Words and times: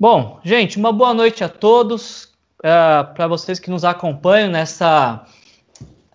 Bom, 0.00 0.38
gente, 0.44 0.78
uma 0.78 0.92
boa 0.92 1.12
noite 1.12 1.42
a 1.42 1.48
todos. 1.48 2.26
Uh, 2.62 2.66
é, 2.68 3.02
Para 3.14 3.26
vocês 3.26 3.58
que 3.58 3.68
nos 3.68 3.84
acompanham 3.84 4.48
nessa, 4.48 5.26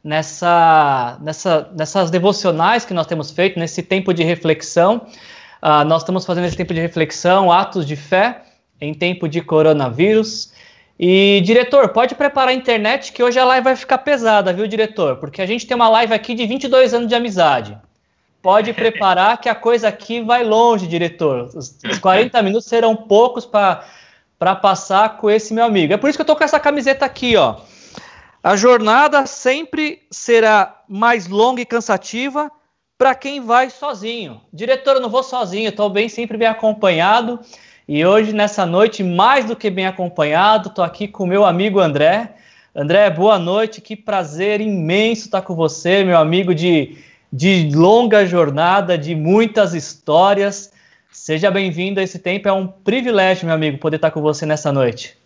nessa, 0.02 1.20
nessa, 1.21 1.70
nessas 1.76 2.10
devocionais 2.10 2.86
que 2.86 2.94
nós 2.94 3.06
temos 3.06 3.32
feito, 3.32 3.60
nesse 3.60 3.84
tempo 3.84 4.14
de 4.14 4.24
reflexão. 4.24 5.06
Uh, 5.62 5.84
nós 5.86 6.02
estamos 6.02 6.26
fazendo 6.26 6.46
esse 6.46 6.56
tempo 6.56 6.74
de 6.74 6.80
reflexão, 6.80 7.52
atos 7.52 7.86
de 7.86 7.98
fé, 7.98 8.44
em 8.80 8.94
tempo 8.94 9.28
de 9.28 9.42
coronavírus. 9.42 10.54
E, 10.97 11.42
diretor, 11.44 11.90
pode 11.90 12.15
preparar 12.15 12.50
a 12.50 12.54
internet 12.54 13.12
que 13.12 13.22
hoje 13.22 13.38
a 13.38 13.44
live 13.44 13.65
vai 13.65 13.76
ficar 13.76 13.97
pesada, 13.97 14.54
viu, 14.54 14.65
diretor? 14.65 15.18
Porque 15.18 15.42
a 15.42 15.46
gente 15.46 15.68
tem 15.68 15.76
uma 15.76 15.90
live 15.90 16.13
aqui 16.13 16.34
de 16.34 16.45
22 16.45 16.94
anos 16.94 17.09
de 17.09 17.16
amizade. 17.16 17.77
Pode 18.44 18.73
preparar 18.73 19.39
que 19.39 19.48
a 19.48 19.55
coisa 19.55 19.88
aqui 19.88 20.21
vai 20.21 20.43
longe, 20.43 20.85
diretor. 20.85 21.49
Os, 21.55 21.80
os 21.89 21.98
40 21.98 22.41
minutos 22.43 22.67
serão 22.67 22.93
poucos 22.93 23.45
para 23.45 24.55
passar 24.57 25.15
com 25.15 25.31
esse 25.31 25.53
meu 25.53 25.63
amigo. 25.63 25.93
É 25.93 25.97
por 25.97 26.09
isso 26.09 26.17
que 26.17 26.23
eu 26.23 26.25
tô 26.25 26.35
com 26.35 26.43
essa 26.43 26.59
camiseta 26.59 27.05
aqui, 27.05 27.37
ó. 27.37 27.61
A 28.43 28.57
jornada 28.57 29.25
sempre 29.25 30.01
será 30.11 30.84
mais 30.89 31.29
longa 31.29 31.61
e 31.61 31.65
cansativa 31.65 32.51
para 32.98 33.15
quem 33.15 33.39
vai 33.39 33.70
sozinho. 33.70 34.41
Diretor, 34.51 34.95
eu 34.95 35.01
não 35.01 35.09
vou 35.09 35.23
sozinho, 35.23 35.70
estou 35.70 35.89
bem 35.89 36.09
sempre 36.09 36.37
bem 36.37 36.49
acompanhado. 36.49 37.39
E 37.87 38.05
hoje, 38.05 38.34
nessa 38.34 38.65
noite, 38.65 39.05
mais 39.05 39.45
do 39.45 39.55
que 39.55 39.70
bem 39.70 39.87
acompanhado, 39.87 40.67
estou 40.67 40.84
aqui 40.84 41.07
com 41.07 41.25
meu 41.25 41.45
amigo 41.45 41.79
André. 41.79 42.35
André, 42.75 43.09
boa 43.09 43.39
noite, 43.39 43.79
que 43.79 43.95
prazer 43.95 44.59
imenso 44.59 45.27
estar 45.27 45.43
com 45.43 45.55
você, 45.55 46.03
meu 46.03 46.17
amigo 46.17 46.53
de 46.53 46.98
de 47.35 47.71
longa 47.73 48.27
jornada, 48.27 48.95
de 48.95 49.15
muitas 49.15 49.73
histórias. 49.73 50.71
Seja 51.11 51.49
bem-vindo 51.49 51.99
a 51.99 52.03
esse 52.03 52.19
tempo. 52.19 52.47
É 52.47 52.53
um 52.53 52.67
privilégio, 52.67 53.47
meu 53.47 53.55
amigo, 53.55 53.79
poder 53.79 53.95
estar 53.95 54.11
com 54.11 54.21
você 54.21 54.45
nessa 54.45 54.71
noite. 54.71 55.17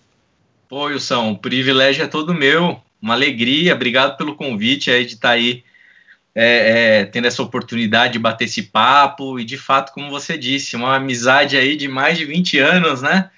Pô, 0.70 0.86
Wilson, 0.86 1.32
o 1.32 1.38
privilégio 1.38 2.06
é 2.06 2.08
todo 2.08 2.34
meu. 2.34 2.82
Uma 3.02 3.14
alegria. 3.14 3.76
Obrigado 3.76 4.16
pelo 4.16 4.38
convite 4.38 4.90
aí 4.90 5.06
de 5.06 5.16
estar 5.16 5.32
aí 5.32 5.66
é, 6.34 7.02
é, 7.02 7.06
tendo 7.06 7.28
essa 7.28 7.44
oportunidade 7.44 8.14
de 8.14 8.20
bater 8.20 8.46
esse 8.46 8.64
papo. 8.64 9.38
E 9.38 9.44
de 9.44 9.58
fato, 9.58 9.92
como 9.92 10.10
você 10.10 10.38
disse, 10.38 10.78
uma 10.78 10.96
amizade 10.96 11.58
aí 11.58 11.76
de 11.76 11.90
mais 11.90 12.18
de 12.18 12.24
20 12.24 12.58
anos, 12.58 13.02
né? 13.02 13.30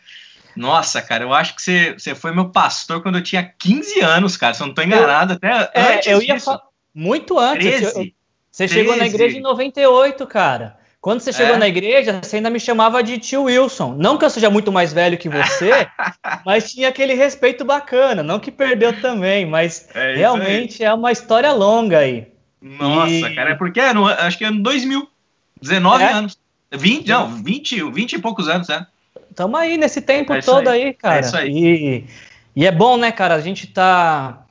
Nossa, 0.56 1.02
cara, 1.02 1.24
eu 1.24 1.34
acho 1.34 1.56
que 1.56 1.62
você, 1.64 1.94
você 1.94 2.14
foi 2.14 2.36
meu 2.36 2.50
pastor 2.50 3.02
quando 3.02 3.18
eu 3.18 3.24
tinha 3.24 3.42
15 3.44 4.00
anos, 4.02 4.38
cara. 4.38 4.54
Se 4.54 4.62
eu 4.62 4.66
não 4.66 4.74
estou 4.74 4.86
enganado, 4.86 5.34
até 5.34 5.72
é, 5.74 5.96
antes 5.96 6.08
eu 6.08 6.22
ia 6.22 6.36
disso. 6.36 6.60
Muito 6.94 7.40
antes. 7.40 7.66
13. 7.66 8.00
Eu, 8.00 8.19
você 8.60 8.68
13. 8.68 8.74
chegou 8.74 8.98
na 8.98 9.08
igreja 9.08 9.38
em 9.38 9.42
98, 9.42 10.28
cara. 10.28 10.78
Quando 11.00 11.22
você 11.22 11.32
chegou 11.32 11.56
é. 11.56 11.58
na 11.58 11.68
igreja, 11.68 12.20
você 12.22 12.36
ainda 12.36 12.50
me 12.50 12.60
chamava 12.60 13.02
de 13.02 13.18
tio 13.18 13.44
Wilson. 13.44 13.96
Não 13.98 14.18
que 14.18 14.26
eu 14.26 14.30
seja 14.30 14.50
muito 14.50 14.70
mais 14.70 14.92
velho 14.92 15.18
que 15.18 15.30
você, 15.30 15.88
mas 16.46 16.74
tinha 16.74 16.90
aquele 16.90 17.14
respeito 17.14 17.64
bacana. 17.64 18.22
Não 18.22 18.38
que 18.38 18.52
perdeu 18.52 19.00
também, 19.00 19.46
mas 19.46 19.88
é 19.96 20.16
realmente 20.16 20.84
é 20.84 20.94
uma 20.94 21.10
história 21.10 21.54
longa 21.54 22.00
aí. 22.00 22.28
Nossa, 22.62 23.14
e... 23.14 23.34
cara, 23.34 23.52
é 23.52 23.56
porque 23.56 23.80
é 23.80 23.92
acho 23.92 24.38
que 24.38 24.44
é 24.44 24.48
ano 24.48 24.62
2000. 24.62 25.08
19 25.62 26.04
é? 26.04 26.12
anos. 26.12 26.38
20, 26.70 27.08
não, 27.08 27.28
20, 27.30 27.92
20 27.92 28.14
e 28.14 28.20
poucos 28.20 28.50
anos, 28.50 28.68
é. 28.70 28.86
Tamo 29.34 29.56
aí 29.56 29.78
nesse 29.78 30.02
tempo 30.02 30.34
é 30.34 30.42
todo 30.42 30.68
aí. 30.68 30.84
aí, 30.84 30.94
cara. 30.94 31.16
É 31.16 31.20
isso 31.22 31.38
aí. 31.38 31.50
E, 31.50 32.06
e 32.58 32.66
é 32.68 32.72
bom, 32.74 32.98
né, 32.98 33.10
cara? 33.10 33.36
A 33.36 33.42
gente 33.42 33.68
tá 33.68 34.46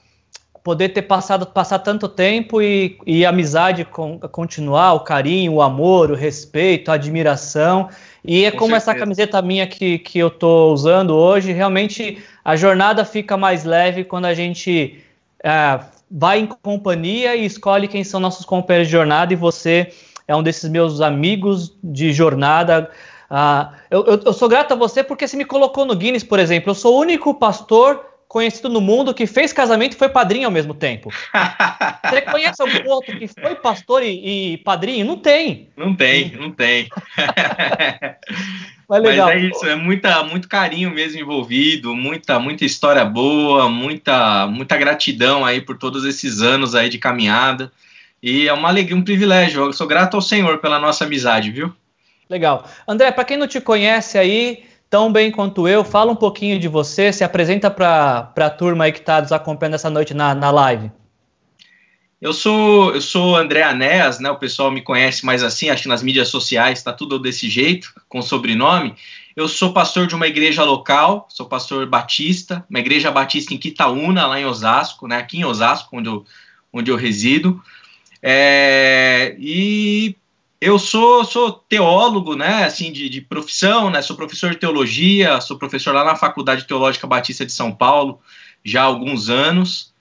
poder 0.68 0.90
ter 0.90 1.00
passado 1.00 1.46
passar 1.46 1.78
tanto 1.78 2.06
tempo 2.06 2.60
e, 2.60 2.98
e 3.06 3.24
a 3.24 3.30
amizade 3.30 3.86
com, 3.86 4.18
continuar, 4.18 4.92
o 4.92 5.00
carinho, 5.00 5.54
o 5.54 5.62
amor, 5.62 6.10
o 6.10 6.14
respeito, 6.14 6.90
a 6.90 6.94
admiração. 6.94 7.88
E 8.22 8.44
é 8.44 8.50
com 8.50 8.58
como 8.58 8.72
certeza. 8.72 8.90
essa 8.90 9.00
camiseta 9.00 9.40
minha 9.40 9.66
que, 9.66 9.98
que 9.98 10.18
eu 10.18 10.28
tô 10.28 10.70
usando 10.70 11.14
hoje, 11.14 11.52
realmente 11.52 12.22
a 12.44 12.54
jornada 12.54 13.02
fica 13.02 13.34
mais 13.34 13.64
leve 13.64 14.04
quando 14.04 14.26
a 14.26 14.34
gente 14.34 15.02
é, 15.42 15.80
vai 16.10 16.40
em 16.40 16.46
companhia 16.46 17.34
e 17.34 17.46
escolhe 17.46 17.88
quem 17.88 18.04
são 18.04 18.20
nossos 18.20 18.44
companheiros 18.44 18.88
de 18.88 18.92
jornada, 18.92 19.32
e 19.32 19.36
você 19.36 19.90
é 20.26 20.36
um 20.36 20.42
desses 20.42 20.68
meus 20.68 21.00
amigos 21.00 21.74
de 21.82 22.12
jornada. 22.12 22.90
Ah, 23.30 23.72
eu, 23.90 24.04
eu, 24.04 24.20
eu 24.22 24.32
sou 24.34 24.50
grato 24.50 24.72
a 24.72 24.76
você 24.76 25.02
porque 25.02 25.26
você 25.26 25.34
me 25.34 25.46
colocou 25.46 25.86
no 25.86 25.96
Guinness, 25.96 26.24
por 26.24 26.38
exemplo. 26.38 26.72
Eu 26.72 26.74
sou 26.74 26.94
o 26.94 27.00
único 27.00 27.32
pastor 27.32 28.07
conhecido 28.28 28.68
no 28.68 28.80
mundo 28.80 29.14
que 29.14 29.26
fez 29.26 29.54
casamento 29.54 29.94
e 29.94 29.98
foi 29.98 30.10
padrinho 30.10 30.46
ao 30.46 30.52
mesmo 30.52 30.74
tempo. 30.74 31.10
Você 32.04 32.20
conhece 32.20 32.60
algum 32.60 32.90
outro 32.90 33.18
que 33.18 33.26
foi 33.26 33.54
pastor 33.54 34.02
e, 34.02 34.52
e 34.52 34.58
padrinho? 34.58 35.06
Não 35.06 35.16
tem. 35.16 35.70
Não 35.74 35.96
tem, 35.96 36.32
não 36.32 36.52
tem. 36.52 36.88
Mas, 38.86 39.02
legal. 39.02 39.28
Mas 39.28 39.36
é 39.36 39.46
isso, 39.46 39.66
é 39.66 39.74
muita, 39.74 40.22
muito 40.24 40.46
carinho 40.46 40.90
mesmo 40.90 41.18
envolvido, 41.18 41.94
muita, 41.96 42.38
muita 42.38 42.66
história 42.66 43.04
boa, 43.04 43.70
muita, 43.70 44.46
muita 44.46 44.76
gratidão 44.76 45.44
aí 45.44 45.62
por 45.62 45.78
todos 45.78 46.04
esses 46.04 46.42
anos 46.42 46.74
aí 46.74 46.90
de 46.90 46.98
caminhada. 46.98 47.72
E 48.22 48.46
é 48.46 48.52
uma 48.52 48.68
alegria, 48.68 48.96
um 48.96 49.02
privilégio. 49.02 49.64
Eu 49.64 49.72
sou 49.72 49.86
grato 49.86 50.14
ao 50.14 50.20
Senhor 50.20 50.58
pela 50.58 50.78
nossa 50.78 51.04
amizade, 51.04 51.50
viu? 51.50 51.72
Legal. 52.28 52.68
André, 52.86 53.10
para 53.10 53.24
quem 53.24 53.38
não 53.38 53.46
te 53.46 53.60
conhece 53.60 54.18
aí, 54.18 54.64
tão 54.90 55.12
bem 55.12 55.30
quanto 55.30 55.68
eu. 55.68 55.84
Fala 55.84 56.12
um 56.12 56.16
pouquinho 56.16 56.58
de 56.58 56.68
você, 56.68 57.12
se 57.12 57.24
apresenta 57.24 57.70
para 57.70 58.32
a 58.36 58.50
turma 58.50 58.84
aí 58.84 58.92
que 58.92 58.98
está 58.98 59.20
nos 59.20 59.32
acompanhando 59.32 59.74
essa 59.74 59.90
noite 59.90 60.14
na, 60.14 60.34
na 60.34 60.50
live. 60.50 60.90
Eu 62.20 62.32
sou 62.32 62.92
eu 62.94 63.00
sou 63.00 63.36
André 63.36 63.62
Anéas, 63.62 64.18
né? 64.18 64.28
O 64.30 64.38
pessoal 64.38 64.72
me 64.72 64.82
conhece 64.82 65.24
mais 65.24 65.42
assim, 65.44 65.70
acho 65.70 65.82
que 65.82 65.88
nas 65.88 66.02
mídias 66.02 66.28
sociais 66.28 66.78
está 66.78 66.92
tudo 66.92 67.18
desse 67.18 67.48
jeito, 67.48 67.92
com 68.08 68.20
sobrenome. 68.20 68.96
Eu 69.36 69.46
sou 69.46 69.72
pastor 69.72 70.08
de 70.08 70.16
uma 70.16 70.26
igreja 70.26 70.64
local, 70.64 71.28
sou 71.30 71.46
pastor 71.46 71.86
batista, 71.86 72.66
uma 72.68 72.80
igreja 72.80 73.08
batista 73.12 73.54
em 73.54 73.58
Quitaúna, 73.58 74.26
lá 74.26 74.40
em 74.40 74.44
Osasco, 74.44 75.06
né? 75.06 75.16
Aqui 75.16 75.38
em 75.38 75.44
Osasco, 75.44 75.96
onde 75.96 76.08
eu, 76.08 76.24
onde 76.72 76.90
eu 76.90 76.96
resido. 76.96 77.62
É, 78.20 79.36
e 79.38 80.16
eu 80.60 80.78
sou, 80.78 81.24
sou 81.24 81.52
teólogo, 81.52 82.34
né, 82.34 82.64
assim, 82.64 82.90
de, 82.90 83.08
de, 83.08 83.20
profissão, 83.20 83.90
né, 83.90 84.02
sou 84.02 84.16
professor 84.16 84.50
de 84.50 84.56
teologia, 84.56 85.40
sou 85.40 85.58
professor 85.58 85.94
lá 85.94 86.04
na 86.04 86.16
Faculdade 86.16 86.66
Teológica 86.66 87.06
Batista 87.06 87.46
de 87.46 87.52
São 87.52 87.72
Paulo, 87.72 88.20
já 88.64 88.82
há 88.82 88.86
alguns 88.86 89.28
anos, 89.28 89.92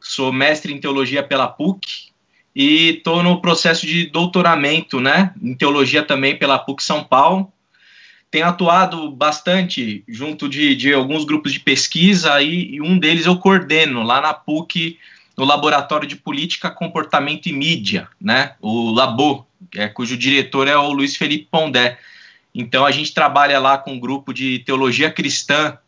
sou 0.00 0.32
mestre 0.32 0.72
em 0.72 0.80
teologia 0.80 1.22
pela 1.22 1.48
PUC 1.48 2.12
e 2.54 2.90
estou 2.90 3.22
no 3.22 3.40
processo 3.40 3.86
de 3.86 4.06
doutoramento, 4.06 5.00
né, 5.00 5.34
em 5.42 5.54
teologia 5.54 6.02
também 6.04 6.38
pela 6.38 6.58
PUC 6.58 6.82
São 6.82 7.02
Paulo. 7.02 7.52
Tenho 8.30 8.46
atuado 8.46 9.10
bastante 9.10 10.04
junto 10.08 10.48
de, 10.48 10.74
de 10.76 10.92
alguns 10.92 11.24
grupos 11.24 11.52
de 11.52 11.60
pesquisa 11.60 12.40
e, 12.40 12.74
e 12.74 12.80
um 12.80 12.98
deles 12.98 13.26
eu 13.26 13.36
coordeno 13.36 14.02
lá 14.02 14.20
na 14.20 14.34
PUC, 14.34 14.98
no 15.36 15.44
Laboratório 15.44 16.06
de 16.06 16.14
Política, 16.14 16.70
Comportamento 16.70 17.46
e 17.46 17.52
Mídia, 17.52 18.08
né, 18.20 18.54
o 18.60 18.92
LABO, 18.92 19.44
é, 19.74 19.88
cujo 19.88 20.16
diretor 20.16 20.68
é 20.68 20.76
o 20.76 20.92
Luiz 20.92 21.16
Felipe 21.16 21.48
Pondé. 21.50 21.98
Então 22.54 22.84
a 22.84 22.90
gente 22.90 23.12
trabalha 23.12 23.58
lá 23.58 23.78
com 23.78 23.92
um 23.92 24.00
grupo 24.00 24.32
de 24.32 24.60
teologia 24.60 25.10
cristã 25.10 25.78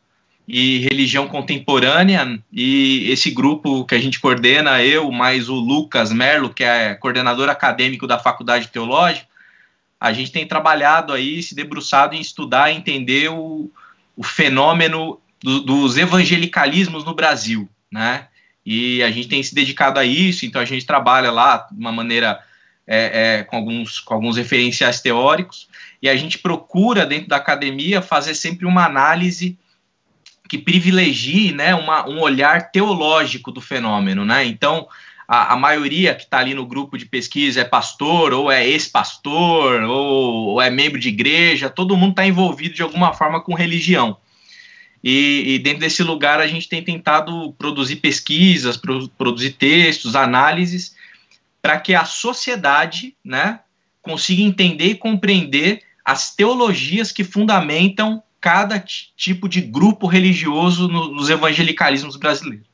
e 0.48 0.78
religião 0.78 1.26
contemporânea, 1.26 2.38
e 2.53 3.10
esse 3.10 3.31
grupo 3.31 3.84
que 3.84 3.97
a 3.97 3.98
gente 3.98 4.20
coordena, 4.20 4.81
eu, 4.82 5.10
mais 5.10 5.48
o 5.48 5.56
Lucas 5.56 6.12
Merlo, 6.12 6.54
que 6.54 6.62
é 6.62 6.94
coordenador 6.94 7.48
acadêmico 7.48 8.06
da 8.06 8.19
Faculdade 8.19 8.69
Teológica, 8.69 9.26
a 10.00 10.12
gente 10.12 10.31
tem 10.31 10.47
trabalhado 10.47 11.12
aí, 11.12 11.43
se 11.43 11.54
debruçado 11.54 12.14
em 12.14 12.20
estudar 12.20 12.70
entender 12.70 13.28
o, 13.31 13.69
o 14.16 14.22
fenômeno 14.22 15.19
do, 15.43 15.60
dos 15.60 15.97
evangelicalismos 15.97 17.04
no 17.04 17.14
Brasil, 17.14 17.69
né? 17.91 18.28
E 18.64 19.03
a 19.03 19.10
gente 19.10 19.28
tem 19.28 19.43
se 19.43 19.54
dedicado 19.54 19.98
a 19.98 20.04
isso, 20.04 20.44
então 20.44 20.60
a 20.60 20.64
gente 20.64 20.87
trabalha 20.87 21.31
lá 21.31 21.66
de 21.70 21.78
uma 21.78 21.93
maneira 21.93 22.41
é, 22.87 23.39
é, 23.39 23.43
com, 23.45 23.57
alguns, 23.57 23.99
com 24.01 24.15
alguns 24.15 24.37
referenciais 24.37 25.01
teóricos, 25.01 25.69
e 26.01 26.09
a 26.09 26.17
gente 26.17 26.39
procura, 26.39 27.05
dentro 27.05 27.29
da 27.29 27.37
academia, 27.37 28.01
fazer 28.01 28.35
sempre 28.35 28.67
uma 28.67 28.85
análise 28.85 29.59
que 30.49 30.59
privilegie 30.59 31.53
né, 31.53 31.75
uma, 31.75 32.09
um 32.09 32.21
olhar 32.21 32.71
teológico 32.71 33.50
do 33.50 33.61
fenômeno. 33.61 34.25
Né? 34.25 34.44
Então, 34.44 34.87
a, 35.27 35.55
a 35.55 35.56
maioria 35.56 36.15
que 36.15 36.23
está 36.23 36.38
ali 36.38 36.55
no 36.55 36.67
grupo 36.67 36.97
de 36.97 37.06
pesquisa 37.06 37.61
é 37.61 37.65
pastor, 37.65 38.33
ou 38.33 38.50
é 38.50 38.67
ex-pastor, 38.67 39.82
ou, 39.82 40.49
ou, 40.50 40.62
é 40.62 40.71
membro 40.71 41.00
de 41.00 41.09
igreja, 41.09 41.69
todo 41.69 41.97
mundo 41.97 42.11
está 42.11 42.27
envolvido 42.27 42.75
de 42.75 42.82
alguma 42.82 43.12
forma 43.12 43.41
com 43.41 43.55
religião. 43.55 44.17
E, 45.03 45.55
e, 45.55 45.59
dentro 45.59 45.81
desse 45.81 46.03
lugar 46.03 46.41
a 46.41 46.47
gente 46.47 46.69
tem 46.69 46.82
tentado 46.82 47.53
produzir 47.59 47.97
pesquisas, 47.97 48.77
pro, 48.77 49.09
produzir 49.11 49.50
textos, 49.50 50.17
análises 50.17 50.95
para 51.67 51.81
que 51.81 51.97
a 51.97 52.05
sociedade 52.05 53.17
né, 53.25 53.59
consiga 54.01 54.41
entender 54.41 54.87
e 54.87 54.95
compreender 54.95 55.83
as 56.05 56.33
teologias 56.33 57.11
que 57.11 57.25
fundamentam 57.25 58.23
cada 58.41 58.79
tipo 58.79 59.49
de 59.49 59.61
grupo 59.61 60.07
religioso 60.07 60.87
no, 60.87 61.09
nos 61.09 61.29
evangelicalismos 61.29 62.15
brasileiros. 62.15 62.69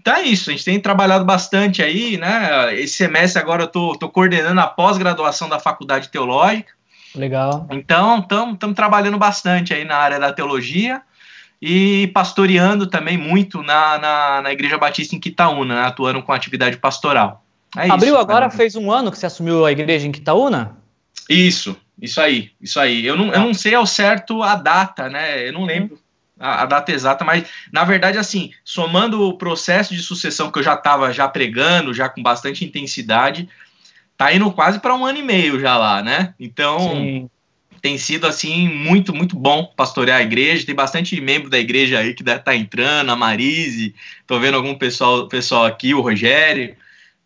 Então 0.00 0.16
é 0.16 0.22
isso, 0.22 0.50
a 0.50 0.52
gente 0.52 0.64
tem 0.64 0.80
trabalhado 0.80 1.24
bastante 1.24 1.80
aí, 1.80 2.16
né? 2.16 2.74
Esse 2.74 2.94
semestre 2.94 3.40
agora 3.40 3.62
eu 3.62 3.66
estou 3.92 4.10
coordenando 4.10 4.60
a 4.60 4.66
pós-graduação 4.66 5.48
da 5.48 5.60
Faculdade 5.60 6.08
Teológica, 6.08 6.72
Legal. 7.14 7.68
Então, 7.70 8.18
estamos 8.18 8.74
trabalhando 8.74 9.16
bastante 9.16 9.72
aí 9.72 9.84
na 9.84 9.94
área 9.94 10.18
da 10.18 10.32
teologia 10.32 11.00
e 11.62 12.08
pastoreando 12.08 12.88
também 12.88 13.16
muito 13.16 13.62
na, 13.62 13.96
na, 13.98 14.42
na 14.42 14.52
Igreja 14.52 14.76
Batista 14.76 15.14
em 15.14 15.20
Quitaúna, 15.20 15.76
né, 15.76 15.86
atuando 15.86 16.20
com 16.24 16.32
atividade 16.32 16.76
pastoral. 16.76 17.43
É 17.76 17.90
Abriu 17.90 18.14
isso, 18.14 18.18
agora, 18.18 18.46
né? 18.46 18.50
fez 18.50 18.76
um 18.76 18.90
ano 18.90 19.10
que 19.10 19.18
você 19.18 19.26
assumiu 19.26 19.64
a 19.64 19.72
igreja 19.72 20.06
em 20.06 20.12
Quitaúna? 20.12 20.76
Isso, 21.28 21.76
isso 22.00 22.20
aí, 22.20 22.50
isso 22.60 22.78
aí. 22.78 23.04
Eu 23.04 23.16
não, 23.16 23.32
eu 23.32 23.40
não 23.40 23.54
sei 23.54 23.74
ao 23.74 23.86
certo 23.86 24.42
a 24.42 24.54
data, 24.54 25.08
né? 25.08 25.48
Eu 25.48 25.52
não 25.52 25.64
lembro 25.64 25.98
a, 26.38 26.62
a, 26.62 26.66
data 26.66 26.92
exata, 26.92 27.24
mas 27.24 27.44
na 27.72 27.84
verdade, 27.84 28.18
assim, 28.18 28.52
somando 28.64 29.22
o 29.22 29.36
processo 29.36 29.94
de 29.94 30.02
sucessão 30.02 30.50
que 30.50 30.58
eu 30.58 30.62
já 30.62 30.74
estava 30.74 31.12
já 31.12 31.28
pregando, 31.28 31.94
já 31.94 32.08
com 32.08 32.22
bastante 32.22 32.64
intensidade, 32.64 33.48
tá 34.16 34.32
indo 34.32 34.50
quase 34.52 34.78
para 34.78 34.94
um 34.94 35.04
ano 35.04 35.18
e 35.18 35.22
meio 35.22 35.58
já 35.58 35.76
lá, 35.76 36.02
né? 36.02 36.34
Então 36.38 36.78
Sim. 36.78 37.30
tem 37.80 37.98
sido 37.98 38.26
assim 38.26 38.68
muito, 38.68 39.14
muito 39.14 39.36
bom 39.36 39.72
pastorear 39.76 40.18
a 40.18 40.22
igreja. 40.22 40.66
Tem 40.66 40.74
bastante 40.74 41.20
membro 41.20 41.50
da 41.50 41.58
igreja 41.58 41.98
aí 41.98 42.14
que 42.14 42.22
tá 42.22 42.54
entrando, 42.54 43.10
a 43.10 43.16
Marise, 43.16 43.94
tô 44.26 44.38
vendo 44.38 44.56
algum 44.56 44.74
pessoal, 44.74 45.26
pessoal 45.28 45.64
aqui, 45.64 45.94
o 45.94 46.00
Rogério. 46.00 46.76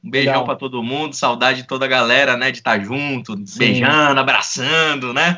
Um 0.03 0.11
beijão 0.11 0.45
para 0.45 0.57
todo 0.57 0.83
mundo, 0.83 1.15
saudade 1.15 1.63
de 1.63 1.69
toda 1.69 1.85
a 1.85 1.89
galera, 1.89 2.37
né, 2.37 2.51
de 2.51 2.59
estar 2.59 2.79
tá 2.79 2.85
junto, 2.85 3.37
Sim. 3.47 3.59
beijando, 3.59 4.21
abraçando, 4.21 5.13
né? 5.13 5.37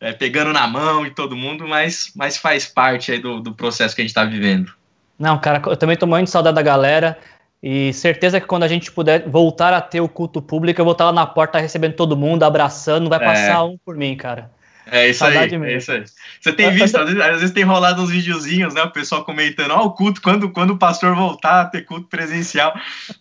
É, 0.00 0.12
pegando 0.12 0.52
na 0.52 0.66
mão 0.66 1.04
de 1.04 1.10
todo 1.10 1.34
mundo, 1.34 1.66
mas, 1.66 2.12
mas 2.14 2.36
faz 2.36 2.66
parte 2.66 3.12
aí 3.12 3.18
do, 3.18 3.40
do 3.40 3.54
processo 3.54 3.94
que 3.94 4.02
a 4.02 4.04
gente 4.04 4.10
está 4.10 4.24
vivendo. 4.24 4.72
Não, 5.18 5.38
cara, 5.38 5.62
eu 5.66 5.76
também 5.76 5.96
tô 5.96 6.06
muito 6.06 6.26
de 6.26 6.30
saudade 6.30 6.54
da 6.54 6.62
galera. 6.62 7.18
E 7.66 7.94
certeza 7.94 8.38
que 8.38 8.46
quando 8.46 8.64
a 8.64 8.68
gente 8.68 8.92
puder 8.92 9.26
voltar 9.26 9.72
a 9.72 9.80
ter 9.80 10.02
o 10.02 10.08
culto 10.08 10.42
público, 10.42 10.78
eu 10.78 10.84
vou 10.84 10.92
estar 10.92 11.06
lá 11.06 11.12
na 11.12 11.24
porta 11.24 11.58
recebendo 11.58 11.94
todo 11.94 12.14
mundo, 12.14 12.42
abraçando, 12.42 13.04
não 13.04 13.08
vai 13.08 13.22
é. 13.22 13.24
passar 13.24 13.64
um 13.64 13.78
por 13.78 13.96
mim, 13.96 14.14
cara. 14.14 14.50
É 14.94 15.08
isso 15.08 15.18
Saudade 15.18 15.56
aí, 15.56 15.60
mesmo. 15.60 15.66
é 15.66 15.76
isso 15.76 15.90
aí. 15.90 16.04
Você 16.40 16.52
tem 16.52 16.70
visto, 16.70 16.96
às 16.96 17.06
vezes, 17.06 17.20
às 17.20 17.40
vezes, 17.40 17.50
tem 17.50 17.64
rolado 17.64 18.00
uns 18.00 18.10
videozinhos, 18.10 18.74
né? 18.74 18.82
O 18.84 18.92
pessoal 18.92 19.24
comentando, 19.24 19.72
ó, 19.72 19.82
oh, 19.82 19.86
o 19.86 19.90
culto, 19.90 20.22
quando, 20.22 20.48
quando 20.50 20.70
o 20.70 20.78
pastor 20.78 21.16
voltar 21.16 21.62
a 21.62 21.64
ter 21.64 21.82
culto 21.82 22.06
presencial, 22.06 22.72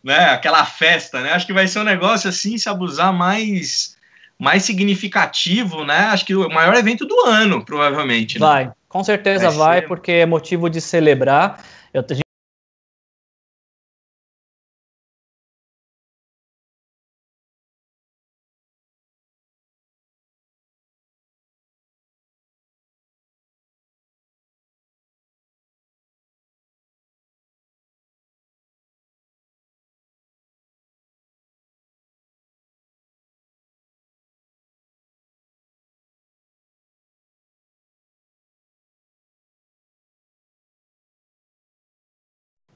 né? 0.03 0.25
Aquela 0.25 0.63
festa, 0.65 1.21
né? 1.21 1.31
Acho 1.31 1.47
que 1.47 1.53
vai 1.53 1.67
ser 1.67 1.79
um 1.79 1.83
negócio 1.83 2.29
assim, 2.29 2.59
se 2.59 2.69
abusar 2.69 3.11
mais 3.11 3.97
mais 4.37 4.63
significativo, 4.63 5.83
né? 5.83 5.97
Acho 6.11 6.25
que 6.25 6.35
o 6.35 6.47
maior 6.49 6.75
evento 6.75 7.05
do 7.05 7.19
ano, 7.21 7.65
provavelmente. 7.65 8.39
Né? 8.39 8.45
Vai, 8.45 8.71
com 8.87 9.03
certeza 9.03 9.49
vai, 9.49 9.79
vai 9.79 9.81
porque 9.81 10.11
é 10.11 10.25
motivo 10.27 10.69
de 10.69 10.79
celebrar. 10.79 11.63
Eu, 11.91 12.03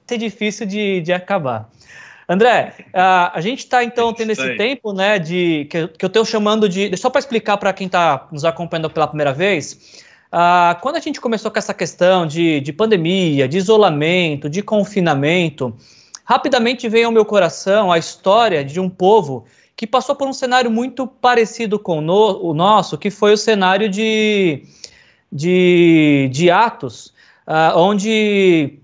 ser 0.07 0.17
difícil 0.17 0.65
de, 0.65 1.01
de 1.01 1.11
acabar. 1.11 1.69
André, 2.29 2.73
a, 2.93 3.37
a 3.37 3.41
gente 3.41 3.59
está 3.59 3.83
então 3.83 4.13
tendo 4.13 4.31
esse 4.31 4.55
tempo, 4.57 4.91
né, 4.91 5.17
de 5.17 5.65
que, 5.69 5.87
que 5.87 6.05
eu 6.05 6.07
estou 6.07 6.25
chamando 6.25 6.67
de, 6.67 6.95
só 6.97 7.09
para 7.09 7.19
explicar 7.19 7.57
para 7.57 7.71
quem 7.71 7.87
está 7.87 8.27
nos 8.31 8.43
acompanhando 8.43 8.89
pela 8.89 9.07
primeira 9.07 9.31
vez, 9.31 10.03
quando 10.81 10.97
a 10.97 10.99
gente 10.99 11.21
começou 11.21 11.49
com 11.49 11.57
essa 11.57 11.73
questão 11.73 12.27
de, 12.27 12.59
de 12.59 12.73
pandemia, 12.73 13.47
de 13.47 13.57
isolamento, 13.57 14.49
de 14.49 14.61
confinamento, 14.61 15.73
rapidamente 16.25 16.89
veio 16.89 17.05
ao 17.05 17.11
meu 17.13 17.23
coração 17.23 17.91
a 17.91 17.97
história 17.97 18.63
de 18.63 18.79
um 18.79 18.89
povo 18.89 19.45
que 19.73 19.87
passou 19.87 20.15
por 20.15 20.27
um 20.27 20.33
cenário 20.33 20.69
muito 20.69 21.07
parecido 21.07 21.79
com 21.79 22.01
no, 22.01 22.41
o 22.43 22.53
nosso, 22.53 22.97
que 22.97 23.09
foi 23.09 23.31
o 23.31 23.37
cenário 23.37 23.87
de, 23.87 24.63
de, 25.31 26.29
de 26.33 26.51
Atos, 26.51 27.13
onde 27.75 28.79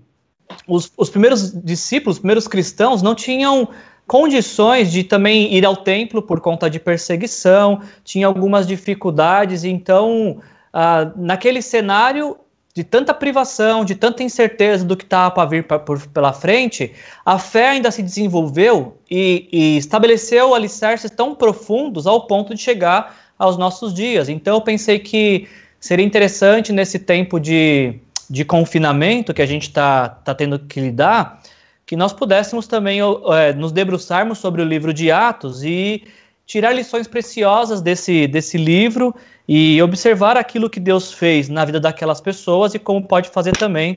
os, 0.66 0.92
os 0.96 1.10
primeiros 1.10 1.52
discípulos, 1.62 2.16
os 2.16 2.20
primeiros 2.20 2.48
cristãos, 2.48 3.02
não 3.02 3.14
tinham 3.14 3.68
condições 4.06 4.92
de 4.92 5.02
também 5.02 5.54
ir 5.54 5.64
ao 5.64 5.76
templo 5.76 6.20
por 6.22 6.40
conta 6.40 6.68
de 6.68 6.78
perseguição, 6.78 7.80
tinha 8.02 8.26
algumas 8.26 8.66
dificuldades, 8.66 9.64
então, 9.64 10.40
ah, 10.72 11.10
naquele 11.16 11.62
cenário 11.62 12.36
de 12.74 12.82
tanta 12.82 13.14
privação, 13.14 13.84
de 13.84 13.94
tanta 13.94 14.22
incerteza 14.24 14.84
do 14.84 14.96
que 14.96 15.04
estava 15.04 15.30
para 15.30 15.48
vir 15.48 15.64
pra, 15.64 15.78
por, 15.78 16.04
pela 16.08 16.32
frente, 16.32 16.92
a 17.24 17.38
fé 17.38 17.68
ainda 17.68 17.90
se 17.90 18.02
desenvolveu 18.02 18.98
e, 19.08 19.48
e 19.52 19.76
estabeleceu 19.76 20.54
alicerces 20.54 21.10
tão 21.10 21.36
profundos 21.36 22.06
ao 22.06 22.26
ponto 22.26 22.52
de 22.52 22.60
chegar 22.60 23.16
aos 23.38 23.56
nossos 23.56 23.94
dias. 23.94 24.28
Então, 24.28 24.56
eu 24.56 24.60
pensei 24.60 24.98
que 24.98 25.48
seria 25.78 26.04
interessante 26.04 26.72
nesse 26.72 26.98
tempo 26.98 27.38
de 27.38 28.00
de 28.34 28.44
confinamento 28.44 29.32
que 29.32 29.40
a 29.40 29.46
gente 29.46 29.68
está 29.68 30.08
tá 30.08 30.34
tendo 30.34 30.58
que 30.58 30.80
lidar, 30.80 31.40
que 31.86 31.94
nós 31.94 32.12
pudéssemos 32.12 32.66
também 32.66 32.98
é, 33.00 33.52
nos 33.52 33.70
debruçarmos 33.70 34.38
sobre 34.38 34.60
o 34.60 34.64
livro 34.64 34.92
de 34.92 35.08
Atos 35.08 35.62
e 35.62 36.02
tirar 36.44 36.72
lições 36.72 37.06
preciosas 37.06 37.80
desse, 37.80 38.26
desse 38.26 38.58
livro 38.58 39.14
e 39.46 39.80
observar 39.80 40.36
aquilo 40.36 40.68
que 40.68 40.80
Deus 40.80 41.12
fez 41.12 41.48
na 41.48 41.64
vida 41.64 41.78
daquelas 41.78 42.20
pessoas 42.20 42.74
e 42.74 42.78
como 42.80 43.06
pode 43.06 43.28
fazer 43.28 43.52
também 43.56 43.96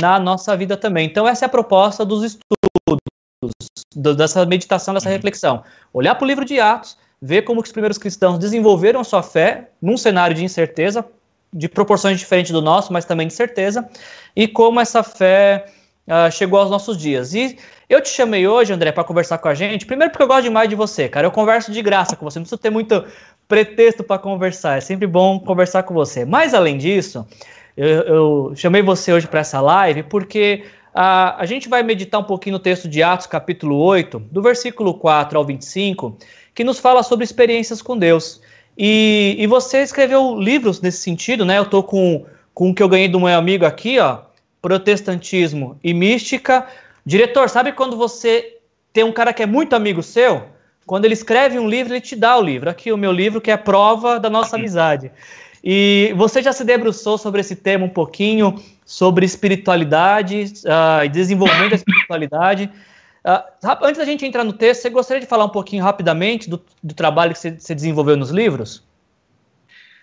na 0.00 0.20
nossa 0.20 0.56
vida 0.56 0.76
também. 0.76 1.04
Então, 1.04 1.26
essa 1.26 1.44
é 1.44 1.46
a 1.46 1.48
proposta 1.48 2.04
dos 2.04 2.22
estudos, 2.22 3.00
do, 3.96 4.14
dessa 4.14 4.46
meditação, 4.46 4.94
dessa 4.94 5.08
uhum. 5.08 5.14
reflexão. 5.16 5.64
Olhar 5.92 6.14
para 6.14 6.24
o 6.24 6.28
livro 6.28 6.44
de 6.44 6.60
Atos, 6.60 6.96
ver 7.20 7.42
como 7.42 7.60
os 7.60 7.72
primeiros 7.72 7.98
cristãos 7.98 8.38
desenvolveram 8.38 9.02
sua 9.02 9.24
fé 9.24 9.70
num 9.82 9.96
cenário 9.96 10.36
de 10.36 10.44
incerteza, 10.44 11.04
de 11.56 11.68
proporções 11.68 12.18
diferentes 12.18 12.52
do 12.52 12.60
nosso, 12.60 12.92
mas 12.92 13.04
também 13.04 13.26
de 13.26 13.32
certeza, 13.32 13.88
e 14.34 14.46
como 14.46 14.78
essa 14.78 15.02
fé 15.02 15.66
uh, 16.06 16.30
chegou 16.30 16.60
aos 16.60 16.70
nossos 16.70 16.96
dias. 16.96 17.34
E 17.34 17.58
eu 17.88 18.00
te 18.00 18.08
chamei 18.08 18.46
hoje, 18.46 18.72
André, 18.72 18.92
para 18.92 19.04
conversar 19.04 19.38
com 19.38 19.48
a 19.48 19.54
gente, 19.54 19.86
primeiro 19.86 20.10
porque 20.10 20.22
eu 20.22 20.28
gosto 20.28 20.42
demais 20.42 20.68
de 20.68 20.74
você, 20.74 21.08
cara. 21.08 21.26
Eu 21.26 21.30
converso 21.30 21.72
de 21.72 21.80
graça 21.80 22.14
com 22.14 22.24
você, 22.24 22.38
não 22.38 22.44
precisa 22.44 22.60
ter 22.60 22.70
muito 22.70 23.04
pretexto 23.48 24.04
para 24.04 24.18
conversar, 24.18 24.76
é 24.76 24.80
sempre 24.80 25.06
bom 25.06 25.38
conversar 25.40 25.84
com 25.84 25.94
você. 25.94 26.24
Mas 26.24 26.52
além 26.52 26.76
disso, 26.76 27.26
eu, 27.76 27.88
eu 27.88 28.52
chamei 28.54 28.82
você 28.82 29.12
hoje 29.12 29.26
para 29.26 29.40
essa 29.40 29.60
live 29.60 30.02
porque 30.04 30.64
uh, 30.94 31.38
a 31.38 31.46
gente 31.46 31.68
vai 31.68 31.82
meditar 31.82 32.20
um 32.20 32.24
pouquinho 32.24 32.54
no 32.54 32.60
texto 32.60 32.88
de 32.88 33.02
Atos, 33.02 33.26
capítulo 33.26 33.78
8, 33.78 34.18
do 34.18 34.42
versículo 34.42 34.94
4 34.94 35.38
ao 35.38 35.44
25, 35.44 36.18
que 36.54 36.64
nos 36.64 36.78
fala 36.78 37.02
sobre 37.02 37.24
experiências 37.24 37.80
com 37.80 37.96
Deus. 37.96 38.40
E, 38.76 39.36
e 39.38 39.46
você 39.46 39.82
escreveu 39.82 40.38
livros 40.38 40.80
nesse 40.80 40.98
sentido, 40.98 41.44
né? 41.44 41.58
Eu 41.58 41.64
tô 41.64 41.82
com, 41.82 42.26
com 42.52 42.70
o 42.70 42.74
que 42.74 42.82
eu 42.82 42.88
ganhei 42.88 43.08
do 43.08 43.20
meu 43.20 43.36
amigo 43.36 43.64
aqui, 43.64 43.98
ó. 43.98 44.18
Protestantismo 44.60 45.78
e 45.82 45.94
Mística. 45.94 46.66
Diretor, 47.04 47.48
sabe 47.48 47.72
quando 47.72 47.96
você 47.96 48.58
tem 48.92 49.04
um 49.04 49.12
cara 49.12 49.32
que 49.32 49.42
é 49.42 49.46
muito 49.46 49.74
amigo 49.74 50.02
seu? 50.02 50.44
Quando 50.84 51.04
ele 51.04 51.14
escreve 51.14 51.58
um 51.58 51.68
livro, 51.68 51.92
ele 51.92 52.00
te 52.00 52.14
dá 52.14 52.36
o 52.36 52.42
livro. 52.42 52.70
Aqui 52.70 52.92
o 52.92 52.96
meu 52.96 53.12
livro, 53.12 53.40
que 53.40 53.50
é 53.50 53.56
prova 53.56 54.20
da 54.20 54.30
nossa 54.30 54.56
amizade. 54.56 55.10
E 55.62 56.14
você 56.16 56.40
já 56.40 56.52
se 56.52 56.64
debruçou 56.64 57.18
sobre 57.18 57.40
esse 57.40 57.56
tema 57.56 57.84
um 57.84 57.88
pouquinho, 57.88 58.62
sobre 58.84 59.26
espiritualidade 59.26 60.52
uh, 60.64 61.04
e 61.04 61.08
desenvolvimento 61.08 61.70
da 61.70 61.76
espiritualidade. 61.76 62.70
Uh, 63.26 63.42
antes 63.82 63.98
da 63.98 64.04
gente 64.04 64.24
entrar 64.24 64.44
no 64.44 64.52
texto, 64.52 64.82
você 64.82 64.90
gostaria 64.90 65.20
de 65.20 65.26
falar 65.26 65.46
um 65.46 65.50
pouquinho 65.50 65.82
rapidamente 65.82 66.48
do, 66.48 66.64
do 66.80 66.94
trabalho 66.94 67.32
que 67.32 67.38
você, 67.40 67.74
desenvolveu 67.74 68.16
nos 68.16 68.30
livros? 68.30 68.84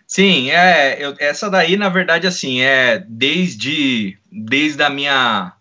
Sim, 0.06 0.52
é, 0.52 0.98
eu, 1.00 1.16
essa 1.18 1.50
daí, 1.50 1.78
na 1.78 1.88
verdade, 1.88 2.28
assim, 2.28 2.62
é 2.62 3.02
desde, 3.08 4.18
desde 4.30 4.84
a 4.84 4.90
minha 4.90 5.54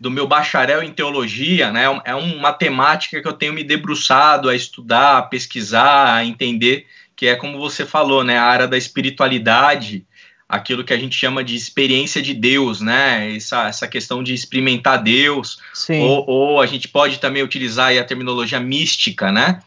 do 0.00 0.10
meu 0.10 0.26
bacharel 0.26 0.82
em 0.82 0.90
teologia, 0.90 1.70
né? 1.70 1.84
É 2.04 2.14
uma 2.14 2.52
temática 2.52 3.20
que 3.20 3.28
eu 3.28 3.32
tenho 3.34 3.52
me 3.52 3.62
debruçado 3.62 4.48
a 4.48 4.56
estudar, 4.56 5.18
a 5.18 5.22
pesquisar, 5.22 6.14
a 6.14 6.24
entender, 6.24 6.86
que 7.14 7.26
é 7.26 7.36
como 7.36 7.58
você 7.58 7.84
falou, 7.84 8.24
né? 8.24 8.38
A 8.38 8.44
área 8.44 8.66
da 8.66 8.78
espiritualidade, 8.78 10.06
aquilo 10.48 10.84
que 10.84 10.92
a 10.92 10.98
gente 10.98 11.16
chama 11.16 11.42
de 11.42 11.54
experiência 11.54 12.20
de 12.20 12.34
Deus, 12.34 12.80
né? 12.80 13.34
Essa, 13.36 13.68
essa 13.68 13.88
questão 13.88 14.22
de 14.22 14.34
experimentar 14.34 15.02
Deus. 15.02 15.58
Ou, 16.02 16.24
ou, 16.28 16.60
a 16.60 16.66
gente 16.66 16.88
pode 16.88 17.18
também 17.18 17.42
utilizar 17.42 17.96
a 17.96 18.04
terminologia 18.04 18.60
mística, 18.60 19.32
né? 19.32 19.60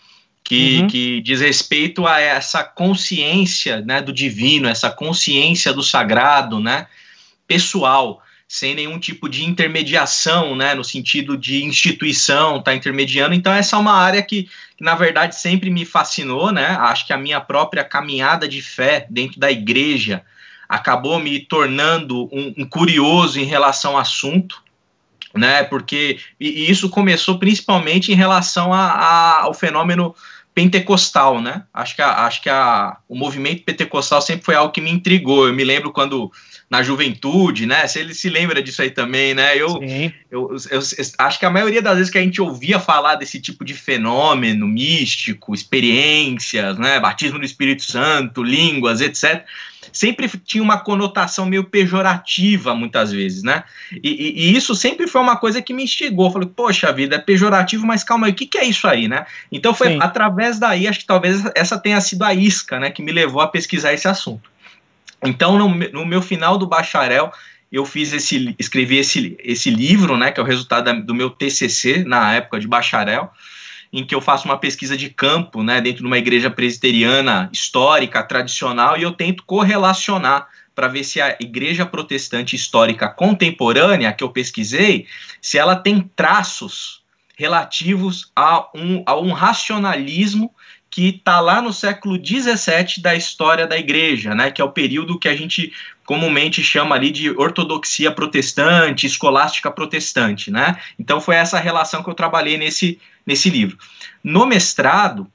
Que, 0.44 0.80
uhum. 0.82 0.88
que 0.88 1.22
diz 1.22 1.42
respeito 1.42 2.08
a 2.08 2.22
essa 2.22 2.64
consciência 2.64 3.82
né, 3.82 4.02
do 4.02 4.14
divino, 4.14 4.70
essa 4.70 4.90
consciência 4.90 5.74
do 5.74 5.84
sagrado, 5.84 6.60
né? 6.60 6.88
Pessoal. 7.46 8.24
sem 8.48 8.74
nenhum 8.74 8.98
tipo 8.98 9.28
de 9.28 9.44
intermediação, 9.44 10.56
né, 10.56 10.74
no 10.74 10.82
sentido 10.82 11.38
de 11.38 11.66
instituição, 11.66 12.62
tá 12.62 12.74
intermediando. 12.74 13.36
Então 13.36 13.52
essa 13.52 13.76
é 13.76 13.80
uma 13.80 13.92
área 13.92 14.24
que, 14.24 14.44
que, 14.78 14.84
na 14.86 14.96
verdade 14.96 15.36
sempre 15.36 15.70
me 15.70 15.84
fascinou, 15.84 16.50
né? 16.50 16.78
Acho 16.80 17.06
que 17.06 17.12
a 17.12 17.18
minha 17.18 17.42
própria 17.42 17.84
caminhada 17.84 18.48
de 18.48 18.62
fé 18.62 19.06
dentro 19.10 19.38
da 19.38 19.52
igreja 19.52 20.24
acabou 20.68 21.20
me 21.20 21.40
tornando 21.40 22.26
um, 22.32 22.54
um 22.58 22.66
curioso 22.66 23.40
em 23.40 23.46
relação 23.46 23.94
ao 23.94 24.00
assunto, 24.00 24.62
né? 25.34 25.64
Porque 25.64 26.20
e, 26.40 26.70
isso 26.70 26.90
começou 26.90 27.38
principalmente 27.38 28.12
em 28.12 28.16
relação 28.16 28.74
a, 28.74 28.86
a, 28.86 29.42
ao 29.44 29.54
fenômeno 29.54 30.16
pentecostal, 30.54 31.40
né? 31.40 31.64
Acho 31.72 31.96
que, 31.96 32.02
a, 32.02 32.26
acho 32.26 32.42
que 32.42 32.50
a, 32.50 32.98
o 33.08 33.16
movimento 33.16 33.64
pentecostal 33.64 34.22
sempre 34.22 34.44
foi 34.44 34.56
algo 34.56 34.74
que 34.74 34.82
me 34.82 34.90
intrigou. 34.90 35.48
Eu 35.48 35.54
me 35.54 35.64
lembro 35.64 35.92
quando 35.92 36.32
na 36.68 36.82
juventude, 36.82 37.68
né? 37.68 37.88
Se 37.88 38.00
ele 38.00 38.14
se 38.14 38.28
lembra 38.28 38.62
disso 38.62 38.82
aí 38.82 38.90
também, 38.90 39.36
né? 39.36 39.56
Eu, 39.56 39.80
eu, 40.32 40.50
eu, 40.50 40.50
eu, 40.72 40.82
acho 41.20 41.40
que 41.40 41.46
a 41.46 41.52
maioria 41.52 41.82
das 41.82 41.98
vezes 41.98 42.12
que 42.12 42.18
a 42.18 42.24
gente 42.24 42.42
ouvia 42.42 42.80
falar 42.80 43.16
desse 43.16 43.40
tipo 43.40 43.64
de 43.64 43.76
fenômeno 43.76 44.68
místico, 44.68 45.54
experiências, 45.54 46.78
né? 46.80 47.00
Batismo 47.00 47.38
do 47.38 47.46
Espírito 47.46 47.84
Santo, 47.84 48.42
línguas, 48.42 49.00
etc 49.00 49.46
sempre 49.92 50.30
tinha 50.46 50.64
uma 50.64 50.80
conotação 50.80 51.46
meio 51.46 51.64
pejorativa, 51.64 52.74
muitas 52.76 53.12
vezes, 53.12 53.44
né? 53.44 53.64
E, 53.92 54.10
e, 54.10 54.52
e, 54.52 54.58
isso 54.58 54.76
sempre 54.76 55.08
foi 55.08 55.22
uma 55.22 55.38
coisa 55.38 55.62
que 55.62 55.74
me 55.74 55.84
instigou. 55.84 56.32
falei, 56.32 56.48
poxa 56.48 56.92
vida, 56.92 57.16
é 57.16 57.20
pejorativo, 57.20 57.86
mas 57.86 58.04
calma 58.04 58.28
aí, 58.28 58.34
o 58.34 58.36
que, 58.36 58.46
que 58.46 58.58
é 58.58 58.66
isso 58.66 58.88
aí, 58.88 59.08
né? 59.08 59.26
Então 59.52 59.74
foi 59.74 59.90
Sim. 59.90 60.00
através 60.02 60.60
daí, 60.60 60.88
acho 60.88 61.00
que 61.00 61.06
talvez 61.06 61.44
essa 61.56 61.78
tenha 61.78 62.00
sido 62.02 62.24
a 62.24 62.34
isca, 62.34 62.80
né, 62.80 62.90
que 62.90 63.02
me 63.02 63.12
levou 63.12 63.42
a 63.42 63.48
pesquisar 63.48 63.94
esse 63.94 64.08
assunto. 64.08 64.50
Então, 65.24 65.58
no, 65.58 65.70
no 65.70 66.06
meu 66.06 66.22
final 66.22 66.58
do 66.58 66.68
bacharel, 66.68 67.32
eu 67.72 67.86
fiz 67.86 68.14
esse, 68.14 68.56
escrevi 68.58 68.98
esse, 68.98 69.36
esse 69.44 69.70
livro, 69.70 70.18
né, 70.18 70.32
que 70.32 70.40
é 70.40 70.44
o 70.44 70.46
resultado 70.46 70.86
da, 70.86 70.94
do 70.94 71.14
meu 71.14 71.30
TCC 71.30 72.04
na 72.06 72.34
época 72.34 72.60
de 72.60 72.68
bacharel, 72.68 73.32
em 73.92 74.06
que 74.06 74.14
eu 74.14 74.22
faço 74.22 74.46
uma 74.46 74.58
pesquisa 74.58 74.98
de 74.98 75.10
campo, 75.10 75.64
né, 75.64 75.80
dentro 75.82 76.02
de 76.02 76.08
uma 76.08 76.18
igreja 76.18 76.50
presbiteriana 76.50 77.50
histórica, 77.52 78.24
tradicional, 78.24 78.98
e 78.98 79.04
eu 79.04 79.12
tento 79.12 79.44
correlacionar 79.44 80.48
para 80.76 80.88
ver 80.88 81.04
se 81.04 81.20
a 81.20 81.36
igreja 81.40 81.86
protestante 81.86 82.56
histórica 82.56 83.08
contemporânea 83.08 84.14
que 84.14 84.24
eu 84.24 84.30
pesquisei, 84.30 85.08
se 85.42 85.58
ela 85.58 85.76
tem 85.76 86.02
traços 86.16 87.02
relativos 87.36 88.32
a 88.36 88.68
um, 88.76 89.04
a 89.06 89.16
um 89.16 89.32
racionalismo 89.32 90.52
que 90.90 91.10
está 91.10 91.40
lá 91.40 91.62
no 91.62 91.74
século 91.74 92.16
XVII 92.16 93.02
da 93.02 93.16
história 93.16 93.68
da 93.68 93.78
igreja, 93.78 94.34
né, 94.34 94.50
que 94.52 94.62
é 94.62 94.66
o 94.66 94.72
período 94.72 95.20
que 95.20 95.28
a 95.28 95.36
gente 95.36 95.72
comumente 96.06 96.64
chama 96.64 96.96
ali 96.96 97.12
de 97.12 97.30
ortodoxia 97.32 98.12
protestante, 98.12 99.06
escolástica 99.06 99.70
protestante, 99.70 100.50
né? 100.50 100.80
Então 100.98 101.20
foi 101.20 101.36
essa 101.36 101.60
relação 101.60 102.02
que 102.02 102.10
eu 102.10 102.14
trabalhei 102.14 102.58
nesse, 102.58 102.98
nesse 103.26 103.50
livro. 103.50 103.78
No 104.24 104.46
mestrado, 104.46 105.28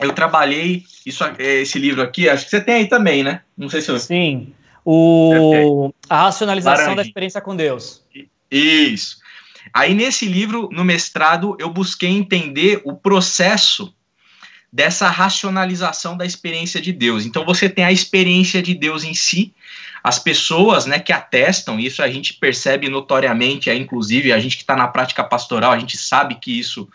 eu 0.00 0.12
trabalhei 0.14 0.84
isso, 1.04 1.22
é, 1.38 1.60
esse 1.60 1.78
livro 1.78 2.00
aqui, 2.00 2.30
acho 2.30 2.44
que 2.44 2.50
você 2.50 2.62
tem 2.62 2.76
aí 2.76 2.86
também, 2.86 3.22
né? 3.22 3.42
Não 3.56 3.68
sei 3.68 3.82
se 3.82 3.90
eu... 3.90 3.98
Sim, 3.98 4.54
o, 4.82 5.92
a 6.08 6.22
racionalização 6.22 6.94
da 6.94 7.02
experiência 7.02 7.40
com 7.40 7.54
Deus. 7.54 8.02
Isso. 8.50 9.18
Aí 9.74 9.94
nesse 9.94 10.26
livro, 10.26 10.68
no 10.72 10.84
mestrado, 10.84 11.56
eu 11.58 11.68
busquei 11.68 12.08
entender 12.08 12.80
o 12.84 12.94
processo 12.94 13.92
dessa 14.76 15.08
racionalização 15.08 16.18
da 16.18 16.26
experiência 16.26 16.82
de 16.82 16.92
Deus. 16.92 17.24
Então 17.24 17.46
você 17.46 17.66
tem 17.66 17.82
a 17.82 17.90
experiência 17.90 18.60
de 18.60 18.74
Deus 18.74 19.04
em 19.04 19.14
si, 19.14 19.54
as 20.04 20.18
pessoas 20.18 20.84
né, 20.84 20.98
que 20.98 21.14
atestam, 21.14 21.80
isso 21.80 22.02
a 22.02 22.10
gente 22.10 22.34
percebe 22.34 22.90
notoriamente, 22.90 23.70
é, 23.70 23.74
inclusive 23.74 24.34
a 24.34 24.38
gente 24.38 24.54
que 24.54 24.62
está 24.62 24.76
na 24.76 24.86
prática 24.86 25.24
pastoral, 25.24 25.72
a 25.72 25.78
gente 25.78 25.96
sabe 25.96 26.34
que 26.34 26.58
isso 26.58 26.86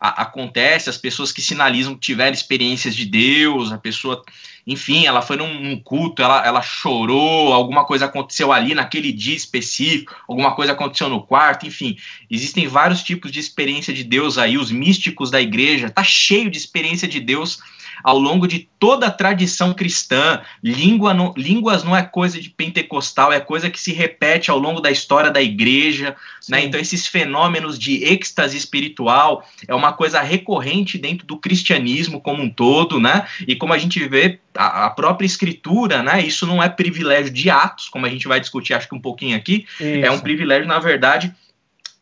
a, 0.00 0.22
acontece, 0.22 0.90
as 0.90 0.98
pessoas 0.98 1.32
que 1.32 1.40
sinalizam 1.40 1.94
que 1.94 2.00
tiveram 2.00 2.34
experiências 2.34 2.94
de 2.94 3.06
Deus, 3.06 3.72
a 3.72 3.78
pessoa, 3.78 4.22
enfim, 4.66 5.06
ela 5.06 5.22
foi 5.22 5.36
num, 5.36 5.60
num, 5.60 5.80
culto, 5.80 6.22
ela, 6.22 6.46
ela 6.46 6.62
chorou, 6.62 7.52
alguma 7.52 7.84
coisa 7.84 8.04
aconteceu 8.04 8.52
ali 8.52 8.74
naquele 8.74 9.12
dia 9.12 9.34
específico, 9.34 10.14
alguma 10.28 10.54
coisa 10.54 10.72
aconteceu 10.72 11.08
no 11.08 11.22
quarto, 11.22 11.66
enfim, 11.66 11.96
existem 12.30 12.66
vários 12.66 13.02
tipos 13.02 13.32
de 13.32 13.40
experiência 13.40 13.92
de 13.92 14.04
Deus 14.04 14.38
aí, 14.38 14.58
os 14.58 14.70
místicos 14.70 15.30
da 15.30 15.40
igreja, 15.40 15.90
tá 15.90 16.04
cheio 16.04 16.50
de 16.50 16.58
experiência 16.58 17.08
de 17.08 17.20
Deus 17.20 17.58
ao 18.02 18.18
longo 18.18 18.46
de 18.46 18.68
toda 18.78 19.06
a 19.06 19.10
tradição 19.10 19.72
cristã. 19.72 20.40
Língua 20.62 21.14
não, 21.14 21.32
línguas 21.36 21.82
não 21.84 21.96
é 21.96 22.02
coisa 22.02 22.40
de 22.40 22.50
pentecostal, 22.50 23.32
é 23.32 23.40
coisa 23.40 23.70
que 23.70 23.80
se 23.80 23.92
repete 23.92 24.50
ao 24.50 24.58
longo 24.58 24.80
da 24.80 24.90
história 24.90 25.30
da 25.30 25.42
igreja. 25.42 26.16
Né? 26.48 26.64
Então, 26.64 26.80
esses 26.80 27.06
fenômenos 27.06 27.78
de 27.78 28.04
êxtase 28.04 28.56
espiritual 28.56 29.46
é 29.66 29.74
uma 29.74 29.92
coisa 29.92 30.20
recorrente 30.20 30.98
dentro 30.98 31.26
do 31.26 31.36
cristianismo 31.36 32.20
como 32.20 32.42
um 32.42 32.50
todo, 32.50 33.00
né? 33.00 33.26
E 33.46 33.56
como 33.56 33.72
a 33.72 33.78
gente 33.78 34.06
vê, 34.08 34.38
a, 34.56 34.86
a 34.86 34.90
própria 34.90 35.26
escritura, 35.26 36.02
né? 36.02 36.24
Isso 36.24 36.46
não 36.46 36.62
é 36.62 36.68
privilégio 36.68 37.32
de 37.32 37.50
Atos, 37.50 37.88
como 37.88 38.06
a 38.06 38.08
gente 38.08 38.26
vai 38.26 38.40
discutir, 38.40 38.74
acho 38.74 38.88
que 38.88 38.94
um 38.94 39.00
pouquinho 39.00 39.36
aqui, 39.36 39.66
Isso. 39.78 40.04
é 40.04 40.10
um 40.10 40.20
privilégio, 40.20 40.66
na 40.66 40.78
verdade. 40.78 41.34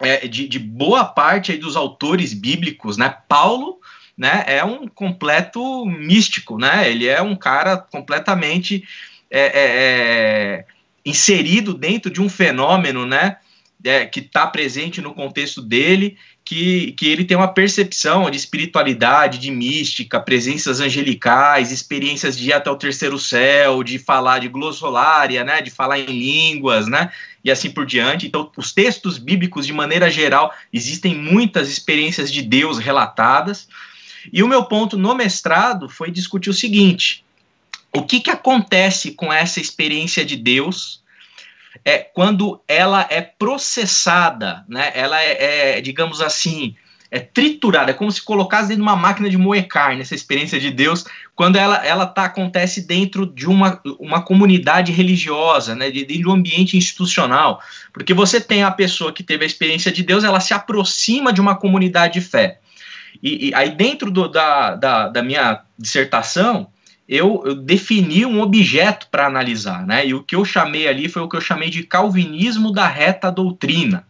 É, 0.01 0.27
de, 0.27 0.49
de, 0.49 0.59
boa 0.59 1.05
parte 1.05 1.57
dos 1.57 1.77
autores 1.77 2.35
bíblicos, 2.35 2.97
né? 2.97 3.17
Paulo 3.29 3.79
né, 4.17 4.45
é 4.47 4.65
um 4.65 4.87
completo 4.87 5.85
místico, 5.87 6.57
né? 6.57 6.89
Ele 6.89 7.07
é 7.07 7.21
um 7.21 7.35
cara 7.35 7.77
completamente 7.77 8.85
é, 9.31 9.41
é, 9.41 9.53
é 9.55 10.65
inserido 11.05 11.75
dentro 11.75 12.11
de 12.11 12.21
um 12.23 12.29
fenômeno, 12.29 13.05
né? 13.05 13.39
É, 13.85 14.07
que 14.07 14.21
está 14.21 14.47
presente 14.47 15.03
no 15.03 15.13
contexto 15.13 15.61
dele, 15.61 16.17
que, 16.43 16.93
que 16.93 17.07
ele 17.09 17.25
tem 17.25 17.37
uma 17.37 17.53
percepção 17.53 18.31
de 18.31 18.37
espiritualidade, 18.37 19.39
de 19.39 19.51
mística, 19.51 20.21
presenças 20.21 20.81
angelicais, 20.81 21.73
experiências 21.73 22.37
de 22.37 22.49
ir 22.49 22.53
até 22.53 22.71
o 22.71 22.77
terceiro 22.77 23.19
céu, 23.19 23.83
de 23.83 23.99
falar 23.99 24.39
de 24.39 24.49
glossolária, 24.49 25.45
né, 25.45 25.61
de 25.63 25.71
falar 25.71 25.99
em 25.99 26.07
línguas, 26.07 26.87
né, 26.87 27.11
e 27.43 27.51
assim 27.51 27.71
por 27.71 27.85
diante. 27.85 28.27
Então, 28.27 28.51
os 28.57 28.73
textos 28.73 29.19
bíblicos, 29.19 29.67
de 29.67 29.73
maneira 29.73 30.11
geral, 30.11 30.55
existem 30.73 31.15
muitas 31.15 31.69
experiências 31.69 32.33
de 32.33 32.41
Deus 32.41 32.79
relatadas, 32.79 33.69
e 34.33 34.43
o 34.43 34.49
meu 34.49 34.65
ponto 34.65 34.97
no 34.97 35.15
mestrado 35.15 35.89
foi 35.89 36.11
discutir 36.11 36.51
o 36.51 36.55
seguinte: 36.55 37.25
o 37.93 38.03
que, 38.03 38.21
que 38.21 38.31
acontece 38.31 39.13
com 39.13 39.33
essa 39.33 39.61
experiência 39.61 40.25
de 40.25 40.37
Deus 40.37 41.03
é 41.85 41.99
quando 41.99 42.61
ela 42.67 43.07
é 43.11 43.21
processada, 43.21 44.65
né? 44.69 44.93
Ela 44.95 45.21
é, 45.23 45.77
é 45.77 45.81
digamos 45.81 46.21
assim, 46.21 46.75
é 47.15 47.21
triturada, 47.21 47.93
é 47.93 47.95
como 47.95 48.11
se 48.11 48.21
colocasse 48.21 48.67
dentro 48.67 48.83
de 48.83 48.89
uma 48.91 48.97
máquina 48.97 49.31
de 49.31 49.39
moer 49.39 49.69
carne, 49.69 50.01
essa 50.01 50.17
experiência 50.17 50.59
de 50.59 50.73
Deus, 50.73 51.05
quando 51.37 51.55
ela, 51.55 51.77
ela 51.87 52.07
tá, 52.07 52.25
acontece 52.25 52.89
dentro 52.89 53.25
de 53.25 53.47
uma, 53.47 53.81
uma 54.01 54.21
comunidade 54.21 54.91
religiosa, 54.91 55.77
né, 55.77 55.93
de, 55.93 56.05
de 56.05 56.27
um 56.27 56.33
ambiente 56.33 56.77
institucional. 56.77 57.61
Porque 57.93 58.13
você 58.13 58.41
tem 58.41 58.65
a 58.65 58.71
pessoa 58.73 59.13
que 59.13 59.23
teve 59.23 59.45
a 59.45 59.47
experiência 59.47 59.93
de 59.93 60.03
Deus, 60.03 60.25
ela 60.25 60.41
se 60.41 60.53
aproxima 60.53 61.33
de 61.33 61.41
uma 61.41 61.55
comunidade 61.55 62.15
de 62.15 62.21
fé. 62.21 62.59
E, 63.23 63.49
e 63.49 63.55
aí, 63.55 63.71
dentro 63.71 64.11
do, 64.11 64.29
da, 64.29 64.75
da, 64.75 65.09
da, 65.09 65.23
minha 65.23 65.61
dissertação, 65.79 66.69
eu, 67.09 67.43
eu 67.45 67.55
defini 67.55 68.25
um 68.25 68.41
objeto 68.41 69.09
para 69.11 69.27
analisar, 69.27 69.87
né? 69.87 70.07
E 70.07 70.15
o 70.15 70.23
que 70.23 70.37
eu 70.37 70.45
chamei 70.45 70.89
ali 70.89 71.09
foi 71.09 71.23
o 71.23 71.29
que 71.29 71.37
eu 71.37 71.41
chamei 71.41 71.71
de 71.71 71.83
calvinismo 71.83 72.73
da 72.73 72.87
reta 72.87 73.31
doutrina, 73.31 74.07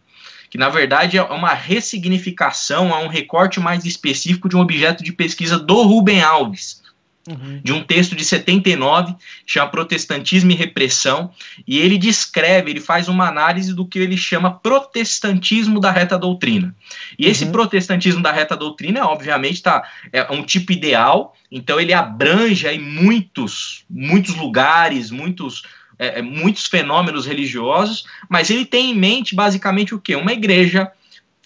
que 0.49 0.57
na 0.57 0.69
verdade 0.69 1.17
é 1.17 1.23
uma 1.23 1.53
ressignificação, 1.53 2.89
é 2.89 3.03
um 3.03 3.07
recorte 3.07 3.59
mais 3.59 3.85
específico 3.85 4.47
de 4.47 4.55
um 4.55 4.61
objeto 4.61 5.03
de 5.03 5.11
pesquisa 5.11 5.59
do 5.59 5.83
Rubem 5.83 6.21
Alves 6.21 6.84
uhum. 7.27 7.61
de 7.63 7.73
um 7.73 7.83
texto 7.83 8.15
de 8.15 8.23
79, 8.23 9.15
chama 9.45 9.69
Protestantismo 9.69 10.51
e 10.51 10.55
Repressão, 10.55 11.31
e 11.67 11.79
ele 11.79 11.97
descreve, 11.97 12.71
ele 12.71 12.79
faz 12.79 13.07
uma 13.07 13.27
análise 13.27 13.73
do 13.73 13.85
que 13.85 13.99
ele 13.99 14.17
chama 14.17 14.51
protestantismo 14.51 15.79
da 15.79 15.91
reta 15.91 16.17
doutrina. 16.17 16.75
E 17.17 17.25
esse 17.25 17.45
uhum. 17.45 17.51
protestantismo 17.51 18.21
da 18.21 18.31
reta 18.31 18.55
doutrina, 18.55 19.05
obviamente, 19.05 19.61
tá, 19.61 19.87
é 20.11 20.31
um 20.31 20.43
tipo 20.43 20.71
ideal, 20.71 21.35
então 21.51 21.79
ele 21.79 21.93
abrange 21.93 22.67
aí 22.67 22.79
muitos, 22.79 23.85
muitos 23.89 24.35
lugares, 24.35 25.11
muitos 25.11 25.63
é, 25.97 26.19
é 26.19 26.21
muitos 26.21 26.65
fenômenos 26.65 27.25
religiosos, 27.25 28.05
mas 28.29 28.49
ele 28.49 28.65
tem 28.65 28.91
em 28.91 28.95
mente 28.95 29.33
basicamente 29.33 29.95
o 29.95 29.99
que? 29.99 30.15
Uma 30.15 30.33
igreja 30.33 30.91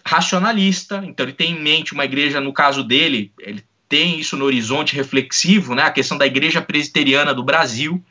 racionalista, 0.03 1.03
então 1.05 1.25
ele 1.25 1.33
tem 1.33 1.51
em 1.51 1.61
mente 1.61 1.93
uma 1.93 2.05
igreja, 2.05 2.41
no 2.41 2.51
caso 2.51 2.83
dele, 2.83 3.31
ele 3.39 3.63
tem 3.89 4.19
isso 4.19 4.37
no 4.37 4.45
horizonte 4.45 4.95
reflexivo, 4.95 5.75
né, 5.75 5.83
a 5.83 5.91
questão 5.91 6.17
da 6.17 6.25
igreja 6.25 6.61
presbiteriana 6.61 7.33
do 7.33 7.43
Brasil, 7.43 8.01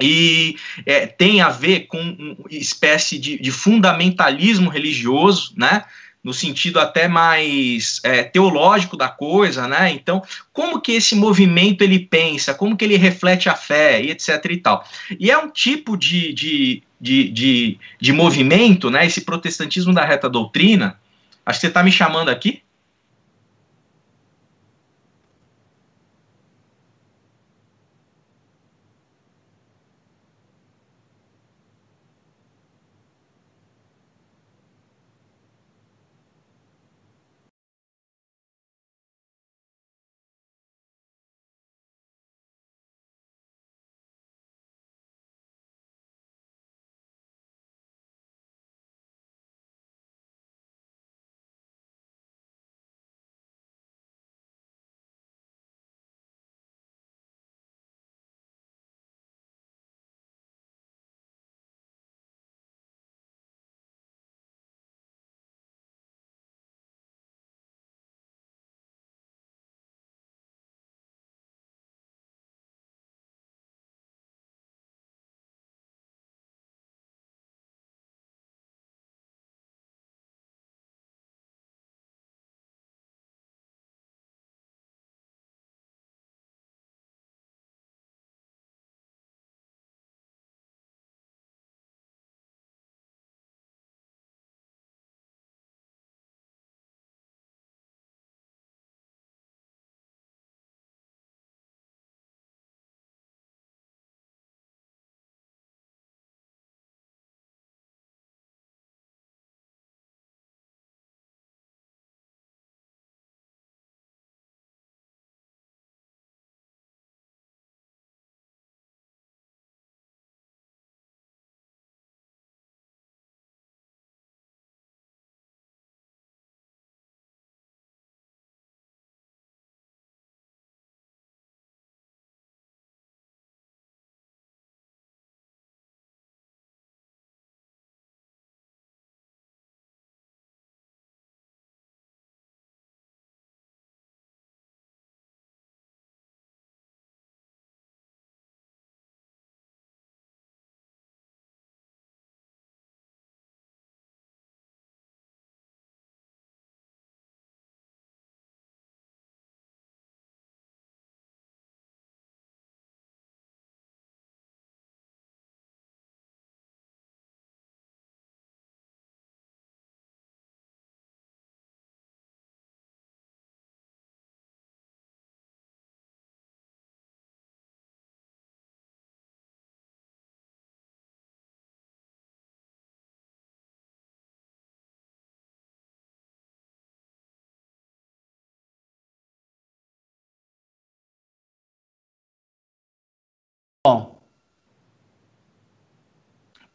e 0.00 0.56
é, 0.84 1.06
tem 1.06 1.40
a 1.40 1.48
ver 1.48 1.86
com 1.86 1.98
uma 1.98 2.36
espécie 2.50 3.18
de, 3.18 3.38
de, 3.38 3.50
fundamentalismo 3.50 4.68
religioso, 4.68 5.52
né, 5.56 5.84
no 6.24 6.34
sentido 6.34 6.80
até 6.80 7.06
mais 7.06 8.00
é, 8.02 8.24
teológico 8.24 8.96
da 8.96 9.08
coisa, 9.08 9.68
né, 9.68 9.92
então, 9.92 10.22
como 10.52 10.80
que 10.80 10.92
esse 10.92 11.14
movimento 11.14 11.82
ele 11.82 12.00
pensa, 12.00 12.54
como 12.54 12.76
que 12.76 12.84
ele 12.84 12.96
reflete 12.96 13.48
a 13.48 13.54
fé, 13.54 14.02
e 14.02 14.10
etc 14.10 14.44
e 14.50 14.56
tal. 14.56 14.84
E 15.20 15.30
é 15.30 15.38
um 15.38 15.50
tipo 15.50 15.96
de, 15.96 16.32
de 16.32 16.82
de, 17.00 17.28
de, 17.30 17.78
de 18.00 18.12
movimento, 18.12 18.90
né, 18.90 19.06
esse 19.06 19.20
protestantismo 19.20 19.92
da 19.92 20.04
reta 20.04 20.28
doutrina, 20.28 20.98
acho 21.44 21.58
que 21.58 21.66
você 21.66 21.68
está 21.68 21.82
me 21.82 21.92
chamando 21.92 22.30
aqui. 22.30 22.62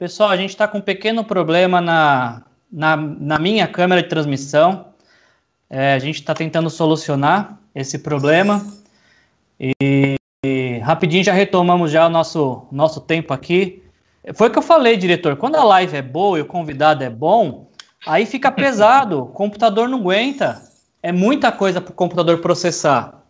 Pessoal, 0.01 0.31
a 0.31 0.37
gente 0.37 0.49
está 0.49 0.67
com 0.67 0.79
um 0.79 0.81
pequeno 0.81 1.23
problema 1.23 1.79
na, 1.79 2.41
na, 2.71 2.97
na 2.97 3.37
minha 3.37 3.67
câmera 3.67 4.01
de 4.01 4.09
transmissão. 4.09 4.87
É, 5.69 5.93
a 5.93 5.99
gente 5.99 6.15
está 6.15 6.33
tentando 6.33 6.71
solucionar 6.71 7.59
esse 7.75 7.99
problema 7.99 8.65
e, 9.59 10.15
e, 10.43 10.79
rapidinho 10.79 11.23
já 11.23 11.33
retomamos 11.33 11.91
já 11.91 12.07
o 12.07 12.09
nosso, 12.09 12.65
nosso 12.71 12.99
tempo 12.99 13.31
aqui. 13.31 13.83
Foi 14.33 14.49
o 14.49 14.51
que 14.51 14.57
eu 14.57 14.63
falei, 14.63 14.97
diretor. 14.97 15.35
Quando 15.35 15.55
a 15.55 15.63
live 15.63 15.95
é 15.95 16.01
boa 16.01 16.39
e 16.39 16.41
o 16.41 16.45
convidado 16.45 17.03
é 17.03 17.09
bom, 17.09 17.67
aí 18.07 18.25
fica 18.25 18.51
pesado. 18.51 19.21
o 19.21 19.27
computador 19.27 19.87
não 19.87 19.99
aguenta. 19.99 20.63
É 21.03 21.11
muita 21.11 21.51
coisa 21.51 21.79
para 21.79 21.91
o 21.91 21.95
computador 21.95 22.39
processar. 22.39 23.20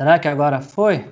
Será 0.00 0.18
que 0.18 0.28
agora 0.28 0.62
foi? 0.62 1.04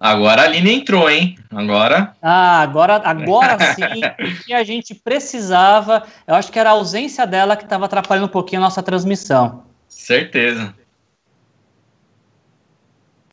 Agora 0.00 0.40
a 0.40 0.44
Aline 0.46 0.72
entrou, 0.72 1.10
hein? 1.10 1.38
Agora. 1.52 2.16
Ah, 2.22 2.62
agora, 2.62 2.96
agora 3.04 3.58
sim. 3.74 3.82
o 4.40 4.44
que 4.46 4.54
a 4.54 4.64
gente 4.64 4.94
precisava. 4.94 6.06
Eu 6.26 6.34
acho 6.34 6.50
que 6.50 6.58
era 6.58 6.70
a 6.70 6.72
ausência 6.72 7.26
dela 7.26 7.58
que 7.58 7.64
estava 7.64 7.84
atrapalhando 7.84 8.26
um 8.26 8.30
pouquinho 8.30 8.62
a 8.62 8.64
nossa 8.64 8.82
transmissão. 8.82 9.64
Certeza. 9.86 10.74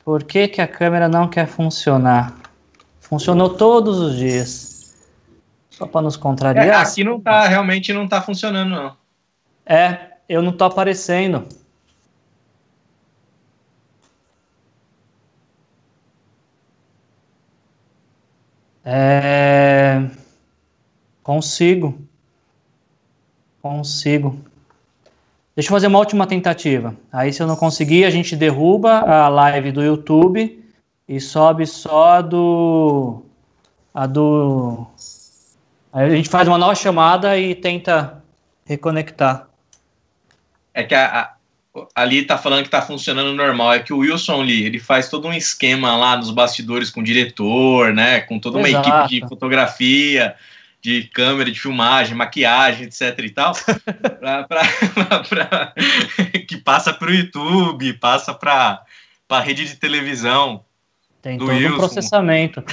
Por 0.04 0.24
que, 0.24 0.48
que 0.48 0.60
a 0.60 0.68
câmera 0.68 1.08
não 1.08 1.28
quer 1.28 1.46
funcionar? 1.46 2.34
Funcionou 3.00 3.56
todos 3.56 3.98
os 3.98 4.16
dias. 4.16 4.94
Só 5.70 5.86
para 5.86 6.02
nos 6.02 6.18
contrariar. 6.18 6.66
É, 6.66 6.74
aqui 6.74 7.02
não 7.02 7.18
tá, 7.18 7.48
realmente 7.48 7.90
não 7.90 8.06
tá 8.06 8.20
funcionando, 8.20 8.68
não. 8.68 8.96
É, 9.64 10.11
eu 10.28 10.42
não 10.42 10.52
tô 10.52 10.64
aparecendo. 10.64 11.46
É... 18.84 20.02
Consigo. 21.22 21.98
Consigo. 23.60 24.38
Deixa 25.54 25.68
eu 25.68 25.72
fazer 25.72 25.86
uma 25.86 25.98
última 25.98 26.26
tentativa. 26.26 26.96
Aí, 27.12 27.32
se 27.32 27.42
eu 27.42 27.46
não 27.46 27.56
conseguir, 27.56 28.04
a 28.04 28.10
gente 28.10 28.34
derruba 28.34 29.00
a 29.00 29.28
live 29.28 29.70
do 29.70 29.82
YouTube 29.82 30.64
e 31.06 31.20
sobe 31.20 31.66
só 31.66 32.14
a 32.14 32.20
do. 32.22 33.22
A 33.94 34.06
do. 34.06 34.86
Aí 35.92 36.06
a 36.06 36.16
gente 36.16 36.28
faz 36.28 36.48
uma 36.48 36.56
nova 36.56 36.74
chamada 36.74 37.38
e 37.38 37.54
tenta 37.54 38.22
reconectar. 38.64 39.51
É 40.74 40.82
que 40.82 40.94
a, 40.94 41.20
a, 41.20 41.34
ali 41.94 42.24
tá 42.24 42.36
falando 42.36 42.64
que 42.64 42.70
tá 42.70 42.82
funcionando 42.82 43.32
normal. 43.32 43.72
É 43.72 43.78
que 43.78 43.92
o 43.92 43.98
Wilson 43.98 44.42
Lee, 44.42 44.64
ele 44.64 44.78
faz 44.78 45.08
todo 45.08 45.28
um 45.28 45.32
esquema 45.32 45.96
lá 45.96 46.16
nos 46.16 46.30
bastidores 46.30 46.90
com 46.90 47.00
o 47.00 47.04
diretor, 47.04 47.92
né? 47.92 48.20
Com 48.20 48.38
toda 48.38 48.58
uma 48.58 48.68
Exato. 48.68 48.88
equipe 48.88 49.08
de 49.08 49.28
fotografia, 49.28 50.34
de 50.82 51.04
câmera, 51.04 51.50
de 51.50 51.60
filmagem, 51.60 52.16
maquiagem, 52.16 52.86
etc 52.86 53.16
e 53.18 53.30
tal, 53.30 53.52
pra, 54.18 54.44
pra, 54.44 55.20
pra, 55.28 55.72
que 56.46 56.56
passa 56.56 56.92
para 56.92 57.08
o 57.08 57.14
YouTube, 57.14 57.92
passa 57.94 58.34
para 58.34 58.82
a 59.28 59.40
rede 59.40 59.64
de 59.64 59.76
televisão 59.76 60.64
Tem 61.22 61.38
do 61.38 61.46
todo 61.46 61.56
Wilson. 61.56 61.74
um 61.74 61.78
processamento. 61.78 62.64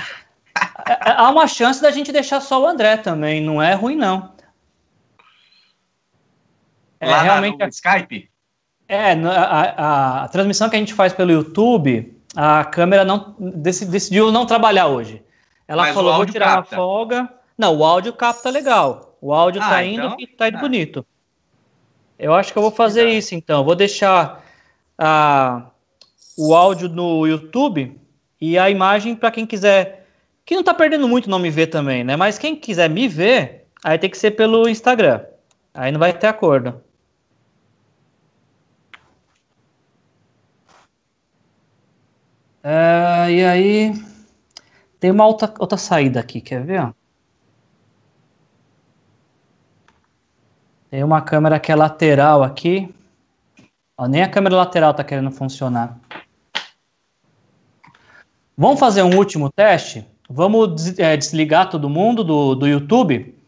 É, 0.88 0.92
é, 0.92 1.12
há 1.18 1.30
uma 1.30 1.48
chance 1.48 1.80
da 1.80 1.92
gente 1.92 2.12
deixar 2.12 2.42
só 2.42 2.64
o 2.64 2.68
André 2.68 2.98
também, 2.98 3.42
não 3.42 3.62
é 3.62 3.76
ruim, 3.76 3.96
não. 3.96 4.34
É, 7.00 7.10
Lá 7.10 7.22
realmente, 7.22 7.58
no 7.58 7.68
Skype? 7.70 8.30
É, 8.88 9.12
a, 9.12 9.24
a, 9.30 10.24
a, 10.24 10.28
transmissão 10.30 10.70
que 10.70 10.76
a 10.76 10.80
gente 10.80 10.94
faz 10.94 11.14
pelo 11.14 11.32
YouTube, 11.32 12.18
a 12.36 12.66
câmera 12.66 13.06
não 13.06 13.36
decidiu 13.40 14.32
não 14.32 14.46
trabalhar 14.46 14.88
hoje. 14.88 15.24
Ela 15.68 15.84
Mas 15.84 15.94
falou, 15.94 16.16
vou 16.16 16.26
tirar 16.26 16.56
capta. 16.56 16.76
uma 16.76 16.82
folga. 16.82 17.30
Não, 17.56 17.78
o 17.78 17.86
áudio 17.86 18.12
capta 18.14 18.50
legal. 18.50 19.16
O 19.22 19.32
áudio 19.32 19.62
ah, 19.62 19.70
tá 19.70 19.84
indo 19.84 20.06
então? 20.06 20.18
e 20.20 20.28
tá 20.28 20.48
indo 20.48 20.58
ah. 20.58 20.62
bonito. 20.62 21.06
Eu 22.18 22.34
acho 22.34 22.52
que 22.52 22.58
eu 22.58 22.64
vou 22.64 22.72
fazer 22.72 23.08
isso, 23.10 23.36
então. 23.36 23.64
Vou 23.64 23.76
deixar 23.76 24.44
a, 24.98 25.70
o 26.36 26.56
áudio 26.56 26.90
no 26.90 27.28
YouTube 27.28 27.96
e 28.42 28.58
a 28.58 28.70
imagem 28.70 29.16
para 29.16 29.30
quem 29.30 29.46
quiser. 29.46 30.08
Que 30.44 30.56
não 30.56 30.64
tá 30.64 30.74
perdendo 30.74 31.08
muito 31.08 31.30
não 31.30 31.38
me 31.38 31.52
ver 31.52 31.68
também, 31.68 32.04
né? 32.04 32.16
Mas 32.16 32.40
quem 32.40 32.56
quiser 32.56 32.90
me 32.90 33.08
ver, 33.08 33.68
aí 33.84 34.00
tem 34.00 34.10
que 34.10 34.18
ser 34.18 34.32
pelo 34.32 34.68
Instagram. 34.68 35.22
Aí 35.74 35.92
não 35.92 36.00
vai 36.00 36.12
ter 36.12 36.26
acordo. 36.26 36.82
É, 42.64 43.32
e 43.32 43.46
aí, 43.46 43.94
tem 45.00 45.12
uma 45.12 45.26
outra, 45.26 45.54
outra 45.60 45.78
saída 45.78 46.20
aqui, 46.20 46.42
quer 46.42 46.64
ver? 46.64 46.94
Tem 50.90 51.04
uma 51.04 51.22
câmera 51.22 51.60
que 51.60 51.72
é 51.72 51.76
lateral 51.76 52.44
aqui. 52.44 52.94
Ó, 53.98 54.08
nem 54.08 54.24
a 54.24 54.30
câmera 54.30 54.56
lateral 54.56 54.92
está 54.92 55.04
querendo 55.04 55.32
funcionar. 55.32 56.00
Vamos 58.58 58.80
fazer 58.80 59.04
um 59.04 59.16
último 59.16 59.50
teste? 59.50 60.06
Vamos 60.30 61.00
é, 61.00 61.16
desligar 61.16 61.70
todo 61.70 61.90
mundo 61.90 62.24
do, 62.24 62.56
do 62.56 62.68
YouTube 62.68 63.39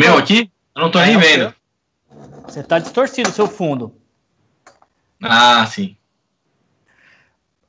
meu 0.00 0.16
aqui? 0.16 0.50
Eu 0.74 0.82
não 0.82 0.90
tô 0.90 0.98
nem 1.00 1.18
vendo. 1.18 1.54
Você 2.44 2.62
tá 2.62 2.78
distorcido 2.78 3.28
o 3.28 3.32
seu 3.32 3.46
fundo. 3.46 3.94
Ah, 5.22 5.66
sim. 5.66 5.94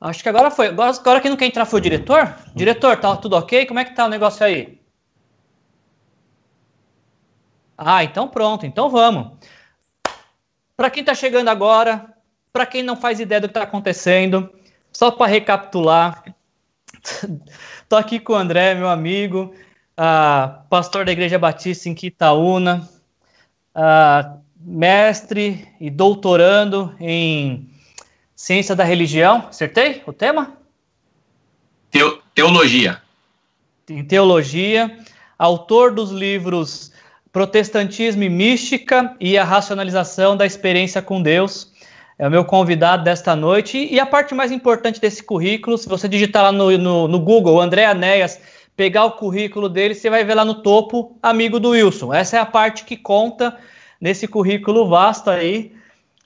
Acho 0.00 0.22
que 0.22 0.28
agora 0.30 0.50
foi. 0.50 0.68
Agora, 0.68 0.90
agora 0.90 1.20
quem 1.20 1.30
não 1.30 1.36
quer 1.36 1.46
entrar 1.46 1.66
foi 1.66 1.78
o 1.78 1.82
diretor? 1.82 2.34
Diretor, 2.54 2.96
tá 2.96 3.14
tudo 3.16 3.36
ok? 3.36 3.66
Como 3.66 3.78
é 3.78 3.84
que 3.84 3.94
tá 3.94 4.06
o 4.06 4.08
negócio 4.08 4.44
aí? 4.44 4.80
Ah, 7.76 8.02
então 8.02 8.26
pronto, 8.26 8.64
então 8.64 8.88
vamos. 8.88 9.36
Para 10.74 10.88
quem 10.88 11.02
está 11.02 11.14
chegando 11.14 11.48
agora, 11.48 12.14
para 12.50 12.64
quem 12.64 12.82
não 12.82 12.96
faz 12.96 13.20
ideia 13.20 13.40
do 13.40 13.48
que 13.48 13.50
está 13.50 13.62
acontecendo, 13.62 14.50
só 14.90 15.10
para 15.10 15.26
recapitular, 15.26 16.24
tô 17.88 17.96
aqui 17.96 18.18
com 18.18 18.32
o 18.32 18.36
André, 18.36 18.74
meu 18.74 18.88
amigo 18.88 19.54
uh, 19.98 20.66
pastor 20.68 21.04
da 21.04 21.12
Igreja 21.12 21.38
Batista 21.38 21.88
em 21.88 21.94
Quitaúna, 21.94 22.88
uh, 23.74 24.40
mestre 24.58 25.68
e 25.80 25.90
doutorando 25.90 26.94
em 27.00 27.68
ciência 28.34 28.74
da 28.74 28.84
religião. 28.84 29.46
Acertei 29.48 30.02
o 30.06 30.12
tema? 30.12 30.52
Teo, 31.90 32.20
teologia. 32.34 33.02
Em 33.88 34.04
teologia, 34.04 34.96
autor 35.38 35.92
dos 35.92 36.10
livros 36.10 36.92
Protestantismo 37.32 38.22
e 38.22 38.28
Mística 38.28 39.16
e 39.18 39.38
a 39.38 39.44
Racionalização 39.44 40.36
da 40.36 40.46
Experiência 40.46 41.00
com 41.00 41.22
Deus. 41.22 41.72
É 42.18 42.28
o 42.28 42.30
meu 42.30 42.44
convidado 42.44 43.02
desta 43.02 43.34
noite. 43.34 43.88
E 43.90 43.98
a 43.98 44.06
parte 44.06 44.34
mais 44.34 44.52
importante 44.52 45.00
desse 45.00 45.22
currículo, 45.22 45.78
se 45.78 45.88
você 45.88 46.06
digitar 46.06 46.42
lá 46.42 46.52
no, 46.52 46.76
no, 46.76 47.08
no 47.08 47.18
Google, 47.18 47.60
André 47.60 47.86
Anéas, 47.86 48.38
pegar 48.76 49.04
o 49.04 49.12
currículo 49.12 49.68
dele, 49.68 49.94
você 49.94 50.08
vai 50.08 50.24
ver 50.24 50.34
lá 50.34 50.44
no 50.44 50.62
topo, 50.62 51.16
amigo 51.22 51.60
do 51.60 51.70
Wilson. 51.70 52.12
Essa 52.12 52.36
é 52.36 52.40
a 52.40 52.46
parte 52.46 52.84
que 52.84 52.96
conta 52.96 53.58
nesse 54.00 54.26
currículo 54.26 54.88
vasto 54.88 55.30
aí, 55.30 55.72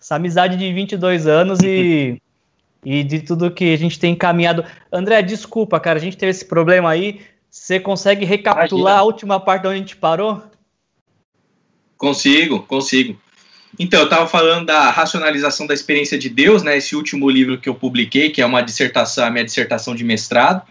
essa 0.00 0.16
amizade 0.16 0.56
de 0.56 0.72
22 0.72 1.26
anos 1.26 1.58
e, 1.62 2.20
e 2.84 3.02
de 3.02 3.20
tudo 3.20 3.50
que 3.50 3.72
a 3.72 3.78
gente 3.78 3.98
tem 3.98 4.12
encaminhado. 4.12 4.64
André, 4.92 5.22
desculpa, 5.22 5.80
cara, 5.80 5.98
a 5.98 6.02
gente 6.02 6.16
teve 6.16 6.30
esse 6.30 6.44
problema 6.44 6.90
aí. 6.90 7.20
Você 7.50 7.80
consegue 7.80 8.24
recapitular 8.24 8.94
Imagina. 8.94 9.00
a 9.00 9.02
última 9.02 9.40
parte 9.40 9.66
onde 9.66 9.76
a 9.76 9.78
gente 9.78 9.96
parou? 9.96 10.42
Consigo, 11.96 12.62
consigo. 12.62 13.18
Então, 13.78 14.00
eu 14.00 14.04
estava 14.04 14.26
falando 14.26 14.66
da 14.66 14.90
racionalização 14.90 15.66
da 15.66 15.74
experiência 15.74 16.18
de 16.18 16.28
Deus, 16.28 16.62
né? 16.62 16.76
Esse 16.76 16.96
último 16.96 17.28
livro 17.28 17.58
que 17.58 17.68
eu 17.68 17.74
publiquei, 17.74 18.30
que 18.30 18.40
é 18.40 18.46
uma 18.46 18.62
dissertação, 18.62 19.24
a 19.24 19.30
minha 19.30 19.44
dissertação 19.44 19.94
de 19.94 20.04
mestrado. 20.04 20.62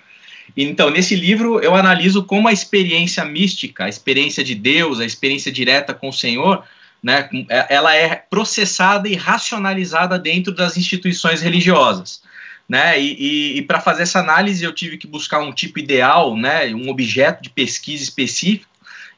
Então, 0.55 0.89
nesse 0.89 1.15
livro, 1.15 1.59
eu 1.59 1.75
analiso 1.75 2.23
como 2.23 2.47
a 2.47 2.53
experiência 2.53 3.23
mística, 3.25 3.85
a 3.85 3.89
experiência 3.89 4.43
de 4.43 4.55
Deus, 4.55 4.99
a 4.99 5.05
experiência 5.05 5.51
direta 5.51 5.93
com 5.93 6.09
o 6.09 6.13
Senhor, 6.13 6.63
né, 7.01 7.29
ela 7.69 7.95
é 7.95 8.15
processada 8.15 9.07
e 9.07 9.15
racionalizada 9.15 10.17
dentro 10.17 10.53
das 10.53 10.75
instituições 10.77 11.41
religiosas. 11.41 12.23
Né, 12.67 12.99
e, 12.99 13.13
e, 13.19 13.57
e 13.57 13.61
para 13.61 13.79
fazer 13.79 14.03
essa 14.03 14.19
análise, 14.19 14.63
eu 14.63 14.73
tive 14.73 14.97
que 14.97 15.05
buscar 15.05 15.39
um 15.39 15.53
tipo 15.53 15.77
ideal, 15.77 16.35
né, 16.35 16.73
um 16.73 16.89
objeto 16.89 17.43
de 17.43 17.49
pesquisa 17.49 18.03
específico, 18.03 18.71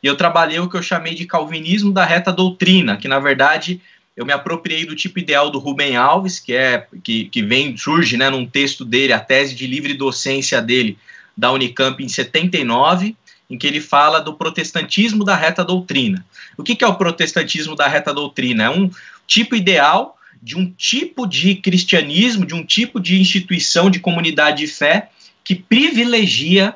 e 0.03 0.07
eu 0.07 0.17
trabalhei 0.17 0.59
o 0.59 0.69
que 0.69 0.75
eu 0.75 0.83
chamei 0.83 1.15
de 1.15 1.25
calvinismo 1.25 1.93
da 1.93 2.05
reta 2.05 2.31
doutrina, 2.31 2.97
que 2.97 3.07
na 3.07 3.19
verdade 3.19 3.81
eu 4.17 4.25
me 4.25 4.33
apropriei 4.33 4.85
do 4.85 4.95
tipo 4.95 5.19
ideal 5.19 5.49
do 5.49 5.59
Rubem 5.59 5.95
Alves, 5.95 6.39
que 6.39 6.53
é 6.53 6.87
que, 7.03 7.25
que 7.25 7.41
vem 7.41 7.77
surge, 7.77 8.17
né, 8.17 8.29
num 8.29 8.45
texto 8.45 8.83
dele, 8.83 9.13
a 9.13 9.19
tese 9.19 9.55
de 9.55 9.65
livre 9.65 9.93
docência 9.93 10.61
dele, 10.61 10.97
da 11.37 11.51
Unicamp 11.51 12.03
em 12.03 12.09
79, 12.09 13.15
em 13.49 13.57
que 13.57 13.67
ele 13.67 13.79
fala 13.79 14.19
do 14.19 14.33
protestantismo 14.33 15.23
da 15.23 15.35
reta 15.35 15.63
doutrina. 15.63 16.25
O 16.57 16.63
que, 16.63 16.75
que 16.75 16.83
é 16.83 16.87
o 16.87 16.95
protestantismo 16.95 17.75
da 17.75 17.87
reta 17.87 18.13
doutrina? 18.13 18.63
É 18.63 18.69
um 18.69 18.89
tipo 19.25 19.55
ideal 19.55 20.17
de 20.41 20.57
um 20.57 20.69
tipo 20.71 21.25
de 21.25 21.55
cristianismo, 21.55 22.45
de 22.45 22.53
um 22.53 22.65
tipo 22.65 22.99
de 22.99 23.19
instituição 23.19 23.89
de 23.89 23.99
comunidade 23.99 24.65
de 24.65 24.67
fé 24.67 25.09
que 25.43 25.55
privilegia 25.55 26.75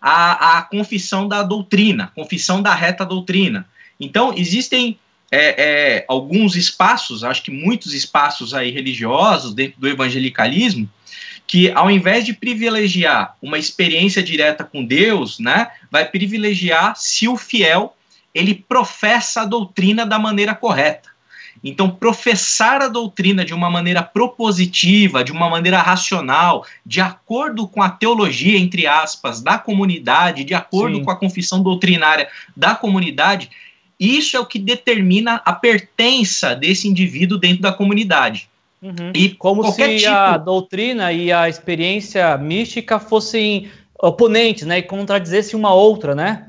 a, 0.00 0.58
a 0.58 0.62
confissão 0.62 1.28
da 1.28 1.42
doutrina, 1.42 2.12
confissão 2.14 2.62
da 2.62 2.74
reta 2.74 3.04
doutrina. 3.04 3.66
Então, 3.98 4.34
existem 4.36 4.98
é, 5.30 5.62
é, 5.96 6.04
alguns 6.08 6.56
espaços, 6.56 7.24
acho 7.24 7.42
que 7.42 7.50
muitos 7.50 7.94
espaços 7.94 8.52
aí 8.52 8.70
religiosos 8.70 9.54
dentro 9.54 9.80
do 9.80 9.88
evangelicalismo, 9.88 10.88
que 11.46 11.70
ao 11.72 11.90
invés 11.90 12.24
de 12.24 12.32
privilegiar 12.32 13.36
uma 13.42 13.58
experiência 13.58 14.22
direta 14.22 14.64
com 14.64 14.84
Deus, 14.84 15.38
né, 15.38 15.68
vai 15.90 16.04
privilegiar 16.04 16.94
se 16.96 17.28
o 17.28 17.36
fiel 17.36 17.94
ele 18.34 18.54
professa 18.54 19.42
a 19.42 19.46
doutrina 19.46 20.06
da 20.06 20.18
maneira 20.18 20.54
correta. 20.54 21.12
Então, 21.62 21.88
professar 21.88 22.82
a 22.82 22.88
doutrina 22.88 23.44
de 23.44 23.54
uma 23.54 23.70
maneira 23.70 24.02
propositiva, 24.02 25.22
de 25.22 25.30
uma 25.30 25.48
maneira 25.48 25.80
racional, 25.80 26.66
de 26.84 27.00
acordo 27.00 27.68
com 27.68 27.80
a 27.80 27.90
teologia, 27.90 28.58
entre 28.58 28.86
aspas, 28.86 29.40
da 29.40 29.58
comunidade, 29.58 30.42
de 30.42 30.54
acordo 30.54 30.96
Sim. 30.96 31.04
com 31.04 31.10
a 31.10 31.16
confissão 31.16 31.62
doutrinária 31.62 32.28
da 32.56 32.74
comunidade, 32.74 33.48
isso 34.00 34.36
é 34.36 34.40
o 34.40 34.46
que 34.46 34.58
determina 34.58 35.40
a 35.44 35.52
pertença 35.52 36.56
desse 36.56 36.88
indivíduo 36.88 37.38
dentro 37.38 37.62
da 37.62 37.72
comunidade. 37.72 38.48
Uhum. 38.82 39.12
E 39.14 39.28
como 39.30 39.64
se 39.70 39.98
tipo... 39.98 40.10
a 40.10 40.36
doutrina 40.36 41.12
e 41.12 41.32
a 41.32 41.48
experiência 41.48 42.36
mística 42.36 42.98
fossem 42.98 43.70
oponentes, 43.96 44.66
né? 44.66 44.78
E 44.78 44.82
contradizessem 44.82 45.56
uma 45.56 45.72
outra, 45.72 46.14
né? 46.14 46.48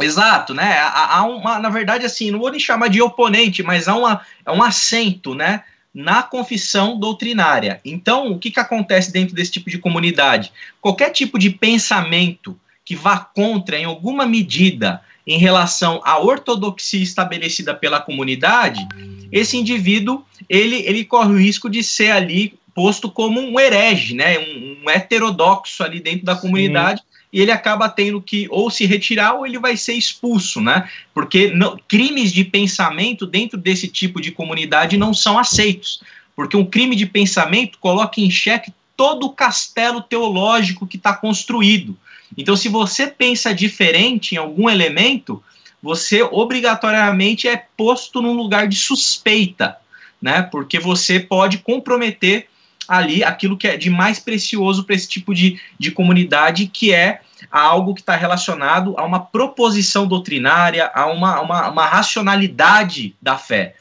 Exato, 0.00 0.54
né? 0.54 0.78
Há, 0.78 1.24
uma, 1.24 1.58
na 1.58 1.68
verdade, 1.68 2.04
assim, 2.04 2.30
não 2.30 2.38
vou 2.38 2.50
nem 2.50 2.60
chamar 2.60 2.88
de 2.88 3.00
oponente, 3.00 3.62
mas 3.62 3.88
há 3.88 3.94
uma, 3.94 4.20
é 4.44 4.50
um 4.50 4.62
assento, 4.62 5.34
né? 5.34 5.62
Na 5.92 6.22
confissão 6.22 6.98
doutrinária. 6.98 7.80
Então, 7.84 8.32
o 8.32 8.38
que, 8.38 8.50
que 8.50 8.60
acontece 8.60 9.12
dentro 9.12 9.34
desse 9.34 9.52
tipo 9.52 9.70
de 9.70 9.78
comunidade? 9.78 10.52
Qualquer 10.80 11.10
tipo 11.10 11.38
de 11.38 11.50
pensamento 11.50 12.58
que 12.84 12.94
vá 12.94 13.18
contra, 13.18 13.78
em 13.78 13.84
alguma 13.84 14.26
medida, 14.26 15.02
em 15.26 15.38
relação 15.38 16.00
à 16.04 16.18
ortodoxia 16.18 17.02
estabelecida 17.02 17.74
pela 17.74 18.00
comunidade, 18.00 18.86
esse 19.32 19.56
indivíduo 19.56 20.24
ele, 20.48 20.76
ele 20.86 21.04
corre 21.04 21.32
o 21.34 21.38
risco 21.38 21.68
de 21.68 21.82
ser 21.82 22.12
ali 22.12 22.54
posto 22.74 23.10
como 23.10 23.40
um 23.40 23.58
herege, 23.58 24.14
né, 24.14 24.38
um, 24.38 24.82
um 24.84 24.90
heterodoxo 24.90 25.82
ali 25.82 25.98
dentro 25.98 26.24
da 26.24 26.36
comunidade. 26.36 27.00
Sim. 27.00 27.06
E 27.32 27.40
ele 27.40 27.50
acaba 27.50 27.88
tendo 27.88 28.20
que 28.20 28.46
ou 28.50 28.70
se 28.70 28.86
retirar 28.86 29.34
ou 29.34 29.46
ele 29.46 29.58
vai 29.58 29.76
ser 29.76 29.94
expulso, 29.94 30.60
né? 30.60 30.88
Porque 31.12 31.50
não, 31.50 31.76
crimes 31.88 32.32
de 32.32 32.44
pensamento 32.44 33.26
dentro 33.26 33.58
desse 33.58 33.88
tipo 33.88 34.20
de 34.20 34.30
comunidade 34.30 34.96
não 34.96 35.12
são 35.12 35.38
aceitos. 35.38 36.00
Porque 36.36 36.56
um 36.56 36.64
crime 36.64 36.94
de 36.94 37.04
pensamento 37.04 37.78
coloca 37.78 38.20
em 38.20 38.30
xeque 38.30 38.72
todo 38.96 39.26
o 39.26 39.32
castelo 39.32 40.00
teológico 40.00 40.86
que 40.86 40.96
está 40.96 41.12
construído. 41.14 41.96
Então, 42.36 42.56
se 42.56 42.68
você 42.68 43.06
pensa 43.06 43.54
diferente 43.54 44.34
em 44.34 44.38
algum 44.38 44.68
elemento, 44.68 45.42
você 45.82 46.22
obrigatoriamente 46.22 47.48
é 47.48 47.64
posto 47.76 48.22
num 48.22 48.32
lugar 48.32 48.66
de 48.66 48.76
suspeita, 48.76 49.76
né? 50.20 50.42
Porque 50.42 50.78
você 50.78 51.20
pode 51.20 51.58
comprometer 51.58 52.48
ali 52.88 53.24
aquilo 53.24 53.56
que 53.56 53.68
é 53.68 53.76
de 53.76 53.90
mais 53.90 54.18
precioso 54.18 54.84
para 54.84 54.94
esse 54.94 55.08
tipo 55.08 55.34
de, 55.34 55.60
de 55.78 55.90
comunidade, 55.90 56.66
que 56.66 56.92
é 56.92 57.20
algo 57.50 57.94
que 57.94 58.00
está 58.00 58.16
relacionado 58.16 58.94
a 58.96 59.04
uma 59.04 59.20
proposição 59.20 60.06
doutrinária, 60.06 60.90
a 60.94 61.06
uma, 61.06 61.40
uma, 61.40 61.68
uma 61.68 61.86
racionalidade 61.86 63.14
da 63.20 63.36
fé. 63.36 63.74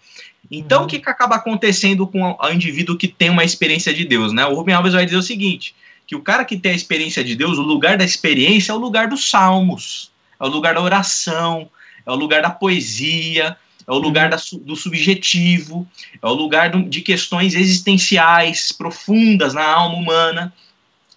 Então, 0.51 0.79
uhum. 0.79 0.85
o 0.85 0.87
que, 0.87 0.99
que 0.99 1.09
acaba 1.09 1.35
acontecendo 1.35 2.05
com 2.05 2.37
o 2.39 2.49
indivíduo 2.49 2.97
que 2.97 3.07
tem 3.07 3.29
uma 3.29 3.43
experiência 3.43 3.93
de 3.93 4.05
Deus? 4.05 4.31
Né? 4.31 4.45
O 4.45 4.53
Rubem 4.53 4.75
Alves 4.75 4.93
vai 4.93 5.05
dizer 5.05 5.17
o 5.17 5.23
seguinte: 5.23 5.75
que 6.07 6.15
o 6.15 6.21
cara 6.21 6.45
que 6.45 6.57
tem 6.57 6.71
a 6.71 6.75
experiência 6.75 7.23
de 7.23 7.35
Deus, 7.35 7.57
o 7.57 7.63
lugar 7.63 7.97
da 7.97 8.05
experiência 8.05 8.71
é 8.71 8.75
o 8.75 8.79
lugar 8.79 9.07
dos 9.07 9.29
salmos, 9.29 10.11
é 10.39 10.43
o 10.43 10.49
lugar 10.49 10.75
da 10.75 10.81
oração, 10.81 11.69
é 12.05 12.11
o 12.11 12.15
lugar 12.15 12.41
da 12.41 12.49
poesia, 12.49 13.57
é 13.87 13.91
o 13.91 13.97
lugar 13.97 14.29
da, 14.29 14.37
do 14.61 14.75
subjetivo, 14.75 15.87
é 16.21 16.27
o 16.27 16.33
lugar 16.33 16.71
de 16.71 17.01
questões 17.01 17.55
existenciais 17.55 18.71
profundas 18.71 19.53
na 19.53 19.65
alma 19.65 19.97
humana. 19.97 20.53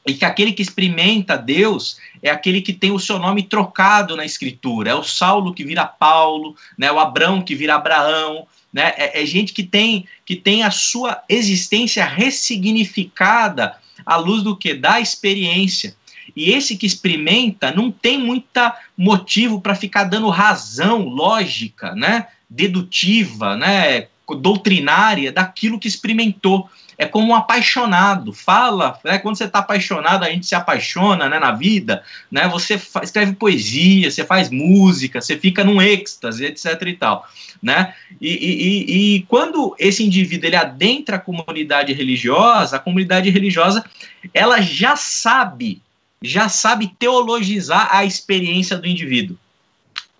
E 0.07 0.15
que 0.15 0.25
aquele 0.25 0.53
que 0.53 0.63
experimenta 0.63 1.37
Deus 1.37 1.99
é 2.23 2.31
aquele 2.31 2.63
que 2.63 2.73
tem 2.73 2.91
o 2.91 2.99
seu 2.99 3.19
nome 3.19 3.43
trocado 3.43 4.17
na 4.17 4.25
Escritura. 4.25 4.91
É 4.91 4.95
o 4.95 5.03
Saulo 5.03 5.53
que 5.53 5.65
vira 5.65 5.85
Paulo, 5.85 6.57
né? 6.79 6.91
o 6.91 6.99
Abrão 6.99 7.43
que 7.43 7.55
vira 7.55 7.75
Abraão. 7.75 8.47
Né? 8.73 8.93
É, 8.97 9.23
é 9.23 9.27
gente 9.27 9.53
que 9.53 9.63
tem, 9.63 10.07
que 10.25 10.35
tem 10.35 10.63
a 10.63 10.71
sua 10.71 11.23
existência 11.29 12.07
ressignificada 12.07 13.77
à 14.09 14.17
luz 14.17 14.43
do 14.43 14.57
que? 14.57 14.73
Da 14.73 14.99
experiência. 14.99 15.95
E 16.35 16.51
esse 16.51 16.77
que 16.77 16.87
experimenta 16.87 17.71
não 17.71 17.91
tem 17.91 18.19
muita 18.19 18.75
motivo 18.97 19.61
para 19.61 19.75
ficar 19.75 20.05
dando 20.05 20.31
razão 20.31 21.05
lógica, 21.05 21.95
né, 21.95 22.29
dedutiva, 22.49 23.55
né, 23.55 24.09
doutrinária 24.41 25.31
daquilo 25.31 25.79
que 25.79 25.89
experimentou. 25.89 26.71
É 26.99 27.07
como 27.07 27.29
um 27.29 27.35
apaixonado. 27.35 28.33
Fala, 28.33 28.99
né, 29.05 29.19
quando 29.19 29.39
você 29.39 29.45
está 29.45 29.61
apaixonado, 29.61 30.25
a 30.25 30.31
gente 30.31 30.47
se 30.47 30.55
apaixona 30.57 31.29
né, 31.29 31.39
na 31.39 31.53
vida. 31.53 32.03
Né, 32.31 32.49
você 32.49 32.75
escreve 33.03 33.35
poesia, 33.35 34.11
você 34.11 34.25
faz 34.25 34.51
música, 34.51 35.21
você 35.21 35.39
fica 35.39 35.63
num 35.63 35.81
êxtase, 35.81 36.45
etc. 36.45 36.83
e 36.83 36.95
tal. 36.95 37.27
Né? 37.63 37.95
E, 38.21 38.29
e, 38.29 39.17
e, 39.17 39.23
quando 39.23 39.75
esse 39.79 40.05
indivíduo 40.05 40.49
ele 40.49 40.57
adentra 40.57 41.17
a 41.17 41.21
comunidade 41.21 41.93
religiosa, 41.93 42.77
a 42.77 42.81
comunidade 42.81 43.31
religiosa 43.31 43.85
ela 44.35 44.61
já 44.61 44.97
sabe, 44.97 45.81
já 46.23 46.49
sabe 46.49 46.93
teologizar 46.99 47.89
a 47.91 48.05
experiência 48.05 48.77
do 48.77 48.87
indivíduo. 48.87 49.37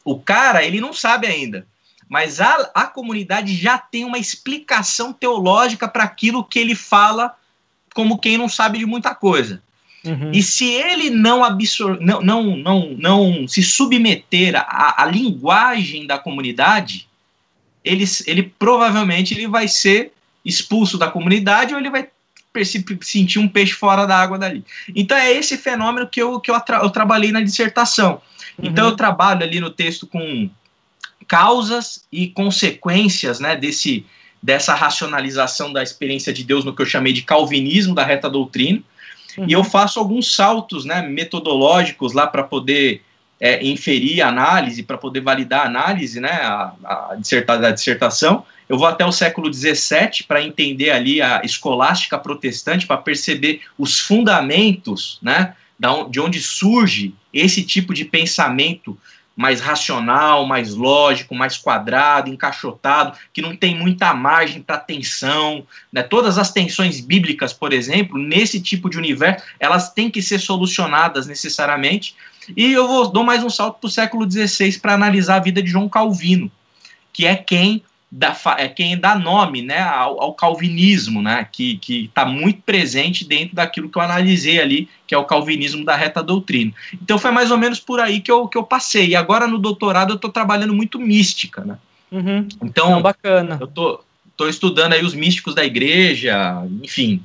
O 0.05 0.19
cara 0.19 0.65
ele 0.65 0.81
não 0.81 0.93
sabe 0.93 1.27
ainda, 1.27 1.67
mas 2.09 2.41
a, 2.41 2.71
a 2.75 2.87
comunidade 2.87 3.55
já 3.55 3.77
tem 3.77 4.05
uma 4.05 4.19
explicação 4.19 5.13
teológica 5.13 5.87
para 5.87 6.05
aquilo 6.05 6.45
que 6.45 6.59
ele 6.59 6.75
fala, 6.75 7.35
como 7.95 8.19
quem 8.19 8.39
não 8.39 8.49
sabe 8.49 8.79
de 8.79 8.87
muita 8.87 9.15
coisa. 9.15 9.63
Uhum. 10.05 10.31
E 10.33 10.43
se 10.43 10.65
ele 10.65 11.11
não, 11.11 11.45
absor 11.45 11.99
não, 12.01 12.23
não, 12.23 12.57
não, 12.57 12.97
não 12.97 13.49
se 13.49 13.63
submeter 13.63 14.55
à, 14.57 15.03
à 15.03 15.07
linguagem 15.07 16.07
da 16.07 16.19
comunidade, 16.19 17.09
ele, 17.85 18.05
ele 18.27 18.43
provavelmente 18.59 19.35
ele 19.35 19.49
vai 19.49 19.69
ser 19.69 20.13
expulso 20.45 20.97
da 20.97 21.11
comunidade 21.11 21.75
ou 21.75 21.81
ele 21.81 21.91
vai 21.91 22.09
sentir 23.03 23.39
um 23.39 23.49
peixe 23.49 23.73
fora 23.73 24.07
da 24.07 24.17
água 24.17 24.39
dali. 24.39 24.65
Então 24.95 25.17
é 25.17 25.33
esse 25.33 25.57
fenômeno 25.57 26.09
que 26.09 26.21
eu, 26.21 26.41
que 26.41 26.51
eu, 26.51 26.59
tra 26.61 26.79
eu 26.79 26.91
trabalhei 26.91 27.31
na 27.31 27.41
dissertação. 27.41 28.23
Uhum. 28.57 28.69
Então 28.69 28.87
eu 28.89 28.97
trabalho 28.97 29.43
ali 29.43 29.61
no 29.61 29.71
texto 29.71 30.07
com 30.07 30.49
causas 31.29 32.05
e 32.11 32.27
consequências 32.27 33.39
né, 33.39 33.55
desse, 33.55 34.05
dessa 34.43 34.75
racionalização 34.75 35.73
da 35.73 35.83
experiência 35.83 36.33
de 36.33 36.43
Deus 36.43 36.65
no 36.65 36.75
que 36.75 36.81
eu 36.81 36.87
chamei 36.87 37.13
de 37.13 37.23
calvinismo 37.23 37.95
da 37.95 38.03
reta 38.03 38.31
doutrina. 38.31 38.83
Uhum. 39.37 39.45
E 39.47 39.53
eu 39.53 39.63
faço 39.63 40.01
alguns 40.01 40.35
saltos 40.35 40.87
né, 40.87 41.03
metodológicos 41.03 42.15
lá 42.15 42.27
para 42.27 42.43
poder 42.43 43.03
é, 43.39 43.65
inferir 43.65 44.23
a 44.23 44.29
análise, 44.29 44.83
para 44.83 44.97
poder 44.97 45.21
validar 45.21 45.61
a 45.61 45.67
análise, 45.67 46.19
né, 46.19 46.31
a, 46.31 46.73
a, 46.83 47.17
disserta, 47.17 47.55
a 47.55 47.71
dissertação. 47.71 48.45
Eu 48.67 48.79
vou 48.79 48.87
até 48.87 49.05
o 49.05 49.13
século 49.13 49.53
XVII 49.53 50.25
para 50.27 50.43
entender 50.43 50.91
ali 50.91 51.23
a 51.23 51.43
escolástica 51.45 52.19
protestante, 52.19 52.87
para 52.87 52.97
perceber 52.97 53.61
os 53.79 54.01
fundamentos, 54.01 55.19
né, 55.23 55.55
de 56.11 56.21
onde 56.21 56.41
surge 56.41 57.15
esse 57.33 57.63
tipo 57.63 57.95
de 57.95 58.05
pensamento 58.05 58.99
mais 59.39 59.61
racional, 59.61 60.45
mais 60.45 60.75
lógico, 60.75 61.33
mais 61.33 61.57
quadrado, 61.57 62.29
encaixotado, 62.29 63.17
que 63.33 63.41
não 63.41 63.55
tem 63.55 63.73
muita 63.73 64.13
margem 64.13 64.61
para 64.61 64.77
tensão. 64.77 65.65
Né? 65.93 66.03
Todas 66.03 66.39
as 66.39 66.51
tensões 66.51 67.01
bíblicas, 67.01 67.53
por 67.53 67.73
exemplo, 67.73 68.19
nesse 68.19 68.61
tipo 68.61 68.91
de 68.91 68.99
universo, 68.99 69.45
elas 69.61 69.93
têm 69.93 70.11
que 70.11 70.21
ser 70.21 70.41
solucionadas 70.41 71.29
necessariamente 71.29 72.17
e 72.57 72.73
eu 72.73 72.89
vou, 72.89 73.09
dou 73.09 73.23
mais 73.23 73.45
um 73.45 73.51
salto 73.51 73.79
para 73.79 73.87
o 73.87 73.91
século 73.91 74.29
XVI 74.29 74.77
para 74.81 74.95
analisar 74.95 75.37
a 75.37 75.41
vida 75.41 75.63
de 75.63 75.71
João 75.71 75.89
Calvino, 75.89 76.51
que 77.13 77.25
é 77.25 77.37
quem 77.37 77.85
dá, 78.11 78.37
é 78.59 78.69
quem 78.69 78.99
dá 78.99 79.19
nome 79.19 79.63
né, 79.63 79.81
ao, 79.81 80.21
ao 80.21 80.35
calvinismo, 80.35 81.23
né, 81.23 81.47
que 81.51 81.81
está 81.87 82.25
muito 82.25 82.63
presente 82.63 83.27
dentro 83.27 83.55
daquilo 83.55 83.89
que 83.89 83.99
eu 83.99 84.03
analisei 84.03 84.61
ali, 84.61 84.89
que 85.07 85.15
é 85.15 85.19
o 85.19 85.25
calvinismo 85.25 85.85
da 85.85 85.95
reta 85.95 86.23
doutrina. 86.23 86.73
Então 86.95 87.19
foi 87.19 87.31
mais 87.31 87.51
ou 87.51 87.59
menos 87.59 87.81
por 87.81 88.01
aí 88.01 88.21
que 88.21 88.31
eu, 88.31 88.49
que 88.49 88.57
eu 88.57 88.63
passei. 88.63 89.09
E 89.09 89.17
agora 89.17 89.47
no 89.47 89.59
doutorado 89.59 90.11
eu 90.11 90.17
estou 90.17 90.31
trabalhando 90.31 90.75
muito 90.75 90.99
mística. 90.99 91.65
Né? 91.65 91.79
Uhum. 92.11 92.49
Então, 92.63 92.91
Não, 92.91 93.03
bacana. 93.03 93.59
Eu 93.61 93.67
tô, 93.67 94.01
tô 94.37 94.49
estudando 94.49 94.95
aí 94.95 95.05
os 95.05 95.15
místicos 95.15 95.55
da 95.55 95.65
igreja, 95.65 96.67
enfim. 96.83 97.23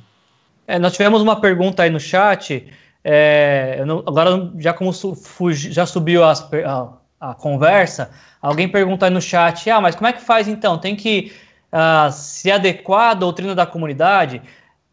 É, 0.66 0.78
nós 0.78 0.92
tivemos 0.92 1.20
uma 1.20 1.40
pergunta 1.40 1.82
aí 1.82 1.90
no 1.90 2.00
chat 2.00 2.64
é, 3.06 3.84
não, 3.84 3.98
agora, 3.98 4.50
já 4.58 4.72
como 4.72 4.90
su, 4.90 5.14
fugi, 5.14 5.70
já 5.70 5.84
subiu 5.84 6.24
as, 6.24 6.40
a, 6.40 6.88
a, 7.30 7.34
conversa, 7.34 8.10
alguém 8.40 8.68
pergunta 8.68 9.06
aí 9.06 9.10
no 9.10 9.20
chat: 9.20 9.70
ah, 9.70 9.80
mas 9.80 9.94
como 9.94 10.06
é 10.06 10.12
que 10.12 10.22
faz 10.22 10.48
então? 10.48 10.78
Tem 10.78 10.94
que 10.94 11.32
uh, 11.72 12.10
se 12.12 12.50
adequar 12.50 13.10
à 13.10 13.14
doutrina 13.14 13.54
da 13.54 13.66
comunidade? 13.66 14.42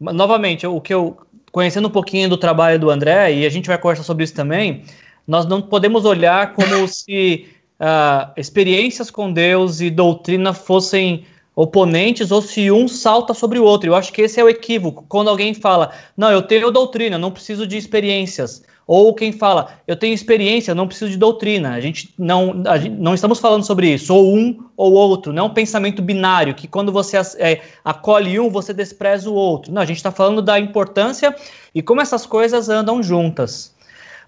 Novamente, 0.00 0.66
o 0.66 0.80
que 0.80 0.92
eu, 0.92 1.16
conhecendo 1.50 1.88
um 1.88 1.90
pouquinho 1.90 2.28
do 2.28 2.36
trabalho 2.36 2.78
do 2.78 2.90
André, 2.90 3.34
e 3.34 3.46
a 3.46 3.50
gente 3.50 3.68
vai 3.68 3.78
conversar 3.78 4.02
sobre 4.02 4.24
isso 4.24 4.34
também, 4.34 4.84
nós 5.26 5.46
não 5.46 5.62
podemos 5.62 6.04
olhar 6.04 6.54
como 6.54 6.86
se 6.88 7.48
uh, 7.80 8.32
experiências 8.36 9.10
com 9.10 9.32
Deus 9.32 9.80
e 9.80 9.90
doutrina 9.90 10.52
fossem 10.52 11.24
oponentes 11.54 12.30
ou 12.30 12.40
se 12.40 12.70
um 12.70 12.88
salta 12.88 13.34
sobre 13.34 13.58
o 13.58 13.64
outro. 13.64 13.90
Eu 13.90 13.94
acho 13.94 14.12
que 14.12 14.22
esse 14.22 14.40
é 14.40 14.44
o 14.44 14.48
equívoco. 14.48 15.04
Quando 15.08 15.28
alguém 15.28 15.52
fala, 15.52 15.92
não, 16.16 16.30
eu 16.30 16.42
tenho 16.42 16.70
doutrina, 16.70 17.18
não 17.18 17.30
preciso 17.30 17.66
de 17.66 17.76
experiências. 17.76 18.62
Ou 18.86 19.14
quem 19.14 19.32
fala, 19.32 19.78
eu 19.86 19.96
tenho 19.96 20.12
experiência, 20.12 20.74
não 20.74 20.86
preciso 20.86 21.10
de 21.10 21.16
doutrina. 21.16 21.74
A 21.74 21.80
gente 21.80 22.12
não, 22.18 22.62
a 22.66 22.78
gente, 22.78 22.96
não 22.96 23.14
estamos 23.14 23.38
falando 23.38 23.64
sobre 23.64 23.92
isso, 23.92 24.14
ou 24.14 24.36
um 24.36 24.64
ou 24.76 24.92
outro. 24.92 25.32
Não 25.32 25.44
é 25.44 25.46
um 25.46 25.54
pensamento 25.54 26.02
binário, 26.02 26.54
que 26.54 26.66
quando 26.66 26.90
você 26.90 27.16
é, 27.38 27.62
acolhe 27.84 28.38
um, 28.40 28.50
você 28.50 28.74
despreza 28.74 29.30
o 29.30 29.34
outro. 29.34 29.72
Não, 29.72 29.82
a 29.82 29.86
gente 29.86 29.98
está 29.98 30.10
falando 30.10 30.42
da 30.42 30.58
importância 30.58 31.34
e 31.74 31.82
como 31.82 32.00
essas 32.00 32.26
coisas 32.26 32.68
andam 32.68 33.02
juntas. 33.02 33.74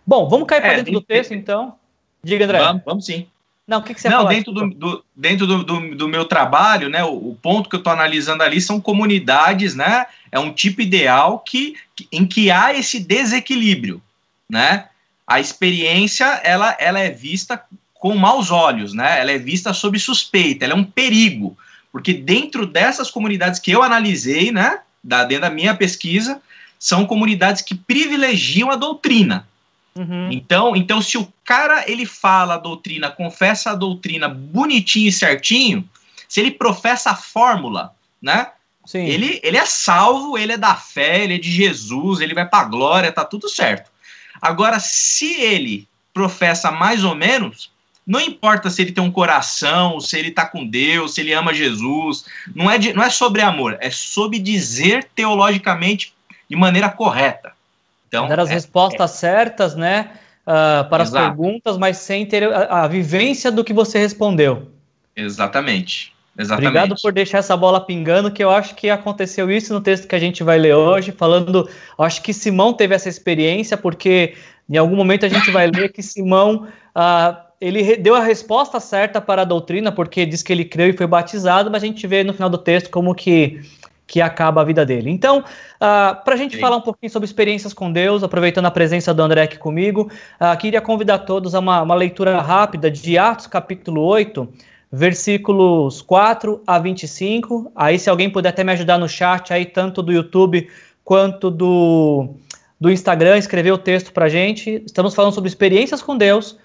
Bom, 0.07 0.29
vamos 0.29 0.47
cair 0.47 0.59
é, 0.59 0.61
para 0.61 0.77
dentro 0.77 0.93
do 0.93 1.01
texto, 1.01 1.35
então. 1.35 1.75
Diga, 2.23 2.45
André. 2.45 2.59
Vamos, 2.59 2.83
vamos 2.85 3.05
sim. 3.05 3.27
Não, 3.67 3.79
o 3.79 3.83
que, 3.83 3.95
que 3.95 4.01
você 4.01 4.11
Não, 4.11 4.27
dentro, 4.27 4.53
do, 4.53 4.69
do, 4.69 5.05
dentro 5.17 5.47
do, 5.47 5.65
do, 5.65 5.95
do, 5.95 6.09
meu 6.09 6.27
trabalho, 6.27 6.91
né, 6.91 7.03
o, 7.03 7.31
o 7.31 7.39
ponto 7.41 7.69
que 7.69 7.77
eu 7.77 7.79
estou 7.79 7.93
analisando 7.93 8.43
ali 8.43 8.61
são 8.61 8.79
comunidades, 8.79 9.75
né? 9.75 10.07
É 10.31 10.39
um 10.39 10.53
tipo 10.53 10.83
ideal 10.83 11.39
que, 11.39 11.75
em 12.13 12.27
que 12.27 12.51
há 12.51 12.75
esse 12.75 13.01
desequilíbrio, 13.01 14.03
né? 14.55 14.87
A 15.27 15.41
experiência, 15.41 16.25
ela, 16.45 16.77
ela 16.79 17.01
é 17.01 17.11
vista 17.11 17.61
com 17.93 18.15
maus 18.15 18.51
olhos, 18.53 18.95
né? 18.95 19.21
Ela 19.21 19.33
é 19.33 19.39
vista 19.39 19.73
sob 19.73 19.99
suspeita, 19.99 20.65
ela 20.65 20.75
é 20.75 20.77
um 20.77 20.85
perigo, 20.85 21.59
porque 21.91 22.15
dentro 22.15 22.65
dessas 22.65 23.11
comunidades 23.11 23.59
que 23.59 23.73
eu 23.73 23.83
analisei, 23.83 24.53
né, 24.53 24.79
da, 25.03 25.25
dentro 25.25 25.43
da 25.43 25.51
minha 25.51 25.75
pesquisa, 25.75 26.41
são 26.79 27.05
comunidades 27.05 27.63
que 27.63 27.75
privilegiam 27.75 28.71
a 28.71 28.77
doutrina, 28.77 29.45
Uhum. 29.97 30.29
Então, 30.33 30.75
então, 30.75 31.01
se 31.01 31.17
o 31.17 31.33
cara 31.45 31.89
ele 31.89 32.05
fala 32.05 32.55
a 32.55 32.59
doutrina, 32.59 33.11
confessa 33.11 33.71
a 33.71 33.75
doutrina 33.77 34.29
bonitinho 34.29 35.09
e 35.09 35.13
certinho, 35.13 35.89
se 36.29 36.41
ele 36.41 36.51
professa 36.51 37.11
a 37.11 37.15
fórmula, 37.15 37.95
né? 38.21 38.49
Sim. 38.85 39.07
Ele, 39.07 39.41
ele 39.43 39.57
é 39.57 39.65
salvo, 39.65 40.37
ele 40.37 40.53
é 40.53 40.59
da 40.59 40.75
fé, 40.75 41.23
ele 41.23 41.37
é 41.37 41.39
de 41.39 41.51
Jesus, 41.51 42.21
ele 42.21 42.35
vai 42.35 42.45
para 42.45 42.65
a 42.67 42.69
glória, 42.69 43.13
tá 43.13 43.25
tudo 43.25 43.49
certo. 43.49 43.94
Agora, 44.45 44.79
se 44.79 45.41
ele 45.41 45.89
professa 46.13 46.71
mais 46.71 47.03
ou 47.03 47.15
menos, 47.15 47.71
não 48.07 48.21
importa 48.21 48.69
se 48.69 48.83
ele 48.83 48.93
tem 48.93 49.03
um 49.03 49.11
coração, 49.11 49.99
se 49.99 50.19
ele 50.19 50.31
tá 50.31 50.45
com 50.45 50.67
Deus, 50.67 51.15
se 51.15 51.23
ele 51.23 51.33
ama 51.33 51.55
Jesus, 51.55 52.27
não 52.55 52.71
é, 52.71 52.77
de, 52.77 52.93
não 52.93 53.03
é 53.03 53.09
sobre 53.09 53.41
amor, 53.41 53.79
é 53.81 53.91
sobre 53.91 54.39
dizer 54.39 55.09
teologicamente 55.15 56.13
de 56.49 56.55
maneira 56.55 56.91
correta. 56.91 57.53
Então, 58.07 58.29
Dar 58.29 58.41
as 58.41 58.51
é, 58.51 58.53
respostas 58.53 59.13
é. 59.13 59.15
certas, 59.15 59.75
né? 59.75 60.11
Uh, 60.47 60.87
para 60.91 61.05
Exato. 61.05 61.17
as 61.17 61.25
perguntas, 61.25 61.79
mas 61.79 61.97
sem 61.97 62.27
ter 62.27 62.53
a, 62.53 62.83
a, 62.83 62.87
vivência 62.87 63.51
do 63.51 63.65
que 63.65 63.73
você 63.73 63.99
respondeu. 63.99 64.71
Exatamente. 65.17 66.14
Exatamente. 66.39 66.69
Obrigado 66.69 67.01
por 67.01 67.13
deixar 67.13 67.39
essa 67.39 67.57
bola 67.57 67.81
pingando, 67.81 68.31
que 68.31 68.43
eu 68.43 68.51
acho 68.51 68.75
que 68.75 68.91
aconteceu 68.91 69.51
isso 69.51 69.73
no 69.73 69.81
texto 69.81 70.09
que 70.09 70.15
a 70.15 70.19
gente 70.19 70.43
vai 70.43 70.59
ler 70.59 70.75
hoje, 70.75 71.13
falando. 71.13 71.69
Acho 71.99 72.23
que 72.23 72.33
Simão 72.33 72.73
teve 72.73 72.95
essa 72.95 73.09
experiência, 73.09 73.77
porque 73.77 74.35
em 74.69 74.77
algum 74.77 74.97
momento 74.97 75.27
a 75.27 75.29
gente 75.29 75.51
vai 75.51 75.69
ler 75.69 75.93
que 75.93 76.03
Simão. 76.03 76.67
Uh, 76.95 77.45
ele 77.61 77.97
deu 77.97 78.15
a 78.15 78.21
resposta 78.21 78.79
certa 78.79 79.23
para 79.23 79.43
a 79.43 79.45
doutrina, 79.45 79.91
porque 79.91 80.27
diz 80.27 80.43
que 80.43 80.53
ele 80.53 80.67
creu 80.67 80.89
e 80.89 80.93
foi 80.93 81.07
batizado, 81.07 81.71
mas 81.71 81.83
a 81.83 81.87
gente 81.87 82.07
vê 82.07 82.23
no 82.23 82.35
final 82.35 82.51
do 82.51 82.59
texto 82.59 82.91
como 82.91 83.15
que 83.15 83.63
que 84.07 84.21
acaba 84.21 84.61
a 84.61 84.65
vida 84.65 84.85
dele. 84.85 85.11
Então, 85.11 85.43
ah, 85.81 86.21
para 86.25 86.35
a 86.35 86.37
gente 86.37 86.57
Sim. 86.57 86.61
falar 86.61 86.77
um 86.77 86.81
pouquinho 86.81 87.11
sobre 87.11 87.25
experiências 87.25 87.73
com 87.73 87.91
Deus, 87.91 88.23
aproveitando 88.23 88.67
a 88.67 88.71
presença 88.71 89.15
do 89.15 89.23
André 89.23 89.43
aqui 89.43 89.59
comigo, 89.59 90.11
uh, 90.41 90.57
queria 90.59 90.81
convidar 90.81 91.21
todos 91.21 91.55
a 91.55 91.59
uma, 91.59 91.83
uma, 91.83 91.95
leitura 91.95 92.41
rápida 92.41 92.91
de 92.91 93.17
Atos 93.17 93.47
capítulo 93.47 94.03
8, 94.03 94.47
versículos 94.95 96.01
4 96.03 96.63
a 96.65 96.79
25. 96.79 97.73
Aí, 97.75 97.99
se 97.99 98.09
alguém 98.09 98.31
puder 98.31 98.51
até 98.51 98.63
me 98.63 98.73
ajudar 98.73 98.97
no 98.97 99.09
chat, 99.09 99.53
aí 99.53 99.67
tanto 99.67 100.01
do 100.03 100.13
YouTube 100.13 100.69
quanto 101.03 101.51
do, 101.51 102.37
do 102.81 102.91
Instagram, 102.91 103.37
escrever 103.37 103.73
o 103.73 103.79
texto 103.79 104.13
para 104.13 104.29
gente. 104.29 104.83
Estamos 104.87 105.15
falando 105.15 105.35
sobre 105.35 105.49
experiências 105.49 106.01
com 106.01 106.17
Deus, 106.17 106.57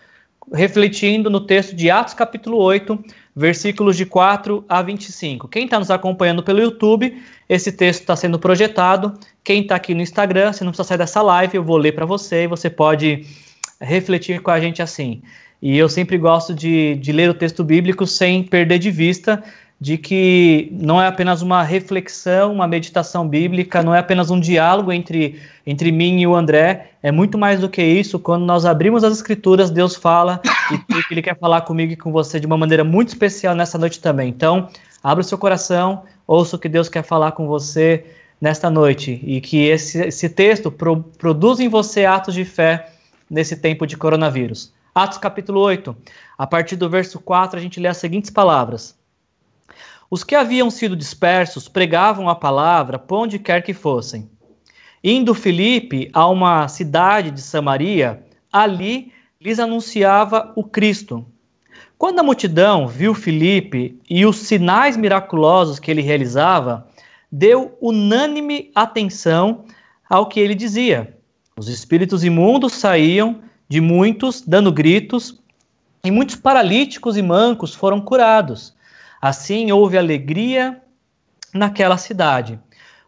refletindo 0.53 1.29
no 1.29 1.41
texto 1.41 1.75
de 1.75 1.89
Atos 1.89 2.13
capítulo 2.13 2.57
8, 2.57 3.03
versículos 3.35 3.97
de 3.97 4.05
4 4.05 4.63
a 4.69 4.81
25. 4.83 5.47
Quem 5.47 5.65
está 5.65 5.79
nos 5.79 5.89
acompanhando 5.89 6.43
pelo 6.43 6.61
YouTube, 6.61 7.19
esse 7.49 7.71
texto 7.71 8.01
está 8.01 8.15
sendo 8.15 8.37
projetado. 8.37 9.19
Quem 9.43 9.63
está 9.63 9.75
aqui 9.75 9.95
no 9.95 10.01
Instagram, 10.01 10.53
você 10.53 10.63
não 10.63 10.71
precisa 10.71 10.87
sair 10.87 10.97
dessa 10.99 11.21
live, 11.23 11.57
eu 11.57 11.63
vou 11.63 11.77
ler 11.77 11.93
para 11.93 12.05
você 12.05 12.43
e 12.43 12.47
você 12.47 12.69
pode 12.69 13.25
refletir 13.81 14.39
com 14.41 14.51
a 14.51 14.59
gente 14.59 14.83
assim. 14.83 15.23
E 15.61 15.77
eu 15.77 15.89
sempre 15.89 16.17
gosto 16.17 16.53
de, 16.53 16.95
de 16.95 17.11
ler 17.11 17.29
o 17.29 17.33
texto 17.33 17.63
bíblico 17.63 18.07
sem 18.07 18.43
perder 18.43 18.79
de 18.79 18.91
vista 18.91 19.43
de 19.81 19.97
que 19.97 20.69
não 20.73 21.01
é 21.01 21.07
apenas 21.07 21.41
uma 21.41 21.63
reflexão, 21.63 22.51
uma 22.51 22.67
meditação 22.67 23.25
bíblica, 23.25 23.81
não 23.81 23.95
é 23.95 23.99
apenas 23.99 24.29
um 24.29 24.39
diálogo 24.39 24.91
entre, 24.91 25.39
entre 25.65 25.89
mim 25.89 26.19
e 26.19 26.27
o 26.27 26.35
André, 26.35 26.91
é 27.01 27.11
muito 27.11 27.37
mais 27.37 27.61
do 27.61 27.69
que 27.69 27.81
isso. 27.81 28.19
Quando 28.19 28.45
nós 28.45 28.65
abrimos 28.65 29.05
as 29.05 29.13
escrituras, 29.13 29.71
Deus 29.71 29.95
fala 29.95 30.41
e 30.71 31.13
Ele 31.13 31.21
quer 31.21 31.37
falar 31.39 31.61
comigo 31.61 31.93
e 31.93 31.95
com 31.95 32.11
você 32.11 32.41
de 32.41 32.45
uma 32.45 32.57
maneira 32.57 32.83
muito 32.83 33.09
especial 33.09 33.55
nessa 33.55 33.77
noite 33.77 34.01
também. 34.01 34.27
Então, 34.27 34.67
abra 35.01 35.21
o 35.21 35.23
seu 35.23 35.37
coração, 35.37 36.03
ouça 36.27 36.57
o 36.57 36.59
que 36.59 36.67
Deus 36.67 36.89
quer 36.89 37.03
falar 37.03 37.31
com 37.31 37.47
você 37.47 38.05
nesta 38.41 38.69
noite 38.69 39.21
e 39.23 39.39
que 39.39 39.65
esse, 39.65 39.99
esse 39.99 40.27
texto 40.27 40.69
pro, 40.69 41.03
produza 41.17 41.63
em 41.63 41.69
você 41.69 42.03
atos 42.03 42.33
de 42.33 42.43
fé 42.43 42.91
nesse 43.29 43.55
tempo 43.55 43.87
de 43.87 43.95
coronavírus. 43.95 44.73
Atos 44.93 45.17
capítulo 45.17 45.59
8, 45.61 45.95
a 46.37 46.47
partir 46.47 46.75
do 46.75 46.89
verso 46.89 47.19
4, 47.19 47.59
a 47.59 47.61
gente 47.61 47.79
lê 47.79 47.87
as 47.87 47.97
seguintes 47.97 48.31
palavras. 48.31 48.97
Os 50.09 50.23
que 50.23 50.33
haviam 50.33 50.71
sido 50.71 50.95
dispersos 50.95 51.67
pregavam 51.67 52.27
a 52.27 52.35
palavra 52.35 52.97
por 52.97 53.19
onde 53.19 53.37
quer 53.37 53.61
que 53.61 53.73
fossem. 53.73 54.29
Indo 55.03 55.35
Filipe 55.35 56.09
a 56.11 56.27
uma 56.27 56.67
cidade 56.67 57.29
de 57.29 57.41
Samaria, 57.41 58.23
ali 58.51 59.13
lhes 59.39 59.59
anunciava 59.59 60.51
o 60.55 60.63
Cristo. 60.63 61.25
Quando 61.97 62.19
a 62.19 62.23
multidão 62.23 62.87
viu 62.87 63.13
Filipe 63.13 63.99
e 64.09 64.25
os 64.25 64.37
sinais 64.37 64.97
miraculosos 64.97 65.77
que 65.79 65.91
ele 65.91 66.01
realizava, 66.01 66.87
deu 67.31 67.77
unânime 67.79 68.71
atenção 68.73 69.65
ao 70.09 70.27
que 70.27 70.39
ele 70.39 70.55
dizia. 70.55 71.15
Os 71.55 71.67
espíritos 71.67 72.23
imundos 72.23 72.73
saíam 72.73 73.41
de 73.69 73.79
muitos, 73.79 74.41
dando 74.41 74.71
gritos, 74.71 75.39
e 76.03 76.09
muitos 76.09 76.35
paralíticos 76.35 77.15
e 77.17 77.21
mancos 77.21 77.75
foram 77.75 78.01
curados. 78.01 78.73
Assim 79.21 79.71
houve 79.71 79.97
alegria 79.97 80.81
naquela 81.53 81.97
cidade. 81.97 82.59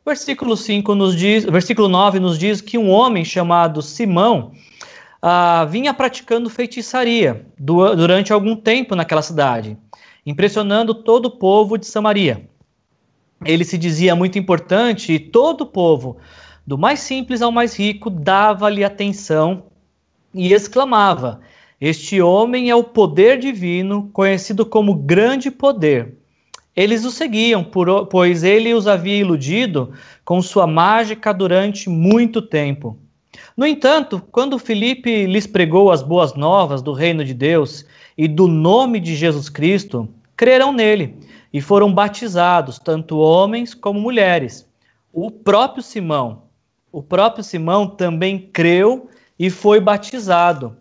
Versículo 0.06 0.58
5 0.58 0.94
nos 0.94 1.16
diz, 1.16 1.46
versículo 1.46 1.88
9 1.88 2.20
nos 2.20 2.38
diz 2.38 2.60
que 2.62 2.78
um 2.78 2.90
homem 2.90 3.24
chamado 3.24 3.82
Simão 3.82 4.52
ah, 5.22 5.66
vinha 5.66 5.94
praticando 5.94 6.50
feitiçaria 6.50 7.46
du 7.58 7.96
durante 7.96 8.34
algum 8.34 8.56
tempo 8.56 8.96
naquela 8.96 9.22
cidade, 9.22 9.78
impressionando 10.26 10.94
todo 10.94 11.28
o 11.28 11.38
povo 11.38 11.78
de 11.78 11.86
Samaria. 11.86 12.50
Ele 13.46 13.64
se 13.64 13.78
dizia 13.78 14.16
muito 14.16 14.38
importante 14.38 15.14
e 15.14 15.20
todo 15.20 15.62
o 15.62 15.68
povo, 15.68 16.18
do 16.66 16.78
mais 16.78 17.00
simples 17.00 17.42
ao 17.42 17.52
mais 17.52 17.76
rico, 17.76 18.10
dava-lhe 18.10 18.84
atenção 18.84 19.71
e 20.34 20.54
exclamava: 20.54 21.42
este 21.82 22.22
homem 22.22 22.70
é 22.70 22.76
o 22.76 22.84
poder 22.84 23.40
divino, 23.40 24.08
conhecido 24.14 24.64
como 24.64 24.94
grande 24.94 25.50
poder. 25.50 26.14
Eles 26.76 27.04
o 27.04 27.10
seguiam, 27.10 27.64
por, 27.64 28.06
pois 28.06 28.44
ele 28.44 28.72
os 28.72 28.88
havia 28.88 29.18
iludido 29.18 29.92
com 30.24 30.40
sua 30.44 30.68
mágica 30.68 31.34
durante 31.34 31.90
muito 31.90 32.40
tempo. 32.40 33.00
No 33.58 33.66
entanto, 33.66 34.22
quando 34.32 34.60
Filipe 34.60 35.26
lhes 35.26 35.48
pregou 35.48 35.90
as 35.90 36.04
boas 36.04 36.36
novas 36.36 36.84
do 36.84 36.94
reino 36.94 37.26
de 37.26 37.34
Deus 37.34 37.84
e 38.16 38.28
do 38.28 38.48
nome 38.48 39.00
de 39.00 39.16
Jesus 39.16 39.50
Cristo, 39.50 40.08
creram 40.36 40.72
nele 40.72 41.16
e 41.52 41.60
foram 41.60 41.92
batizados, 41.92 42.78
tanto 42.78 43.18
homens 43.18 43.74
como 43.74 44.00
mulheres. 44.00 44.70
O 45.12 45.32
próprio 45.32 45.82
Simão, 45.82 46.44
o 46.92 47.02
próprio 47.02 47.44
Simão 47.44 47.88
também 47.88 48.38
creu 48.38 49.10
e 49.42 49.50
foi 49.50 49.80
batizado 49.80 50.78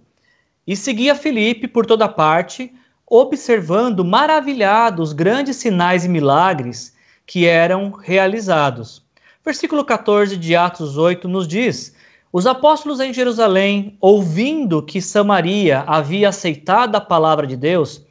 e 0.66 0.76
seguia 0.76 1.14
Filipe 1.14 1.66
por 1.66 1.86
toda 1.86 2.06
parte, 2.06 2.70
observando 3.06 4.04
maravilhado 4.04 5.02
os 5.02 5.14
grandes 5.14 5.56
sinais 5.56 6.04
e 6.04 6.10
milagres 6.10 6.94
que 7.26 7.46
eram 7.46 7.90
realizados. 7.90 9.02
Versículo 9.42 9.82
14 9.82 10.36
de 10.36 10.54
Atos 10.54 10.98
8 10.98 11.26
nos 11.26 11.48
diz: 11.48 11.96
Os 12.30 12.46
apóstolos 12.46 13.00
em 13.00 13.14
Jerusalém, 13.14 13.96
ouvindo 13.98 14.82
que 14.82 15.00
Samaria 15.00 15.82
havia 15.86 16.28
aceitado 16.28 16.96
a 16.96 17.00
palavra 17.00 17.46
de 17.46 17.56
Deus, 17.56 18.04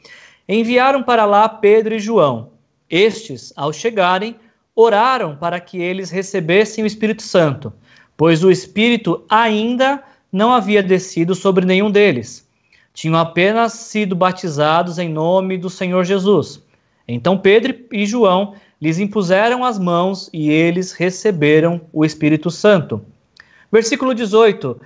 enviaram 0.47 1.03
para 1.03 1.25
lá 1.25 1.47
Pedro 1.47 1.93
e 1.93 1.99
João. 1.99 2.53
Estes, 2.89 3.53
ao 3.55 3.71
chegarem, 3.71 4.35
oraram 4.75 5.35
para 5.35 5.59
que 5.59 5.77
eles 5.79 6.09
recebessem 6.09 6.83
o 6.83 6.87
Espírito 6.87 7.21
Santo, 7.21 7.71
pois 8.17 8.43
o 8.43 8.49
Espírito 8.49 9.23
ainda 9.29 10.03
não 10.31 10.53
havia 10.53 10.83
descido 10.83 11.33
sobre 11.35 11.65
nenhum 11.65 11.89
deles 11.89 12.47
tinham 12.99 13.15
apenas 13.15 13.71
sido 13.71 14.13
batizados 14.13 14.97
em 14.97 15.07
nome 15.07 15.57
do 15.57 15.69
Senhor 15.69 16.03
Jesus. 16.03 16.61
Então 17.07 17.37
Pedro 17.37 17.73
e 17.91 18.05
João 18.05 18.55
lhes 18.81 18.99
impuseram 18.99 19.63
as 19.63 19.79
mãos 19.79 20.29
e 20.33 20.49
eles 20.49 20.91
receberam 20.91 21.81
o 21.93 22.03
Espírito 22.03 22.51
Santo. 22.51 23.01
Versículo 23.71 24.13
18. 24.13 24.79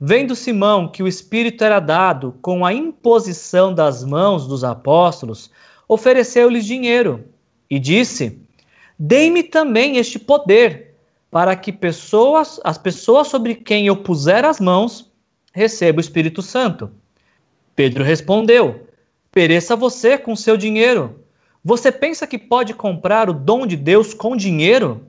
Vendo 0.00 0.34
Simão 0.34 0.88
que 0.88 1.02
o 1.02 1.06
Espírito 1.06 1.62
era 1.62 1.78
dado 1.78 2.34
com 2.40 2.64
a 2.64 2.72
imposição 2.72 3.74
das 3.74 4.02
mãos 4.02 4.46
dos 4.46 4.64
apóstolos, 4.64 5.50
ofereceu-lhes 5.86 6.64
dinheiro 6.64 7.24
e 7.70 7.78
disse: 7.78 8.38
Dei-me 8.98 9.42
também 9.42 9.98
este 9.98 10.18
poder, 10.18 10.91
para 11.32 11.56
que 11.56 11.72
pessoas, 11.72 12.60
as 12.62 12.76
pessoas 12.76 13.28
sobre 13.28 13.54
quem 13.54 13.86
eu 13.86 13.96
puser 13.96 14.44
as 14.44 14.60
mãos 14.60 15.10
recebam 15.54 15.96
o 15.96 16.00
Espírito 16.00 16.42
Santo. 16.42 16.90
Pedro 17.74 18.04
respondeu: 18.04 18.86
pereça 19.32 19.74
você 19.74 20.18
com 20.18 20.36
seu 20.36 20.58
dinheiro. 20.58 21.24
Você 21.64 21.90
pensa 21.90 22.26
que 22.26 22.36
pode 22.36 22.74
comprar 22.74 23.30
o 23.30 23.32
dom 23.32 23.66
de 23.66 23.76
Deus 23.76 24.12
com 24.12 24.36
dinheiro? 24.36 25.06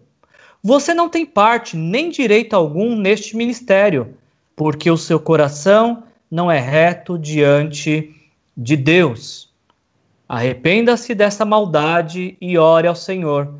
Você 0.64 0.94
não 0.94 1.10
tem 1.10 1.26
parte 1.26 1.76
nem 1.76 2.10
direito 2.10 2.54
algum 2.54 2.96
neste 2.96 3.36
ministério, 3.36 4.16
porque 4.56 4.90
o 4.90 4.96
seu 4.96 5.20
coração 5.20 6.04
não 6.32 6.50
é 6.50 6.58
reto 6.58 7.20
diante 7.20 8.16
de 8.56 8.78
Deus. 8.78 9.52
Arrependa-se 10.30 11.14
dessa 11.14 11.44
maldade 11.44 12.38
e 12.40 12.58
ore 12.58 12.88
ao 12.88 12.96
Senhor. 12.96 13.54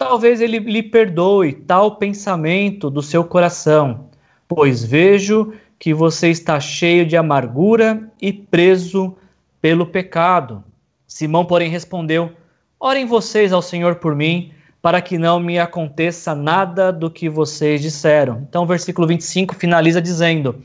Talvez 0.00 0.40
ele 0.40 0.58
lhe 0.60 0.82
perdoe 0.82 1.52
tal 1.52 1.96
pensamento 1.96 2.88
do 2.88 3.02
seu 3.02 3.22
coração, 3.22 4.06
pois 4.48 4.82
vejo 4.82 5.52
que 5.78 5.92
você 5.92 6.30
está 6.30 6.58
cheio 6.58 7.04
de 7.04 7.18
amargura 7.18 8.10
e 8.18 8.32
preso 8.32 9.14
pelo 9.60 9.84
pecado. 9.84 10.64
Simão, 11.06 11.44
porém, 11.44 11.68
respondeu: 11.68 12.32
Orem 12.80 13.04
vocês 13.04 13.52
ao 13.52 13.60
Senhor 13.60 13.96
por 13.96 14.16
mim, 14.16 14.52
para 14.80 15.02
que 15.02 15.18
não 15.18 15.38
me 15.38 15.58
aconteça 15.58 16.34
nada 16.34 16.90
do 16.90 17.10
que 17.10 17.28
vocês 17.28 17.82
disseram. 17.82 18.46
Então, 18.48 18.62
o 18.62 18.66
versículo 18.66 19.06
25 19.06 19.54
finaliza 19.54 20.00
dizendo: 20.00 20.62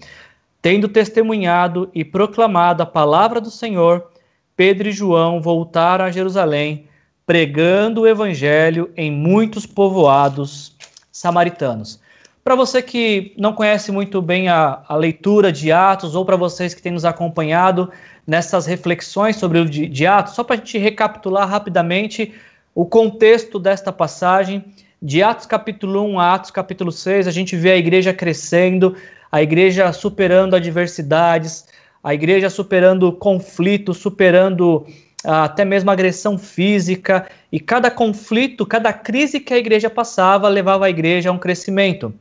Tendo 0.61 0.87
testemunhado 0.87 1.89
e 1.93 2.05
proclamado 2.05 2.83
a 2.83 2.85
palavra 2.85 3.41
do 3.41 3.51
Senhor, 3.51 4.07
Pedro 4.55 4.87
e 4.87 4.93
João 4.93 5.41
voltaram 5.41 6.05
a 6.05 6.09
Jerusalém, 6.09 6.87
pregando 7.25 8.01
o 8.01 8.07
evangelho 8.07 8.91
em 8.95 9.11
muitos 9.11 9.65
povoados 9.65 10.75
samaritanos. 11.11 11.99
Para 12.43 12.55
você 12.55 12.81
que 12.81 13.33
não 13.37 13.53
conhece 13.53 13.91
muito 13.91 14.21
bem 14.21 14.47
a, 14.47 14.83
a 14.87 14.95
leitura 14.95 15.51
de 15.51 15.71
Atos, 15.71 16.13
ou 16.13 16.23
para 16.23 16.35
vocês 16.35 16.75
que 16.75 16.81
têm 16.81 16.91
nos 16.91 17.03
acompanhado 17.03 17.91
nessas 18.27 18.67
reflexões 18.67 19.37
sobre 19.37 19.57
o 19.57 19.65
de, 19.65 19.87
de 19.87 20.05
Atos, 20.05 20.35
só 20.35 20.43
para 20.43 20.55
a 20.55 20.57
gente 20.59 20.77
recapitular 20.77 21.49
rapidamente 21.49 22.33
o 22.75 22.85
contexto 22.85 23.57
desta 23.57 23.91
passagem, 23.91 24.63
de 25.01 25.23
Atos 25.23 25.47
capítulo 25.47 26.03
1 26.03 26.19
a 26.19 26.33
Atos 26.35 26.51
capítulo 26.51 26.91
6, 26.91 27.27
a 27.27 27.31
gente 27.31 27.55
vê 27.55 27.71
a 27.71 27.77
igreja 27.77 28.13
crescendo, 28.13 28.95
a 29.31 29.41
igreja 29.41 29.91
superando 29.91 30.55
adversidades, 30.55 31.65
a 32.03 32.13
igreja 32.13 32.51
superando 32.51 33.11
conflitos, 33.11 33.97
superando 33.97 34.85
até 35.25 35.65
mesmo 35.65 35.89
agressão 35.89 36.37
física, 36.37 37.27
e 37.51 37.59
cada 37.59 37.89
conflito, 37.89 38.65
cada 38.65 38.93
crise 38.93 39.39
que 39.39 39.53
a 39.53 39.57
igreja 39.57 39.89
passava 39.89 40.47
levava 40.47 40.85
a 40.85 40.89
igreja 40.89 41.29
a 41.29 41.33
um 41.33 41.37
crescimento. 41.37 42.13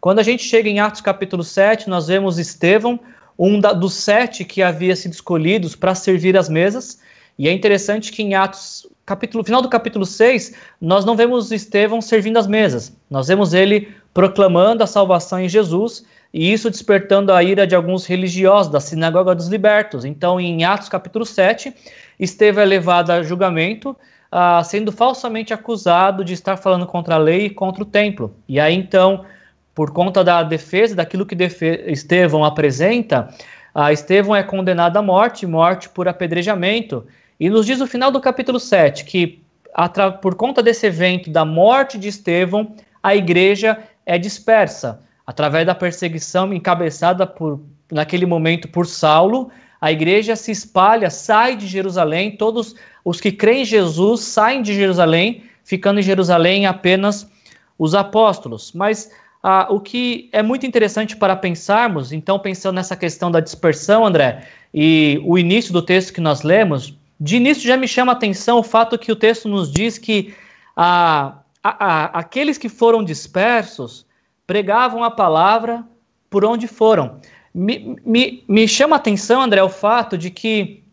Quando 0.00 0.18
a 0.18 0.22
gente 0.22 0.42
chega 0.42 0.68
em 0.68 0.80
Atos 0.80 1.00
capítulo 1.00 1.42
7, 1.42 1.88
nós 1.88 2.06
vemos 2.06 2.38
Estevão, 2.38 2.98
um 3.38 3.60
da, 3.60 3.72
dos 3.72 3.94
sete 3.94 4.44
que 4.44 4.62
havia 4.62 4.96
sido 4.96 5.12
escolhidos 5.12 5.76
para 5.76 5.94
servir 5.94 6.36
as 6.36 6.48
mesas, 6.48 7.00
e 7.38 7.48
é 7.48 7.52
interessante 7.52 8.10
que 8.10 8.22
em 8.22 8.34
Atos, 8.34 8.86
capítulo, 9.04 9.44
final 9.44 9.60
do 9.60 9.68
capítulo 9.68 10.06
6, 10.06 10.54
nós 10.80 11.04
não 11.04 11.16
vemos 11.16 11.52
Estevão 11.52 12.00
servindo 12.00 12.38
as 12.38 12.46
mesas, 12.46 12.96
nós 13.10 13.28
vemos 13.28 13.52
ele 13.52 13.88
proclamando 14.14 14.82
a 14.82 14.86
salvação 14.86 15.40
em 15.40 15.48
Jesus 15.48 16.04
e 16.32 16.52
isso 16.52 16.70
despertando 16.70 17.32
a 17.32 17.42
ira 17.42 17.66
de 17.66 17.74
alguns 17.74 18.06
religiosos 18.06 18.70
da 18.70 18.80
sinagoga 18.80 19.34
dos 19.34 19.48
libertos. 19.48 20.04
Então, 20.04 20.40
em 20.40 20.64
Atos 20.64 20.88
capítulo 20.88 21.24
7, 21.24 21.74
Estevão 22.18 22.62
é 22.62 22.66
levado 22.66 23.10
a 23.10 23.22
julgamento, 23.22 23.96
ah, 24.30 24.62
sendo 24.64 24.90
falsamente 24.90 25.54
acusado 25.54 26.24
de 26.24 26.32
estar 26.34 26.56
falando 26.56 26.86
contra 26.86 27.14
a 27.14 27.18
lei 27.18 27.46
e 27.46 27.50
contra 27.50 27.82
o 27.82 27.86
templo. 27.86 28.34
E 28.48 28.58
aí, 28.58 28.74
então, 28.74 29.24
por 29.74 29.92
conta 29.92 30.24
da 30.24 30.42
defesa, 30.42 30.96
daquilo 30.96 31.26
que 31.26 31.34
defe 31.34 31.84
Estevão 31.86 32.44
apresenta, 32.44 33.28
ah, 33.74 33.92
Estevão 33.92 34.34
é 34.34 34.42
condenado 34.42 34.96
à 34.96 35.02
morte, 35.02 35.46
morte 35.46 35.88
por 35.88 36.08
apedrejamento. 36.08 37.06
E 37.38 37.48
nos 37.50 37.66
diz 37.66 37.80
o 37.80 37.86
final 37.86 38.10
do 38.10 38.20
capítulo 38.20 38.58
7 38.58 39.04
que, 39.04 39.42
por 40.22 40.34
conta 40.34 40.62
desse 40.62 40.86
evento 40.86 41.30
da 41.30 41.44
morte 41.44 41.98
de 41.98 42.08
Estevão, 42.08 42.74
a 43.02 43.14
igreja 43.14 43.78
é 44.04 44.18
dispersa 44.18 45.05
através 45.26 45.66
da 45.66 45.74
perseguição 45.74 46.52
encabeçada 46.52 47.26
por, 47.26 47.60
naquele 47.90 48.24
momento 48.24 48.68
por 48.68 48.86
Saulo, 48.86 49.50
a 49.80 49.90
igreja 49.90 50.36
se 50.36 50.52
espalha, 50.52 51.10
sai 51.10 51.56
de 51.56 51.66
Jerusalém, 51.66 52.36
todos 52.36 52.74
os 53.04 53.20
que 53.20 53.32
creem 53.32 53.62
em 53.62 53.64
Jesus 53.64 54.20
saem 54.20 54.62
de 54.62 54.74
Jerusalém, 54.74 55.44
ficando 55.64 56.00
em 56.00 56.02
Jerusalém 56.02 56.66
apenas 56.66 57.28
os 57.78 57.94
apóstolos. 57.94 58.72
Mas 58.72 59.10
ah, 59.42 59.66
o 59.70 59.80
que 59.80 60.28
é 60.32 60.42
muito 60.42 60.64
interessante 60.64 61.16
para 61.16 61.36
pensarmos, 61.36 62.12
então, 62.12 62.38
pensando 62.38 62.76
nessa 62.76 62.96
questão 62.96 63.30
da 63.30 63.40
dispersão, 63.40 64.04
André, 64.04 64.46
e 64.72 65.20
o 65.24 65.38
início 65.38 65.72
do 65.72 65.82
texto 65.82 66.12
que 66.12 66.20
nós 66.20 66.42
lemos, 66.42 66.94
de 67.20 67.36
início 67.36 67.66
já 67.66 67.76
me 67.76 67.88
chama 67.88 68.12
a 68.12 68.16
atenção 68.16 68.58
o 68.58 68.62
fato 68.62 68.98
que 68.98 69.10
o 69.10 69.16
texto 69.16 69.48
nos 69.48 69.70
diz 69.70 69.98
que 69.98 70.34
ah, 70.76 71.38
a, 71.62 71.86
a, 71.86 72.04
aqueles 72.18 72.58
que 72.58 72.68
foram 72.68 73.04
dispersos 73.04 74.06
pregavam 74.46 75.02
a 75.02 75.10
palavra 75.10 75.84
por 76.30 76.44
onde 76.44 76.66
foram. 76.66 77.20
Me, 77.54 77.96
me, 78.04 78.44
me 78.46 78.68
chama 78.68 78.96
a 78.96 78.98
atenção, 78.98 79.40
André, 79.42 79.62
o 79.62 79.68
fato 79.68 80.16
de 80.16 80.30
que 80.30 80.84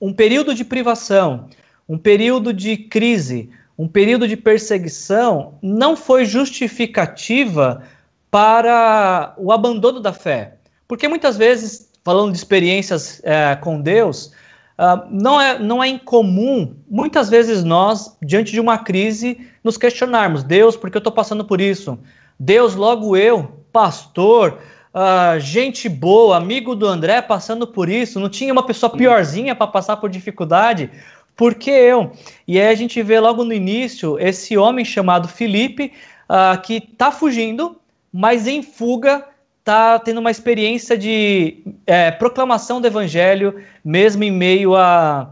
um 0.00 0.12
período 0.12 0.54
de 0.54 0.64
privação, 0.64 1.48
um 1.88 1.98
período 1.98 2.52
de 2.52 2.76
crise, 2.76 3.50
um 3.78 3.88
período 3.88 4.26
de 4.26 4.36
perseguição 4.36 5.58
não 5.62 5.96
foi 5.96 6.24
justificativa 6.24 7.82
para 8.30 9.34
o 9.36 9.52
abandono 9.52 10.00
da 10.00 10.12
fé. 10.12 10.56
Porque 10.88 11.08
muitas 11.08 11.36
vezes, 11.36 11.90
falando 12.02 12.32
de 12.32 12.38
experiências 12.38 13.20
é, 13.24 13.56
com 13.56 13.80
Deus, 13.80 14.32
uh, 14.78 15.06
não, 15.10 15.40
é, 15.40 15.58
não 15.58 15.82
é 15.82 15.88
incomum, 15.88 16.74
muitas 16.88 17.28
vezes 17.28 17.64
nós, 17.64 18.16
diante 18.22 18.52
de 18.52 18.60
uma 18.60 18.78
crise, 18.78 19.38
nos 19.62 19.76
questionarmos: 19.76 20.42
Deus, 20.42 20.76
por 20.76 20.90
que 20.90 20.96
eu 20.96 21.00
estou 21.00 21.12
passando 21.12 21.44
por 21.44 21.60
isso? 21.60 21.98
Deus, 22.38 22.74
logo 22.74 23.16
eu, 23.16 23.64
pastor, 23.72 24.58
uh, 24.94 25.38
gente 25.38 25.88
boa, 25.88 26.36
amigo 26.36 26.74
do 26.74 26.86
André, 26.86 27.22
passando 27.22 27.66
por 27.66 27.88
isso, 27.88 28.20
não 28.20 28.28
tinha 28.28 28.52
uma 28.52 28.66
pessoa 28.66 28.90
piorzinha 28.90 29.54
para 29.54 29.66
passar 29.66 29.96
por 29.96 30.10
dificuldade? 30.10 30.90
Por 31.36 31.54
que 31.54 31.70
eu? 31.70 32.12
E 32.46 32.60
aí 32.60 32.68
a 32.68 32.74
gente 32.74 33.02
vê 33.02 33.18
logo 33.18 33.44
no 33.44 33.52
início 33.52 34.18
esse 34.18 34.56
homem 34.56 34.84
chamado 34.84 35.28
Felipe, 35.28 35.92
uh, 36.28 36.60
que 36.60 36.74
está 36.74 37.10
fugindo, 37.10 37.76
mas 38.12 38.46
em 38.46 38.62
fuga 38.62 39.26
está 39.58 39.98
tendo 39.98 40.18
uma 40.20 40.30
experiência 40.30 40.96
de 40.96 41.64
é, 41.86 42.10
proclamação 42.10 42.82
do 42.82 42.86
evangelho, 42.86 43.62
mesmo 43.82 44.22
em 44.22 44.30
meio 44.30 44.76
à, 44.76 45.30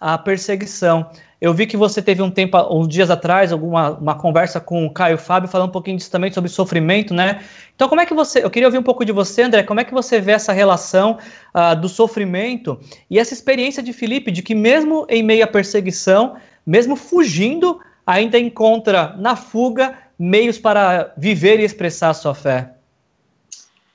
à 0.00 0.16
perseguição. 0.16 1.10
Eu 1.42 1.52
vi 1.52 1.66
que 1.66 1.76
você 1.76 2.00
teve 2.00 2.22
um 2.22 2.30
tempo, 2.30 2.56
uns 2.72 2.86
dias 2.86 3.10
atrás, 3.10 3.50
alguma 3.50 3.90
uma 3.98 4.14
conversa 4.14 4.60
com 4.60 4.86
o 4.86 4.90
Caio 4.90 5.18
Fábio 5.18 5.48
falando 5.48 5.70
um 5.70 5.72
pouquinho 5.72 5.96
disso 5.96 6.08
também 6.08 6.30
sobre 6.30 6.48
sofrimento, 6.48 7.12
né? 7.12 7.42
Então, 7.74 7.88
como 7.88 8.00
é 8.00 8.06
que 8.06 8.14
você. 8.14 8.44
Eu 8.44 8.48
queria 8.48 8.68
ouvir 8.68 8.78
um 8.78 8.82
pouco 8.84 9.04
de 9.04 9.10
você, 9.10 9.42
André, 9.42 9.64
como 9.64 9.80
é 9.80 9.84
que 9.84 9.92
você 9.92 10.20
vê 10.20 10.30
essa 10.30 10.52
relação 10.52 11.18
uh, 11.52 11.74
do 11.74 11.88
sofrimento 11.88 12.78
e 13.10 13.18
essa 13.18 13.34
experiência 13.34 13.82
de 13.82 13.92
Felipe, 13.92 14.30
de 14.30 14.40
que 14.40 14.54
mesmo 14.54 15.04
em 15.08 15.20
meio 15.20 15.42
à 15.42 15.48
perseguição, 15.48 16.36
mesmo 16.64 16.94
fugindo, 16.94 17.80
ainda 18.06 18.38
encontra 18.38 19.16
na 19.18 19.34
fuga 19.34 19.98
meios 20.16 20.60
para 20.60 21.12
viver 21.18 21.58
e 21.58 21.64
expressar 21.64 22.10
a 22.10 22.14
sua 22.14 22.36
fé? 22.36 22.70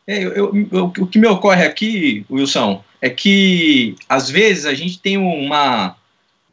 É, 0.06 0.22
eu, 0.22 0.36
eu, 0.36 0.68
eu, 0.70 0.86
o 1.00 1.08
que 1.08 1.18
me 1.18 1.28
ocorre 1.28 1.64
aqui, 1.64 2.26
Wilson, 2.30 2.84
é 3.02 3.10
que 3.10 3.96
às 4.10 4.30
vezes 4.30 4.66
a 4.66 4.74
gente 4.74 5.00
tem 5.00 5.18
uma 5.18 5.96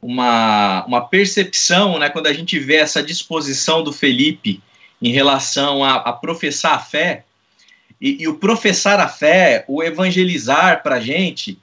uma, 0.05 0.84
uma 0.84 1.00
percepção, 1.00 1.98
né, 1.98 2.11
quando 2.11 2.26
a 2.26 2.32
gente 2.32 2.59
vê 2.59 2.76
essa 2.76 3.02
disposição 3.02 3.82
do 3.82 3.90
Felipe 3.90 4.62
em 5.00 5.11
relação 5.11 5.82
a, 5.82 5.94
a 5.94 6.12
professar 6.12 6.74
a 6.74 6.78
fé, 6.78 7.24
e, 7.98 8.22
e, 8.22 8.28
o 8.28 8.34
professar 8.34 9.00
a 9.00 9.09
fé, 9.09 9.64
o 9.66 9.82
evangelizar 9.82 10.82
para 10.82 10.96
a 10.96 11.00
gente, 11.00 11.59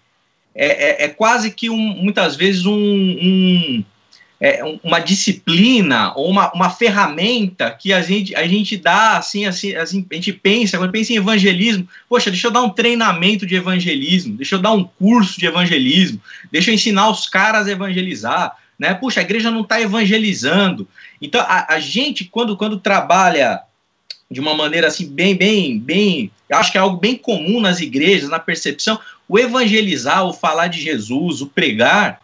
é, 0.55 1.03
é, 1.03 1.05
é, 1.05 1.07
quase 1.07 1.51
que 1.51 1.69
um, 1.69 1.77
muitas 1.77 2.35
vezes 2.35 2.65
um, 2.65 2.73
um, 2.73 3.85
é, 4.41 4.63
uma 4.83 4.99
disciplina 4.99 6.13
ou 6.15 6.27
uma, 6.27 6.51
uma 6.51 6.71
ferramenta 6.71 7.69
que 7.69 7.93
a 7.93 8.01
gente, 8.01 8.35
a 8.35 8.47
gente 8.47 8.75
dá, 8.75 9.17
assim, 9.17 9.45
assim, 9.45 9.75
assim, 9.75 10.03
a 10.09 10.15
gente 10.15 10.33
pensa, 10.33 10.79
quando 10.79 10.91
pensa 10.91 11.13
em 11.13 11.17
evangelismo, 11.17 11.87
poxa, 12.09 12.31
deixa 12.31 12.47
eu 12.47 12.51
dar 12.51 12.63
um 12.63 12.71
treinamento 12.71 13.45
de 13.45 13.53
evangelismo, 13.53 14.35
deixa 14.35 14.55
eu 14.55 14.59
dar 14.59 14.71
um 14.71 14.83
curso 14.83 15.39
de 15.39 15.45
evangelismo, 15.45 16.19
deixa 16.51 16.71
eu 16.71 16.73
ensinar 16.73 17.07
os 17.11 17.29
caras 17.29 17.67
a 17.67 17.71
evangelizar, 17.71 18.57
né? 18.79 18.95
Puxa, 18.95 19.19
a 19.19 19.23
igreja 19.23 19.51
não 19.51 19.61
está 19.61 19.79
evangelizando. 19.79 20.87
Então, 21.21 21.39
a, 21.41 21.75
a 21.75 21.79
gente, 21.79 22.25
quando, 22.25 22.57
quando 22.57 22.79
trabalha 22.79 23.61
de 24.29 24.39
uma 24.39 24.55
maneira 24.55 24.87
assim, 24.87 25.07
bem, 25.07 25.35
bem, 25.35 25.77
bem, 25.77 26.31
acho 26.51 26.71
que 26.71 26.79
é 26.79 26.81
algo 26.81 26.97
bem 26.97 27.15
comum 27.15 27.61
nas 27.61 27.79
igrejas, 27.79 28.27
na 28.27 28.39
percepção, 28.39 28.99
o 29.29 29.37
evangelizar, 29.37 30.25
o 30.25 30.33
falar 30.33 30.65
de 30.65 30.81
Jesus, 30.81 31.41
o 31.41 31.47
pregar, 31.47 32.19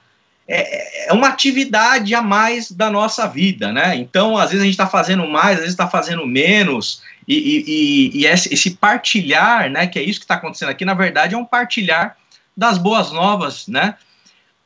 é, 0.48 1.10
é 1.10 1.14
uma 1.14 1.28
atividade 1.28 2.14
a 2.16 2.22
mais 2.22 2.72
da 2.72 2.89
nossa 2.89 3.28
vida, 3.28 3.72
né? 3.72 3.95
Então, 3.95 4.38
às 4.38 4.50
vezes 4.50 4.62
a 4.62 4.66
gente 4.66 4.74
está 4.74 4.88
fazendo 4.88 5.28
mais, 5.28 5.56
às 5.56 5.60
vezes 5.60 5.74
está 5.74 5.88
fazendo 5.88 6.26
menos, 6.26 7.02
e, 7.28 7.36
e, 7.36 8.22
e, 8.22 8.26
esse, 8.26 8.72
partilhar, 8.72 9.70
né, 9.70 9.88
que 9.88 10.00
é 10.00 10.02
isso 10.02 10.20
que 10.20 10.24
está 10.24 10.36
acontecendo 10.36 10.70
aqui, 10.70 10.86
na 10.86 10.93
verdade 10.93 11.36
é 11.36 11.38
um 11.38 11.43
partilhar 11.43 12.16
das 12.56 12.78
boas 12.78 13.12
novas, 13.12 13.68
né? 13.68 13.95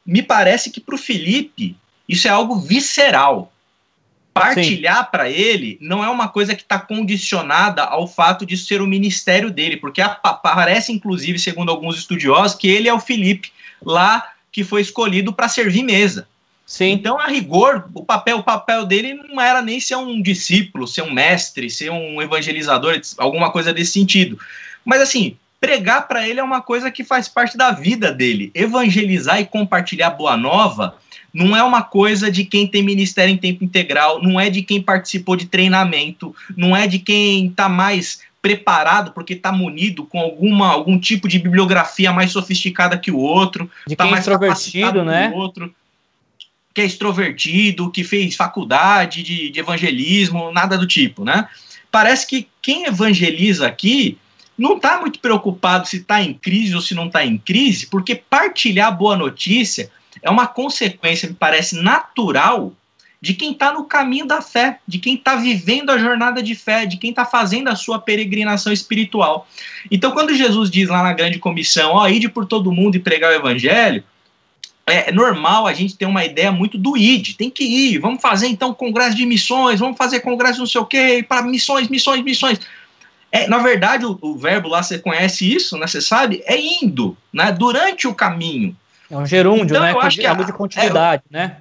me 0.06 0.22
parece 0.22 0.70
que 0.70 0.80
para 0.82 0.96
o 0.96 0.98
Felipe 0.98 1.76
isso 2.08 2.28
é 2.28 2.32
algo 2.32 2.60
visceral. 2.60 3.52
Partilhar 4.34 5.12
para 5.12 5.30
ele 5.30 5.78
não 5.82 6.04
é 6.04 6.10
uma 6.10 6.30
coisa 6.30 6.56
que 6.56 6.62
está 6.62 6.80
condicionada 6.80 7.84
ao 7.84 8.08
fato 8.08 8.46
de 8.46 8.58
ser 8.58 8.82
o 8.82 8.88
ministério 8.88 9.52
dele, 9.52 9.76
porque 9.78 10.02
parece, 10.42 10.92
inclusive, 10.94 11.38
segundo 11.38 11.70
alguns 11.70 11.98
estudiosos, 11.98 12.58
que 12.58 12.70
ele 12.70 12.88
é 12.88 12.94
o 12.94 13.00
Felipe 13.00 13.52
lá 13.84 14.26
que 14.52 14.64
foi 14.64 14.82
escolhido 14.82 15.32
para 15.32 15.48
servir 15.48 15.84
mesa. 15.84 16.28
Sim. 16.66 16.92
Então, 16.92 17.20
a 17.20 17.28
rigor, 17.28 17.90
o 17.94 18.04
papel, 18.04 18.38
o 18.38 18.44
papel 18.44 18.86
dele 18.86 19.14
não 19.14 19.42
era 19.42 19.62
nem 19.62 19.80
ser 19.80 19.96
um 19.96 20.22
discípulo, 20.22 20.88
ser 20.88 21.02
um 21.02 21.12
mestre, 21.12 21.70
ser 21.70 21.92
um 21.92 22.22
evangelizador, 22.22 23.00
alguma 23.18 23.52
coisa 23.52 23.74
desse 23.74 23.92
sentido. 23.92 24.40
Mas 24.86 25.02
assim, 25.02 25.36
pregar 25.60 26.08
para 26.08 26.28
ele 26.28 26.40
é 26.40 26.44
uma 26.44 26.62
coisa 26.62 26.90
que 26.90 27.04
faz 27.04 27.28
parte 27.28 27.58
da 27.58 27.72
vida 27.72 28.12
dele. 28.12 28.52
Evangelizar 28.54 29.40
e 29.42 29.46
compartilhar 29.46 30.12
boa 30.12 30.38
nova 30.38 30.96
não 31.34 31.56
é 31.56 31.64
uma 31.64 31.82
coisa 31.82 32.32
de 32.32 32.44
quem 32.44 32.68
tem 32.68 32.84
ministério 32.84 33.34
em 33.34 33.38
tempo 33.38 33.64
integral, 33.64 34.22
não 34.22 34.40
é 34.40 34.50
de 34.50 34.62
quem 34.62 34.82
participou 34.82 35.36
de 35.36 35.46
treinamento, 35.46 36.36
não 36.58 36.76
é 36.76 36.88
de 36.88 37.00
quem 37.00 37.48
está 37.48 37.70
mais 37.70 38.22
preparado 38.42 39.12
porque 39.12 39.34
está 39.34 39.52
munido 39.52 40.06
com 40.06 40.20
alguma 40.20 40.68
algum 40.68 41.00
tipo 41.00 41.28
de 41.28 41.38
bibliografia 41.38 42.12
mais 42.12 42.32
sofisticada 42.32 42.98
que 42.98 43.12
o 43.12 43.18
outro, 43.18 43.70
de 43.88 43.96
tá 43.96 44.04
quem 44.04 44.12
é 44.12 44.16
mais 44.16 44.28
extrovertido, 44.28 45.06
né? 45.06 45.30
Que 45.30 45.36
o 45.36 45.38
outro 45.38 45.76
que 46.74 46.82
é 46.82 46.86
extrovertido, 46.86 47.92
que 47.92 48.04
fez 48.04 48.36
faculdade 48.36 49.24
de, 49.24 49.50
de 49.50 49.60
evangelismo, 49.60 50.52
nada 50.52 50.78
do 50.78 50.88
tipo, 50.88 51.24
né? 51.24 51.48
Parece 51.92 52.26
que 52.26 52.48
quem 52.62 52.86
evangeliza 52.86 53.68
aqui 53.68 54.18
não 54.58 54.78
está 54.78 55.00
muito 55.00 55.20
preocupado 55.20 55.88
se 55.88 55.98
está 55.98 56.22
em 56.22 56.34
crise 56.34 56.74
ou 56.74 56.82
se 56.82 56.96
não 56.96 57.08
está 57.08 57.26
em 57.26 57.38
crise, 57.38 57.88
porque 57.88 58.16
partilhar 58.16 58.96
boa 58.96 59.18
notícia 59.18 59.92
é 60.22 60.30
uma 60.30 60.48
consequência, 60.48 61.28
me 61.28 61.36
parece, 61.36 61.76
natural 61.82 62.74
de 63.22 63.36
quem 63.36 63.52
está 63.52 63.72
no 63.72 63.86
caminho 63.86 64.26
da 64.26 64.42
fé, 64.42 64.80
de 64.88 64.98
quem 64.98 65.14
está 65.14 65.36
vivendo 65.36 65.92
a 65.92 65.98
jornada 65.98 66.42
de 66.42 66.56
fé, 66.56 66.88
de 66.88 66.98
quem 66.98 67.12
está 67.12 67.24
fazendo 67.24 67.68
a 67.68 67.76
sua 67.76 68.00
peregrinação 68.00 68.74
espiritual. 68.74 69.48
Então, 69.92 70.12
quando 70.12 70.34
Jesus 70.34 70.72
diz 70.72 70.90
lá 70.90 71.04
na 71.04 71.14
grande 71.14 71.38
comissão, 71.38 71.92
ó, 71.94 72.08
ide 72.08 72.28
por 72.28 72.48
todo 72.48 72.72
mundo 72.72 72.96
e 72.96 73.00
pregar 73.00 73.32
o 73.32 73.36
evangelho, 73.36 74.04
é 74.88 75.12
normal 75.12 75.68
a 75.68 75.74
gente 75.74 75.96
ter 75.96 76.08
uma 76.08 76.26
ideia 76.26 76.52
muito 76.52 76.80
do 76.80 76.98
ID, 76.98 77.36
tem 77.36 77.52
que 77.52 77.64
ir, 77.64 78.00
vamos 78.00 78.20
fazer 78.20 78.48
então 78.48 78.74
congresso 78.74 79.16
de 79.16 79.26
missões, 79.26 79.80
vamos 79.80 79.98
fazer 79.98 80.22
congresso 80.22 80.60
não 80.60 80.66
sei 80.66 80.82
o 80.82 80.86
quê, 80.86 81.24
para 81.28 81.44
missões, 81.44 81.88
missões, 81.90 82.24
missões. 82.24 82.60
É, 83.32 83.48
na 83.48 83.60
verdade, 83.60 84.04
o, 84.04 84.18
o, 84.20 84.36
verbo 84.36 84.68
lá, 84.68 84.82
você 84.82 84.98
conhece 84.98 85.50
isso, 85.50 85.78
né? 85.78 85.88
Você 85.88 86.02
sabe? 86.02 86.44
É 86.46 86.60
indo, 86.60 87.16
né? 87.32 87.52
Durante 87.52 88.08
o 88.08 88.14
caminho. 88.14 88.76
É 89.10 89.16
um 89.16 89.26
gerúndio, 89.26 89.66
então, 89.66 89.82
né? 89.82 89.94
Eu 89.94 90.02
acho 90.02 90.18
que 90.18 90.26
é 90.26 90.30
algo 90.30 90.44
de 90.44 90.52
continuidade, 90.52 91.24
é, 91.32 91.34
né? 91.34 91.58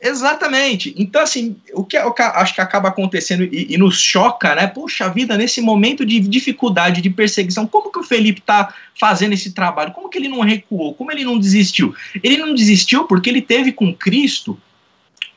Exatamente. 0.00 0.94
Então, 0.96 1.20
assim, 1.20 1.56
o 1.74 1.84
que, 1.84 1.98
que 2.12 2.22
acho 2.22 2.54
que 2.54 2.60
acaba 2.60 2.88
acontecendo 2.88 3.44
e, 3.44 3.74
e, 3.74 3.76
nos 3.76 4.00
choca, 4.00 4.54
né? 4.54 4.66
Puxa 4.66 5.10
vida, 5.10 5.36
nesse 5.36 5.60
momento 5.60 6.06
de 6.06 6.18
dificuldade, 6.20 7.02
de 7.02 7.10
perseguição, 7.10 7.66
como 7.66 7.92
que 7.92 7.98
o 7.98 8.02
Felipe 8.02 8.40
está 8.40 8.74
fazendo 8.98 9.34
esse 9.34 9.52
trabalho? 9.52 9.92
Como 9.92 10.08
que 10.08 10.16
ele 10.16 10.28
não 10.28 10.40
recuou? 10.40 10.94
Como 10.94 11.12
ele 11.12 11.22
não 11.22 11.38
desistiu? 11.38 11.94
Ele 12.22 12.38
não 12.38 12.54
desistiu 12.54 13.04
porque 13.04 13.28
ele 13.28 13.42
teve 13.42 13.72
com 13.72 13.94
Cristo 13.94 14.58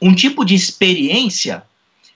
um 0.02 0.16
tipo 0.16 0.46
de 0.46 0.56
experiência 0.56 1.64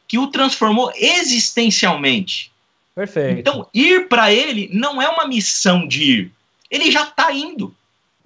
que 0.07 0.17
o 0.17 0.27
transformou 0.27 0.91
existencialmente. 0.95 2.49
Perfeito. 2.95 3.39
Então, 3.39 3.67
ir 3.73 4.07
para 4.07 4.31
ele 4.31 4.69
não 4.71 5.01
é 5.01 5.09
uma 5.09 5.27
missão 5.27 5.85
de 5.85 6.03
ir. 6.03 6.31
Ele 6.71 6.89
já 6.91 7.03
está 7.03 7.31
indo. 7.33 7.75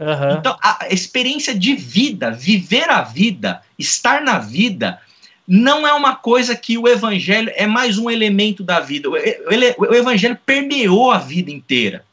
Uhum. 0.02 0.38
Então, 0.40 0.58
a 0.60 0.88
experiência 0.90 1.54
de 1.54 1.76
vida, 1.76 2.32
viver 2.32 2.90
a 2.90 3.04
vida, 3.04 3.62
estar 3.78 4.20
na 4.24 4.40
vida, 4.40 5.00
não 5.48 5.86
é 5.86 5.94
uma 5.94 6.16
coisa 6.16 6.56
que 6.56 6.76
o 6.76 6.88
evangelho 6.88 7.52
é 7.56 7.68
mais 7.68 8.00
um 8.00 8.10
elemento 8.10 8.64
da 8.64 8.80
vida. 8.80 9.08
O, 9.08 9.14
o, 9.14 9.92
o 9.92 9.94
evangelho 9.94 10.36
permeou 10.44 11.12
a 11.12 11.20
vida 11.20 11.52
inteira. 11.52 12.04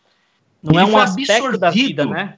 Não 0.62 0.78
Ele 0.78 0.90
é 0.90 0.94
um 0.94 0.98
aspecto 0.98 1.56
da 1.56 1.70
vida, 1.70 2.04
né? 2.04 2.34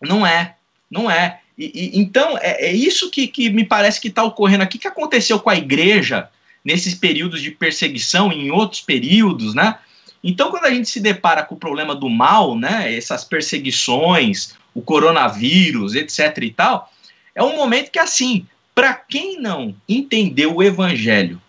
Não 0.00 0.26
é, 0.26 0.54
não 0.90 1.10
é. 1.10 1.40
E, 1.58 1.66
e, 1.74 2.00
então, 2.00 2.38
é, 2.38 2.68
é, 2.68 2.72
isso 2.72 3.10
que, 3.10 3.26
que 3.26 3.50
me 3.50 3.64
parece 3.64 4.00
que 4.00 4.08
está 4.08 4.24
ocorrendo 4.24 4.62
aqui, 4.62 4.78
que 4.78 4.88
aconteceu 4.88 5.38
com 5.38 5.50
a 5.50 5.56
igreja 5.56 6.30
nesses 6.64 6.94
períodos 6.94 7.42
de 7.42 7.50
perseguição, 7.50 8.32
em 8.32 8.50
outros 8.50 8.80
períodos, 8.80 9.54
né? 9.54 9.76
Então, 10.24 10.50
quando 10.50 10.64
a 10.64 10.70
gente 10.70 10.88
se 10.88 11.00
depara 11.00 11.42
com 11.42 11.54
o 11.54 11.58
problema 11.58 11.94
do 11.94 12.08
mal, 12.08 12.56
né, 12.56 12.94
essas 12.94 13.24
perseguições, 13.24 14.54
o 14.74 14.82
coronavírus, 14.82 15.94
etc 15.94 16.36
e 16.42 16.50
tal, 16.50 16.92
é 17.34 17.42
um 17.42 17.56
momento 17.56 17.90
que, 17.90 17.98
assim, 17.98 18.46
para 18.74 18.94
quem 18.94 19.40
não 19.40 19.74
entendeu 19.88 20.56
o 20.56 20.62
evangelho 20.62 21.40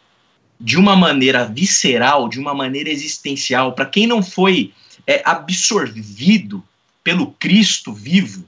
de 0.60 0.78
uma 0.78 0.96
maneira 0.96 1.46
visceral, 1.46 2.30
de 2.30 2.40
uma 2.40 2.54
maneira 2.54 2.90
existencial, 2.90 3.74
para 3.74 3.86
quem 3.86 4.06
não 4.06 4.22
foi 4.22 4.74
é, 5.08 5.22
absorvido 5.26 6.64
pelo 7.04 7.32
Cristo 7.32 7.94
vivo, 7.94 8.46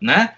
né, 0.00 0.34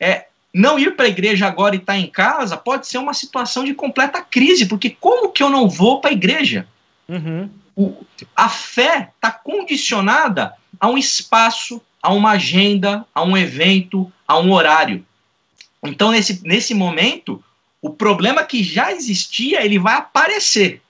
é, 0.00 0.26
não 0.52 0.78
ir 0.78 0.96
para 0.96 1.06
a 1.06 1.08
igreja 1.08 1.46
agora 1.46 1.74
e 1.74 1.78
estar 1.78 1.94
tá 1.94 1.98
em 1.98 2.06
casa 2.06 2.56
pode 2.56 2.86
ser 2.86 2.98
uma 2.98 3.14
situação 3.14 3.64
de 3.64 3.74
completa 3.74 4.20
crise, 4.20 4.66
porque 4.66 4.90
como 4.90 5.30
que 5.30 5.42
eu 5.42 5.50
não 5.50 5.68
vou 5.68 6.00
para 6.00 6.10
a 6.10 6.14
igreja? 6.14 6.66
Uhum. 7.08 7.50
O, 7.74 8.04
a 8.36 8.48
fé 8.48 9.10
está 9.14 9.30
condicionada 9.30 10.54
a 10.78 10.88
um 10.88 10.98
espaço, 10.98 11.80
a 12.02 12.12
uma 12.12 12.32
agenda, 12.32 13.06
a 13.14 13.22
um 13.22 13.36
evento, 13.36 14.12
a 14.26 14.38
um 14.38 14.52
horário. 14.52 15.04
Então, 15.82 16.10
nesse, 16.10 16.40
nesse 16.44 16.74
momento, 16.74 17.42
o 17.80 17.90
problema 17.90 18.42
que 18.44 18.62
já 18.62 18.92
existia, 18.92 19.64
ele 19.64 19.78
vai 19.78 19.94
aparecer. 19.94 20.82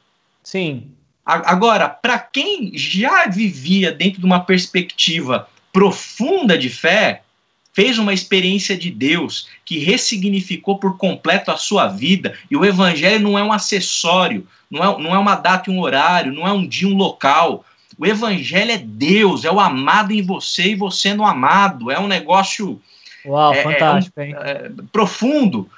Sim. 0.42 0.88
Agora, 1.24 1.88
para 1.88 2.18
quem 2.18 2.72
já 2.74 3.26
vivia 3.26 3.92
dentro 3.92 4.18
de 4.18 4.26
uma 4.26 4.40
perspectiva 4.40 5.48
profunda 5.72 6.58
de 6.58 6.68
fé, 6.68 7.22
fez 7.72 7.98
uma 7.98 8.12
experiência 8.12 8.76
de 8.76 8.90
Deus 8.90 9.48
que 9.64 9.78
ressignificou 9.78 10.78
por 10.78 10.98
completo 10.98 11.50
a 11.50 11.56
sua 11.56 11.86
vida, 11.88 12.36
e 12.50 12.56
o 12.56 12.64
evangelho 12.64 13.22
não 13.22 13.38
é 13.38 13.42
um 13.42 13.52
acessório, 13.52 14.46
não 14.70 14.82
é, 14.82 15.02
não 15.02 15.14
é 15.14 15.18
uma 15.18 15.36
data 15.36 15.70
e 15.70 15.74
um 15.74 15.80
horário, 15.80 16.32
não 16.32 16.46
é 16.46 16.52
um 16.52 16.66
dia, 16.66 16.88
um 16.88 16.96
local. 16.96 17.64
O 18.03 18.07
evangelho 18.07 18.72
é 18.72 18.78
Deus, 18.78 19.44
é 19.44 19.50
o 19.53 19.61
amado 19.61 20.11
em 20.11 20.22
você 20.22 20.70
e 20.70 20.74
você 20.74 21.14
no 21.14 21.24
amado. 21.24 21.88
É 21.88 22.00
um 22.00 22.09
negócio 22.09 22.82
Uau, 23.24 23.55
é, 23.55 23.62
fantástico, 23.62 24.20
é, 24.20 24.30
é, 24.30 24.70
profundo. 24.90 25.70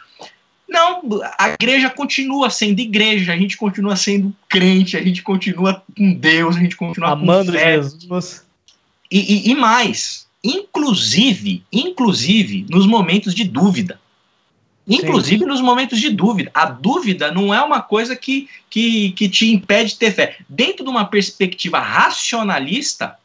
Não, 0.67 1.03
a 1.39 1.51
igreja 1.51 1.91
continua 1.91 2.49
sendo 2.49 2.81
igreja, 2.81 3.35
a 3.35 3.37
gente 3.37 3.59
continua 3.59 3.95
sendo 3.95 4.35
crente, 4.49 4.97
a 4.97 5.03
gente 5.03 5.23
continua 5.23 5.83
com 5.95 6.15
Deus, 6.15 6.57
a 6.57 6.61
gente 6.61 6.77
continua 6.77 7.11
amando 7.11 7.53
com 7.53 7.59
fé. 7.59 7.75
Jesus. 7.75 8.47
E, 9.11 9.51
e, 9.51 9.51
e 9.51 9.55
mais, 9.55 10.27
inclusive, 10.43 11.63
inclusive 11.71 12.65
nos 12.71 12.87
momentos 12.87 13.35
de 13.35 13.45
dúvida. 13.45 14.01
Inclusive 14.87 15.45
Sim. 15.45 15.47
nos 15.47 15.61
momentos 15.61 15.99
de 15.99 16.11
dúvida. 16.11 16.51
A 16.53 16.67
dúvida 16.67 17.33
não 17.33 17.55
é 17.55 17.63
uma 17.63 17.81
coisa 17.81 18.15
que, 18.15 18.49
que, 18.69 19.13
que 19.13 19.29
te 19.29 19.51
impede 19.51 19.91
de 19.91 19.99
ter 19.99 20.13
fé. 20.13 20.37
Dentro 20.49 20.85
de 20.85 20.91
uma 20.91 21.07
perspectiva 21.07 21.79
racionalista, 21.79 23.19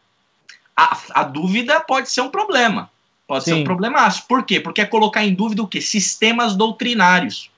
a, 0.75 0.97
a 1.11 1.23
dúvida 1.23 1.79
pode 1.81 2.09
ser 2.09 2.21
um 2.21 2.29
problema. 2.29 2.89
Pode 3.27 3.43
Sim. 3.43 3.51
ser 3.51 3.57
um 3.57 3.63
problemaço. 3.63 4.25
Por 4.27 4.43
quê? 4.43 4.59
Porque 4.59 4.81
é 4.81 4.85
colocar 4.85 5.25
em 5.25 5.33
dúvida 5.33 5.61
o 5.61 5.67
quê? 5.67 5.81
Sistemas 5.81 6.55
doutrinários. 6.55 7.51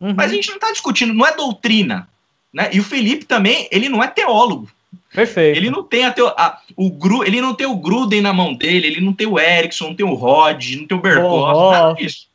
Uhum. 0.00 0.14
Mas 0.16 0.32
a 0.32 0.34
gente 0.34 0.48
não 0.48 0.56
está 0.56 0.72
discutindo, 0.72 1.14
não 1.14 1.26
é 1.26 1.34
doutrina. 1.34 2.08
Né? 2.52 2.70
E 2.72 2.80
o 2.80 2.84
Felipe 2.84 3.24
também, 3.24 3.68
ele 3.70 3.88
não 3.88 4.02
é 4.02 4.08
teólogo. 4.08 4.68
Perfeito. 5.12 5.56
Ele 5.56 5.70
não 5.70 5.84
tem 5.84 6.04
a, 6.04 6.10
teo, 6.10 6.26
a 6.28 6.60
o 6.76 6.90
Gru, 6.90 7.24
ele 7.24 7.40
não 7.40 7.54
tem 7.54 7.66
o 7.66 7.76
Gruden 7.76 8.20
na 8.20 8.32
mão 8.32 8.52
dele, 8.52 8.88
ele 8.88 9.00
não 9.00 9.12
tem 9.12 9.28
o 9.28 9.38
Erickson, 9.38 9.88
não 9.88 9.94
tem 9.94 10.04
o 10.04 10.14
Rod, 10.14 10.74
não 10.74 10.86
tem 10.86 10.98
o 10.98 11.00
Berkoff, 11.00 11.72
nada 11.72 11.92
disso. 11.94 12.26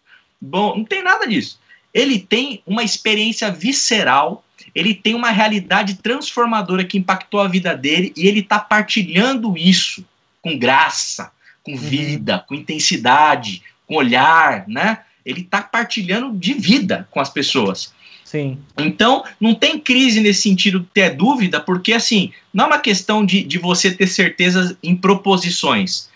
Bom, 0.42 0.78
não 0.78 0.86
tem 0.86 1.04
nada 1.04 1.28
disso. 1.28 1.60
Ele 1.94 2.20
tem 2.20 2.62
uma 2.66 2.84
experiência 2.84 3.52
visceral, 3.52 4.44
ele 4.74 4.94
tem 4.94 5.16
uma 5.16 5.32
realidade 5.32 5.96
transformadora 5.96 6.86
que 6.86 6.98
impactou 6.98 7.40
a 7.40 7.48
vida 7.48 7.76
dele 7.76 8.14
e 8.16 8.28
ele 8.28 8.42
está 8.42 8.60
partilhando 8.60 9.58
isso 9.58 10.06
com 10.42 10.58
graça, 10.58 11.32
com 11.64 11.72
uhum. 11.72 11.78
vida, 11.78 12.36
uhum. 12.36 12.42
com 12.48 12.56
intensidade, 12.56 13.64
com 13.88 13.96
olhar, 13.96 14.68
né? 14.68 15.00
Ele 15.26 15.42
está 15.42 15.62
partilhando 15.62 16.32
de 16.38 16.54
vida 16.54 17.08
com 17.12 17.20
as 17.20 17.30
pessoas. 17.30 17.94
Sim. 18.24 18.60
Então, 18.78 19.24
não 19.40 19.56
tem 19.56 19.80
crise 19.80 20.22
nesse 20.22 20.44
sentido 20.44 20.82
de 20.82 20.86
ter 20.94 21.16
dúvida, 21.16 21.60
porque 21.60 21.94
assim, 21.94 22.32
não 22.54 22.66
é 22.66 22.68
uma 22.68 22.80
questão 22.80 23.26
de, 23.26 23.44
de 23.44 23.58
você 23.58 23.92
ter 23.92 24.06
certezas 24.06 24.76
em 24.84 24.96
proposições. 24.96 26.10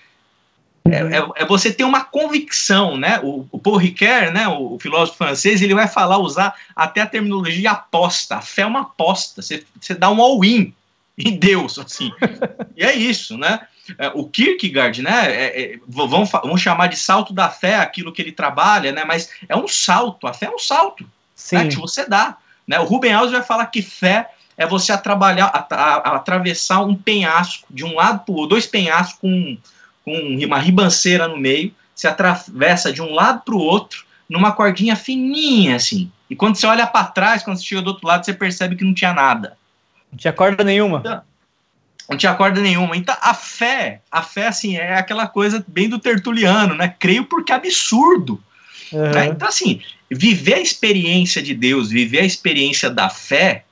É, 0.89 1.17
é, 1.17 1.43
é, 1.43 1.45
você 1.45 1.71
ter 1.71 1.85
uma 1.85 2.03
convicção, 2.03 2.97
né? 2.97 3.19
O, 3.23 3.47
o 3.51 3.57
Paul 3.57 3.77
Ricoeur, 3.77 4.33
né, 4.33 4.47
o, 4.49 4.73
o, 4.75 4.79
filósofo 4.79 5.17
francês, 5.17 5.61
ele 5.61 5.73
vai 5.73 5.87
falar, 5.87 6.17
usar 6.17 6.53
até 6.75 7.01
a 7.01 7.07
terminologia 7.07 7.71
aposta. 7.71 8.35
A 8.35 8.41
fé 8.41 8.63
é 8.63 8.65
uma 8.65 8.81
aposta. 8.81 9.41
Você, 9.41 9.63
você 9.79 9.93
dá 9.93 10.09
um 10.09 10.21
all-in 10.21 10.73
em 11.17 11.37
Deus, 11.37 11.79
assim. 11.79 12.11
e 12.75 12.83
é 12.83 12.93
isso, 12.93 13.37
né? 13.37 13.61
é, 13.97 14.11
o 14.13 14.25
Kierkegaard, 14.25 15.01
né? 15.01 15.31
É, 15.31 15.61
é, 15.61 15.79
vamos, 15.87 16.31
vamos 16.31 16.61
chamar 16.61 16.87
de 16.87 16.97
salto 16.97 17.33
da 17.33 17.49
fé 17.49 17.75
aquilo 17.75 18.11
que 18.11 18.21
ele 18.21 18.31
trabalha, 18.31 18.91
né? 18.91 19.03
Mas 19.05 19.29
é 19.47 19.55
um 19.55 19.67
salto, 19.67 20.27
a 20.27 20.33
fé 20.33 20.45
é 20.45 20.51
um 20.51 20.59
salto 20.59 21.05
né, 21.51 21.67
que 21.67 21.75
você 21.75 22.07
dá. 22.07 22.37
Né? 22.67 22.79
O 22.79 22.85
Ruben 22.85 23.13
Alves 23.13 23.31
vai 23.31 23.43
falar 23.43 23.65
que 23.67 23.81
fé 23.81 24.29
é 24.55 24.65
você 24.65 24.91
a 24.91 24.97
trabalhar, 24.97 25.47
a, 25.47 25.75
a, 25.75 25.95
a 25.95 26.15
atravessar 26.15 26.81
um 26.81 26.95
penhasco 26.95 27.67
de 27.69 27.83
um 27.83 27.95
lado 27.95 28.23
para 28.23 28.35
o 28.35 28.47
dois 28.47 28.65
penhascos 28.65 29.19
com, 29.19 29.57
com 30.03 30.13
uma 30.13 30.59
ribanceira 30.59 31.27
no 31.27 31.37
meio, 31.37 31.73
se 31.95 32.07
atravessa 32.07 32.91
de 32.91 33.01
um 33.01 33.13
lado 33.13 33.41
para 33.45 33.55
o 33.55 33.59
outro 33.59 34.05
numa 34.29 34.51
cordinha 34.51 34.95
fininha 34.95 35.75
assim. 35.75 36.11
E 36.29 36.35
quando 36.35 36.55
você 36.55 36.65
olha 36.65 36.87
para 36.87 37.05
trás, 37.05 37.43
quando 37.43 37.57
você 37.57 37.65
chega 37.65 37.81
do 37.81 37.89
outro 37.89 38.07
lado, 38.07 38.25
você 38.25 38.33
percebe 38.33 38.75
que 38.75 38.83
não 38.83 38.93
tinha 38.93 39.13
nada. 39.13 39.55
Não 40.11 40.17
tinha 40.17 40.33
corda 40.33 40.63
nenhuma. 40.63 40.99
Então, 40.99 41.21
não 42.09 42.17
tinha 42.17 42.33
corda 42.33 42.59
nenhuma. 42.59 42.97
Então, 42.97 43.15
a 43.21 43.33
fé, 43.33 44.01
a 44.11 44.21
fé, 44.21 44.47
assim, 44.47 44.75
é 44.75 44.95
aquela 44.95 45.27
coisa 45.27 45.63
bem 45.67 45.87
do 45.87 45.99
tertuliano, 45.99 46.75
né? 46.75 46.93
Creio 46.99 47.25
porque 47.25 47.51
é 47.51 47.55
absurdo. 47.55 48.43
Uhum. 48.91 49.11
Né? 49.11 49.27
Então, 49.27 49.47
assim, 49.47 49.81
viver 50.09 50.55
a 50.55 50.59
experiência 50.59 51.41
de 51.41 51.53
Deus, 51.53 51.89
viver 51.89 52.19
a 52.19 52.25
experiência 52.25 52.89
da 52.89 53.09
fé, 53.09 53.63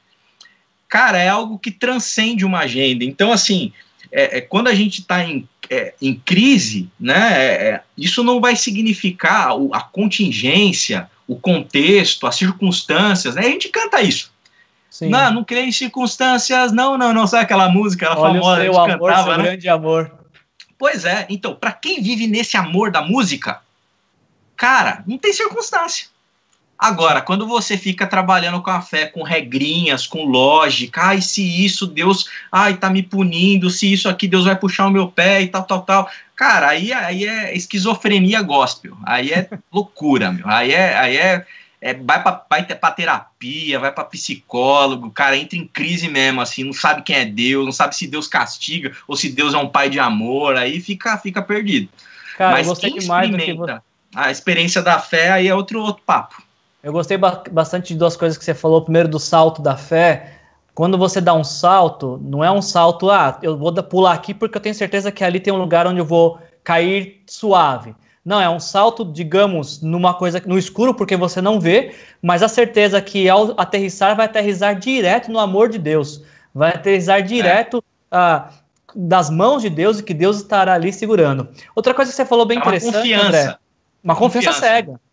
cara, 0.88 1.18
é 1.18 1.30
algo 1.30 1.60
que 1.60 1.72
transcende 1.72 2.46
uma 2.46 2.60
agenda. 2.60 3.04
Então, 3.04 3.32
assim, 3.32 3.74
é, 4.12 4.38
é 4.38 4.42
quando 4.42 4.68
a 4.68 4.76
gente 4.76 5.02
está 5.02 5.24
em, 5.24 5.48
é, 5.72 5.94
em 6.02 6.14
crise, 6.14 6.90
né, 7.00 7.34
é, 7.34 7.70
é, 7.70 7.84
isso 7.98 8.26
não 8.26 8.42
vai 8.42 8.58
significar 8.58 9.54
a 9.72 9.80
contingência, 9.80 11.10
o 11.26 11.38
contexto, 11.38 12.28
as 12.28 12.36
circunstâncias, 12.36 13.36
né? 13.36 13.44
A 13.44 13.50
gente 13.50 13.70
canta 13.70 14.02
isso. 14.02 14.34
Sim. 14.90 15.08
Não, 15.08 15.34
não 15.34 15.44
criei 15.46 15.72
circunstâncias, 15.72 16.74
não, 16.74 16.98
não, 16.98 17.14
não. 17.14 17.26
Sabe 17.26 17.44
aquela 17.44 17.70
música 17.70 18.08
aquela 18.08 18.22
Olha 18.22 18.42
famosa? 18.42 18.62
O 18.62 18.64
seu 18.64 18.82
amor, 18.82 18.90
cantava, 18.90 19.24
seu 19.24 19.38
né? 19.38 19.44
grande 19.46 19.70
amor. 19.70 20.12
Pois 20.78 21.06
é, 21.06 21.26
então, 21.30 21.56
para 21.56 21.72
quem 21.72 22.04
vive 22.04 22.28
nesse 22.28 22.58
amor 22.58 22.92
da 22.92 23.02
música, 23.02 23.62
cara, 24.58 25.06
não 25.08 25.18
tem 25.18 25.32
circunstância. 25.32 26.08
Agora, 26.82 27.22
quando 27.22 27.46
você 27.46 27.78
fica 27.78 28.08
trabalhando 28.08 28.60
com 28.60 28.72
a 28.72 28.82
fé, 28.82 29.06
com 29.06 29.22
regrinhas, 29.22 30.08
com 30.08 30.26
lógica, 30.26 31.00
ai, 31.04 31.22
se 31.22 31.64
isso 31.64 31.86
Deus, 31.86 32.28
ai, 32.52 32.76
tá 32.76 32.90
me 32.90 33.04
punindo, 33.04 33.70
se 33.70 33.94
isso 33.94 34.10
aqui 34.10 34.28
Deus 34.28 34.46
vai 34.46 34.56
puxar 34.56 34.88
o 34.88 34.90
meu 34.90 35.08
pé 35.08 35.44
e 35.44 35.48
tal, 35.48 35.62
tal, 35.62 35.84
tal. 35.84 36.10
Cara, 36.36 36.70
aí, 36.70 36.92
aí 36.92 37.24
é 37.24 37.56
esquizofrenia 37.56 38.42
gospel. 38.42 38.98
Aí 39.06 39.32
é 39.32 39.48
loucura, 39.72 40.32
meu. 40.32 40.50
Aí 40.50 40.72
é, 40.72 40.98
aí 40.98 41.18
é, 41.18 41.46
é 41.80 41.94
vai 41.94 42.24
para 42.24 42.44
vai 42.50 42.64
pra 42.66 42.90
terapia, 42.90 43.78
vai 43.78 43.92
para 43.92 44.06
psicólogo, 44.06 45.06
o 45.06 45.12
cara 45.12 45.38
entra 45.38 45.60
em 45.60 45.68
crise 45.68 46.10
mesmo, 46.10 46.42
assim, 46.42 46.64
não 46.64 46.74
sabe 46.74 47.04
quem 47.04 47.16
é 47.16 47.26
Deus, 47.26 47.64
não 47.64 47.72
sabe 47.72 47.96
se 47.96 48.08
Deus 48.08 48.28
castiga 48.28 48.92
ou 49.08 49.16
se 49.16 49.30
Deus 49.30 49.54
é 49.54 49.58
um 49.58 49.70
pai 49.70 49.88
de 49.88 50.00
amor, 50.00 50.58
aí 50.58 50.82
fica, 50.82 51.16
fica 51.20 51.44
perdido. 51.44 51.90
Cara, 52.40 52.54
Mas 52.54 52.80
quem 52.80 52.98
experimenta 52.98 53.84
a 54.16 54.32
experiência 54.32 54.82
da 54.82 54.98
fé, 54.98 55.32
aí 55.32 55.48
é 55.48 55.54
outro, 55.54 55.80
outro 55.80 56.02
papo. 56.04 56.42
Eu 56.84 56.92
gostei 56.92 57.18
ba 57.18 57.44
bastante 57.52 57.94
de 57.94 58.00
duas 58.00 58.18
coisas 58.18 58.38
que 58.38 58.44
você 58.44 58.54
falou. 58.54 58.82
Primeiro, 58.82 59.08
do 59.08 59.20
salto 59.20 59.62
da 59.62 59.78
fé. 59.78 60.34
Quando 60.74 60.98
você 60.98 61.20
dá 61.20 61.34
um 61.34 61.44
salto, 61.44 62.20
não 62.24 62.44
é 62.44 62.50
um 62.50 62.62
salto, 62.62 63.10
ah, 63.10 63.38
eu 63.44 63.58
vou 63.58 63.74
pular 63.84 64.14
aqui 64.14 64.34
porque 64.34 64.58
eu 64.58 64.62
tenho 64.62 64.74
certeza 64.74 65.12
que 65.12 65.24
ali 65.24 65.40
tem 65.40 65.54
um 65.54 65.58
lugar 65.58 65.86
onde 65.86 66.00
eu 66.00 66.06
vou 66.06 66.40
cair 66.64 67.22
suave. 67.28 67.94
Não, 68.24 68.40
é 68.40 68.50
um 68.50 68.60
salto, 68.60 69.04
digamos, 69.04 69.82
numa 69.82 70.14
coisa 70.14 70.42
no 70.46 70.58
escuro, 70.58 70.94
porque 70.94 71.18
você 71.18 71.42
não 71.42 71.60
vê, 71.60 71.94
mas 72.22 72.42
a 72.42 72.48
certeza 72.48 73.02
que 73.02 73.28
ao 73.28 73.54
aterrissar, 73.60 74.16
vai 74.16 74.28
aterrissar 74.28 74.80
direto 74.80 75.30
no 75.30 75.40
amor 75.40 75.70
de 75.70 75.78
Deus. 75.78 76.24
Vai 76.54 76.70
aterrissar 76.70 77.22
direto 77.22 77.78
é. 77.78 77.82
ah, 78.12 78.50
das 78.96 79.30
mãos 79.30 79.62
de 79.62 79.70
Deus 79.70 80.00
e 80.00 80.04
que 80.04 80.14
Deus 80.14 80.38
estará 80.38 80.74
ali 80.74 80.94
segurando. 80.94 81.50
Outra 81.76 81.94
coisa 81.94 82.12
que 82.12 82.16
você 82.16 82.26
falou 82.26 82.46
bem 82.46 82.58
é 82.58 82.62
interessante, 82.62 82.94
confiança. 82.94 83.28
André. 83.28 83.58
Uma 84.04 84.16
confiança, 84.16 84.52
confiança. 84.52 84.60
cega 84.60 85.11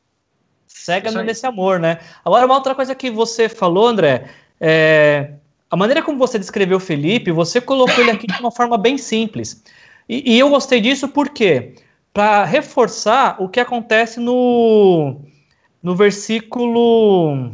cega 0.78 1.10
nesse 1.22 1.46
amor, 1.46 1.80
né? 1.80 1.98
Agora, 2.24 2.46
uma 2.46 2.54
outra 2.54 2.74
coisa 2.74 2.94
que 2.94 3.10
você 3.10 3.48
falou, 3.48 3.86
André, 3.86 4.28
é, 4.60 5.32
a 5.70 5.76
maneira 5.76 6.02
como 6.02 6.18
você 6.18 6.38
descreveu 6.38 6.78
o 6.78 6.80
Felipe, 6.80 7.32
você 7.32 7.60
colocou 7.60 8.02
ele 8.02 8.10
aqui 8.10 8.26
de 8.26 8.40
uma 8.40 8.50
forma 8.50 8.78
bem 8.78 8.96
simples. 8.96 9.62
E, 10.08 10.34
e 10.34 10.38
eu 10.38 10.48
gostei 10.48 10.80
disso 10.80 11.08
porque 11.08 11.74
para 12.12 12.44
reforçar 12.44 13.36
o 13.40 13.48
que 13.48 13.60
acontece 13.60 14.18
no, 14.18 15.20
no 15.82 15.94
versículo 15.94 17.50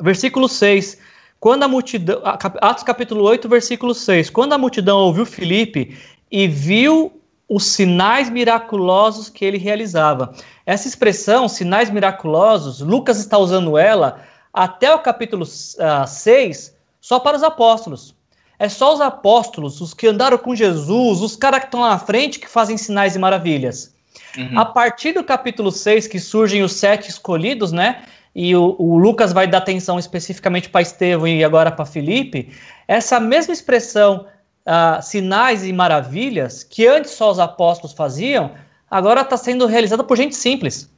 versículo 0.00 0.48
6. 0.48 0.98
Quando 1.40 1.62
a 1.62 1.68
multidão, 1.68 2.20
Atos 2.24 2.84
capítulo 2.84 3.24
8, 3.24 3.48
versículo 3.48 3.94
6. 3.94 4.30
Quando 4.30 4.52
a 4.52 4.58
multidão 4.58 4.98
ouviu 4.98 5.24
Felipe 5.24 5.96
e 6.30 6.48
viu 6.48 7.13
os 7.48 7.66
sinais 7.66 8.30
miraculosos 8.30 9.28
que 9.28 9.44
ele 9.44 9.58
realizava. 9.58 10.32
Essa 10.64 10.88
expressão, 10.88 11.48
sinais 11.48 11.90
miraculosos, 11.90 12.80
Lucas 12.80 13.18
está 13.18 13.36
usando 13.38 13.76
ela 13.76 14.22
até 14.52 14.94
o 14.94 15.00
capítulo 15.00 15.44
uh, 15.44 15.82
ah, 15.82 16.06
6 16.06 16.74
só 17.00 17.18
para 17.18 17.36
os 17.36 17.42
apóstolos. 17.42 18.14
É 18.58 18.68
só 18.68 18.94
os 18.94 19.00
apóstolos, 19.00 19.80
os 19.80 19.92
que 19.92 20.06
andaram 20.06 20.38
com 20.38 20.54
Jesus, 20.54 21.20
os 21.20 21.36
caras 21.36 21.60
que 21.60 21.66
estão 21.66 21.80
lá 21.80 21.90
na 21.90 21.98
frente 21.98 22.38
que 22.38 22.48
fazem 22.48 22.78
sinais 22.78 23.16
e 23.16 23.18
maravilhas. 23.18 23.92
Uhum. 24.38 24.58
A 24.58 24.64
partir 24.64 25.12
do 25.12 25.24
capítulo 25.24 25.70
6 25.70 26.06
que 26.06 26.20
surgem 26.20 26.62
os 26.62 26.72
sete 26.72 27.10
escolhidos, 27.10 27.72
né? 27.72 28.04
E 28.34 28.54
o, 28.56 28.74
o 28.78 28.96
Lucas 28.96 29.32
vai 29.32 29.46
dar 29.46 29.58
atenção 29.58 29.98
especificamente 29.98 30.68
para 30.68 30.82
Estevão 30.82 31.28
e 31.28 31.44
agora 31.44 31.70
para 31.70 31.84
Filipe. 31.84 32.52
Essa 32.88 33.20
mesma 33.20 33.52
expressão 33.52 34.26
uh, 34.66 35.02
sinais 35.02 35.64
e 35.64 35.72
maravilhas 35.72 36.62
que 36.62 36.86
antes 36.86 37.12
só 37.12 37.30
os 37.30 37.38
apóstolos 37.38 37.92
faziam, 37.92 38.52
agora 38.90 39.20
está 39.20 39.36
sendo 39.36 39.66
realizada 39.66 40.04
por 40.04 40.16
gente 40.16 40.34
simples. 40.36 40.90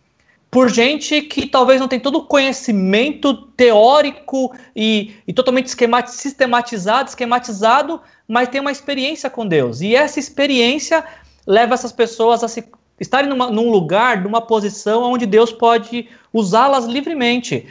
Por 0.51 0.71
gente 0.71 1.23
que 1.23 1.47
talvez 1.47 1.81
não 1.81 1.89
tem 1.89 1.99
todo 1.99 2.19
o 2.19 2.25
conhecimento 2.25 3.35
teórico 3.57 4.55
e, 4.75 5.15
e 5.27 5.33
totalmente 5.33 5.71
sistematizado, 6.07 7.09
esquematizado, 7.09 8.01
mas 8.29 8.49
tem 8.49 8.61
uma 8.61 8.73
experiência 8.73 9.29
com 9.29 9.47
Deus. 9.47 9.81
E 9.81 9.95
essa 9.95 10.21
experiência 10.21 11.05
leva 11.47 11.75
essas 11.75 11.93
pessoas 11.93 12.45
a 12.45 12.49
se, 12.49 12.65
estarem 12.99 13.29
numa, 13.29 13.51
num 13.51 13.71
lugar, 13.71 14.23
numa 14.23 14.41
posição 14.41 15.03
onde 15.03 15.27
Deus 15.27 15.53
pode 15.53 16.09
usá-las 16.33 16.87
livremente. 16.87 17.67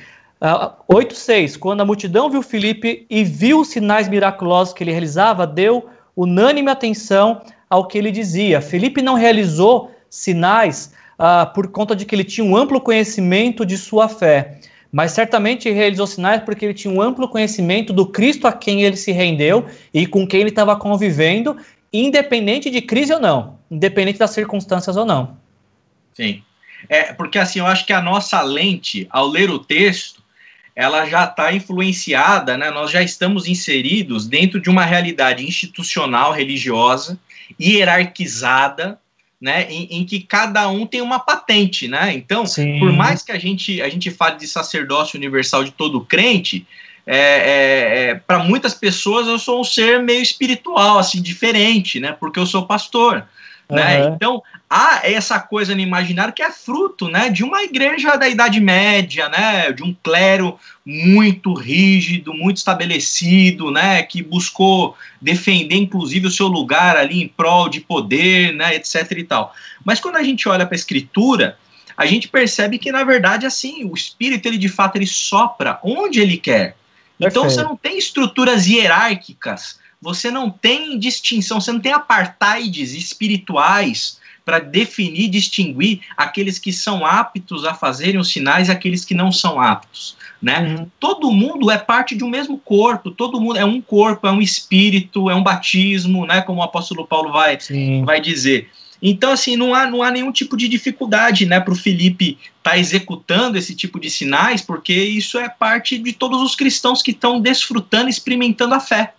Uh, 0.45 0.93
8,6 0.93 1.57
Quando 1.57 1.81
a 1.81 1.85
multidão 1.85 2.29
viu 2.29 2.43
Filipe 2.43 3.07
e 3.09 3.23
viu 3.23 3.61
os 3.61 3.69
sinais 3.69 4.07
miraculosos 4.07 4.75
que 4.75 4.83
ele 4.83 4.91
realizava, 4.91 5.47
deu 5.47 5.89
unânime 6.15 6.69
atenção 6.69 7.41
ao 7.67 7.87
que 7.87 7.97
ele 7.97 8.11
dizia. 8.11 8.61
Filipe 8.61 9.01
não 9.01 9.15
realizou 9.15 9.91
sinais 10.07 10.93
uh, 11.17 11.51
por 11.51 11.69
conta 11.69 11.95
de 11.95 12.05
que 12.05 12.13
ele 12.13 12.23
tinha 12.23 12.45
um 12.45 12.55
amplo 12.55 12.79
conhecimento 12.79 13.65
de 13.65 13.75
sua 13.75 14.07
fé, 14.07 14.59
mas 14.91 15.13
certamente 15.13 15.71
realizou 15.71 16.05
sinais 16.05 16.43
porque 16.43 16.63
ele 16.63 16.75
tinha 16.75 16.93
um 16.93 17.01
amplo 17.01 17.27
conhecimento 17.27 17.91
do 17.91 18.05
Cristo 18.05 18.45
a 18.45 18.53
quem 18.53 18.83
ele 18.83 18.97
se 18.97 19.11
rendeu 19.11 19.65
e 19.91 20.05
com 20.05 20.27
quem 20.27 20.41
ele 20.41 20.49
estava 20.49 20.75
convivendo, 20.75 21.57
independente 21.91 22.69
de 22.69 22.81
crise 22.81 23.11
ou 23.11 23.19
não, 23.19 23.57
independente 23.71 24.19
das 24.19 24.29
circunstâncias 24.29 24.95
ou 24.95 25.05
não. 25.05 25.35
Sim. 26.13 26.43
É, 26.87 27.13
porque 27.13 27.39
assim, 27.39 27.59
eu 27.59 27.65
acho 27.65 27.83
que 27.83 27.93
a 27.93 28.01
nossa 28.01 28.41
lente, 28.41 29.07
ao 29.09 29.27
ler 29.27 29.49
o 29.49 29.57
texto, 29.57 30.14
ela 30.75 31.05
já 31.05 31.23
está 31.23 31.53
influenciada, 31.53 32.57
né? 32.57 32.69
nós 32.69 32.91
já 32.91 33.01
estamos 33.01 33.47
inseridos 33.47 34.27
dentro 34.27 34.59
de 34.59 34.69
uma 34.69 34.83
realidade 34.83 35.45
institucional, 35.45 36.33
religiosa, 36.33 37.17
hierarquizada, 37.59 38.99
né, 39.39 39.67
em, 39.69 39.99
em, 39.99 40.05
que 40.05 40.21
cada 40.21 40.67
um 40.69 40.87
tem 40.87 41.01
uma 41.01 41.19
patente, 41.19 41.87
né? 41.87 42.13
Então, 42.13 42.45
Sim. 42.45 42.79
por 42.79 42.91
mais 42.91 43.21
que 43.21 43.31
a 43.31 43.37
gente 43.37 43.81
a 43.81 43.89
gente 43.89 44.09
fale 44.09 44.37
de 44.37 44.47
sacerdócio 44.47 45.17
universal 45.17 45.63
de 45.63 45.71
todo 45.71 46.01
crente, 46.01 46.65
é, 47.05 47.17
é, 47.17 48.09
é, 48.09 48.15
para 48.15 48.39
muitas 48.39 48.73
pessoas 48.73 49.27
eu 49.27 49.37
sou 49.37 49.61
um 49.61 49.63
ser 49.63 50.01
meio 50.01 50.21
espiritual, 50.21 50.97
assim, 50.97 51.21
diferente, 51.21 51.99
né? 51.99 52.11
Porque 52.13 52.39
eu 52.39 52.45
sou 52.45 52.65
pastor. 52.65 53.27
Uhum. 53.69 53.75
Né? 53.75 54.07
Então, 54.07 54.41
há 54.69 55.01
essa 55.03 55.39
coisa 55.39 55.73
no 55.73 55.81
imaginário 55.81 56.33
que 56.33 56.43
é 56.43 56.51
fruto 56.51 57.07
né, 57.07 57.29
de 57.29 57.43
uma 57.43 57.63
igreja 57.63 58.15
da 58.15 58.27
Idade 58.27 58.59
Média, 58.59 59.29
né, 59.29 59.71
de 59.71 59.83
um 59.83 59.95
clero 60.03 60.59
muito 60.85 61.53
rígido, 61.53 62.33
muito 62.33 62.57
estabelecido, 62.57 63.71
né, 63.71 64.03
que 64.03 64.21
buscou 64.21 64.95
defender, 65.21 65.75
inclusive, 65.75 66.27
o 66.27 66.31
seu 66.31 66.47
lugar 66.47 66.95
ali 66.95 67.23
em 67.23 67.27
prol 67.27 67.69
de 67.69 67.79
poder, 67.79 68.53
né, 68.53 68.75
etc. 68.75 69.11
e 69.11 69.23
tal. 69.23 69.53
Mas 69.83 69.99
quando 69.99 70.17
a 70.17 70.23
gente 70.23 70.47
olha 70.47 70.65
para 70.65 70.75
a 70.75 70.77
Escritura, 70.77 71.57
a 71.97 72.05
gente 72.05 72.27
percebe 72.27 72.77
que, 72.77 72.91
na 72.91 73.03
verdade, 73.03 73.45
assim, 73.45 73.85
o 73.85 73.93
Espírito, 73.93 74.47
ele 74.47 74.57
de 74.57 74.69
fato, 74.69 74.97
ele 74.97 75.07
sopra 75.07 75.79
onde 75.83 76.19
ele 76.19 76.37
quer. 76.37 76.75
Então, 77.19 77.45
você 77.45 77.63
não 77.63 77.77
tem 77.77 77.97
estruturas 77.97 78.67
hierárquicas 78.67 79.79
você 80.05 80.29
não 80.29 80.51
tem 80.51 80.99
distinção, 80.99 81.59
você 81.59 81.71
não 81.71 81.79
tem 81.79 81.91
apartheids 81.91 82.93
espirituais 82.93 84.19
para 84.45 84.59
definir, 84.59 85.27
distinguir 85.29 86.01
aqueles 86.15 86.59
que 86.59 86.71
são 86.71 87.03
aptos 87.03 87.65
a 87.65 87.73
fazerem 87.73 88.19
os 88.19 88.29
sinais 88.29 88.67
e 88.67 88.71
aqueles 88.71 89.03
que 89.03 89.15
não 89.15 89.31
são 89.31 89.59
aptos. 89.59 90.15
Né? 90.39 90.59
Uhum. 90.59 90.87
Todo 90.99 91.31
mundo 91.31 91.71
é 91.71 91.79
parte 91.79 92.15
de 92.15 92.23
um 92.23 92.29
mesmo 92.29 92.55
corpo, 92.59 93.09
todo 93.09 93.41
mundo 93.41 93.57
é 93.57 93.65
um 93.65 93.81
corpo, 93.81 94.27
é 94.27 94.31
um 94.31 94.43
espírito, 94.43 95.27
é 95.27 95.33
um 95.33 95.41
batismo, 95.41 96.27
né? 96.27 96.39
como 96.41 96.59
o 96.59 96.63
apóstolo 96.63 97.07
Paulo 97.07 97.31
vai, 97.31 97.57
vai 98.05 98.21
dizer. 98.21 98.69
Então, 99.01 99.31
assim, 99.31 99.55
não 99.55 99.73
há, 99.73 99.89
não 99.89 100.03
há 100.03 100.11
nenhum 100.11 100.31
tipo 100.31 100.55
de 100.55 100.67
dificuldade 100.67 101.47
né, 101.47 101.59
para 101.59 101.73
o 101.73 101.75
Felipe 101.75 102.37
estar 102.57 102.71
tá 102.71 102.77
executando 102.77 103.57
esse 103.57 103.75
tipo 103.75 103.99
de 103.99 104.11
sinais, 104.11 104.61
porque 104.61 104.93
isso 104.93 105.39
é 105.39 105.49
parte 105.49 105.97
de 105.97 106.13
todos 106.13 106.43
os 106.43 106.53
cristãos 106.53 107.01
que 107.01 107.09
estão 107.09 107.39
desfrutando, 107.39 108.07
experimentando 108.07 108.75
a 108.75 108.79
fé. 108.79 109.15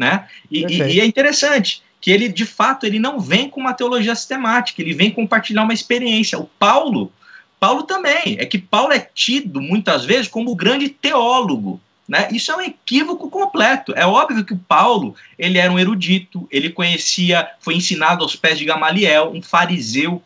Né? 0.00 0.26
E, 0.50 0.64
e, 0.64 0.82
e, 0.94 1.00
é 1.00 1.04
interessante 1.04 1.82
que 2.00 2.10
ele, 2.10 2.26
de 2.26 2.46
fato, 2.46 2.86
ele 2.86 2.98
não 2.98 3.20
vem 3.20 3.50
com 3.50 3.60
uma 3.60 3.74
teologia 3.74 4.14
sistemática, 4.14 4.80
ele 4.80 4.94
vem 4.94 5.10
compartilhar 5.10 5.62
uma 5.62 5.74
experiência. 5.74 6.38
O 6.38 6.46
Paulo, 6.58 7.12
Paulo 7.60 7.82
também, 7.82 8.38
é 8.38 8.46
que 8.46 8.56
Paulo 8.56 8.94
é 8.94 8.98
tido 9.14 9.60
muitas 9.60 10.06
vezes 10.06 10.26
como 10.26 10.50
o 10.50 10.56
grande 10.56 10.88
teólogo. 10.88 11.78
Né? 12.08 12.28
Isso 12.32 12.50
é 12.50 12.56
um 12.56 12.62
equívoco 12.62 13.28
completo. 13.28 13.92
É 13.94 14.06
óbvio 14.06 14.42
que 14.42 14.54
o 14.54 14.58
Paulo 14.58 15.14
ele 15.38 15.58
era 15.58 15.70
um 15.70 15.78
erudito, 15.78 16.48
ele 16.50 16.70
conhecia, 16.70 17.46
foi 17.60 17.74
ensinado 17.74 18.24
aos 18.24 18.34
pés 18.34 18.58
de 18.58 18.64
Gamaliel, 18.64 19.32
um 19.34 19.42
fariseu 19.42 20.22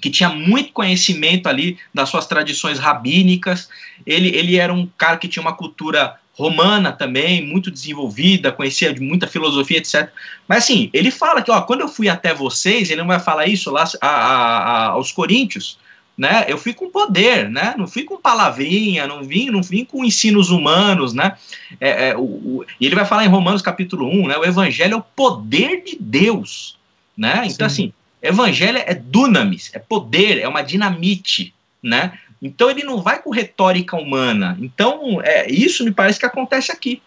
que 0.00 0.08
tinha 0.08 0.30
muito 0.30 0.72
conhecimento 0.72 1.48
ali 1.48 1.78
das 1.92 2.08
suas 2.08 2.26
tradições 2.26 2.78
rabínicas. 2.78 3.68
Ele, 4.06 4.34
ele 4.34 4.56
era 4.56 4.72
um 4.72 4.86
cara 4.96 5.18
que 5.18 5.28
tinha 5.28 5.42
uma 5.42 5.54
cultura 5.54 6.18
romana 6.36 6.92
também, 6.92 7.44
muito 7.44 7.70
desenvolvida, 7.70 8.52
conhecia 8.52 8.92
de 8.92 9.00
muita 9.00 9.26
filosofia, 9.26 9.78
etc. 9.78 10.10
Mas 10.46 10.64
assim, 10.64 10.90
ele 10.92 11.10
fala 11.10 11.40
que, 11.40 11.50
ó, 11.50 11.62
quando 11.62 11.80
eu 11.80 11.88
fui 11.88 12.08
até 12.08 12.34
vocês, 12.34 12.90
ele 12.90 13.00
não 13.00 13.08
vai 13.08 13.18
falar 13.18 13.46
isso 13.46 13.70
lá 13.70 13.84
a, 14.02 14.06
a, 14.06 14.58
a, 14.58 14.86
aos 14.88 15.10
coríntios, 15.10 15.78
né? 16.16 16.44
Eu 16.46 16.58
fui 16.58 16.74
com 16.74 16.90
poder, 16.90 17.48
né? 17.48 17.74
Não 17.78 17.86
fui 17.86 18.04
com 18.04 18.20
palavrinha, 18.20 19.06
não 19.06 19.24
vim, 19.24 19.50
não 19.50 19.62
vim 19.62 19.84
com 19.84 20.04
ensinos 20.04 20.50
humanos, 20.50 21.14
né? 21.14 21.36
É, 21.80 22.08
é, 22.08 22.16
o, 22.16 22.20
o, 22.20 22.66
e 22.78 22.84
ele 22.86 22.94
vai 22.94 23.06
falar 23.06 23.24
em 23.24 23.28
Romanos 23.28 23.62
capítulo 23.62 24.06
1, 24.06 24.28
né? 24.28 24.36
O 24.36 24.44
evangelho 24.44 24.94
é 24.94 24.96
o 24.96 25.02
poder 25.02 25.82
de 25.84 25.96
Deus, 25.98 26.78
né? 27.16 27.42
Então, 27.46 27.66
Sim. 27.68 27.74
assim, 27.84 27.92
evangelho 28.20 28.78
é 28.78 28.94
dunamis, 28.94 29.70
é 29.72 29.78
poder, 29.78 30.38
é 30.38 30.48
uma 30.48 30.62
dinamite, 30.62 31.54
né? 31.82 32.18
Então 32.40 32.70
ele 32.70 32.84
não 32.84 33.00
vai 33.00 33.20
com 33.22 33.30
retórica 33.30 33.96
humana. 33.96 34.56
Então, 34.60 35.20
é, 35.22 35.50
isso 35.50 35.84
me 35.84 35.90
parece 35.90 36.18
que 36.18 36.26
acontece 36.26 36.70
aqui. 36.70 37.02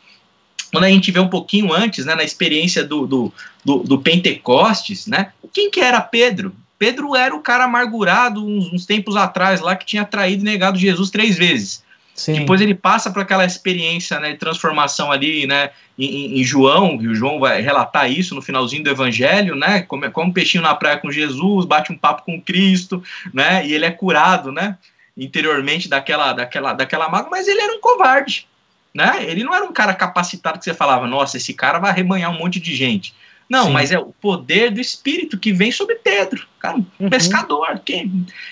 Quando 0.71 0.83
a 0.83 0.89
gente 0.89 1.11
vê 1.11 1.19
um 1.19 1.27
pouquinho 1.27 1.73
antes, 1.73 2.05
né, 2.05 2.15
na 2.15 2.23
experiência 2.23 2.83
do, 2.83 3.07
do, 3.07 3.33
do, 3.63 3.77
do 3.79 3.99
Pentecostes, 3.99 5.07
né? 5.07 5.31
Quem 5.51 5.71
que 5.71 5.79
era 5.79 5.99
Pedro? 5.99 6.55
Pedro 6.77 7.15
era 7.15 7.35
o 7.35 7.41
cara 7.41 7.65
amargurado 7.65 8.45
uns, 8.45 8.71
uns, 8.71 8.85
tempos 8.85 9.15
atrás 9.15 9.59
lá 9.59 9.75
que 9.75 9.85
tinha 9.85 10.05
traído 10.05 10.43
e 10.43 10.45
negado 10.45 10.77
Jesus 10.77 11.09
três 11.09 11.37
vezes. 11.37 11.83
Sim. 12.15 12.33
Depois 12.33 12.61
ele 12.61 12.75
passa 12.75 13.09
para 13.09 13.21
aquela 13.21 13.45
experiência 13.45 14.19
né, 14.19 14.31
de 14.31 14.37
transformação 14.37 15.11
ali 15.11 15.47
né, 15.47 15.71
em, 15.97 16.39
em, 16.39 16.43
João, 16.43 16.97
e 17.01 17.07
o 17.07 17.15
João 17.15 17.39
vai 17.39 17.61
relatar 17.61 18.11
isso 18.11 18.35
no 18.35 18.41
finalzinho 18.41 18.83
do 18.83 18.89
evangelho, 18.89 19.55
né? 19.55 19.81
Come, 19.81 20.09
come 20.09 20.29
um 20.29 20.33
peixinho 20.33 20.63
na 20.63 20.75
praia 20.75 20.97
com 20.97 21.11
Jesus, 21.11 21.65
bate 21.65 21.91
um 21.91 21.97
papo 21.97 22.23
com 22.23 22.41
Cristo, 22.41 23.01
né? 23.33 23.65
E 23.65 23.73
ele 23.73 23.85
é 23.85 23.91
curado, 23.91 24.51
né? 24.51 24.77
Interiormente 25.19 25.89
daquela, 25.89 26.33
daquela, 26.33 26.73
daquela 26.73 27.09
mágoa, 27.09 27.29
mas 27.29 27.47
ele 27.47 27.61
era 27.61 27.73
um 27.73 27.81
covarde. 27.81 28.47
Né? 28.93 29.23
Ele 29.23 29.43
não 29.43 29.53
era 29.53 29.65
um 29.65 29.73
cara 29.73 29.93
capacitado 29.93 30.57
que 30.57 30.65
você 30.65 30.73
falava, 30.73 31.05
nossa, 31.05 31.37
esse 31.37 31.53
cara 31.53 31.77
vai 31.77 31.91
arrebanhar 31.91 32.31
um 32.31 32.37
monte 32.37 32.59
de 32.59 32.75
gente. 32.75 33.13
Não, 33.49 33.65
Sim. 33.65 33.71
mas 33.71 33.91
é 33.91 33.97
o 33.97 34.13
poder 34.21 34.69
do 34.69 34.79
Espírito 34.79 35.37
que 35.37 35.51
vem 35.51 35.71
sobre 35.71 35.95
Pedro, 35.95 36.47
cara, 36.59 36.77
um 36.77 36.85
uhum. 36.99 37.09
pescador. 37.09 37.79
Que... 37.83 38.07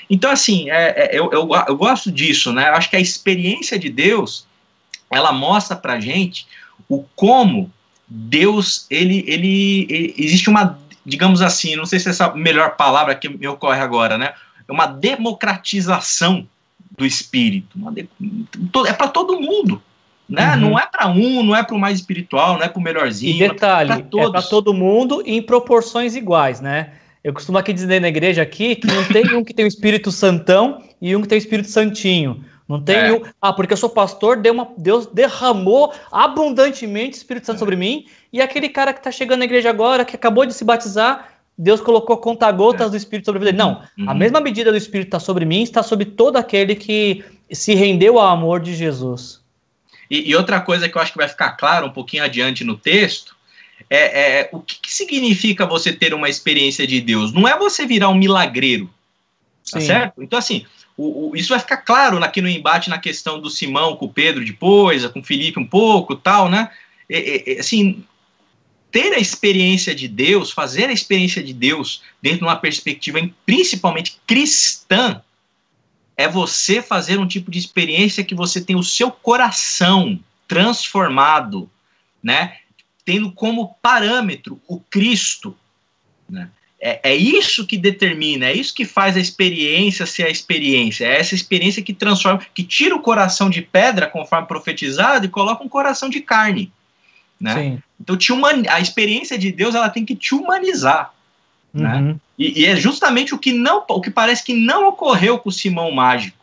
Então, 0.10 0.32
assim, 0.32 0.72
é, 0.72 1.06
é, 1.06 1.10
eu, 1.12 1.32
eu, 1.32 1.48
eu, 1.68 1.78
gosto 1.78 2.12
disso, 2.12 2.52
né? 2.52 2.70
Eu 2.70 2.74
acho 2.74 2.90
que 2.90 2.96
a 2.96 3.00
experiência 3.00 3.78
de 3.78 3.90
Deus, 3.90 4.48
ela 5.12 5.32
mostra 5.32 5.76
pra 5.76 6.00
gente 6.00 6.48
o 6.90 7.04
como 7.16 7.72
Deus, 8.08 8.88
ele, 8.90 9.24
ele, 9.28 9.86
ele 9.88 10.16
existe 10.18 10.50
uma, 10.50 10.80
digamos 11.06 11.44
assim, 11.44 11.76
não 11.76 11.86
sei 11.86 12.00
se 12.00 12.08
é 12.08 12.12
essa 12.12 12.26
a 12.26 12.36
melhor 12.36 12.76
palavra 12.76 13.14
que 13.14 13.30
me 13.30 13.48
ocorre 13.48 13.80
agora, 13.80 14.18
né? 14.18 14.34
É 14.68 14.72
uma 14.72 14.88
democratização 14.88 16.48
do 16.98 17.06
Espírito. 17.06 17.78
De, 17.92 18.10
é 18.88 18.94
para 18.94 19.08
todo 19.08 19.40
mundo. 19.40 19.82
Né? 20.28 20.56
Uhum. 20.56 20.62
Não 20.62 20.80
é 20.80 20.86
para 20.86 21.08
um, 21.08 21.44
não 21.44 21.56
é 21.56 21.64
para 21.64 21.76
o 21.76 21.80
mais 21.80 22.00
espiritual, 22.00 22.56
não 22.58 22.64
é 22.64 22.68
para 22.68 22.80
o 22.80 22.84
melhorzinho. 22.84 23.36
E 23.36 23.40
detalhe, 23.48 23.92
é 23.92 24.30
para 24.30 24.42
todo 24.42 24.74
mundo 24.74 25.24
em 25.26 25.42
proporções 25.42 26.16
iguais, 26.16 26.60
né? 26.60 26.92
Eu 27.24 27.34
costumo 27.34 27.58
aqui 27.58 27.72
dizer 27.72 28.02
na 28.02 28.08
igreja 28.10 28.42
aqui 28.42 28.76
que 28.76 28.88
não 28.88 29.04
tem 29.06 29.36
um 29.36 29.44
que 29.44 29.54
tem 29.54 29.66
o 29.66 29.68
Espírito 29.68 30.12
Santão 30.12 30.82
e 31.02 31.16
um 31.16 31.22
que 31.22 31.28
tem 31.28 31.38
o 31.38 31.40
Espírito 31.40 31.70
Santinho. 31.70 32.44
Não 32.68 32.82
tem 32.82 32.98
é. 32.98 33.14
um. 33.14 33.22
Ah, 33.42 33.54
porque 33.54 33.72
eu 33.72 33.78
sou 33.78 33.90
pastor, 33.90 34.42
uma, 34.52 34.68
Deus 34.78 35.06
derramou 35.08 35.94
abundantemente 36.12 37.16
o 37.16 37.20
Espírito 37.20 37.46
Santo 37.46 37.58
é. 37.58 37.60
sobre 37.60 37.76
mim. 37.78 38.06
E 38.32 38.42
aquele 38.42 38.68
cara 38.68 38.92
que 38.92 39.00
está 39.00 39.12
chegando 39.12 39.40
na 39.40 39.46
igreja 39.46 39.70
agora, 39.70 40.04
que 40.04 40.16
acabou 40.16 40.46
de 40.46 40.54
se 40.54 40.66
batizar, 40.66 41.37
Deus 41.58 41.82
colocou 41.82 42.18
conta-gotas 42.18 42.88
é. 42.88 42.90
do 42.92 42.98
Espírito 42.98 43.26
sobre 43.26 43.48
ele. 43.48 43.58
Não, 43.58 43.82
uhum. 43.98 44.10
a 44.10 44.14
mesma 44.14 44.40
medida 44.40 44.72
do 44.72 44.78
Espírito 44.78 45.08
está 45.08 45.20
sobre 45.20 45.44
mim, 45.44 45.64
está 45.64 45.82
sobre 45.82 46.06
todo 46.06 46.38
aquele 46.38 46.76
que 46.76 47.24
se 47.52 47.74
rendeu 47.74 48.20
ao 48.20 48.28
amor 48.28 48.60
de 48.60 48.76
Jesus. 48.76 49.42
E, 50.10 50.30
e, 50.30 50.36
outra 50.36 50.62
coisa 50.62 50.88
que 50.88 50.98
eu 50.98 51.02
acho 51.02 51.12
que 51.12 51.18
vai 51.18 51.28
ficar 51.28 51.52
claro 51.52 51.88
um 51.88 51.92
pouquinho 51.92 52.24
adiante 52.24 52.64
no 52.64 52.78
texto 52.78 53.36
é, 53.90 54.40
é 54.42 54.50
o 54.54 54.60
que, 54.60 54.80
que, 54.80 54.94
significa 54.94 55.66
você 55.66 55.92
ter 55.92 56.14
uma 56.14 56.30
experiência 56.30 56.86
de 56.86 57.02
Deus. 57.02 57.34
Não 57.34 57.48
é 57.48 57.58
você 57.58 57.86
virar 57.86 58.10
um 58.10 58.16
milagreiro, 58.16 58.90
tá 59.70 59.80
Sim. 59.80 59.88
certo? 59.88 60.24
Então, 60.24 60.40
assim, 60.40 60.66
o, 60.96 61.30
o, 61.30 61.36
isso 61.36 61.50
vai 61.50 61.60
ficar 61.60 61.78
claro 61.78 62.24
aqui 62.24 62.42
no 62.42 62.50
embate 62.50 62.90
na 62.90 62.98
questão 62.98 63.40
do 63.40 63.50
Simão 63.50 63.96
com 63.96 64.06
o 64.06 64.14
Pedro 64.14 64.46
depois, 64.46 65.06
com 65.08 65.20
o 65.20 65.24
Felipe 65.24 65.60
um 65.60 65.68
pouco 65.68 66.16
tal, 66.16 66.50
né? 66.50 66.70
É, 67.10 67.54
é, 67.54 67.60
assim, 67.60 68.04
ter 68.92 69.14
a 69.14 69.20
experiência 69.20 69.94
de 69.94 70.08
Deus, 70.08 70.52
fazer 70.52 70.90
a 70.90 70.94
experiência 70.94 71.44
de 71.44 71.54
Deus 71.54 72.02
dentro 72.22 72.40
de 72.40 72.44
uma 72.46 72.56
perspectiva 72.56 73.20
principalmente 73.46 74.20
cristã, 74.26 75.22
é 76.16 76.28
você 76.28 76.82
fazer 76.82 77.20
um 77.20 77.28
tipo 77.28 77.52
de 77.52 77.60
experiência 77.60 78.24
que 78.24 78.34
você 78.34 78.60
tem 78.60 78.76
o 78.76 78.84
seu 78.84 79.12
coração 79.12 80.20
transformado, 80.48 81.70
né? 82.24 82.58
Tendo 83.06 83.32
como 83.32 83.76
parâmetro 83.82 84.60
o 84.68 84.80
Cristo, 84.80 85.56
né? 86.28 86.50
É, 86.80 87.12
é 87.12 87.16
isso 87.16 87.66
que 87.66 87.76
determina, 87.76 88.46
é 88.46 88.54
isso 88.54 88.74
que 88.74 88.86
faz 88.86 89.18
a 89.18 89.20
experiência 89.20 90.06
ser 90.06 90.24
a 90.24 90.30
experiência. 90.30 91.06
É 91.06 91.20
essa 91.20 91.34
experiência 91.34 91.82
que 91.82 91.94
transforma, 91.94 92.46
que 92.54 92.64
tira 92.64 92.96
o 92.96 93.02
coração 93.02 93.50
de 93.50 93.62
pedra, 93.62 94.08
conforme 94.08 94.48
profetizado, 94.48 95.26
e 95.26 95.30
coloca 95.30 95.64
um 95.64 95.70
coração 95.70 96.08
de 96.08 96.22
carne. 96.22 96.72
Né? 97.40 97.80
Então, 98.00 98.18
te 98.18 98.32
a 98.70 98.80
experiência 98.80 99.38
de 99.38 99.52
Deus 99.52 99.76
ela 99.76 99.90
tem 99.90 100.06
que 100.06 100.16
te 100.16 100.34
humanizar. 100.34 101.14
Né? 101.74 101.96
Uhum. 101.96 102.02
Né? 102.02 102.16
E, 102.38 102.62
e, 102.62 102.66
é 102.66 102.76
justamente 102.76 103.34
o 103.34 103.38
que 103.38 103.52
não, 103.52 103.84
o 103.88 104.02
que 104.02 104.12
parece 104.12 104.44
que 104.44 104.54
não 104.54 104.88
ocorreu 104.88 105.40
com 105.40 105.50
o 105.50 105.52
Simão 105.52 105.92
Mágico. 105.92 106.38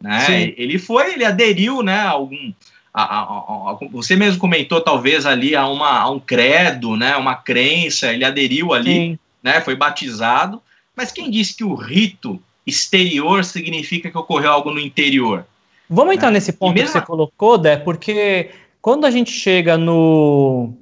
Né? 0.00 0.54
Ele 0.56 0.78
foi, 0.78 1.12
ele 1.12 1.24
aderiu, 1.24 1.82
né, 1.82 2.00
a 2.00 2.10
algum, 2.10 2.52
a, 2.92 3.02
a, 3.02 3.22
a, 3.22 3.78
você 3.90 4.16
mesmo 4.16 4.40
comentou 4.40 4.80
talvez 4.80 5.26
ali 5.26 5.54
a, 5.54 5.66
uma, 5.66 6.08
um 6.10 6.18
credo, 6.18 6.96
né, 6.96 7.16
uma 7.16 7.34
crença, 7.34 8.12
ele 8.12 8.24
aderiu 8.24 8.72
ali, 8.72 8.94
Sim. 8.94 9.18
né, 9.42 9.60
foi 9.60 9.76
batizado. 9.76 10.60
Mas 10.96 11.12
quem 11.12 11.30
disse 11.30 11.56
que 11.56 11.64
o 11.64 11.74
rito 11.74 12.40
exterior 12.66 13.44
significa 13.44 14.10
que 14.10 14.18
ocorreu 14.18 14.52
algo 14.52 14.70
no 14.70 14.80
interior? 14.80 15.46
Vamos 15.88 16.14
entrar 16.14 16.28
né? 16.28 16.34
nesse 16.34 16.52
ponto 16.52 16.74
mesmo... 16.74 16.88
que 16.88 16.92
você 16.92 17.04
colocou, 17.04 17.58
Dé, 17.58 17.76
porque 17.76 18.50
quando 18.80 19.04
a 19.04 19.10
gente 19.10 19.30
chega 19.30 19.76
no, 19.76 20.72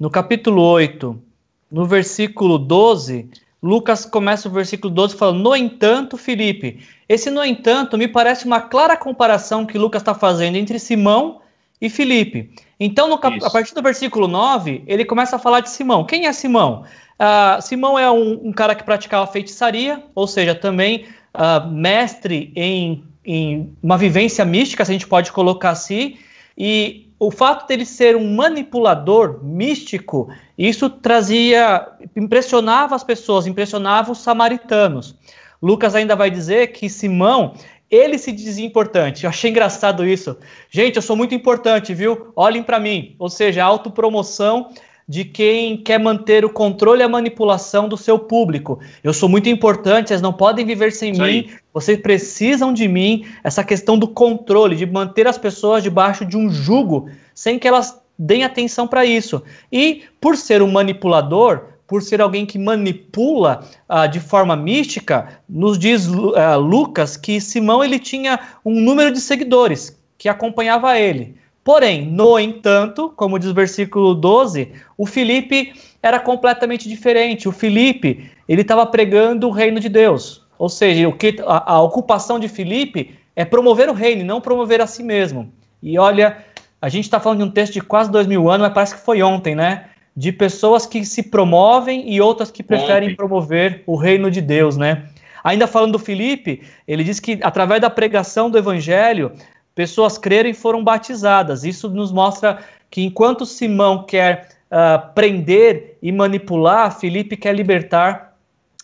no 0.00 0.10
capítulo 0.10 0.62
8, 0.62 1.22
no 1.70 1.86
versículo 1.86 2.58
12, 2.58 3.28
Lucas 3.62 4.04
começa 4.04 4.48
o 4.48 4.52
versículo 4.52 4.92
12 4.92 5.16
falando: 5.16 5.42
No 5.42 5.56
entanto, 5.56 6.16
Felipe. 6.16 6.80
Esse 7.08 7.30
no 7.30 7.44
entanto 7.44 7.96
me 7.96 8.08
parece 8.08 8.44
uma 8.44 8.60
clara 8.60 8.96
comparação 8.96 9.64
que 9.64 9.78
Lucas 9.78 10.02
está 10.02 10.14
fazendo 10.14 10.56
entre 10.56 10.78
Simão 10.78 11.40
e 11.80 11.88
Felipe. 11.88 12.50
Então, 12.78 13.16
cap... 13.18 13.38
a 13.42 13.50
partir 13.50 13.74
do 13.74 13.82
versículo 13.82 14.28
9, 14.28 14.84
ele 14.86 15.04
começa 15.04 15.36
a 15.36 15.38
falar 15.38 15.60
de 15.60 15.70
Simão. 15.70 16.04
Quem 16.04 16.26
é 16.26 16.32
Simão? 16.32 16.84
Uh, 17.18 17.62
Simão 17.62 17.98
é 17.98 18.10
um, 18.10 18.48
um, 18.48 18.52
cara 18.52 18.74
que 18.74 18.84
praticava 18.84 19.26
feitiçaria, 19.26 20.02
ou 20.14 20.26
seja, 20.26 20.54
também 20.54 21.06
uh, 21.34 21.66
mestre 21.70 22.52
em, 22.54 23.02
em 23.24 23.74
uma 23.82 23.96
vivência 23.96 24.44
mística, 24.44 24.84
se 24.84 24.90
a 24.90 24.94
gente 24.94 25.06
pode 25.06 25.32
colocar 25.32 25.70
assim, 25.70 26.18
e 26.56 27.05
o 27.18 27.30
fato 27.30 27.66
dele 27.66 27.86
ser 27.86 28.16
um 28.16 28.34
manipulador 28.34 29.42
místico, 29.42 30.28
isso 30.56 30.90
trazia, 30.90 31.86
impressionava 32.14 32.94
as 32.94 33.02
pessoas, 33.02 33.46
impressionava 33.46 34.12
os 34.12 34.18
samaritanos. 34.18 35.16
Lucas 35.62 35.94
ainda 35.94 36.14
vai 36.14 36.30
dizer 36.30 36.72
que 36.72 36.88
Simão, 36.88 37.54
ele 37.90 38.18
se 38.18 38.32
dizia 38.32 38.66
importante. 38.66 39.24
Eu 39.24 39.30
achei 39.30 39.50
engraçado 39.50 40.06
isso. 40.06 40.36
Gente, 40.68 40.96
eu 40.96 41.02
sou 41.02 41.16
muito 41.16 41.34
importante, 41.34 41.94
viu? 41.94 42.32
Olhem 42.36 42.62
para 42.62 42.80
mim. 42.80 43.16
Ou 43.18 43.30
seja, 43.30 43.64
autopromoção 43.64 44.70
de 45.08 45.24
quem 45.24 45.76
quer 45.76 46.00
manter 46.00 46.44
o 46.44 46.50
controle 46.50 47.00
e 47.00 47.04
a 47.04 47.08
manipulação 47.08 47.88
do 47.88 47.96
seu 47.96 48.18
público. 48.18 48.80
Eu 49.04 49.12
sou 49.12 49.28
muito 49.28 49.48
importante, 49.48 50.08
vocês 50.08 50.20
não 50.20 50.32
podem 50.32 50.66
viver 50.66 50.90
sem 50.90 51.12
Isso 51.12 51.22
mim, 51.22 51.28
aí. 51.28 51.50
vocês 51.72 52.00
precisam 52.00 52.72
de 52.72 52.88
mim. 52.88 53.24
Essa 53.44 53.62
questão 53.62 53.96
do 53.96 54.08
controle, 54.08 54.74
de 54.74 54.84
manter 54.84 55.28
as 55.28 55.38
pessoas 55.38 55.82
debaixo 55.82 56.24
de 56.24 56.36
um 56.36 56.50
jugo, 56.50 57.08
sem 57.34 57.58
que 57.58 57.68
elas 57.68 58.00
deem 58.18 58.42
atenção 58.42 58.88
para 58.88 59.04
isso. 59.04 59.42
E 59.70 60.02
por 60.20 60.36
ser 60.36 60.60
um 60.60 60.72
manipulador, 60.72 61.66
por 61.86 62.02
ser 62.02 62.20
alguém 62.20 62.44
que 62.44 62.58
manipula 62.58 63.64
uh, 63.88 64.08
de 64.08 64.18
forma 64.18 64.56
mística, 64.56 65.40
nos 65.48 65.78
diz 65.78 66.08
uh, 66.08 66.58
Lucas 66.58 67.16
que 67.16 67.40
Simão 67.40 67.84
ele 67.84 68.00
tinha 68.00 68.40
um 68.64 68.80
número 68.80 69.12
de 69.12 69.20
seguidores 69.20 69.96
que 70.18 70.28
acompanhava 70.28 70.98
ele. 70.98 71.36
Porém, 71.66 72.06
no 72.06 72.38
entanto, 72.38 73.12
como 73.16 73.40
diz 73.40 73.50
o 73.50 73.54
versículo 73.54 74.14
12, 74.14 74.70
o 74.96 75.04
Felipe 75.04 75.72
era 76.00 76.20
completamente 76.20 76.88
diferente. 76.88 77.48
O 77.48 77.52
Felipe, 77.52 78.30
ele 78.48 78.62
estava 78.62 78.86
pregando 78.86 79.48
o 79.48 79.50
reino 79.50 79.80
de 79.80 79.88
Deus. 79.88 80.46
Ou 80.60 80.68
seja, 80.68 81.08
o 81.08 81.12
que, 81.12 81.42
a, 81.44 81.72
a 81.72 81.82
ocupação 81.82 82.38
de 82.38 82.46
Felipe 82.46 83.18
é 83.34 83.44
promover 83.44 83.88
o 83.88 83.92
reino, 83.92 84.24
não 84.24 84.40
promover 84.40 84.80
a 84.80 84.86
si 84.86 85.02
mesmo. 85.02 85.52
E 85.82 85.98
olha, 85.98 86.36
a 86.80 86.88
gente 86.88 87.06
está 87.06 87.18
falando 87.18 87.38
de 87.38 87.44
um 87.46 87.50
texto 87.50 87.72
de 87.72 87.80
quase 87.80 88.12
dois 88.12 88.28
mil 88.28 88.48
anos, 88.48 88.68
mas 88.68 88.72
parece 88.72 88.94
que 88.94 89.00
foi 89.00 89.20
ontem, 89.20 89.56
né? 89.56 89.86
De 90.16 90.30
pessoas 90.30 90.86
que 90.86 91.04
se 91.04 91.20
promovem 91.20 92.08
e 92.08 92.20
outras 92.20 92.48
que 92.48 92.62
preferem 92.62 93.08
ontem. 93.08 93.16
promover 93.16 93.82
o 93.88 93.96
reino 93.96 94.30
de 94.30 94.40
Deus, 94.40 94.76
né? 94.76 95.06
Ainda 95.42 95.66
falando 95.66 95.92
do 95.92 95.98
Felipe, 95.98 96.62
ele 96.86 97.02
diz 97.02 97.18
que 97.18 97.40
através 97.42 97.80
da 97.80 97.90
pregação 97.90 98.50
do 98.50 98.56
evangelho, 98.56 99.32
pessoas 99.76 100.16
creram 100.16 100.48
e 100.48 100.54
foram 100.54 100.82
batizadas. 100.82 101.62
Isso 101.62 101.88
nos 101.90 102.10
mostra 102.10 102.58
que 102.90 103.02
enquanto 103.02 103.44
Simão 103.44 104.04
quer 104.04 104.48
uh, 104.70 105.12
prender 105.14 105.98
e 106.02 106.10
manipular, 106.10 106.98
Felipe 106.98 107.36
quer 107.36 107.54
libertar 107.54 108.34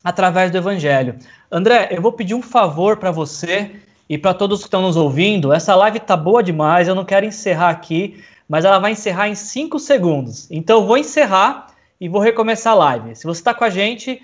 através 0.05 0.51
do 0.51 0.59
evangelho. 0.59 1.17
André, 1.51 1.89
eu 1.91 2.03
vou 2.03 2.13
pedir 2.13 2.35
um 2.35 2.43
favor 2.43 2.99
para 2.99 3.11
você 3.11 3.71
e 4.09 4.19
para 4.19 4.35
todos 4.35 4.61
que 4.61 4.67
estão 4.67 4.83
nos 4.83 4.97
ouvindo. 4.97 5.53
Essa 5.53 5.75
live 5.75 5.99
tá 5.99 6.17
boa 6.17 6.43
demais, 6.43 6.87
eu 6.87 6.95
não 6.95 7.07
quero 7.07 7.25
encerrar 7.25 7.71
aqui, 7.71 8.23
mas 8.47 8.67
ela 8.67 8.79
vai 8.79 8.93
encerrar 8.93 9.29
em 9.29 9.35
5 9.35 9.79
segundos. 9.79 10.47
Então 10.51 10.81
eu 10.81 10.87
vou 10.87 10.99
encerrar 10.99 11.69
e 11.99 12.07
vou 12.07 12.21
recomeçar 12.21 12.75
a 12.75 12.77
live. 12.77 13.17
Se 13.17 13.25
você 13.25 13.41
está 13.41 13.55
com 13.55 13.65
a 13.65 13.71
gente, 13.71 14.23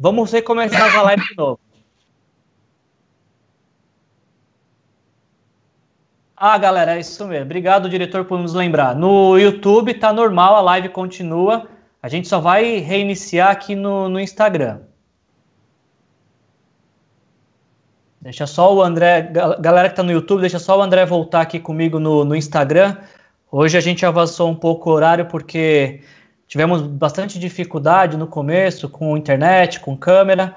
vamos 0.00 0.32
recomeçar 0.32 0.96
a 0.98 1.02
live 1.02 1.22
de 1.28 1.36
novo. 1.36 1.60
Ah, 6.40 6.56
galera, 6.56 6.96
é 6.96 7.00
isso 7.00 7.26
mesmo. 7.26 7.46
Obrigado, 7.46 7.88
diretor, 7.90 8.24
por 8.24 8.38
nos 8.38 8.54
lembrar. 8.54 8.94
No 8.94 9.36
YouTube 9.36 9.92
tá 9.94 10.12
normal, 10.12 10.54
a 10.54 10.60
live 10.60 10.88
continua. 10.90 11.66
A 12.00 12.08
gente 12.08 12.28
só 12.28 12.38
vai 12.38 12.76
reiniciar 12.76 13.50
aqui 13.50 13.74
no, 13.74 14.08
no 14.08 14.20
Instagram. 14.20 14.78
Deixa 18.20 18.46
só 18.46 18.72
o 18.72 18.80
André, 18.80 19.32
galera 19.58 19.88
que 19.88 19.96
tá 19.96 20.02
no 20.04 20.12
YouTube, 20.12 20.40
deixa 20.40 20.60
só 20.60 20.78
o 20.78 20.82
André 20.82 21.04
voltar 21.04 21.40
aqui 21.40 21.58
comigo 21.58 21.98
no, 21.98 22.24
no 22.24 22.36
Instagram. 22.36 22.96
Hoje 23.50 23.76
a 23.76 23.80
gente 23.80 24.06
avançou 24.06 24.48
um 24.48 24.54
pouco 24.54 24.90
o 24.90 24.92
horário 24.92 25.26
porque 25.26 26.02
tivemos 26.46 26.82
bastante 26.82 27.36
dificuldade 27.36 28.16
no 28.16 28.28
começo 28.28 28.88
com 28.88 29.16
internet, 29.16 29.80
com 29.80 29.96
câmera, 29.96 30.54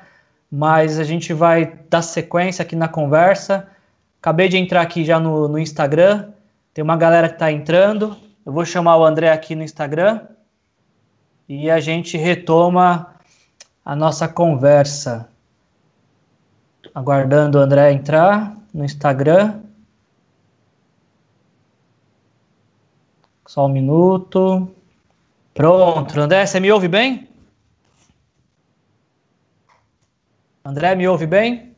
mas 0.51 0.99
a 0.99 1.03
gente 1.03 1.33
vai 1.33 1.73
dar 1.89 2.03
sequência 2.03 2.61
aqui 2.61 2.75
na 2.75 2.87
conversa. 2.87 3.70
Acabei 4.21 4.47
de 4.47 4.55
entrar 4.55 4.81
aqui 4.81 5.03
já 5.03 5.19
no, 5.19 5.47
no 5.47 5.57
Instagram. 5.57 6.31
Tem 6.75 6.83
uma 6.83 6.95
galera 6.95 7.27
que 7.27 7.33
está 7.33 7.51
entrando. 7.51 8.15
Eu 8.45 8.53
vou 8.53 8.63
chamar 8.63 8.97
o 8.97 9.03
André 9.03 9.31
aqui 9.31 9.55
no 9.55 9.63
Instagram. 9.63 10.27
E 11.49 11.71
a 11.71 11.79
gente 11.79 12.17
retoma 12.17 13.15
a 13.83 13.95
nossa 13.95 14.27
conversa. 14.27 15.27
Aguardando 16.93 17.57
o 17.57 17.61
André 17.61 17.93
entrar 17.93 18.55
no 18.71 18.85
Instagram. 18.85 19.59
Só 23.47 23.65
um 23.65 23.69
minuto. 23.69 24.69
Pronto, 25.51 26.19
André, 26.19 26.45
você 26.45 26.59
me 26.59 26.71
ouve 26.71 26.87
bem? 26.87 27.27
André, 30.63 30.93
me 30.93 31.07
ouve 31.07 31.25
bem? 31.25 31.70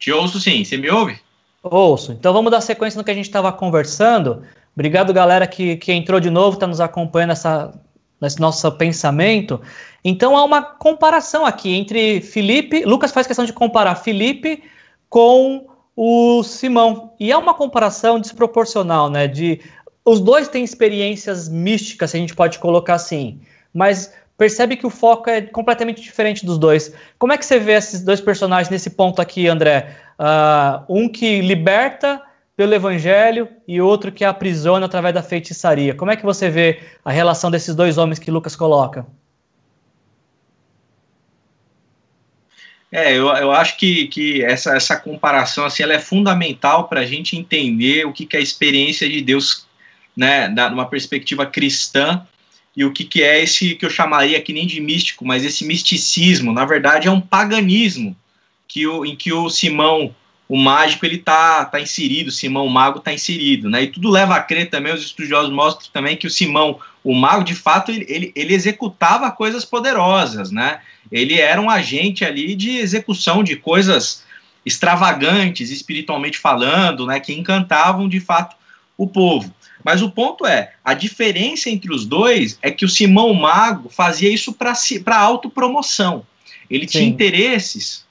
Te 0.00 0.10
ouço 0.10 0.40
sim, 0.40 0.64
você 0.64 0.78
me 0.78 0.90
ouve? 0.90 1.18
Ouço. 1.62 2.12
Então 2.12 2.32
vamos 2.32 2.50
dar 2.50 2.62
sequência 2.62 2.96
no 2.96 3.04
que 3.04 3.10
a 3.10 3.14
gente 3.14 3.26
estava 3.26 3.52
conversando. 3.52 4.42
Obrigado, 4.74 5.12
galera, 5.12 5.46
que, 5.46 5.76
que 5.76 5.92
entrou 5.92 6.18
de 6.18 6.30
novo, 6.30 6.54
está 6.54 6.66
nos 6.66 6.80
acompanhando 6.80 7.28
nessa, 7.28 7.78
nesse 8.18 8.40
nosso 8.40 8.72
pensamento. 8.72 9.60
Então 10.02 10.38
há 10.38 10.42
uma 10.42 10.62
comparação 10.62 11.44
aqui 11.44 11.74
entre 11.74 12.22
Felipe. 12.22 12.82
Lucas 12.86 13.12
faz 13.12 13.26
questão 13.26 13.44
de 13.44 13.52
comparar 13.52 13.94
Felipe 13.96 14.64
com 15.10 15.66
o 15.94 16.42
Simão. 16.42 17.12
E 17.20 17.30
é 17.30 17.36
uma 17.36 17.52
comparação 17.52 18.18
desproporcional, 18.18 19.10
né? 19.10 19.28
De 19.28 19.60
os 20.02 20.18
dois 20.18 20.48
têm 20.48 20.64
experiências 20.64 21.46
místicas, 21.46 22.12
se 22.12 22.16
a 22.16 22.20
gente 22.20 22.34
pode 22.34 22.58
colocar 22.58 22.94
assim. 22.94 23.38
Mas 23.74 24.14
percebe 24.40 24.74
que 24.74 24.86
o 24.86 24.90
foco 24.90 25.28
é 25.28 25.42
completamente 25.42 26.00
diferente 26.00 26.46
dos 26.46 26.56
dois. 26.56 26.94
Como 27.18 27.30
é 27.30 27.36
que 27.36 27.44
você 27.44 27.58
vê 27.58 27.72
esses 27.72 28.00
dois 28.00 28.22
personagens 28.22 28.70
nesse 28.70 28.88
ponto 28.88 29.20
aqui, 29.20 29.46
André? 29.46 29.94
Uh, 30.18 30.82
um 30.88 31.08
que 31.10 31.42
liberta 31.42 32.22
pelo 32.56 32.72
evangelho 32.72 33.50
e 33.68 33.82
outro 33.82 34.10
que 34.10 34.24
aprisiona 34.24 34.86
através 34.86 35.12
da 35.12 35.22
feitiçaria. 35.22 35.94
Como 35.94 36.10
é 36.10 36.16
que 36.16 36.24
você 36.24 36.48
vê 36.48 36.80
a 37.04 37.12
relação 37.12 37.50
desses 37.50 37.74
dois 37.74 37.98
homens 37.98 38.18
que 38.18 38.30
Lucas 38.30 38.56
coloca? 38.56 39.06
É, 42.90 43.12
eu, 43.12 43.26
eu 43.28 43.52
acho 43.52 43.76
que, 43.76 44.06
que 44.06 44.42
essa, 44.42 44.74
essa 44.74 44.96
comparação 44.96 45.66
assim, 45.66 45.82
ela 45.82 45.92
é 45.92 45.98
fundamental 45.98 46.88
para 46.88 47.00
a 47.00 47.06
gente 47.06 47.36
entender 47.36 48.06
o 48.06 48.12
que, 48.12 48.24
que 48.24 48.38
é 48.38 48.40
a 48.40 48.42
experiência 48.42 49.06
de 49.06 49.20
Deus, 49.20 49.66
né, 50.16 50.48
numa 50.48 50.86
perspectiva 50.86 51.44
cristã, 51.44 52.26
e 52.76 52.84
o 52.84 52.92
que, 52.92 53.04
que 53.04 53.22
é 53.22 53.42
esse 53.42 53.74
que 53.74 53.84
eu 53.84 53.90
chamaria 53.90 54.40
que 54.40 54.52
nem 54.52 54.66
de 54.66 54.80
místico, 54.80 55.24
mas 55.24 55.44
esse 55.44 55.64
misticismo, 55.64 56.52
na 56.52 56.64
verdade 56.64 57.08
é 57.08 57.10
um 57.10 57.20
paganismo 57.20 58.16
que 58.68 58.86
o, 58.86 59.04
em 59.04 59.16
que 59.16 59.32
o 59.32 59.50
Simão, 59.50 60.14
o 60.48 60.56
mágico, 60.56 61.04
ele 61.04 61.18
tá, 61.18 61.64
tá 61.64 61.80
inserido, 61.80 62.30
Simão 62.30 62.64
o 62.64 62.70
mago 62.70 63.00
tá 63.00 63.12
inserido, 63.12 63.68
né? 63.68 63.82
E 63.82 63.86
tudo 63.88 64.08
leva 64.08 64.36
a 64.36 64.42
crer 64.42 64.70
também, 64.70 64.94
os 64.94 65.02
estudiosos 65.02 65.52
mostram 65.52 65.88
também 65.92 66.16
que 66.16 66.26
o 66.26 66.30
Simão, 66.30 66.78
o 67.02 67.14
mago, 67.14 67.42
de 67.42 67.54
fato, 67.54 67.90
ele, 67.90 68.06
ele, 68.08 68.32
ele 68.36 68.54
executava 68.54 69.30
coisas 69.32 69.64
poderosas, 69.64 70.52
né? 70.52 70.80
Ele 71.10 71.40
era 71.40 71.60
um 71.60 71.68
agente 71.68 72.24
ali 72.24 72.54
de 72.54 72.78
execução 72.78 73.42
de 73.42 73.56
coisas 73.56 74.24
extravagantes, 74.64 75.70
espiritualmente 75.70 76.38
falando, 76.38 77.06
né? 77.06 77.18
Que 77.18 77.32
encantavam 77.32 78.08
de 78.08 78.20
fato 78.20 78.54
o 78.96 79.08
povo. 79.08 79.52
Mas 79.84 80.02
o 80.02 80.10
ponto 80.10 80.46
é, 80.46 80.74
a 80.84 80.94
diferença 80.94 81.70
entre 81.70 81.92
os 81.92 82.06
dois 82.06 82.58
é 82.62 82.70
que 82.70 82.84
o 82.84 82.88
Simão 82.88 83.32
Mago 83.32 83.88
fazia 83.88 84.30
isso 84.30 84.52
para 84.52 85.18
autopromoção. 85.18 86.26
Ele 86.68 86.86
Sim. 86.86 86.98
tinha 86.98 87.08
interesses. 87.08 88.06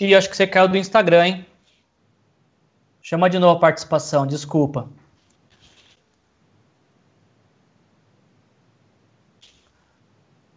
E 0.00 0.14
acho 0.14 0.30
que 0.30 0.36
você 0.36 0.46
caiu 0.46 0.66
do 0.66 0.78
Instagram, 0.78 1.26
hein? 1.26 1.46
Chama 3.02 3.28
de 3.28 3.38
novo 3.38 3.56
a 3.56 3.60
participação, 3.60 4.26
desculpa. 4.26 4.88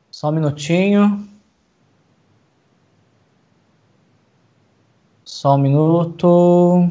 Só 0.09 0.30
um 0.30 0.32
minutinho. 0.32 1.28
Só 5.26 5.55
um 5.55 5.57
minuto. 5.57 6.89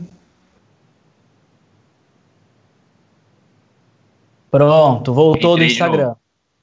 Pronto, 4.53 5.15
voltou 5.15 5.57
do 5.57 5.65
Instagram. 5.65 6.15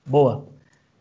Boa. 0.05 0.45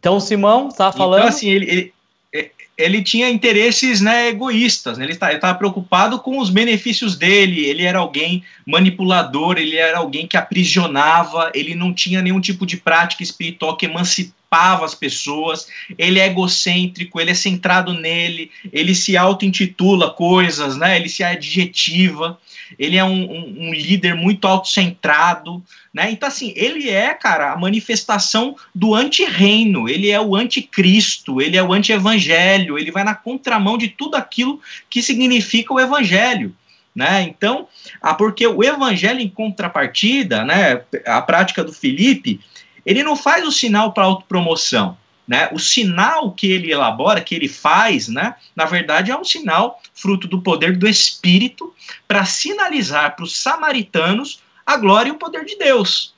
Então 0.00 0.16
o 0.16 0.20
Simão 0.20 0.68
está 0.68 0.90
falando. 0.90 1.18
Então, 1.18 1.28
assim, 1.28 1.50
ele, 1.50 1.92
ele, 2.32 2.50
ele 2.78 3.02
tinha 3.02 3.28
interesses 3.28 4.00
né, 4.00 4.28
egoístas, 4.28 4.96
né? 4.96 5.04
ele 5.04 5.14
tá, 5.14 5.30
estava 5.30 5.58
preocupado 5.58 6.18
com 6.18 6.38
os 6.38 6.48
benefícios 6.48 7.14
dele, 7.14 7.66
ele 7.66 7.84
era 7.84 7.98
alguém 7.98 8.42
manipulador, 8.66 9.58
ele 9.58 9.76
era 9.76 9.98
alguém 9.98 10.26
que 10.26 10.36
aprisionava, 10.38 11.52
ele 11.54 11.74
não 11.74 11.92
tinha 11.92 12.22
nenhum 12.22 12.40
tipo 12.40 12.64
de 12.64 12.78
prática 12.78 13.22
espiritual 13.22 13.76
que 13.76 13.84
emancipava 13.84 14.86
as 14.86 14.94
pessoas, 14.94 15.68
ele 15.98 16.18
é 16.18 16.26
egocêntrico, 16.26 17.20
ele 17.20 17.32
é 17.32 17.34
centrado 17.34 17.92
nele, 17.92 18.50
ele 18.72 18.94
se 18.94 19.14
auto-intitula 19.14 20.10
coisas, 20.10 20.74
né? 20.74 20.96
ele 20.96 21.10
se 21.10 21.22
adjetiva 21.22 22.38
ele 22.78 22.96
é 22.96 23.04
um, 23.04 23.30
um, 23.30 23.68
um 23.68 23.72
líder 23.72 24.14
muito 24.14 24.46
autocentrado, 24.46 25.62
né? 25.92 26.10
Então, 26.10 26.28
assim, 26.28 26.52
ele 26.56 26.90
é, 26.90 27.14
cara, 27.14 27.52
a 27.52 27.56
manifestação 27.56 28.56
do 28.74 28.94
anti-reino, 28.94 29.88
ele 29.88 30.10
é 30.10 30.20
o 30.20 30.34
anticristo, 30.34 31.40
ele 31.40 31.56
é 31.56 31.62
o 31.62 31.72
anti-evangelho, 31.72 32.78
ele 32.78 32.90
vai 32.90 33.04
na 33.04 33.14
contramão 33.14 33.78
de 33.78 33.88
tudo 33.88 34.16
aquilo 34.16 34.60
que 34.90 35.02
significa 35.02 35.72
o 35.72 35.80
evangelho. 35.80 36.54
Né? 36.94 37.22
Então, 37.22 37.68
ah, 38.02 38.14
porque 38.14 38.46
o 38.46 38.64
evangelho 38.64 39.20
em 39.20 39.28
contrapartida, 39.28 40.44
né, 40.44 40.82
a 41.06 41.22
prática 41.22 41.62
do 41.62 41.72
Felipe, 41.72 42.40
ele 42.84 43.02
não 43.04 43.14
faz 43.14 43.46
o 43.46 43.52
sinal 43.52 43.92
para 43.92 44.04
autopromoção. 44.04 44.96
Né? 45.26 45.48
O 45.52 45.58
sinal 45.58 46.32
que 46.32 46.50
ele 46.50 46.72
elabora, 46.72 47.20
que 47.20 47.34
ele 47.34 47.48
faz, 47.48 48.08
né, 48.08 48.34
na 48.56 48.64
verdade 48.64 49.10
é 49.10 49.16
um 49.16 49.24
sinal 49.24 49.80
fruto 49.94 50.26
do 50.26 50.40
poder 50.40 50.76
do 50.76 50.88
Espírito 50.88 51.72
para 52.06 52.24
sinalizar 52.24 53.16
para 53.16 53.24
os 53.24 53.36
samaritanos 53.36 54.40
a 54.64 54.76
glória 54.76 55.08
e 55.08 55.12
o 55.12 55.18
poder 55.18 55.44
de 55.44 55.56
Deus. 55.56 56.14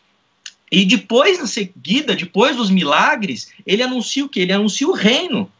E 0.70 0.84
depois, 0.84 1.38
na 1.38 1.46
seguida, 1.46 2.14
depois 2.14 2.56
dos 2.56 2.70
milagres, 2.70 3.52
ele 3.66 3.82
anuncia 3.82 4.24
o 4.24 4.28
que? 4.28 4.40
Ele 4.40 4.52
anuncia 4.52 4.86
o 4.86 4.92
reino. 4.92 5.50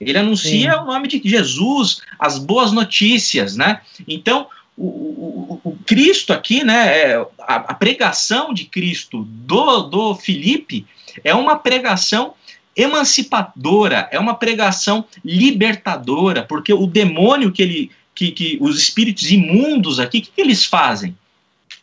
Ele 0.00 0.16
anuncia 0.16 0.72
Sim. 0.72 0.78
o 0.78 0.84
nome 0.84 1.08
de 1.08 1.20
Jesus, 1.22 2.00
as 2.18 2.38
boas 2.38 2.72
notícias, 2.72 3.56
né? 3.56 3.80
Então, 4.08 4.46
o, 4.76 4.86
o, 4.86 5.60
o 5.62 5.78
Cristo 5.84 6.32
aqui, 6.32 6.64
né? 6.64 6.98
É, 6.98 7.26
a, 7.40 7.56
a, 7.56 7.74
pregação 7.74 8.54
de 8.54 8.64
Cristo 8.64 9.24
do, 9.24 9.82
do 9.82 10.14
Filipe 10.14 10.86
é 11.22 11.34
uma 11.34 11.58
pregação 11.58 12.32
emancipadora, 12.74 14.08
é 14.10 14.18
uma 14.18 14.34
pregação 14.34 15.04
libertadora, 15.22 16.44
porque 16.44 16.72
o 16.72 16.86
demônio 16.86 17.52
que 17.52 17.62
ele, 17.62 17.90
que, 18.20 18.30
que 18.32 18.58
os 18.60 18.78
espíritos 18.78 19.30
imundos 19.30 19.98
aqui, 19.98 20.18
o 20.18 20.22
que, 20.22 20.30
que 20.30 20.40
eles 20.40 20.64
fazem? 20.64 21.16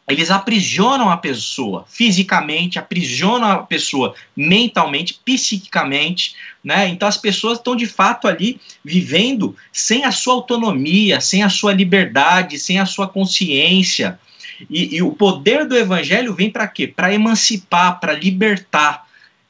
eles 0.09 0.31
aprisionam 0.31 1.09
a 1.09 1.17
pessoa 1.17 1.85
fisicamente, 1.89 2.79
aprisionam 2.79 3.51
a 3.51 3.57
pessoa 3.57 4.15
mentalmente, 4.33 5.19
psiquicamente, 5.25 6.33
né? 6.63 6.87
Então 6.87 7.09
as 7.09 7.17
pessoas 7.17 7.57
estão 7.57 7.75
de 7.75 7.85
fato 7.85 8.25
ali 8.25 8.57
vivendo 8.85 9.53
sem 9.69 10.05
a 10.05 10.11
sua 10.13 10.35
autonomia, 10.35 11.19
sem 11.19 11.43
a 11.43 11.49
sua 11.49 11.73
liberdade, 11.73 12.57
sem 12.57 12.79
a 12.79 12.85
sua 12.85 13.05
consciência. 13.09 14.17
E, 14.69 14.95
e 14.95 15.01
o 15.01 15.11
poder 15.11 15.65
do 15.65 15.75
evangelho 15.75 16.33
vem 16.33 16.49
para 16.49 16.69
quê? 16.69 16.87
Para 16.87 17.13
emancipar, 17.13 17.99
para 17.99 18.13
libertar. 18.13 19.05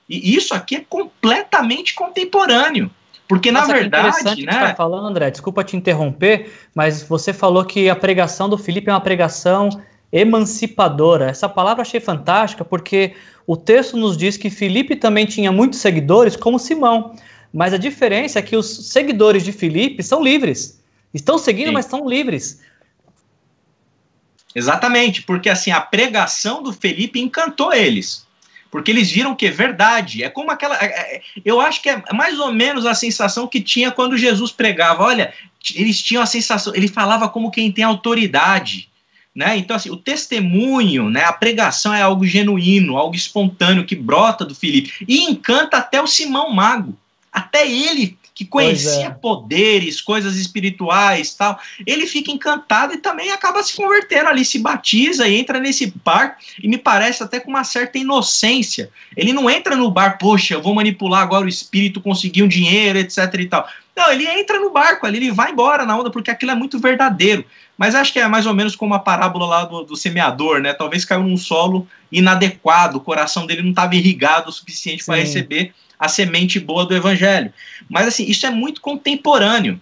E 0.09 0.35
isso 0.35 0.55
aqui 0.55 0.77
é 0.77 0.85
completamente 0.89 1.93
contemporâneo. 1.93 2.89
Porque, 3.27 3.51
Nossa, 3.51 3.67
na 3.67 3.73
verdade. 3.73 4.07
interessante 4.07 4.45
né? 4.45 4.51
que 4.51 4.57
você 4.57 4.63
está 4.63 4.75
falando, 4.75 5.07
André. 5.07 5.29
Desculpa 5.29 5.63
te 5.63 5.75
interromper, 5.75 6.51
mas 6.73 7.03
você 7.03 7.33
falou 7.33 7.65
que 7.65 7.89
a 7.89 7.95
pregação 7.95 8.47
do 8.47 8.57
Felipe 8.57 8.89
é 8.89 8.93
uma 8.93 9.01
pregação 9.01 9.69
emancipadora. 10.11 11.29
Essa 11.29 11.49
palavra 11.49 11.81
achei 11.81 11.99
fantástica 11.99 12.63
porque 12.63 13.13
o 13.45 13.57
texto 13.57 13.97
nos 13.97 14.15
diz 14.15 14.37
que 14.37 14.49
Filipe 14.49 14.95
também 14.95 15.25
tinha 15.25 15.51
muitos 15.51 15.79
seguidores, 15.79 16.35
como 16.35 16.59
Simão. 16.59 17.15
Mas 17.53 17.73
a 17.73 17.77
diferença 17.77 18.39
é 18.39 18.41
que 18.41 18.55
os 18.55 18.89
seguidores 18.89 19.43
de 19.43 19.51
Filipe 19.51 20.03
são 20.03 20.23
livres. 20.23 20.81
Estão 21.13 21.37
seguindo, 21.37 21.67
Sim. 21.67 21.73
mas 21.73 21.85
são 21.85 22.07
livres. 22.07 22.61
Exatamente, 24.53 25.23
porque 25.23 25.49
assim 25.49 25.71
a 25.71 25.79
pregação 25.79 26.61
do 26.63 26.73
Felipe 26.73 27.19
encantou 27.19 27.73
eles. 27.73 28.26
Porque 28.69 28.91
eles 28.91 29.11
viram 29.11 29.35
que 29.35 29.47
é 29.47 29.51
verdade. 29.51 30.23
É 30.23 30.29
como 30.29 30.51
aquela. 30.51 30.75
É, 30.75 30.85
é, 30.85 31.21
eu 31.43 31.59
acho 31.61 31.81
que 31.81 31.89
é 31.89 32.01
mais 32.13 32.39
ou 32.39 32.51
menos 32.51 32.85
a 32.85 32.93
sensação 32.93 33.47
que 33.47 33.61
tinha 33.61 33.91
quando 33.91 34.17
Jesus 34.17 34.51
pregava. 34.51 35.03
Olha, 35.03 35.33
eles 35.75 36.01
tinham 36.01 36.21
a 36.21 36.25
sensação. 36.25 36.75
Ele 36.75 36.87
falava 36.87 37.29
como 37.29 37.51
quem 37.51 37.71
tem 37.71 37.83
autoridade. 37.83 38.89
Né? 39.33 39.55
Então, 39.57 39.75
assim, 39.75 39.91
o 39.91 39.95
testemunho, 39.95 41.11
né, 41.11 41.23
a 41.23 41.31
pregação 41.31 41.93
é 41.93 42.01
algo 42.01 42.25
genuíno, 42.25 42.97
algo 42.97 43.15
espontâneo 43.15 43.85
que 43.85 43.95
brota 43.95 44.43
do 44.43 44.55
Filipe 44.55 45.05
e 45.07 45.25
encanta 45.25 45.77
até 45.77 46.01
o 46.01 46.07
Simão 46.07 46.51
Mago. 46.51 46.97
Até 47.31 47.69
ele, 47.69 48.17
que 48.37 48.45
conhecia 48.45 49.07
é. 49.07 49.09
poderes, 49.09 49.99
coisas 49.99 50.35
espirituais 50.35 51.33
tal, 51.33 51.59
ele 51.87 52.05
fica 52.05 52.31
encantado 52.31 52.93
e 52.93 52.97
também 52.97 53.31
acaba 53.31 53.63
se 53.63 53.75
convertendo 53.75 54.29
ali, 54.29 54.45
se 54.45 54.59
batiza 54.59 55.27
e 55.27 55.39
entra 55.39 55.59
nesse 55.59 55.91
bar, 56.05 56.37
e 56.61 56.67
me 56.67 56.77
parece 56.77 57.23
até 57.23 57.39
com 57.39 57.49
uma 57.49 57.63
certa 57.63 57.97
inocência. 57.97 58.91
Ele 59.15 59.33
não 59.33 59.49
entra 59.49 59.75
no 59.75 59.89
bar, 59.89 60.19
poxa, 60.19 60.53
eu 60.53 60.61
vou 60.61 60.75
manipular 60.75 61.23
agora 61.23 61.45
o 61.45 61.49
espírito, 61.49 61.99
conseguir 61.99 62.43
um 62.43 62.47
dinheiro, 62.47 62.99
etc 62.99 63.33
e 63.39 63.45
tal. 63.47 63.67
Não, 63.95 64.11
ele 64.11 64.27
entra 64.27 64.59
no 64.59 64.69
barco 64.69 65.07
ali, 65.07 65.17
ele 65.17 65.31
vai 65.31 65.49
embora 65.49 65.83
na 65.83 65.97
onda, 65.97 66.11
porque 66.11 66.29
aquilo 66.29 66.51
é 66.51 66.55
muito 66.55 66.77
verdadeiro. 66.77 67.43
Mas 67.77 67.93
acho 67.93 68.11
que 68.11 68.19
é 68.19 68.27
mais 68.27 68.47
ou 68.47 68.55
menos 68.55 68.75
como 68.75 68.95
a 68.95 68.99
parábola 68.99 69.45
lá 69.45 69.65
do, 69.65 69.83
do 69.83 69.95
semeador, 69.95 70.59
né? 70.59 70.73
Talvez 70.73 71.05
caiu 71.05 71.23
num 71.23 71.37
solo 71.37 71.87
inadequado, 72.11 72.97
o 72.97 73.01
coração 73.01 73.45
dele 73.45 73.61
não 73.61 73.69
estava 73.69 73.95
irrigado 73.95 74.49
o 74.49 74.51
suficiente 74.51 75.05
para 75.05 75.17
receber 75.17 75.73
a 75.99 76.07
semente 76.07 76.59
boa 76.59 76.85
do 76.85 76.95
evangelho. 76.95 77.53
Mas 77.87 78.07
assim, 78.07 78.25
isso 78.25 78.45
é 78.47 78.49
muito 78.49 78.81
contemporâneo, 78.81 79.79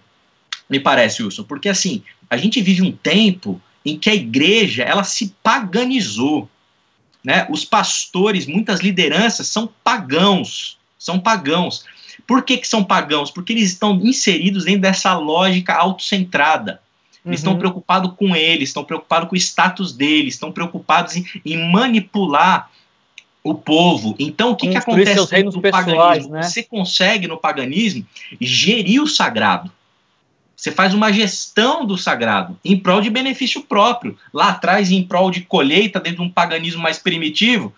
me 0.68 0.78
parece, 0.78 1.22
Wilson, 1.22 1.44
porque 1.44 1.68
assim, 1.68 2.02
a 2.28 2.36
gente 2.36 2.60
vive 2.60 2.82
um 2.82 2.92
tempo 2.92 3.60
em 3.84 3.96
que 3.98 4.10
a 4.10 4.14
igreja, 4.14 4.82
ela 4.82 5.04
se 5.04 5.34
paganizou, 5.42 6.50
né? 7.24 7.46
Os 7.48 7.64
pastores, 7.64 8.46
muitas 8.46 8.80
lideranças 8.80 9.48
são 9.48 9.68
pagãos, 9.82 10.76
são 10.98 11.18
pagãos. 11.18 11.84
Por 12.26 12.42
que, 12.42 12.58
que 12.58 12.68
são 12.68 12.84
pagãos? 12.84 13.30
Porque 13.30 13.52
eles 13.52 13.70
estão 13.70 14.00
inseridos 14.02 14.64
dentro 14.64 14.82
dessa 14.82 15.16
lógica 15.16 15.74
autocentrada 15.74 16.80
eles 17.26 17.40
uhum. 17.40 17.50
estão 17.52 17.58
preocupados 17.58 18.12
com 18.16 18.36
eles, 18.36 18.68
estão 18.68 18.84
preocupados 18.84 19.28
com 19.28 19.34
o 19.34 19.38
status 19.38 19.92
deles, 19.92 20.34
estão 20.34 20.52
preocupados 20.52 21.16
em, 21.16 21.24
em, 21.44 21.70
manipular 21.72 22.70
o 23.42 23.52
povo. 23.54 24.14
Então, 24.18 24.50
o 24.50 24.56
que, 24.56 24.68
que 24.68 24.76
acontece 24.76 25.42
no 25.44 25.60
paganismo? 25.60 26.32
Né? 26.32 26.42
Você 26.42 26.62
consegue, 26.62 27.26
no 27.26 27.36
paganismo, 27.36 28.06
gerir 28.40 29.02
o 29.02 29.08
sagrado. 29.08 29.70
Você 30.56 30.70
faz 30.70 30.94
uma 30.94 31.12
gestão 31.12 31.84
do 31.84 31.98
sagrado 31.98 32.58
em 32.64 32.78
prol 32.78 33.00
de 33.00 33.10
benefício 33.10 33.62
próprio. 33.62 34.16
Lá 34.32 34.50
atrás, 34.50 34.90
em 34.90 35.02
prol 35.02 35.30
de 35.30 35.42
colheita, 35.42 36.00
dentro 36.00 36.22
de 36.22 36.28
um 36.28 36.32
paganismo 36.32 36.82
mais 36.82 36.98
primitivo. 36.98 37.74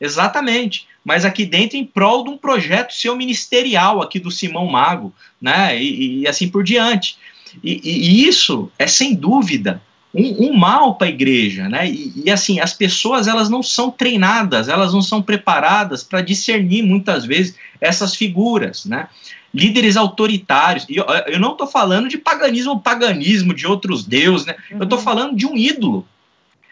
Exatamente. 0.00 0.86
Mas 1.04 1.24
aqui 1.24 1.44
dentro, 1.44 1.76
em 1.76 1.84
prol 1.84 2.24
de 2.24 2.30
um 2.30 2.38
projeto 2.38 2.92
seu 2.92 3.16
ministerial 3.16 4.00
aqui 4.00 4.18
do 4.18 4.30
Simão 4.30 4.66
Mago, 4.66 5.12
né? 5.40 5.80
E, 5.80 6.20
e 6.20 6.28
assim 6.28 6.48
por 6.48 6.62
diante. 6.62 7.18
E, 7.62 7.80
e 7.84 8.26
isso 8.26 8.70
é 8.78 8.86
sem 8.86 9.14
dúvida 9.14 9.82
um, 10.14 10.48
um 10.48 10.56
mal 10.56 10.94
para 10.94 11.06
a 11.06 11.10
igreja, 11.10 11.68
né? 11.68 11.88
E, 11.88 12.12
e, 12.24 12.30
assim, 12.30 12.60
as 12.60 12.72
pessoas 12.72 13.28
elas 13.28 13.48
não 13.48 13.62
são 13.62 13.90
treinadas, 13.90 14.68
elas 14.68 14.92
não 14.92 15.02
são 15.02 15.22
preparadas 15.22 16.02
para 16.02 16.20
discernir 16.20 16.82
muitas 16.82 17.24
vezes 17.24 17.54
essas 17.80 18.14
figuras, 18.14 18.84
né? 18.84 19.08
Líderes 19.52 19.96
autoritários. 19.96 20.86
E 20.88 20.96
eu, 20.96 21.04
eu 21.26 21.38
não 21.38 21.52
estou 21.52 21.66
falando 21.66 22.08
de 22.08 22.18
paganismo, 22.18 22.80
paganismo 22.80 23.54
de 23.54 23.66
outros 23.66 24.04
deuses, 24.04 24.46
né? 24.46 24.56
Uhum. 24.70 24.78
Eu 24.78 24.84
estou 24.84 24.98
falando 24.98 25.36
de 25.36 25.46
um 25.46 25.56
ídolo, 25.56 26.06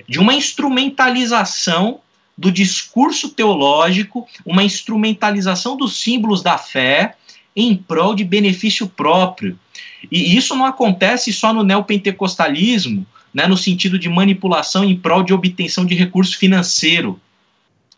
de 0.08 0.18
uma 0.18 0.34
instrumentalização 0.34 2.00
do 2.36 2.50
discurso 2.52 3.30
teológico, 3.30 4.26
uma 4.44 4.62
instrumentalização 4.62 5.76
dos 5.76 6.00
símbolos 6.00 6.42
da 6.42 6.58
fé 6.58 7.16
em 7.54 7.74
prol 7.74 8.14
de 8.14 8.24
benefício 8.24 8.86
próprio. 8.86 9.58
E 10.11 10.36
isso 10.36 10.54
não 10.54 10.64
acontece 10.64 11.32
só 11.32 11.52
no 11.52 11.62
neopentecostalismo, 11.62 13.07
né, 13.32 13.46
no 13.46 13.57
sentido 13.57 13.98
de 13.98 14.09
manipulação 14.09 14.84
em 14.84 14.96
prol 14.96 15.22
de 15.22 15.34
obtenção 15.34 15.84
de 15.84 15.94
recurso 15.94 16.38
financeiro, 16.38 17.20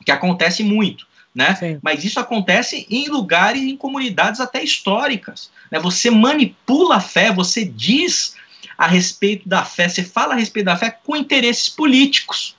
que 0.04 0.10
acontece 0.10 0.64
muito. 0.64 1.06
Né? 1.34 1.78
Mas 1.82 2.04
isso 2.04 2.18
acontece 2.18 2.86
em 2.90 3.08
lugares, 3.08 3.62
em 3.62 3.76
comunidades 3.76 4.40
até 4.40 4.62
históricas. 4.62 5.50
Né? 5.70 5.78
Você 5.78 6.10
manipula 6.10 6.96
a 6.96 7.00
fé, 7.00 7.32
você 7.32 7.64
diz 7.64 8.34
a 8.76 8.86
respeito 8.86 9.48
da 9.48 9.64
fé, 9.64 9.88
você 9.88 10.02
fala 10.02 10.34
a 10.34 10.36
respeito 10.36 10.66
da 10.66 10.76
fé 10.76 10.90
com 10.90 11.14
interesses 11.14 11.68
políticos, 11.68 12.56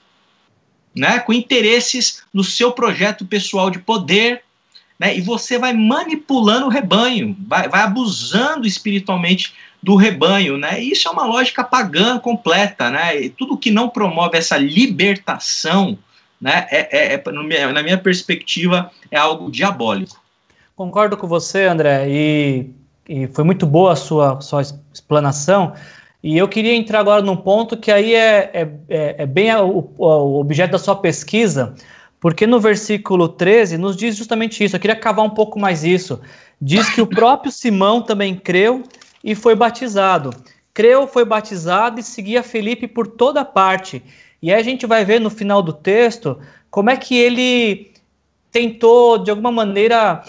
né? 0.94 1.18
com 1.18 1.32
interesses 1.32 2.22
no 2.32 2.44
seu 2.44 2.72
projeto 2.72 3.26
pessoal 3.26 3.70
de 3.70 3.78
poder, 3.78 4.42
né? 5.00 5.16
E 5.16 5.22
você 5.22 5.58
vai 5.58 5.72
manipulando 5.72 6.66
o 6.66 6.68
rebanho, 6.68 7.34
vai, 7.48 7.66
vai 7.70 7.80
abusando 7.80 8.66
espiritualmente 8.66 9.54
do 9.82 9.96
rebanho, 9.96 10.58
né? 10.58 10.78
E 10.78 10.92
isso 10.92 11.08
é 11.08 11.10
uma 11.10 11.24
lógica 11.24 11.64
pagã 11.64 12.18
completa, 12.18 12.90
né? 12.90 13.18
E 13.18 13.30
tudo 13.30 13.56
que 13.56 13.70
não 13.70 13.88
promove 13.88 14.36
essa 14.36 14.58
libertação, 14.58 15.96
né? 16.38 16.66
É, 16.70 17.14
é, 17.14 17.14
é, 17.14 17.72
na 17.72 17.82
minha 17.82 17.96
perspectiva, 17.96 18.90
é 19.10 19.16
algo 19.16 19.50
diabólico. 19.50 20.20
Concordo 20.76 21.16
com 21.16 21.26
você, 21.26 21.64
André, 21.64 22.06
e, 22.06 22.70
e 23.08 23.26
foi 23.28 23.42
muito 23.42 23.64
boa 23.66 23.94
a 23.94 23.96
sua, 23.96 24.38
sua 24.42 24.60
explanação. 24.92 25.72
E 26.22 26.36
eu 26.36 26.46
queria 26.46 26.74
entrar 26.74 27.00
agora 27.00 27.22
num 27.22 27.36
ponto 27.36 27.74
que 27.74 27.90
aí 27.90 28.14
é, 28.14 28.50
é, 28.52 28.68
é, 28.86 29.14
é 29.22 29.26
bem 29.26 29.54
o, 29.56 29.90
o 29.96 30.38
objeto 30.38 30.72
da 30.72 30.78
sua 30.78 30.96
pesquisa, 30.96 31.74
porque 32.20 32.46
no 32.46 32.60
versículo 32.60 33.28
13 33.28 33.78
nos 33.78 33.96
diz 33.96 34.14
justamente 34.14 34.62
isso. 34.62 34.76
Eu 34.76 34.80
queria 34.80 34.94
cavar 34.94 35.24
um 35.24 35.30
pouco 35.30 35.58
mais 35.58 35.82
isso. 35.82 36.20
Diz 36.60 36.90
que 36.90 37.00
o 37.00 37.06
próprio 37.06 37.50
Simão 37.50 38.02
também 38.02 38.36
creu 38.36 38.84
e 39.24 39.34
foi 39.34 39.54
batizado. 39.54 40.30
Creu, 40.74 41.08
foi 41.08 41.24
batizado 41.24 41.98
e 41.98 42.02
seguia 42.02 42.42
Felipe 42.42 42.86
por 42.86 43.06
toda 43.06 43.44
parte. 43.44 44.02
E 44.42 44.52
aí 44.52 44.60
a 44.60 44.62
gente 44.62 44.86
vai 44.86 45.04
ver 45.04 45.18
no 45.18 45.30
final 45.30 45.62
do 45.62 45.72
texto 45.72 46.38
como 46.70 46.90
é 46.90 46.96
que 46.96 47.16
ele 47.16 47.90
tentou, 48.52 49.18
de 49.18 49.30
alguma 49.30 49.50
maneira, 49.50 50.22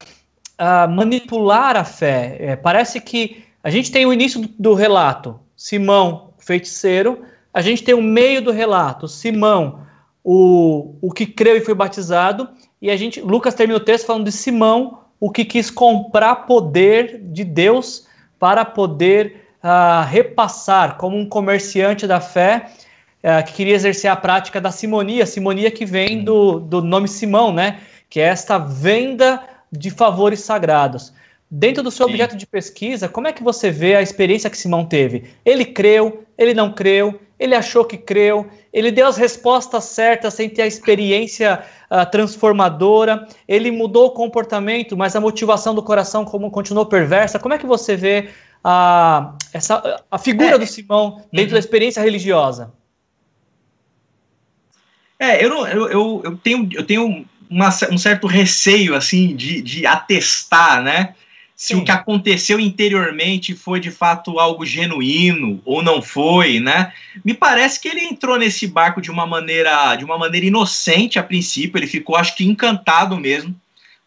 uh, 0.60 0.90
manipular 0.90 1.76
a 1.76 1.84
fé. 1.84 2.38
É, 2.40 2.56
parece 2.56 3.02
que 3.02 3.44
a 3.64 3.70
gente 3.70 3.92
tem 3.92 4.06
o 4.06 4.14
início 4.14 4.42
do, 4.42 4.50
do 4.58 4.74
relato: 4.74 5.40
Simão, 5.58 6.34
feiticeiro, 6.40 7.24
a 7.54 7.62
gente 7.62 7.84
tem 7.84 7.94
o 7.94 8.02
meio 8.02 8.42
do 8.42 8.52
relato, 8.52 9.08
Simão, 9.08 9.82
o, 10.24 10.96
o 11.02 11.12
que 11.12 11.26
creu 11.26 11.58
e 11.58 11.62
foi 11.62 11.74
batizado, 11.74 12.48
e 12.82 12.90
a 12.90 12.98
gente, 12.98 13.22
Lucas 13.22 13.54
termina 13.54 13.78
o 13.78 13.84
texto 13.84 14.06
falando 14.06 14.26
de 14.26 14.32
Simão, 14.32 15.02
o 15.20 15.30
que 15.30 15.46
quis 15.46 15.70
comprar 15.70 16.48
poder 16.48 17.22
de 17.22 17.44
Deus 17.44 18.08
para 18.40 18.66
poder 18.66 19.46
uh, 19.64 20.04
repassar, 20.08 20.98
como 20.98 21.16
um 21.16 21.30
comerciante 21.30 22.08
da 22.08 22.20
fé 22.20 22.72
uh, 23.24 23.46
que 23.46 23.54
queria 23.54 23.76
exercer 23.76 24.10
a 24.10 24.16
prática 24.16 24.60
da 24.60 24.72
simonia, 24.72 25.28
simonia 25.28 25.70
que 25.70 25.86
vem 25.86 26.24
do, 26.24 26.60
do 26.60 26.82
nome 26.82 27.08
Simão, 27.08 27.54
né? 27.54 27.80
Que 28.10 28.20
é 28.20 28.24
esta 28.24 28.58
venda 28.58 29.44
de 29.72 29.92
favores 29.92 30.40
sagrados. 30.40 31.14
Dentro 31.50 31.84
do 31.84 31.92
seu 31.92 32.08
Sim. 32.08 32.14
objeto 32.14 32.36
de 32.36 32.48
pesquisa, 32.48 33.08
como 33.08 33.28
é 33.28 33.34
que 33.34 33.44
você 33.44 33.70
vê 33.70 33.96
a 33.96 34.02
experiência 34.02 34.50
que 34.50 34.58
Simão 34.58 34.86
teve? 34.86 35.26
Ele 35.46 35.66
creu, 35.66 36.24
ele 36.38 36.54
não 36.54 36.72
creu, 36.72 37.20
ele 37.38 37.54
achou 37.54 37.86
que 37.86 37.98
creu, 37.98 38.48
ele 38.74 38.92
deu 38.92 39.08
as 39.08 39.18
respostas 39.18 39.86
certas 39.86 40.34
sem 40.34 40.50
ter 40.50 40.62
a 40.62 40.68
experiência 40.68 41.64
uh, 41.90 42.10
transformadora, 42.10 43.28
ele 43.48 43.70
mudou 43.70 44.08
o 44.08 44.12
comportamento, 44.12 44.96
mas 44.96 45.16
a 45.16 45.20
motivação 45.20 45.76
do 45.76 45.84
coração 45.84 46.24
como 46.24 46.50
continuou 46.50 46.86
perversa. 46.86 47.40
Como 47.40 47.54
é 47.54 47.58
que 47.58 47.66
você 47.66 47.96
vê 47.96 48.30
a, 48.64 49.34
essa, 49.54 50.04
a 50.10 50.18
figura 50.18 50.56
é, 50.56 50.58
do 50.58 50.66
Simão 50.66 51.24
dentro 51.32 51.50
uhum. 51.50 51.54
da 51.54 51.60
experiência 51.60 52.02
religiosa? 52.02 52.72
É, 55.20 55.44
eu, 55.44 55.50
não, 55.50 55.68
eu, 55.68 55.90
eu, 55.90 56.22
eu 56.24 56.38
tenho, 56.38 56.70
eu 56.74 56.84
tenho 56.84 57.26
uma, 57.50 57.70
um 57.92 57.98
certo 57.98 58.26
receio 58.26 58.96
assim 58.96 59.36
de, 59.36 59.62
de 59.62 59.86
atestar, 59.86 60.82
né? 60.82 61.14
Se 61.62 61.76
Sim. 61.76 61.76
o 61.76 61.86
que 61.86 61.92
aconteceu 61.92 62.60
interiormente 62.60 63.54
foi 63.54 63.80
de 63.80 63.92
fato 63.92 64.40
algo 64.40 64.66
genuíno 64.66 65.62
ou 65.64 65.84
não 65.84 66.02
foi, 66.02 66.60
né? 66.60 66.92
Me 67.24 67.36
parece 67.36 67.80
que 67.80 67.88
ele 67.88 68.02
entrou 68.02 68.36
nesse 68.40 68.66
barco 68.66 69.00
de 69.00 69.12
uma 69.12 69.28
maneira, 69.28 69.96
de 69.96 70.04
uma 70.04 70.18
maneira 70.18 70.48
inocente 70.48 71.20
a 71.20 71.24
princípio, 71.24 71.78
ele 71.78 71.86
ficou 71.86 72.16
acho 72.16 72.36
que 72.36 72.44
encantado 72.44 73.16
mesmo 73.16 73.56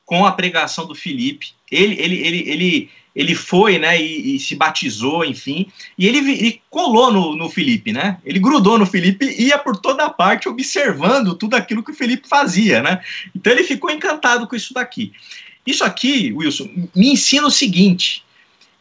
com 0.05 0.27
a 0.27 0.33
pregação 0.33 0.85
do 0.85 0.97
Felipe. 0.97 1.53
Ele 1.71 1.95
ele 2.01 2.27
ele 2.27 2.51
ele, 2.51 2.91
ele 3.15 3.35
foi, 3.37 3.79
né, 3.79 4.03
e, 4.03 4.35
e 4.35 4.41
se 4.41 4.57
batizou, 4.57 5.25
enfim, 5.25 5.71
e 5.97 6.09
ele, 6.09 6.19
ele 6.19 6.61
colou 6.69 7.13
no, 7.13 7.37
no 7.37 7.49
Felipe, 7.49 7.93
né? 7.93 8.19
Ele 8.25 8.41
grudou 8.41 8.77
no 8.77 8.85
Felipe 8.85 9.27
e 9.27 9.47
ia 9.51 9.59
por 9.59 9.77
toda 9.77 10.11
parte 10.11 10.49
observando 10.49 11.37
tudo 11.37 11.55
aquilo 11.55 11.85
que 11.85 11.93
o 11.93 11.95
Felipe 11.95 12.29
fazia, 12.29 12.83
né? 12.83 13.01
Então 13.33 13.53
ele 13.53 13.63
ficou 13.63 13.93
encantado 13.93 14.49
com 14.49 14.57
isso 14.57 14.75
daqui. 14.75 15.13
Isso 15.67 15.85
aqui, 15.85 16.33
Wilson, 16.33 16.69
me 16.95 17.13
ensina 17.13 17.47
o 17.47 17.51
seguinte: 17.51 18.25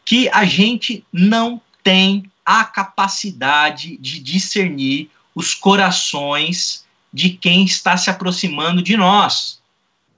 que 0.04 0.28
a 0.28 0.44
gente 0.44 1.04
não 1.12 1.60
tem 1.82 2.30
a 2.44 2.64
capacidade 2.64 3.96
de 3.96 4.20
discernir 4.20 5.10
os 5.34 5.54
corações 5.54 6.84
de 7.12 7.30
quem 7.30 7.64
está 7.64 7.96
se 7.96 8.10
aproximando 8.10 8.82
de 8.82 8.96
nós, 8.96 9.60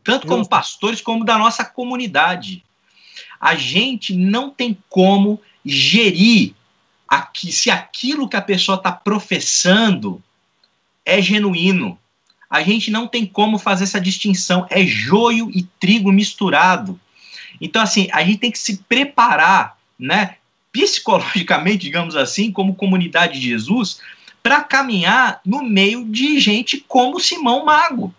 tanto 0.02 0.26
como 0.26 0.48
pastores 0.48 1.00
como 1.00 1.24
da 1.24 1.38
nossa 1.38 1.64
comunidade. 1.64 2.64
A 3.40 3.54
gente 3.54 4.14
não 4.14 4.50
tem 4.50 4.76
como 4.88 5.40
gerir 5.64 6.54
aqui, 7.06 7.52
se 7.52 7.70
aquilo 7.70 8.28
que 8.28 8.36
a 8.36 8.42
pessoa 8.42 8.76
está 8.76 8.90
professando 8.90 10.22
é 11.04 11.22
genuíno 11.22 11.98
a 12.48 12.62
gente 12.62 12.90
não 12.90 13.06
tem 13.06 13.26
como 13.26 13.58
fazer 13.58 13.84
essa 13.84 14.00
distinção. 14.00 14.66
É 14.70 14.84
joio 14.84 15.50
e 15.52 15.62
trigo 15.80 16.12
misturado. 16.12 16.98
Então, 17.60 17.82
assim, 17.82 18.08
a 18.12 18.22
gente 18.22 18.38
tem 18.38 18.50
que 18.50 18.58
se 18.58 18.78
preparar, 18.88 19.76
né, 19.98 20.36
psicologicamente, 20.70 21.78
digamos 21.78 22.14
assim, 22.14 22.52
como 22.52 22.74
comunidade 22.74 23.40
de 23.40 23.48
Jesus, 23.48 24.00
para 24.42 24.62
caminhar 24.62 25.40
no 25.44 25.62
meio 25.62 26.04
de 26.04 26.38
gente 26.38 26.84
como 26.86 27.18
Simão 27.18 27.64
Mago. 27.64 28.14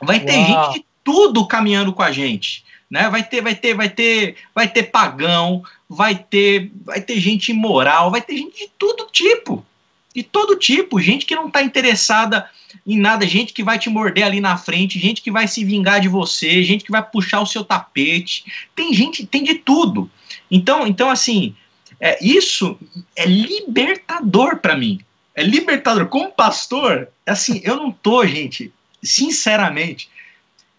Vai 0.00 0.20
ter 0.20 0.36
Uau. 0.36 0.46
gente 0.46 0.78
de 0.78 0.86
tudo 1.02 1.46
caminhando 1.46 1.92
com 1.92 2.02
a 2.02 2.12
gente, 2.12 2.64
né? 2.90 3.10
Vai 3.10 3.22
ter, 3.22 3.42
vai 3.42 3.54
ter, 3.54 3.74
vai 3.74 3.88
ter, 3.88 4.36
vai 4.54 4.68
ter 4.68 4.84
pagão, 4.84 5.62
vai 5.88 6.14
ter, 6.14 6.70
vai 6.84 7.00
ter 7.00 7.18
gente 7.20 7.50
imoral, 7.50 8.10
vai 8.10 8.20
ter 8.22 8.36
gente 8.36 8.58
de 8.58 8.70
todo 8.78 9.08
tipo, 9.12 9.64
de 10.16 10.22
todo 10.22 10.56
tipo, 10.56 10.98
gente 10.98 11.26
que 11.26 11.34
não 11.34 11.48
está 11.48 11.62
interessada 11.62 12.48
em 12.86 12.98
nada, 12.98 13.26
gente 13.26 13.52
que 13.52 13.62
vai 13.62 13.78
te 13.78 13.90
morder 13.90 14.24
ali 14.24 14.40
na 14.40 14.56
frente, 14.56 14.98
gente 14.98 15.20
que 15.20 15.30
vai 15.30 15.46
se 15.46 15.62
vingar 15.62 16.00
de 16.00 16.08
você, 16.08 16.62
gente 16.62 16.82
que 16.82 16.90
vai 16.90 17.02
puxar 17.02 17.42
o 17.42 17.46
seu 17.46 17.62
tapete. 17.62 18.42
Tem 18.74 18.94
gente, 18.94 19.26
tem 19.26 19.44
de 19.44 19.56
tudo. 19.56 20.10
Então, 20.50 20.86
então 20.86 21.10
assim, 21.10 21.54
é, 22.00 22.16
isso 22.24 22.78
é 23.14 23.26
libertador 23.26 24.56
para 24.56 24.74
mim. 24.74 25.00
É 25.34 25.42
libertador. 25.42 26.06
Como 26.06 26.32
pastor, 26.32 27.08
assim, 27.26 27.60
eu 27.62 27.76
não 27.76 27.92
tô, 27.92 28.26
gente, 28.26 28.72
sinceramente. 29.02 30.08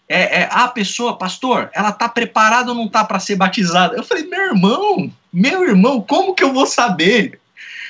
É, 0.08 0.40
é, 0.40 0.48
a 0.50 0.66
pessoa, 0.66 1.16
pastor, 1.16 1.70
ela 1.72 1.92
tá 1.92 2.08
preparada 2.08 2.70
ou 2.70 2.76
não 2.76 2.88
tá 2.88 3.04
para 3.04 3.20
ser 3.20 3.36
batizada? 3.36 3.94
Eu 3.94 4.02
falei, 4.02 4.24
meu 4.24 4.46
irmão, 4.46 5.12
meu 5.32 5.62
irmão, 5.62 6.00
como 6.00 6.34
que 6.34 6.42
eu 6.42 6.52
vou 6.52 6.66
saber? 6.66 7.38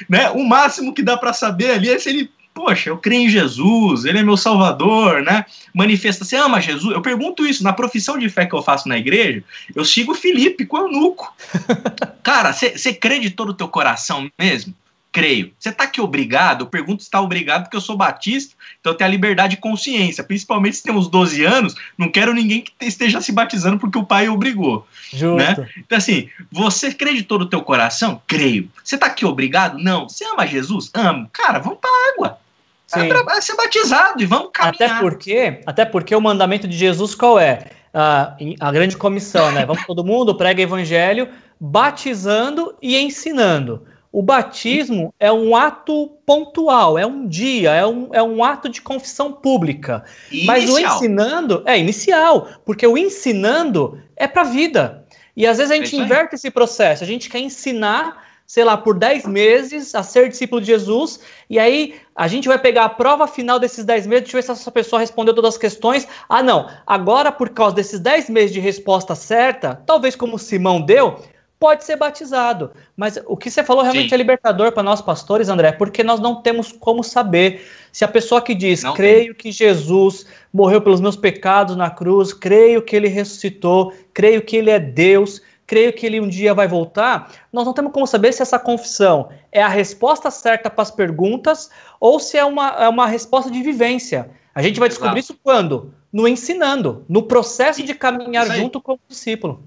Né? 0.09 0.31
O 0.31 0.45
máximo 0.45 0.93
que 0.93 1.03
dá 1.03 1.17
para 1.17 1.33
saber 1.33 1.71
ali 1.71 1.89
é 1.89 1.99
se 1.99 2.09
ele 2.09 2.31
poxa, 2.59 2.91
eu 2.91 2.99
creio 2.99 3.23
em 3.23 3.29
Jesus, 3.29 4.05
ele 4.05 4.19
é 4.19 4.23
meu 4.25 4.37
salvador, 4.37 5.23
né? 5.23 5.47
Manifesta, 5.73 6.25
você 6.25 6.35
ama 6.35 6.61
Jesus? 6.61 6.93
Eu 6.93 7.01
pergunto 7.01 7.47
isso, 7.47 7.63
na 7.63 7.73
profissão 7.73 8.19
de 8.19 8.29
fé 8.29 8.47
que 8.47 8.55
eu 8.55 8.61
faço 8.61 8.89
na 8.89 8.99
igreja, 8.99 9.45
eu 9.77 9.85
sigo 9.85 10.13
Felipe 10.13 10.67
com 10.67 10.77
o 10.77 10.81
eunuco. 10.81 11.33
Cara, 12.21 12.53
você 12.53 12.93
crê 12.93 13.21
de 13.21 13.31
todo 13.31 13.51
o 13.51 13.55
teu 13.55 13.69
coração 13.69 14.29
mesmo? 14.37 14.75
Creio. 15.11 15.53
Você 15.59 15.71
está 15.71 15.85
aqui 15.85 16.01
obrigado? 16.01 16.63
Eu 16.63 16.67
pergunto 16.67 17.03
se 17.03 17.09
está 17.09 17.21
obrigado 17.21 17.65
porque 17.65 17.77
eu 17.77 17.81
sou 17.81 17.97
batista, 17.97 18.55
então 18.79 18.93
eu 18.93 18.97
tenho 18.97 19.09
a 19.09 19.11
liberdade 19.11 19.57
de 19.57 19.61
consciência. 19.61 20.23
Principalmente 20.23 20.77
se 20.77 20.83
tem 20.83 20.95
uns 20.95 21.09
12 21.09 21.45
anos, 21.45 21.75
não 21.97 22.11
quero 22.11 22.35
ninguém 22.35 22.63
que 22.63 22.73
esteja 22.81 23.21
se 23.21 23.33
batizando 23.33 23.79
porque 23.79 23.99
o 23.99 24.05
pai 24.05 24.29
obrigou. 24.29 24.87
Justo. 25.11 25.37
Né? 25.37 25.69
Então, 25.79 25.97
assim, 25.97 26.29
você 26.53 26.93
crê 26.93 27.15
de 27.15 27.23
todo 27.23 27.43
o 27.43 27.47
teu 27.47 27.63
coração? 27.63 28.21
Creio. 28.27 28.71
Você 28.85 28.97
está 28.97 29.07
aqui 29.07 29.25
obrigado? 29.25 29.79
Não. 29.79 30.09
Você 30.09 30.25
ama 30.25 30.47
Jesus? 30.47 30.91
Amo. 30.93 31.29
Cara, 31.33 31.59
vamos 31.59 31.79
para 31.81 31.91
água. 32.13 32.39
Sim. 32.87 33.01
É 33.01 33.09
para 33.09 33.41
ser 33.41 33.57
batizado 33.57 34.23
e 34.23 34.27
vamos 34.27 34.51
caminhar. 34.53 34.91
Até 34.91 35.01
porque, 35.01 35.61
até 35.67 35.85
porque 35.85 36.15
o 36.15 36.21
mandamento 36.21 36.67
de 36.67 36.77
Jesus 36.77 37.15
qual 37.15 37.39
é? 37.39 37.71
a 37.93 38.37
a 38.61 38.73
grande 38.73 38.97
comissão, 38.97 39.51
né? 39.53 39.65
Vamos 39.67 39.85
todo 39.87 40.05
mundo, 40.05 40.35
prega 40.35 40.63
evangelho, 40.63 41.29
batizando 41.61 42.75
e 42.81 42.97
ensinando. 42.97 43.83
O 44.11 44.23
batismo 44.23 45.15
é 45.21 45.31
um 45.31 45.55
ato 45.55 46.09
pontual, 46.25 46.99
é 46.99 47.07
um 47.07 47.27
dia, 47.27 47.73
é 47.73 47.87
um, 47.87 48.09
é 48.13 48.23
um 48.23 48.43
ato 48.43 48.69
de 48.69 48.81
confissão 48.81 49.33
pública. 49.33 50.05
Inicial. 50.31 50.47
Mas 50.47 50.71
o 50.71 50.79
ensinando 50.79 51.63
é 51.67 51.79
inicial, 51.79 52.49
porque 52.65 52.87
o 52.87 52.97
ensinando 52.97 54.01
é 54.17 54.27
para 54.27 54.43
a 54.43 54.47
vida. 54.47 55.05
E 55.37 55.47
às 55.47 55.59
vezes 55.59 55.71
a 55.71 55.77
gente 55.77 55.95
é 55.95 56.01
inverte 56.01 56.35
esse 56.35 56.51
processo, 56.51 57.05
a 57.05 57.07
gente 57.07 57.29
quer 57.29 57.39
ensinar 57.39 58.27
sei 58.49 58.65
lá, 58.65 58.79
por 58.79 58.99
10 58.99 59.27
meses 59.27 59.95
a 59.95 60.03
ser 60.03 60.27
discípulo 60.31 60.59
de 60.59 60.69
Jesus, 60.69 61.21
e 61.51 61.59
aí 61.59 61.97
a 62.17 62.27
gente 62.27 62.49
vai 62.49 62.59
pegar 62.59 62.87
a 62.87 62.89
prova 62.89 63.27
final 63.27 63.59
desses 63.59 63.85
10 63.85 64.07
meses, 64.07 64.23
deixa 64.23 64.39
eu 64.39 64.41
ver 64.41 64.47
se 64.47 64.51
essa 64.51 64.71
pessoa 64.71 64.99
respondeu 64.99 65.35
todas 65.35 65.55
as 65.55 65.59
questões. 65.59 66.09
Ah, 66.27 66.43
não, 66.43 66.67
agora 66.87 67.31
por 67.31 67.51
causa 67.51 67.77
desses 67.77 68.01
10 68.01 68.31
meses 68.31 68.51
de 68.51 68.59
resposta 68.59 69.15
certa, 69.15 69.75
talvez 69.87 70.17
como 70.17 70.39
Simão 70.39 70.81
deu, 70.81 71.23
pode 71.59 71.85
ser 71.85 71.97
batizado. 71.97 72.71
Mas 72.97 73.19
o 73.27 73.37
que 73.37 73.51
você 73.51 73.65
falou 73.65 73.83
realmente 73.83 74.09
Sim. 74.09 74.15
é 74.15 74.19
libertador 74.19 74.73
para 74.73 74.83
nós 74.83 75.03
pastores, 75.03 75.49
André, 75.49 75.73
porque 75.73 76.05
nós 76.05 76.21
não 76.21 76.41
temos 76.41 76.73
como 76.73 77.03
saber 77.03 77.67
se 77.93 78.05
a 78.05 78.09
pessoa 78.09 78.41
que 78.41 78.55
diz, 78.55 78.83
não 78.83 78.95
creio 78.95 79.27
tem. 79.27 79.35
que 79.35 79.53
Jesus 79.53 80.27
morreu 80.53 80.81
pelos 80.81 81.01
meus 81.01 81.17
pecados 81.17 81.75
na 81.75 81.91
cruz, 81.91 82.33
creio 82.33 82.83
que 82.83 82.95
ele 82.95 83.09
ressuscitou, 83.09 83.93
creio 84.15 84.43
que 84.43 84.57
ele 84.57 84.71
é 84.71 84.79
Deus, 84.79 85.43
creio 85.67 85.93
que 85.93 86.07
ele 86.07 86.21
um 86.21 86.29
dia 86.29 86.55
vai 86.55 86.69
voltar, 86.69 87.31
nós 87.53 87.67
não 87.67 87.75
temos 87.75 87.93
como 87.93 88.07
saber 88.07 88.33
se 88.33 88.41
essa 88.41 88.59
confissão 88.59 89.29
é 89.53 89.63
a 89.63 89.69
resposta 89.69 90.31
certa 90.31 90.71
para 90.71 90.83
as 90.83 90.91
perguntas 90.91 91.71
ou 92.01 92.19
se 92.19 92.39
é 92.39 92.45
uma, 92.45 92.69
é 92.69 92.89
uma 92.89 93.07
resposta 93.07 93.51
de 93.51 93.63
vivência. 93.63 94.31
A 94.55 94.63
gente 94.63 94.81
vai 94.81 94.89
descobrir 94.89 95.19
Exato. 95.19 95.33
isso 95.33 95.41
quando? 95.43 95.93
No 96.13 96.27
ensinando, 96.27 97.05
no 97.09 97.23
processo 97.23 97.83
de 97.83 97.95
caminhar 97.95 98.47
junto 98.47 98.81
com 98.81 98.95
o 98.95 99.01
discípulo. 99.07 99.63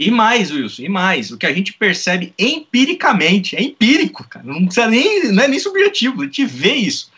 E 0.00 0.10
mais, 0.10 0.50
Wilson, 0.50 0.84
e 0.84 0.88
mais, 0.88 1.30
o 1.30 1.36
que 1.36 1.44
a 1.44 1.52
gente 1.52 1.74
percebe 1.74 2.32
empiricamente, 2.38 3.54
é 3.54 3.62
empírico, 3.62 4.26
cara, 4.26 4.46
não 4.46 4.64
precisa 4.64 4.88
nem, 4.88 5.30
não 5.30 5.42
é 5.42 5.46
nem 5.46 5.58
subjetivo, 5.58 6.22
a 6.22 6.24
gente 6.24 6.46
vê 6.46 6.72
isso. 6.72 7.10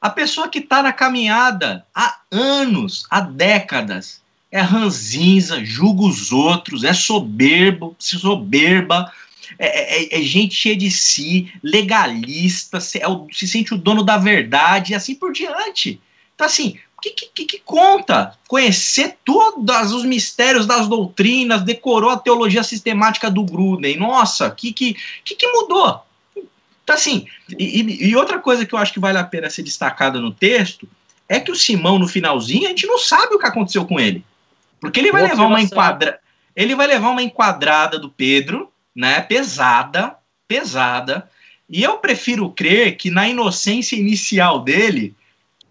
A 0.00 0.08
pessoa 0.08 0.48
que 0.48 0.60
está 0.60 0.80
na 0.80 0.92
caminhada 0.92 1.84
há 1.92 2.20
anos, 2.30 3.04
há 3.10 3.20
décadas, 3.20 4.22
é 4.52 4.60
ranzinza, 4.60 5.64
julga 5.64 6.04
os 6.04 6.30
outros, 6.30 6.84
é 6.84 6.92
soberbo, 6.92 7.96
soberba, 7.98 9.12
é, 9.58 10.04
é, 10.04 10.20
é, 10.20 10.22
gente 10.22 10.54
cheia 10.54 10.76
de 10.76 10.92
si, 10.92 11.52
legalista, 11.64 12.78
se, 12.78 13.02
é 13.02 13.08
o, 13.08 13.26
se 13.32 13.48
sente 13.48 13.74
o 13.74 13.76
dono 13.76 14.04
da 14.04 14.18
verdade 14.18 14.92
e 14.92 14.94
assim 14.94 15.16
por 15.16 15.32
diante. 15.32 16.00
Então, 16.32 16.46
assim, 16.46 16.78
que, 17.10 17.26
que, 17.26 17.44
que, 17.44 17.58
conta? 17.58 18.36
Conhecer 18.48 19.16
todos 19.24 19.92
os 19.92 20.04
mistérios 20.04 20.66
das 20.66 20.88
doutrinas, 20.88 21.62
decorou 21.62 22.10
a 22.10 22.18
teologia 22.18 22.62
sistemática 22.62 23.30
do 23.30 23.44
Gruden. 23.44 23.96
Nossa, 23.96 24.48
o 24.48 24.54
que, 24.54 24.72
que, 24.72 24.96
que, 25.24 25.34
que 25.34 25.46
mudou? 25.48 26.00
Então, 26.82 26.94
assim, 26.94 27.26
e, 27.58 28.08
e, 28.08 28.16
outra 28.16 28.38
coisa 28.38 28.66
que 28.66 28.74
eu 28.74 28.78
acho 28.78 28.92
que 28.92 29.00
vale 29.00 29.18
a 29.18 29.24
pena 29.24 29.48
ser 29.48 29.62
destacada 29.62 30.20
no 30.20 30.32
texto 30.32 30.88
é 31.28 31.40
que 31.40 31.50
o 31.50 31.56
Simão, 31.56 31.98
no 31.98 32.06
finalzinho, 32.06 32.66
a 32.66 32.68
gente 32.68 32.86
não 32.86 32.98
sabe 32.98 33.34
o 33.34 33.38
que 33.38 33.46
aconteceu 33.46 33.86
com 33.86 33.98
ele. 33.98 34.24
Porque 34.80 35.00
ele 35.00 35.10
vai 35.10 35.22
Boa 35.22 35.32
levar 35.32 35.46
uma 35.46 35.60
enquadra... 35.60 36.20
Ele 36.54 36.74
vai 36.76 36.86
levar 36.86 37.10
uma 37.10 37.22
enquadrada 37.22 37.98
do 37.98 38.08
Pedro, 38.08 38.70
né? 38.94 39.20
Pesada, 39.22 40.14
pesada. 40.46 41.28
E 41.68 41.82
eu 41.82 41.98
prefiro 41.98 42.50
crer 42.50 42.96
que 42.96 43.10
na 43.10 43.28
inocência 43.28 43.96
inicial 43.96 44.60
dele, 44.60 45.16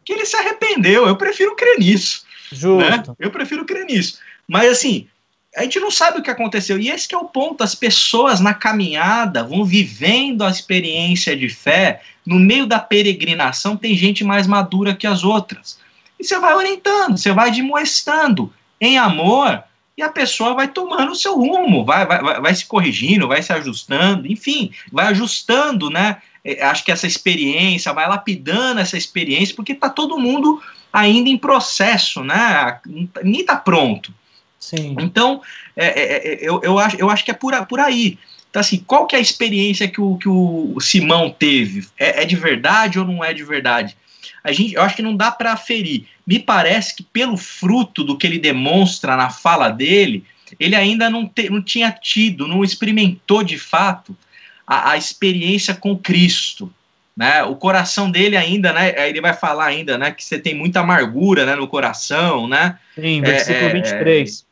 que 0.04 0.14
ele 0.14 0.26
se 0.26 0.36
arrependeu. 0.36 1.08
Eu 1.08 1.16
prefiro 1.16 1.56
crer 1.56 1.80
nisso. 1.80 2.26
Justo. 2.52 2.78
Né? 2.78 3.04
Eu 3.20 3.32
prefiro 3.32 3.66
crer 3.66 3.86
nisso. 3.86 4.20
Mas 4.48 4.72
assim, 4.72 5.08
a 5.56 5.64
gente 5.64 5.80
não 5.80 5.92
sabe 5.92 6.20
o 6.20 6.24
que 6.24 6.32
aconteceu. 6.32 6.80
E 6.80 6.90
esse 6.90 7.14
é 7.14 7.18
o 7.18 7.26
ponto. 7.26 7.64
As 7.64 7.76
pessoas 7.76 8.40
na 8.40 8.54
caminhada 8.54 9.44
vão 9.44 9.64
vivendo 9.64 10.44
a 10.44 10.50
experiência 10.50 11.36
de 11.36 11.50
fé. 11.50 12.02
No 12.26 12.40
meio 12.40 12.66
da 12.66 12.80
peregrinação 12.80 13.78
tem 13.78 13.96
gente 13.96 14.24
mais 14.24 14.48
madura 14.48 14.96
que 14.96 15.08
as 15.08 15.24
outras. 15.24 15.80
E 16.20 16.24
você 16.24 16.40
vai 16.40 16.54
orientando, 16.56 17.18
você 17.18 17.32
vai 17.32 17.52
demoestando 17.52 18.52
em 18.80 18.98
amor 18.98 19.64
e 19.98 20.02
a 20.02 20.10
pessoa 20.10 20.54
vai 20.54 20.68
tomando 20.68 21.12
o 21.12 21.16
seu 21.16 21.36
rumo, 21.36 21.86
vai, 21.86 22.06
vai, 22.06 22.22
vai, 22.22 22.42
vai 22.42 22.56
se 22.56 22.66
corrigindo, 22.66 23.28
vai 23.28 23.44
se 23.44 23.54
ajustando, 23.54 24.32
enfim, 24.32 24.72
vai 24.92 25.08
ajustando, 25.08 25.90
né? 25.90 26.18
É, 26.44 26.64
acho 26.64 26.84
que 26.84 26.92
essa 26.92 27.08
experiência, 27.08 27.94
vai 27.94 28.08
lapidando 28.08 28.82
essa 28.82 28.98
experiência, 28.98 29.56
porque 29.56 29.72
está 29.72 29.90
todo 29.90 30.20
mundo 30.20 30.62
ainda 30.92 31.30
em 31.30 31.38
processo, 31.38 32.24
né? 32.24 32.80
Nem 33.24 33.42
está 33.42 33.56
pronto. 33.56 34.14
Sim. 34.60 34.96
Então, 35.00 35.42
é, 35.76 35.86
é, 35.86 36.16
é, 36.16 36.40
eu, 36.42 36.62
eu, 36.64 36.80
acho, 36.80 36.98
eu 36.98 37.10
acho 37.10 37.26
que 37.26 37.32
é 37.32 37.34
por, 37.34 37.54
por 37.66 37.80
aí. 37.80 38.18
Então, 38.50 38.60
assim, 38.60 38.78
qual 38.86 39.08
que 39.08 39.16
é 39.16 39.20
a 39.20 39.22
experiência 39.22 39.88
que 39.88 40.00
o, 40.00 40.18
que 40.18 40.30
o 40.30 40.80
Simão 40.80 41.30
teve? 41.30 41.88
É, 41.98 42.22
é 42.22 42.26
de 42.26 42.36
verdade 42.36 43.00
ou 43.00 43.06
não 43.06 43.24
é 43.24 43.34
de 43.34 43.44
verdade? 43.44 43.98
A 44.44 44.52
gente, 44.52 44.76
eu 44.76 44.82
acho 44.82 44.96
que 44.96 45.02
não 45.02 45.16
dá 45.16 45.32
para 45.32 45.54
aferir. 45.54 46.06
Me 46.26 46.38
parece 46.40 46.96
que 46.96 47.04
pelo 47.04 47.36
fruto 47.36 48.04
do 48.04 48.18
que 48.18 48.28
ele 48.28 48.38
demonstra 48.38 49.18
na 49.18 49.30
fala 49.30 49.70
dele, 49.70 50.24
ele 50.60 50.76
ainda 50.76 51.10
não, 51.10 51.28
te, 51.28 51.50
não 51.50 51.62
tinha 51.62 51.92
tido, 51.92 52.48
não 52.48 52.64
experimentou 52.64 53.44
de 53.44 53.58
fato 53.58 54.16
a, 54.66 54.92
a 54.92 54.98
experiência 54.98 55.74
com 55.74 55.98
Cristo. 55.98 56.72
Né? 57.16 57.44
O 57.44 57.56
coração 57.56 58.10
dele 58.10 58.36
ainda, 58.36 58.74
né? 58.74 59.08
Ele 59.08 59.22
vai 59.22 59.34
falar 59.34 59.66
ainda, 59.66 60.00
né? 60.00 60.12
Que 60.12 60.26
você 60.26 60.40
tem 60.40 60.56
muita 60.56 60.80
amargura, 60.80 61.46
né? 61.46 61.56
No 61.56 61.68
coração, 61.68 62.48
né? 62.48 62.80
Sim, 62.96 63.22
versículo 63.22 63.70
é, 63.70 63.74
23 63.74 64.46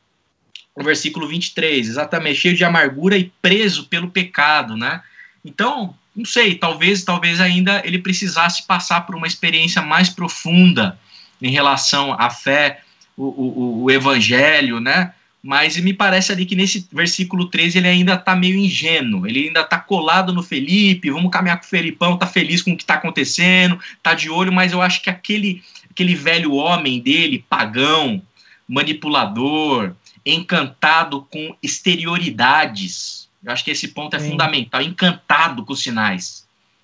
o 0.76 0.84
versículo 0.84 1.28
23, 1.28 1.88
exatamente, 1.88 2.40
cheio 2.40 2.56
de 2.56 2.64
amargura 2.64 3.18
e 3.18 3.32
preso 3.42 3.88
pelo 3.88 4.10
pecado, 4.10 4.78
né? 4.78 5.02
Então, 5.44 5.96
não 6.16 6.26
sei, 6.26 6.56
talvez, 6.56 7.04
talvez 7.04 7.42
ainda 7.42 7.82
ele 7.86 8.00
precisasse 8.00 8.66
passar 8.66 9.02
por 9.02 9.16
uma 9.16 9.28
experiência 9.28 9.82
mais 9.82 10.10
profunda 10.10 10.98
em 11.42 11.52
relação 11.52 12.14
à 12.14 12.30
fé, 12.30 12.82
o, 13.18 13.26
o, 13.26 13.84
o 13.84 13.92
evangelho, 13.92 14.80
né? 14.80 15.14
Mas 15.44 15.76
me 15.78 15.94
parece 15.94 16.32
ali 16.32 16.46
que 16.46 16.56
nesse 16.56 16.88
versículo 16.92 17.48
13 17.48 17.80
ele 17.80 17.88
ainda 17.88 18.14
está 18.14 18.36
meio 18.36 18.56
ingênuo, 18.56 19.26
ele 19.26 19.48
ainda 19.48 19.62
está 19.62 19.80
colado 19.80 20.32
no 20.32 20.44
Felipe, 20.44 21.10
vamos 21.10 21.32
caminhar 21.32 21.58
com 21.60 21.66
o 21.66 21.70
Felipão, 21.70 22.18
tá 22.18 22.28
feliz 22.28 22.62
com 22.62 22.72
o 22.72 22.78
que 22.78 22.84
está 22.84 22.94
acontecendo, 22.94 23.80
tá 24.04 24.14
de 24.14 24.30
olho, 24.30 24.54
mas 24.54 24.72
eu 24.72 24.82
acho 24.82 25.02
que 25.02 25.10
aquele, 25.10 25.64
aquele 25.90 26.14
velho 26.14 26.54
homem 26.54 27.00
dele, 27.00 27.44
pagão, 27.50 28.22
manipulador, 28.68 29.94
encantado 30.24 31.28
com 31.30 31.56
exterioridades. 31.62 33.28
Eu 33.44 33.52
acho 33.52 33.66
que 33.66 33.72
esse 33.72 33.88
ponto 33.88 34.16
é 34.16 34.20
Sim. 34.20 34.30
fundamental. 34.30 34.82
Encantado 34.82 35.66
com 35.66 35.74
os 35.74 35.82
sinais. 35.82 36.41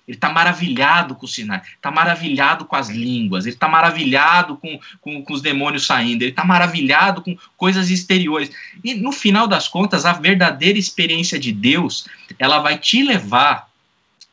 Ele 0.08 0.16
está 0.16 0.30
maravilhado 0.30 1.14
com 1.14 1.26
os 1.26 1.34
sinais, 1.34 1.62
está 1.68 1.90
maravilhado 1.90 2.64
com 2.64 2.74
as 2.74 2.88
línguas, 2.88 3.44
ele 3.44 3.54
está 3.54 3.68
maravilhado 3.68 4.56
com, 4.56 4.80
com, 5.02 5.22
com, 5.22 5.34
os 5.34 5.42
demônios 5.42 5.84
saindo, 5.84 6.22
ele 6.22 6.30
está 6.30 6.46
maravilhado 6.46 7.20
com 7.20 7.36
coisas 7.58 7.90
exteriores. 7.90 8.50
E 8.82 8.94
no 8.94 9.12
final 9.12 9.46
das 9.46 9.68
contas, 9.68 10.06
a 10.06 10.14
verdadeira 10.14 10.78
experiência 10.78 11.38
de 11.38 11.52
Deus, 11.52 12.06
ela 12.38 12.58
vai 12.58 12.78
te 12.78 13.02
levar, 13.02 13.68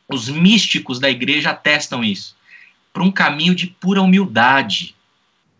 os 0.08 0.30
místicos 0.30 0.98
da 0.98 1.10
igreja 1.10 1.50
atestam 1.50 2.02
isso, 2.02 2.34
para 2.90 3.02
um 3.02 3.12
caminho 3.12 3.54
de 3.54 3.66
pura 3.66 4.00
humildade, 4.00 4.94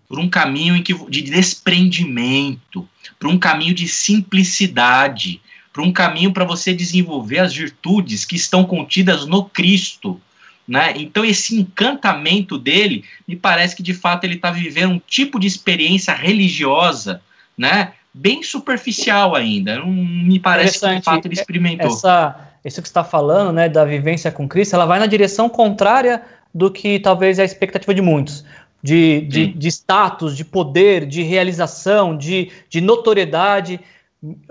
por 0.09 0.19
um 0.19 0.31
caminho 0.31 0.77
em 0.77 0.83
que, 0.83 0.95
de 1.11 1.21
desprendimento, 1.21 2.89
para 3.19 3.29
um 3.29 3.39
caminho 3.39 3.75
de 3.75 3.87
simplicidade, 3.87 5.43
para 5.77 5.85
um 5.85 5.93
caminho 5.93 6.33
para 6.33 6.47
você 6.47 6.73
desenvolver 6.73 7.41
as 7.41 7.55
virtudes 7.55 8.25
que 8.25 8.35
estão 8.35 8.65
contidas 8.65 9.27
no 9.27 9.45
Cristo. 9.45 10.19
Né? 10.67 10.95
Então, 10.97 11.23
esse 11.23 11.55
encantamento 11.55 12.57
dele, 12.57 13.05
me 13.29 13.37
parece 13.37 13.77
que 13.77 13.83
de 13.83 13.93
fato 13.93 14.25
ele 14.25 14.37
está 14.37 14.51
vivendo 14.51 14.93
um 14.93 15.01
tipo 15.07 15.39
de 15.39 15.47
experiência 15.47 16.15
religiosa, 16.15 17.21
né? 17.59 17.93
bem 18.13 18.43
superficial 18.43 19.35
ainda. 19.35 19.77
Não 19.77 19.89
me 19.89 20.41
parece 20.41 20.81
que 20.81 20.97
de 20.97 21.03
fato 21.03 21.27
ele 21.27 21.35
experimentou. 21.35 21.89
Essa, 21.89 22.35
isso 22.65 22.81
que 22.81 22.89
você 22.89 22.91
está 22.91 23.05
falando, 23.05 23.53
né, 23.53 23.69
da 23.69 23.85
vivência 23.85 24.33
com 24.33 24.49
Cristo, 24.49 24.75
ela 24.75 24.87
vai 24.87 24.99
na 24.99 25.07
direção 25.07 25.47
contrária 25.47 26.23
do 26.55 26.71
que 26.71 26.99
talvez 26.99 27.39
é 27.39 27.43
a 27.43 27.45
expectativa 27.45 27.95
de 27.95 28.01
muitos 28.01 28.43
de, 28.83 29.23
de, 29.23 29.47
de, 29.49 29.69
status, 29.69 30.37
de 30.37 30.45
poder, 30.45 31.07
de 31.07 31.23
realização, 31.23 32.17
de, 32.17 32.51
de 32.69 32.81
notoriedade. 32.81 33.81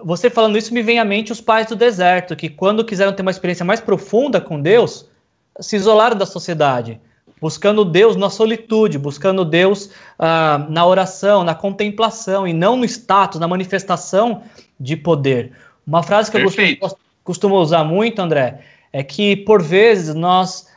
Você 0.03 0.29
falando 0.29 0.57
isso 0.57 0.73
me 0.73 0.81
vem 0.81 0.99
à 0.99 1.05
mente 1.05 1.31
os 1.31 1.41
pais 1.41 1.67
do 1.67 1.75
deserto, 1.75 2.35
que 2.35 2.49
quando 2.49 2.85
quiseram 2.85 3.13
ter 3.13 3.21
uma 3.21 3.31
experiência 3.31 3.65
mais 3.65 3.79
profunda 3.79 4.39
com 4.39 4.61
Deus, 4.61 5.09
se 5.59 5.75
isolaram 5.75 6.15
da 6.15 6.25
sociedade, 6.25 6.99
buscando 7.41 7.83
Deus 7.83 8.15
na 8.15 8.29
solitude, 8.29 8.97
buscando 8.97 9.43
Deus 9.43 9.89
ah, 10.19 10.65
na 10.69 10.85
oração, 10.85 11.43
na 11.43 11.55
contemplação, 11.55 12.47
e 12.47 12.53
não 12.53 12.77
no 12.77 12.85
status, 12.85 13.39
na 13.39 13.47
manifestação 13.47 14.43
de 14.79 14.95
poder. 14.95 15.51
Uma 15.85 16.03
frase 16.03 16.31
que 16.31 16.37
Perfeito. 16.37 16.85
eu 16.85 16.97
costumo 17.23 17.55
usar 17.55 17.83
muito, 17.83 18.19
André, 18.19 18.61
é 18.93 19.03
que 19.03 19.35
por 19.35 19.61
vezes 19.61 20.13
nós 20.13 20.67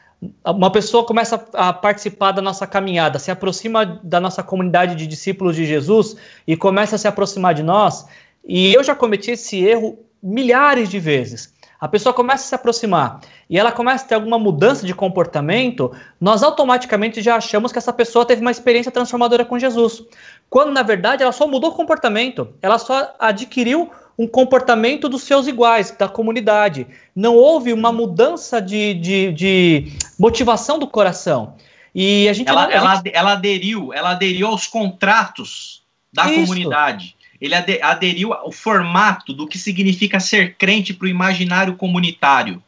uma 0.45 0.71
pessoa 0.71 1.05
começa 1.05 1.47
a 1.53 1.73
participar 1.73 2.33
da 2.33 2.43
nossa 2.43 2.67
caminhada, 2.67 3.21
se 3.21 3.31
aproxima 3.31 3.87
da 4.03 4.19
nossa 4.19 4.43
comunidade 4.43 4.97
de 4.97 5.07
discípulos 5.07 5.55
de 5.55 5.65
Jesus 5.65 6.17
e 6.45 6.57
começa 6.57 6.97
a 6.97 6.99
se 6.99 7.07
aproximar 7.07 7.55
de 7.55 7.63
nós. 7.63 8.05
E 8.49 8.73
eu 8.73 8.83
já 8.83 8.95
cometi 8.95 9.33
esse 9.33 9.63
erro 9.63 9.99
milhares 10.23 10.89
de 10.89 10.99
vezes. 10.99 11.53
A 11.79 11.87
pessoa 11.87 12.13
começa 12.13 12.45
a 12.45 12.49
se 12.49 12.55
aproximar 12.55 13.21
e 13.49 13.57
ela 13.57 13.71
começa 13.71 14.05
a 14.05 14.09
ter 14.09 14.15
alguma 14.17 14.39
mudança 14.39 14.85
de 14.85 14.93
comportamento, 14.93 15.93
nós 16.21 16.43
automaticamente 16.43 17.23
já 17.23 17.37
achamos 17.37 17.71
que 17.71 17.79
essa 17.79 17.93
pessoa 17.93 18.25
teve 18.25 18.41
uma 18.41 18.51
experiência 18.51 18.91
transformadora 18.91 19.45
com 19.45 19.59
Jesus. 19.59 20.03
Quando 20.51 20.73
na 20.73 20.83
verdade 20.83 21.23
ela 21.23 21.31
só 21.31 21.47
mudou 21.47 21.71
o 21.71 21.75
comportamento, 21.75 22.53
ela 22.61 22.79
só 22.79 23.15
adquiriu 23.19 23.93
um 24.19 24.27
comportamento 24.27 25.09
dos 25.09 25.23
seus 25.23 25.47
iguais, 25.47 25.93
da 25.97 26.09
comunidade. 26.09 26.87
Não 27.15 27.37
houve 27.37 27.73
uma 27.73 27.93
mudança 27.93 28.61
de, 28.61 28.95
de, 28.95 29.33
de 29.33 29.93
motivação 30.19 30.81
do 30.81 30.89
coração. 30.89 31.55
E 31.95 32.29
a 32.29 32.33
gente 32.33 32.49
ela, 32.49 32.73
ela, 32.73 32.97
gente... 32.97 33.15
ela 33.15 33.33
aderiu, 33.33 33.93
ela 33.93 34.11
aderiu 34.11 34.49
aos 34.49 34.67
contratos 34.67 35.85
da 36.13 36.29
Isso. 36.29 36.41
comunidade. 36.41 37.17
Ele 37.41 37.55
aderiu 37.55 38.33
ao 38.33 38.51
formato 38.51 39.33
do 39.33 39.47
que 39.47 39.59
significa 39.59 40.19
ser 40.19 40.57
crente 40.57 40.93
para 40.93 41.07
o 41.07 41.09
imaginário 41.09 41.77
comunitário. 41.77 42.63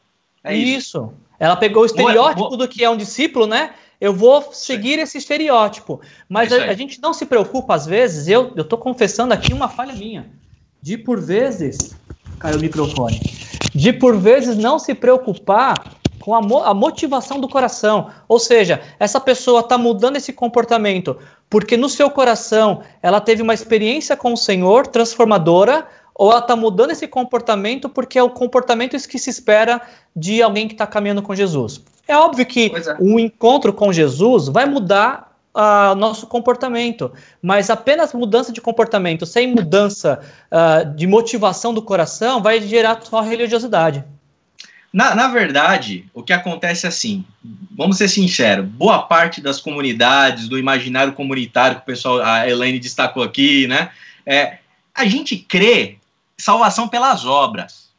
É 0.45 0.55
isso. 0.55 0.79
isso. 0.79 1.13
Ela 1.39 1.57
pegou 1.57 1.83
o 1.83 1.87
estereótipo 1.87 2.57
do 2.57 2.69
que 2.69 2.85
é 2.85 2.91
um 2.91 2.97
discípulo, 2.97 3.47
né? 3.47 3.75
Eu 4.01 4.15
vou 4.15 4.53
seguir 4.53 4.99
esse 4.99 5.19
estereótipo. 5.19 6.01
Mas 6.29 6.53
é 6.53 6.69
a, 6.69 6.71
a, 6.71 6.75
gente 6.75 7.01
não 7.01 7.13
se 7.13 7.27
preocupa, 7.27 7.75
às 7.75 7.87
vezes, 7.87 8.29
eu 8.29 8.53
estou 8.57 8.79
confessando 8.79 9.35
aqui 9.35 9.53
uma 9.53 9.69
falha 9.69 9.93
minha 9.93 10.27
de 10.83 10.97
por 10.97 11.21
vezes, 11.21 11.95
caiu 12.39 12.57
o 12.57 12.61
microfone, 12.61 13.21
de 13.75 13.93
por 13.93 14.19
vezes 14.19 14.57
não 14.57 14.79
se 14.79 14.95
preocupar 14.95 15.75
com 16.21 16.35
a, 16.35 16.41
mo 16.41 16.59
a 16.59 16.75
motivação 16.75 17.41
do 17.41 17.49
coração. 17.49 18.11
Ou 18.29 18.39
seja, 18.39 18.81
essa 18.99 19.19
pessoa 19.19 19.61
está 19.61 19.77
mudando 19.77 20.17
esse 20.17 20.33
comportamento 20.33 21.17
porque 21.49 21.77
no 21.77 21.89
seu 21.89 22.09
coração 22.11 22.83
ela 23.03 23.21
teve 23.21 23.43
uma 23.43 23.55
experiência 23.55 24.17
com 24.17 24.33
o 24.33 24.37
Senhor 24.37 24.87
transformadora, 24.87 25.87
ou 26.15 26.31
ela 26.31 26.41
está 26.41 26.55
mudando 26.55 26.93
esse 26.93 27.09
comportamento 27.09 27.89
porque 27.89 28.19
é 28.19 28.23
o 28.23 28.31
comportamento 28.31 28.97
que 29.09 29.19
se 29.19 29.31
espera 29.31 29.81
de 30.15 30.43
alguém 30.43 30.69
que 30.69 30.75
está 30.75 30.87
caminhando 30.87 31.23
com 31.23 31.35
Jesus. 31.35 31.83
É 32.07 32.17
óbvio 32.17 32.45
que 32.47 32.73
é. 32.75 32.97
um 33.01 33.19
encontro 33.19 33.73
com 33.73 33.93
Jesus 33.93 34.49
vai 34.49 34.67
mudar 34.67 35.31
uh, 35.55 35.95
nosso 35.95 36.27
comportamento. 36.27 37.11
Mas 37.43 37.71
apenas 37.71 38.13
mudança 38.13 38.53
de 38.53 38.61
comportamento 38.61 39.27
sem 39.27 39.47
mudança 39.49 40.21
uh, 40.51 40.95
de 40.95 41.07
motivação 41.07 41.73
do 41.73 41.83
coração 41.83 42.43
vai 42.43 42.61
gerar 42.61 43.01
só 43.03 43.21
religiosidade. 43.21 44.05
Na, 44.93 45.15
na 45.15 45.29
verdade, 45.29 46.07
o 46.13 46.23
que 46.23 46.33
acontece 46.33 46.85
é 46.85 46.89
assim, 46.89 47.25
vamos 47.77 47.97
ser 47.97 48.09
sinceros, 48.09 48.67
boa 48.67 49.03
parte 49.03 49.41
das 49.41 49.61
comunidades, 49.61 50.49
do 50.49 50.59
imaginário 50.59 51.13
comunitário 51.13 51.77
que 51.77 51.83
o 51.83 51.87
pessoal, 51.87 52.21
a 52.21 52.49
Elaine 52.49 52.81
destacou 52.81 53.23
aqui, 53.23 53.69
né? 53.69 53.91
É, 54.27 54.59
a 54.95 55.05
gente 55.07 55.37
crê 55.37 55.99
salvação 56.37 56.89
pelas 56.89 57.25
obras. 57.25 57.91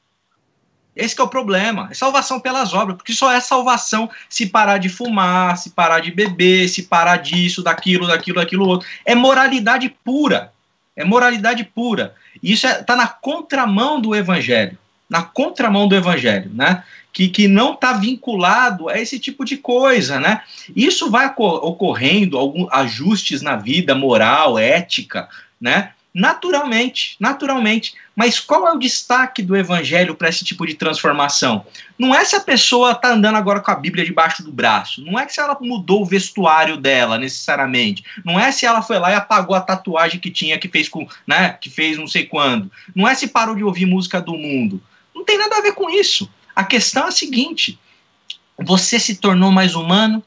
Esse 0.95 1.19
é 1.19 1.23
o 1.23 1.27
problema. 1.27 1.87
É 1.89 1.93
salvação 1.93 2.39
pelas 2.39 2.73
obras, 2.73 2.97
porque 2.97 3.13
só 3.13 3.31
é 3.31 3.39
salvação 3.39 4.09
se 4.29 4.45
parar 4.45 4.77
de 4.77 4.89
fumar, 4.89 5.57
se 5.57 5.69
parar 5.69 6.01
de 6.01 6.11
beber, 6.11 6.67
se 6.67 6.83
parar 6.83 7.17
disso, 7.17 7.63
daquilo, 7.63 8.07
daquilo, 8.07 8.39
daquilo 8.39 8.67
outro. 8.67 8.87
É 9.05 9.15
moralidade 9.15 9.89
pura. 10.03 10.51
É 10.95 11.05
moralidade 11.05 11.63
pura. 11.63 12.13
Isso 12.43 12.67
está 12.67 12.79
é, 12.79 12.83
tá 12.83 12.95
na 12.95 13.07
contramão 13.07 14.01
do 14.01 14.13
evangelho. 14.13 14.77
Na 15.11 15.21
contramão 15.23 15.87
do 15.87 15.95
evangelho, 15.95 16.49
né? 16.53 16.83
Que, 17.11 17.27
que 17.27 17.45
não 17.45 17.73
está 17.73 17.91
vinculado 17.91 18.87
a 18.87 18.97
esse 18.97 19.19
tipo 19.19 19.43
de 19.43 19.57
coisa, 19.57 20.17
né? 20.17 20.41
Isso 20.73 21.11
vai 21.11 21.27
ocorrendo 21.35 22.37
alguns 22.37 22.71
ajustes 22.71 23.41
na 23.41 23.57
vida 23.57 23.93
moral, 23.93 24.57
ética, 24.57 25.27
né? 25.59 25.91
Naturalmente, 26.13 27.15
naturalmente. 27.19 27.93
Mas 28.13 28.39
qual 28.39 28.67
é 28.67 28.73
o 28.73 28.77
destaque 28.77 29.41
do 29.41 29.55
evangelho 29.55 30.13
para 30.13 30.27
esse 30.27 30.43
tipo 30.43 30.65
de 30.67 30.73
transformação? 30.73 31.65
Não 31.97 32.13
é 32.13 32.25
se 32.25 32.35
a 32.35 32.41
pessoa 32.41 32.91
está 32.91 33.13
andando 33.13 33.37
agora 33.37 33.61
com 33.61 33.71
a 33.71 33.75
Bíblia 33.75 34.03
debaixo 34.03 34.43
do 34.43 34.51
braço. 34.51 35.03
Não 35.05 35.17
é 35.17 35.25
que 35.25 35.33
se 35.33 35.39
ela 35.39 35.57
mudou 35.61 36.01
o 36.01 36.05
vestuário 36.05 36.75
dela, 36.75 37.17
necessariamente. 37.17 38.03
Não 38.25 38.37
é 38.37 38.51
se 38.51 38.65
ela 38.65 38.81
foi 38.81 38.99
lá 38.99 39.11
e 39.11 39.15
apagou 39.15 39.55
a 39.55 39.61
tatuagem 39.61 40.19
que 40.19 40.29
tinha, 40.29 40.59
que 40.59 40.67
fez 40.67 40.89
com, 40.89 41.07
né, 41.25 41.57
que 41.61 41.69
fez 41.69 41.97
não 41.97 42.07
sei 42.07 42.25
quando. 42.25 42.69
Não 42.93 43.07
é 43.07 43.15
se 43.15 43.27
parou 43.27 43.55
de 43.55 43.63
ouvir 43.63 43.85
música 43.85 44.21
do 44.21 44.33
mundo. 44.33 44.81
Não 45.13 45.23
tem 45.23 45.37
nada 45.37 45.57
a 45.57 45.61
ver 45.61 45.73
com 45.73 45.89
isso. 45.89 46.29
A 46.55 46.63
questão 46.63 47.05
é 47.05 47.07
a 47.09 47.11
seguinte: 47.11 47.79
você 48.57 48.99
se 48.99 49.15
tornou 49.15 49.51
mais 49.51 49.75
humano, 49.75 50.23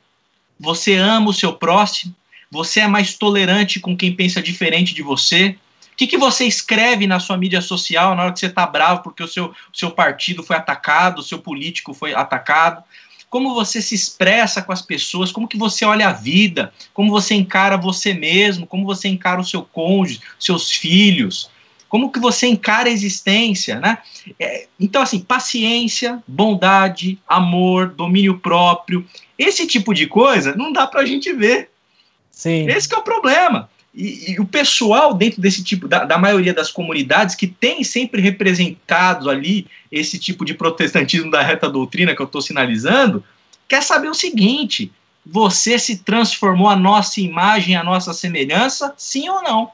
você 0.58 0.94
ama 0.94 1.30
o 1.30 1.34
seu 1.34 1.54
próximo, 1.54 2.14
você 2.50 2.80
é 2.80 2.86
mais 2.86 3.14
tolerante 3.14 3.80
com 3.80 3.96
quem 3.96 4.14
pensa 4.14 4.42
diferente 4.42 4.94
de 4.94 5.02
você, 5.02 5.56
o 5.94 5.96
que, 5.96 6.08
que 6.08 6.18
você 6.18 6.44
escreve 6.44 7.06
na 7.06 7.20
sua 7.20 7.36
mídia 7.36 7.60
social 7.60 8.16
na 8.16 8.24
hora 8.24 8.32
que 8.32 8.40
você 8.40 8.46
está 8.46 8.66
bravo 8.66 9.04
porque 9.04 9.22
o 9.22 9.28
seu, 9.28 9.54
seu 9.72 9.92
partido 9.92 10.42
foi 10.42 10.56
atacado, 10.56 11.20
o 11.20 11.22
seu 11.22 11.38
político 11.38 11.94
foi 11.94 12.12
atacado? 12.12 12.82
Como 13.30 13.54
você 13.54 13.80
se 13.80 13.94
expressa 13.94 14.60
com 14.60 14.72
as 14.72 14.82
pessoas, 14.82 15.30
como 15.30 15.46
que 15.46 15.56
você 15.56 15.84
olha 15.84 16.08
a 16.08 16.12
vida, 16.12 16.72
como 16.92 17.12
você 17.12 17.34
encara 17.34 17.76
você 17.76 18.12
mesmo, 18.12 18.66
como 18.66 18.84
você 18.84 19.06
encara 19.06 19.40
o 19.40 19.44
seu 19.44 19.62
cônjuge, 19.62 20.20
seus 20.36 20.68
filhos, 20.72 21.48
como 21.94 22.10
que 22.10 22.18
você 22.18 22.48
encara 22.48 22.88
a 22.88 22.92
existência, 22.92 23.78
né? 23.78 23.98
É, 24.40 24.66
então, 24.80 25.00
assim, 25.00 25.20
paciência, 25.20 26.20
bondade, 26.26 27.20
amor, 27.24 27.86
domínio 27.86 28.36
próprio, 28.40 29.06
esse 29.38 29.64
tipo 29.64 29.94
de 29.94 30.08
coisa 30.08 30.56
não 30.56 30.72
dá 30.72 30.88
para 30.88 31.02
a 31.02 31.06
gente 31.06 31.32
ver. 31.32 31.70
Sim. 32.32 32.68
Esse 32.68 32.92
é 32.92 32.98
o 32.98 33.02
problema. 33.02 33.70
E, 33.94 34.32
e, 34.32 34.40
o 34.40 34.44
pessoal 34.44 35.14
dentro 35.14 35.40
desse 35.40 35.62
tipo, 35.62 35.86
da, 35.86 36.04
da, 36.04 36.18
maioria 36.18 36.52
das 36.52 36.68
comunidades, 36.68 37.36
que 37.36 37.46
tem 37.46 37.84
sempre 37.84 38.20
representado 38.20 39.30
ali 39.30 39.68
esse 39.92 40.18
tipo 40.18 40.44
de 40.44 40.52
protestantismo 40.52 41.30
da 41.30 41.42
reta 41.42 41.70
doutrina 41.70 42.12
que 42.12 42.20
eu 42.20 42.26
estou 42.26 42.42
sinalizando, 42.42 43.22
quer 43.68 43.84
saber 43.84 44.08
o 44.08 44.14
seguinte: 44.14 44.90
você 45.24 45.78
se 45.78 45.98
transformou 45.98 46.68
a 46.68 46.74
nossa 46.74 47.20
imagem, 47.20 47.76
a 47.76 47.84
nossa 47.84 48.12
semelhança, 48.12 48.92
sim 48.96 49.28
ou 49.28 49.40
não? 49.44 49.70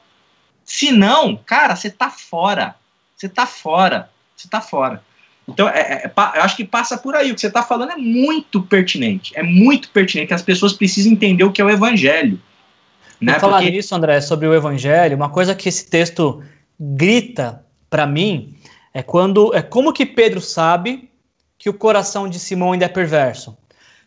Se 0.71 0.89
não, 0.89 1.35
cara, 1.35 1.75
você 1.75 1.89
está 1.89 2.09
fora. 2.09 2.75
Você 3.13 3.25
está 3.25 3.45
fora. 3.45 4.09
Você 4.37 4.47
está 4.47 4.61
fora. 4.61 5.03
Então, 5.45 5.67
é, 5.67 5.79
é, 5.79 5.93
é 6.05 6.13
eu 6.15 6.43
acho 6.43 6.55
que 6.55 6.63
passa 6.63 6.97
por 6.97 7.13
aí. 7.13 7.29
O 7.29 7.35
que 7.35 7.41
você 7.41 7.47
está 7.47 7.61
falando 7.61 7.91
é 7.91 7.97
muito 7.97 8.61
pertinente. 8.61 9.33
É 9.35 9.43
muito 9.43 9.89
pertinente. 9.89 10.33
As 10.33 10.41
pessoas 10.41 10.71
precisam 10.71 11.11
entender 11.11 11.43
o 11.43 11.51
que 11.51 11.61
é 11.61 11.65
o 11.65 11.69
evangelho. 11.69 12.39
Né? 13.19 13.37
falar 13.37 13.57
Porque... 13.57 13.71
nisso, 13.71 13.93
André, 13.93 14.21
sobre 14.21 14.47
o 14.47 14.53
Evangelho, 14.53 15.17
uma 15.17 15.29
coisa 15.29 15.53
que 15.53 15.67
esse 15.67 15.89
texto 15.89 16.41
grita 16.79 17.65
para 17.89 18.07
mim 18.07 18.55
é 18.93 19.03
quando 19.03 19.53
é 19.53 19.61
como 19.61 19.91
que 19.91 20.05
Pedro 20.05 20.39
sabe 20.39 21.11
que 21.59 21.69
o 21.69 21.73
coração 21.73 22.29
de 22.29 22.39
Simão 22.39 22.71
ainda 22.71 22.85
é 22.85 22.87
perverso. 22.87 23.57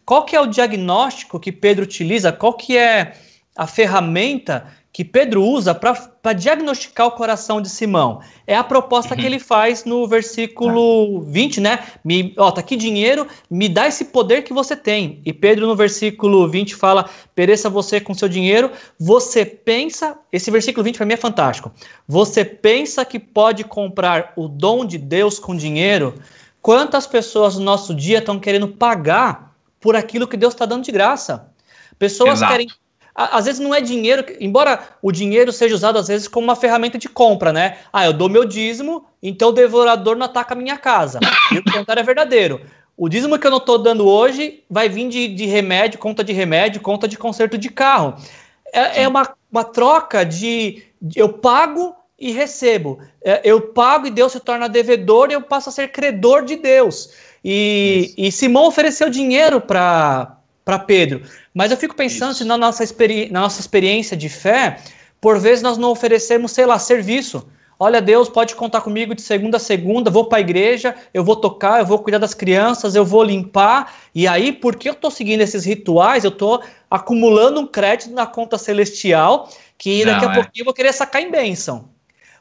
Qual 0.04 0.24
que 0.24 0.34
é 0.34 0.40
o 0.40 0.46
diagnóstico 0.46 1.38
que 1.38 1.52
Pedro 1.52 1.84
utiliza? 1.84 2.32
Qual 2.32 2.54
que 2.54 2.76
é 2.76 3.16
a 3.54 3.66
ferramenta 3.66 4.66
que 4.94 5.04
Pedro 5.04 5.42
usa 5.42 5.74
para 5.74 6.32
diagnosticar 6.32 7.08
o 7.08 7.10
coração 7.10 7.60
de 7.60 7.68
Simão. 7.68 8.20
É 8.46 8.54
a 8.56 8.62
proposta 8.62 9.12
uhum. 9.12 9.20
que 9.20 9.26
ele 9.26 9.40
faz 9.40 9.84
no 9.84 10.06
versículo 10.06 11.20
20, 11.22 11.60
né? 11.60 11.80
Me, 12.04 12.32
ó, 12.38 12.52
tá 12.52 12.60
aqui 12.60 12.76
dinheiro, 12.76 13.26
me 13.50 13.68
dá 13.68 13.88
esse 13.88 14.04
poder 14.04 14.42
que 14.42 14.52
você 14.52 14.76
tem. 14.76 15.20
E 15.24 15.32
Pedro 15.32 15.66
no 15.66 15.74
versículo 15.74 16.48
20 16.48 16.76
fala: 16.76 17.10
pereça 17.34 17.68
você 17.68 18.00
com 18.00 18.14
seu 18.14 18.28
dinheiro. 18.28 18.70
Você 18.96 19.44
pensa, 19.44 20.16
esse 20.32 20.48
versículo 20.48 20.84
20 20.84 20.96
para 20.96 21.06
mim 21.06 21.14
é 21.14 21.16
fantástico. 21.16 21.72
Você 22.06 22.44
pensa 22.44 23.04
que 23.04 23.18
pode 23.18 23.64
comprar 23.64 24.32
o 24.36 24.46
dom 24.46 24.84
de 24.84 24.96
Deus 24.96 25.40
com 25.40 25.56
dinheiro? 25.56 26.14
Quantas 26.62 27.04
pessoas 27.04 27.58
no 27.58 27.64
nosso 27.64 27.92
dia 27.92 28.18
estão 28.18 28.38
querendo 28.38 28.68
pagar 28.68 29.56
por 29.80 29.96
aquilo 29.96 30.28
que 30.28 30.36
Deus 30.36 30.54
está 30.54 30.64
dando 30.64 30.84
de 30.84 30.92
graça? 30.92 31.48
Pessoas 31.98 32.34
Exato. 32.38 32.52
querem 32.52 32.68
às 33.14 33.44
vezes 33.44 33.60
não 33.60 33.72
é 33.72 33.80
dinheiro, 33.80 34.24
embora 34.40 34.80
o 35.00 35.12
dinheiro 35.12 35.52
seja 35.52 35.74
usado 35.74 35.98
às 35.98 36.08
vezes 36.08 36.26
como 36.26 36.44
uma 36.44 36.56
ferramenta 36.56 36.98
de 36.98 37.08
compra, 37.08 37.52
né? 37.52 37.78
Ah, 37.92 38.04
eu 38.04 38.12
dou 38.12 38.28
meu 38.28 38.44
dízimo, 38.44 39.06
então 39.22 39.50
o 39.50 39.52
devorador 39.52 40.16
não 40.16 40.26
ataca 40.26 40.54
a 40.54 40.56
minha 40.56 40.76
casa. 40.76 41.20
E 41.52 41.58
o 41.58 41.64
contrário 41.64 42.00
é 42.00 42.04
verdadeiro. 42.04 42.60
O 42.96 43.08
dízimo 43.08 43.38
que 43.38 43.46
eu 43.46 43.50
não 43.50 43.58
estou 43.58 43.78
dando 43.78 44.06
hoje 44.06 44.62
vai 44.68 44.88
vir 44.88 45.08
de, 45.08 45.28
de, 45.28 45.46
remédio, 45.46 45.98
conta 45.98 46.24
de 46.24 46.32
remédio, 46.32 46.80
conta 46.80 47.06
de 47.06 47.16
conserto 47.16 47.56
de 47.56 47.68
carro. 47.68 48.16
É, 48.72 49.02
é 49.02 49.08
uma, 49.08 49.32
uma 49.50 49.64
troca 49.64 50.24
de, 50.24 50.82
de, 51.00 51.18
eu 51.18 51.28
pago 51.28 51.94
e 52.18 52.32
recebo. 52.32 53.00
É, 53.22 53.40
eu 53.44 53.60
pago 53.60 54.06
e 54.06 54.10
Deus 54.10 54.32
se 54.32 54.40
torna 54.40 54.68
devedor 54.68 55.30
e 55.30 55.34
eu 55.34 55.42
passo 55.42 55.68
a 55.68 55.72
ser 55.72 55.88
credor 55.88 56.44
de 56.44 56.56
Deus. 56.56 57.10
E, 57.44 58.14
e 58.16 58.32
Simão 58.32 58.66
ofereceu 58.66 59.10
dinheiro 59.10 59.60
para 59.60 60.38
Pedro. 60.86 61.22
Mas 61.52 61.70
eu 61.70 61.76
fico 61.76 61.94
pensando 61.94 62.30
Isso. 62.30 62.38
se 62.38 62.44
na 62.44 62.56
nossa, 62.56 62.84
na 63.30 63.40
nossa 63.40 63.60
experiência 63.60 64.16
de 64.16 64.28
fé, 64.28 64.78
por 65.20 65.38
vezes 65.38 65.62
nós 65.62 65.76
não 65.76 65.90
oferecemos, 65.90 66.52
sei 66.52 66.66
lá, 66.66 66.78
serviço. 66.78 67.46
Olha, 67.78 68.00
Deus 68.00 68.28
pode 68.28 68.54
contar 68.54 68.80
comigo 68.80 69.14
de 69.14 69.22
segunda 69.22 69.56
a 69.56 69.60
segunda, 69.60 70.10
vou 70.10 70.26
para 70.26 70.38
a 70.38 70.40
igreja, 70.40 70.94
eu 71.12 71.24
vou 71.24 71.36
tocar, 71.36 71.80
eu 71.80 71.86
vou 71.86 71.98
cuidar 71.98 72.18
das 72.18 72.32
crianças, 72.32 72.94
eu 72.94 73.04
vou 73.04 73.22
limpar. 73.24 73.94
E 74.14 74.28
aí, 74.28 74.52
porque 74.52 74.88
eu 74.88 74.92
estou 74.92 75.10
seguindo 75.10 75.40
esses 75.40 75.64
rituais, 75.64 76.24
eu 76.24 76.30
estou 76.30 76.62
acumulando 76.90 77.60
um 77.60 77.66
crédito 77.66 78.12
na 78.12 78.26
conta 78.26 78.56
celestial 78.56 79.48
que 79.76 80.04
daqui 80.04 80.24
não, 80.24 80.30
a 80.30 80.32
é. 80.32 80.34
pouquinho 80.34 80.62
eu 80.62 80.64
vou 80.66 80.74
querer 80.74 80.92
sacar 80.92 81.20
em 81.20 81.30
bênção. 81.30 81.88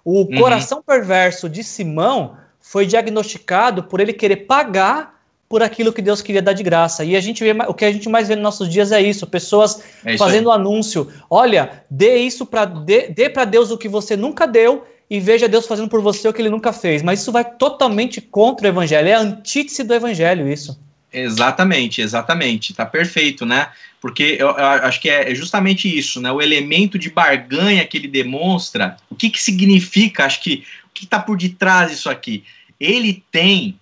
O 0.05 0.19
uhum. 0.19 0.39
coração 0.39 0.83
perverso 0.83 1.49
de 1.49 1.63
Simão 1.63 2.37
foi 2.59 2.85
diagnosticado 2.85 3.83
por 3.83 3.99
ele 3.99 4.13
querer 4.13 4.45
pagar 4.45 5.22
por 5.48 5.61
aquilo 5.61 5.94
que 5.94 6.02
Deus 6.02 6.22
queria 6.22 6.41
dar 6.41 6.53
de 6.53 6.64
graça. 6.64 7.03
E 7.03 7.15
a 7.15 7.22
gente 7.22 7.44
vê, 7.44 7.52
o 7.68 7.74
que 7.74 7.86
a 7.86 7.91
gente 7.91 8.10
mais 8.10 8.28
vê 8.28 8.36
nos 8.36 8.44
nossos 8.44 8.70
dias 8.70 8.91
é 8.91 9.02
isso, 9.02 9.28
pessoas 9.28 9.84
é 10.03 10.15
isso 10.15 10.24
fazendo 10.24 10.49
aí. 10.49 10.56
anúncio. 10.57 11.07
Olha, 11.30 11.84
dê 11.90 12.18
isso 12.18 12.45
para 12.45 12.65
dê, 12.65 13.10
dê 13.10 13.30
para 13.30 13.45
Deus 13.45 13.70
o 13.70 13.78
que 13.78 13.88
você 13.88 14.15
nunca 14.15 14.48
deu 14.48 14.86
e 15.10 15.20
veja 15.20 15.48
Deus 15.48 15.68
fazendo 15.68 15.90
por 15.90 16.02
você 16.02 16.28
o 16.28 16.34
que 16.34 16.41
ele 16.41 16.49
nunca 16.49 16.74
fez. 16.74 17.03
Mas 17.03 17.22
isso 17.22 17.32
vai 17.32 17.45
totalmente 17.45 18.20
contra 18.20 18.65
o 18.65 18.70
evangelho, 18.70 19.07
é 19.07 19.14
a 19.14 19.20
antítese 19.20 19.84
do 19.84 19.94
evangelho 19.94 20.52
isso. 20.52 20.80
Exatamente, 21.14 22.02
exatamente. 22.02 22.74
Tá 22.74 22.86
perfeito, 22.86 23.45
né? 23.45 23.68
Porque 24.02 24.36
eu, 24.40 24.48
eu 24.48 24.65
acho 24.65 24.99
que 24.99 25.07
é, 25.07 25.32
é 25.32 25.36
justamente 25.36 25.88
isso, 25.88 26.20
né? 26.20 26.32
O 26.32 26.41
elemento 26.41 26.98
de 26.98 27.11
barganha 27.11 27.86
que 27.86 27.95
ele 27.95 28.07
demonstra, 28.07 28.98
o 29.10 29.15
que 29.15 29.30
que 29.30 29.41
significa, 29.41 30.26
acho 30.26 30.41
que 30.41 30.64
o 30.88 30.90
que 30.94 31.06
está 31.06 31.20
por 31.20 31.38
detrás 31.38 31.91
disso 31.91 32.10
aqui? 32.10 32.44
Ele 32.80 33.24
tem 33.32 33.80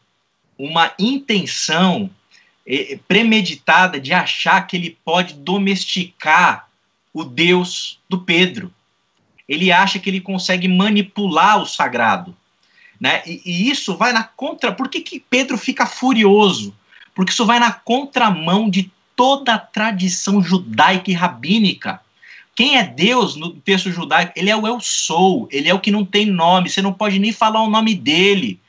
uma 0.65 0.93
intenção 0.99 2.09
eh, 2.67 2.99
premeditada 3.07 3.99
de 3.99 4.13
achar 4.13 4.67
que 4.67 4.77
ele 4.77 4.97
pode 5.03 5.33
domesticar 5.33 6.67
o 7.11 7.23
Deus 7.23 7.99
do 8.07 8.19
Pedro. 8.19 8.71
Ele 9.49 9.71
acha 9.71 9.97
que 9.97 10.09
ele 10.09 10.21
consegue 10.21 10.67
manipular 10.67 11.61
o 11.61 11.65
sagrado. 11.65 12.35
Né? 12.99 13.23
E, 13.25 13.41
e 13.43 13.69
isso 13.71 13.97
vai 13.97 14.13
na 14.13 14.23
contra. 14.23 14.71
Por 14.71 14.87
que, 14.87 15.01
que 15.01 15.19
Pedro 15.19 15.57
fica 15.57 15.87
furioso? 15.87 16.75
Porque 17.15 17.31
isso 17.31 17.45
vai 17.45 17.59
na 17.59 17.71
contramão 17.71 18.69
de 18.69 18.91
toda 19.15 19.55
a 19.55 19.59
tradição 19.59 20.43
judaica 20.43 21.09
e 21.09 21.15
rabínica. 21.15 21.99
Quem 22.55 22.77
é 22.77 22.83
Deus 22.83 23.35
no 23.35 23.51
texto 23.51 23.91
judaico? 23.91 24.33
Ele 24.35 24.51
é 24.51 24.55
o 24.55 24.67
eu 24.67 24.79
sou, 24.79 25.47
ele 25.51 25.67
é 25.67 25.73
o 25.73 25.79
que 25.79 25.89
não 25.89 26.05
tem 26.05 26.27
nome, 26.27 26.69
você 26.69 26.81
não 26.81 26.93
pode 26.93 27.17
nem 27.17 27.31
falar 27.31 27.63
o 27.63 27.69
nome 27.69 27.95
dele. 27.95 28.59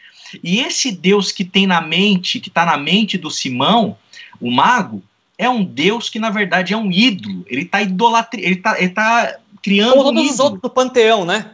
E 0.42 0.60
esse 0.60 0.92
Deus 0.92 1.32
que 1.32 1.44
tem 1.44 1.66
na 1.66 1.80
mente, 1.80 2.40
que 2.40 2.48
está 2.48 2.64
na 2.64 2.76
mente 2.76 3.18
do 3.18 3.30
Simão, 3.30 3.96
o 4.40 4.50
mago, 4.50 5.02
é 5.36 5.48
um 5.48 5.64
Deus 5.64 6.08
que 6.08 6.18
na 6.18 6.30
verdade 6.30 6.72
é 6.72 6.76
um 6.76 6.90
ídolo. 6.90 7.44
Ele 7.48 7.62
está 7.62 7.82
idolatria, 7.82 8.44
ele 8.44 8.56
está 8.56 8.74
tá 8.90 9.38
criando 9.62 9.94
Como 9.94 10.10
um 10.10 10.14
todos 10.14 10.22
ídolo. 10.22 10.34
os 10.34 10.40
outros 10.40 10.62
do 10.62 10.70
panteão, 10.70 11.24
né? 11.24 11.50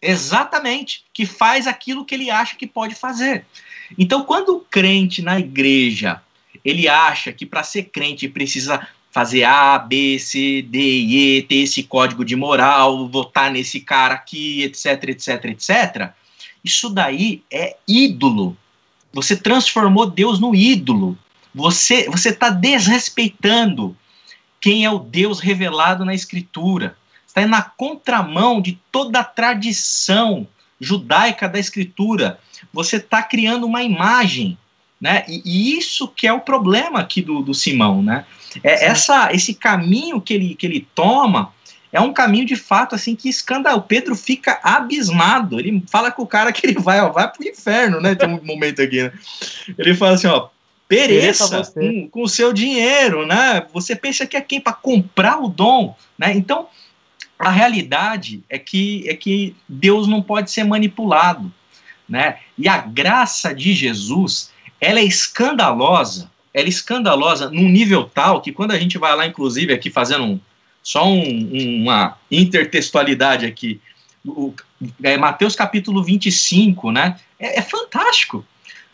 Exatamente, 0.00 1.04
que 1.12 1.24
faz 1.24 1.66
aquilo 1.66 2.04
que 2.04 2.14
ele 2.14 2.30
acha 2.30 2.56
que 2.56 2.66
pode 2.66 2.94
fazer. 2.94 3.46
Então, 3.98 4.24
quando 4.24 4.50
o 4.50 4.60
crente 4.60 5.22
na 5.22 5.38
igreja 5.38 6.20
ele 6.64 6.88
acha 6.88 7.32
que 7.32 7.44
para 7.44 7.62
ser 7.62 7.84
crente 7.84 8.28
precisa 8.28 8.86
fazer 9.10 9.44
A, 9.44 9.78
B, 9.78 10.18
C, 10.18 10.62
D 10.62 10.78
e 10.78 11.38
E, 11.38 11.42
ter 11.42 11.56
esse 11.56 11.82
código 11.82 12.24
de 12.24 12.34
moral, 12.34 13.08
votar 13.08 13.50
nesse 13.50 13.80
cara 13.80 14.14
aqui, 14.14 14.62
etc, 14.62 15.04
etc, 15.10 15.44
etc 15.46 16.14
isso 16.64 16.88
daí 16.88 17.42
é 17.50 17.76
ídolo. 17.86 18.56
Você 19.12 19.36
transformou 19.36 20.06
Deus 20.06 20.40
no 20.40 20.54
ídolo. 20.54 21.16
Você 21.54 22.08
você 22.08 22.30
está 22.30 22.50
desrespeitando 22.50 23.96
quem 24.60 24.84
é 24.84 24.90
o 24.90 24.98
Deus 24.98 25.40
revelado 25.40 26.04
na 26.04 26.14
Escritura. 26.14 26.96
Está 27.26 27.46
na 27.46 27.62
contramão 27.62 28.60
de 28.62 28.78
toda 28.90 29.20
a 29.20 29.24
tradição 29.24 30.46
judaica 30.80 31.48
da 31.48 31.58
Escritura. 31.58 32.40
Você 32.72 32.96
está 32.96 33.22
criando 33.22 33.66
uma 33.66 33.82
imagem, 33.82 34.56
né? 35.00 35.24
E, 35.28 35.42
e, 35.44 35.78
isso 35.78 36.08
que 36.08 36.26
é 36.26 36.32
o 36.32 36.40
problema 36.40 37.00
aqui 37.00 37.20
do, 37.20 37.42
do 37.42 37.52
Simão, 37.52 38.02
né? 38.02 38.24
É 38.62 38.86
essa, 38.86 39.32
esse 39.32 39.54
caminho 39.54 40.20
que 40.20 40.32
ele, 40.32 40.54
que 40.54 40.64
ele 40.66 40.88
toma 40.94 41.52
é 41.94 42.00
um 42.00 42.12
caminho 42.12 42.44
de 42.44 42.56
fato 42.56 42.96
assim 42.96 43.14
que 43.14 43.28
escandal. 43.28 43.78
O 43.78 43.82
Pedro 43.82 44.16
fica 44.16 44.58
abismado. 44.64 45.60
Ele 45.60 45.80
fala 45.88 46.10
com 46.10 46.22
o 46.22 46.26
cara 46.26 46.52
que 46.52 46.66
ele 46.66 46.80
vai, 46.80 47.00
ó, 47.00 47.10
vai 47.10 47.30
pro 47.30 47.46
inferno, 47.46 48.00
né? 48.00 48.16
Tem 48.16 48.28
um 48.28 48.42
momento 48.44 48.82
aqui, 48.82 49.04
né? 49.04 49.12
Ele 49.78 49.94
fala 49.94 50.14
assim, 50.14 50.26
ó, 50.26 50.48
pereça 50.88 51.62
com, 51.72 52.08
com 52.08 52.22
o 52.24 52.28
seu 52.28 52.52
dinheiro, 52.52 53.24
né? 53.24 53.64
Você 53.72 53.94
pensa 53.94 54.26
que 54.26 54.36
é 54.36 54.40
quem 54.40 54.60
para 54.60 54.72
comprar 54.72 55.40
o 55.40 55.46
dom, 55.46 55.94
né? 56.18 56.32
Então, 56.34 56.66
a 57.38 57.48
realidade 57.48 58.42
é 58.50 58.58
que 58.58 59.08
é 59.08 59.14
que 59.14 59.54
Deus 59.68 60.08
não 60.08 60.20
pode 60.20 60.50
ser 60.50 60.64
manipulado, 60.64 61.52
né? 62.08 62.38
E 62.58 62.68
a 62.68 62.78
graça 62.78 63.54
de 63.54 63.72
Jesus, 63.72 64.50
ela 64.80 64.98
é 64.98 65.04
escandalosa, 65.04 66.28
ela 66.52 66.66
é 66.66 66.68
escandalosa 66.68 67.50
num 67.50 67.68
nível 67.68 68.10
tal 68.12 68.42
que 68.42 68.50
quando 68.50 68.72
a 68.72 68.78
gente 68.80 68.98
vai 68.98 69.14
lá, 69.14 69.24
inclusive 69.24 69.72
aqui 69.72 69.90
fazendo 69.90 70.24
um 70.24 70.40
só 70.84 71.08
um, 71.08 71.80
uma 71.82 72.18
intertextualidade 72.30 73.46
aqui. 73.46 73.80
O, 74.24 74.54
é, 75.02 75.16
Mateus 75.16 75.56
capítulo 75.56 76.04
25, 76.04 76.92
né? 76.92 77.18
É, 77.40 77.58
é, 77.58 77.62
fantástico. 77.62 78.44